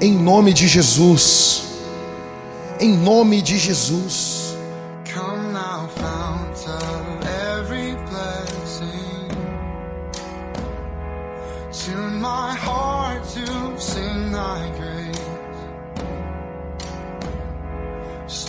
em 0.00 0.12
nome 0.12 0.52
de 0.52 0.66
Jesus, 0.66 1.62
em 2.80 2.96
nome 2.96 3.42
de 3.42 3.58
Jesus. 3.58 4.40
My 12.20 12.54
heart. 12.54 12.69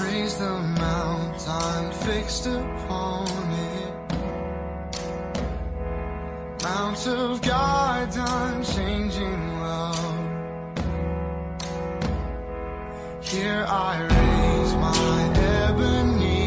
praise 0.00 0.36
the 0.38 0.58
mountain 0.86 1.92
fixed 1.92 2.46
upon 2.46 3.28
it. 3.74 3.92
Mount 6.62 7.06
of 7.06 7.42
God's 7.42 8.16
unchanging 8.16 9.60
love. 9.60 10.28
Here 13.20 13.66
I 13.68 14.00
raise 14.00 14.74
my 14.86 15.22
ebony. 15.66 16.39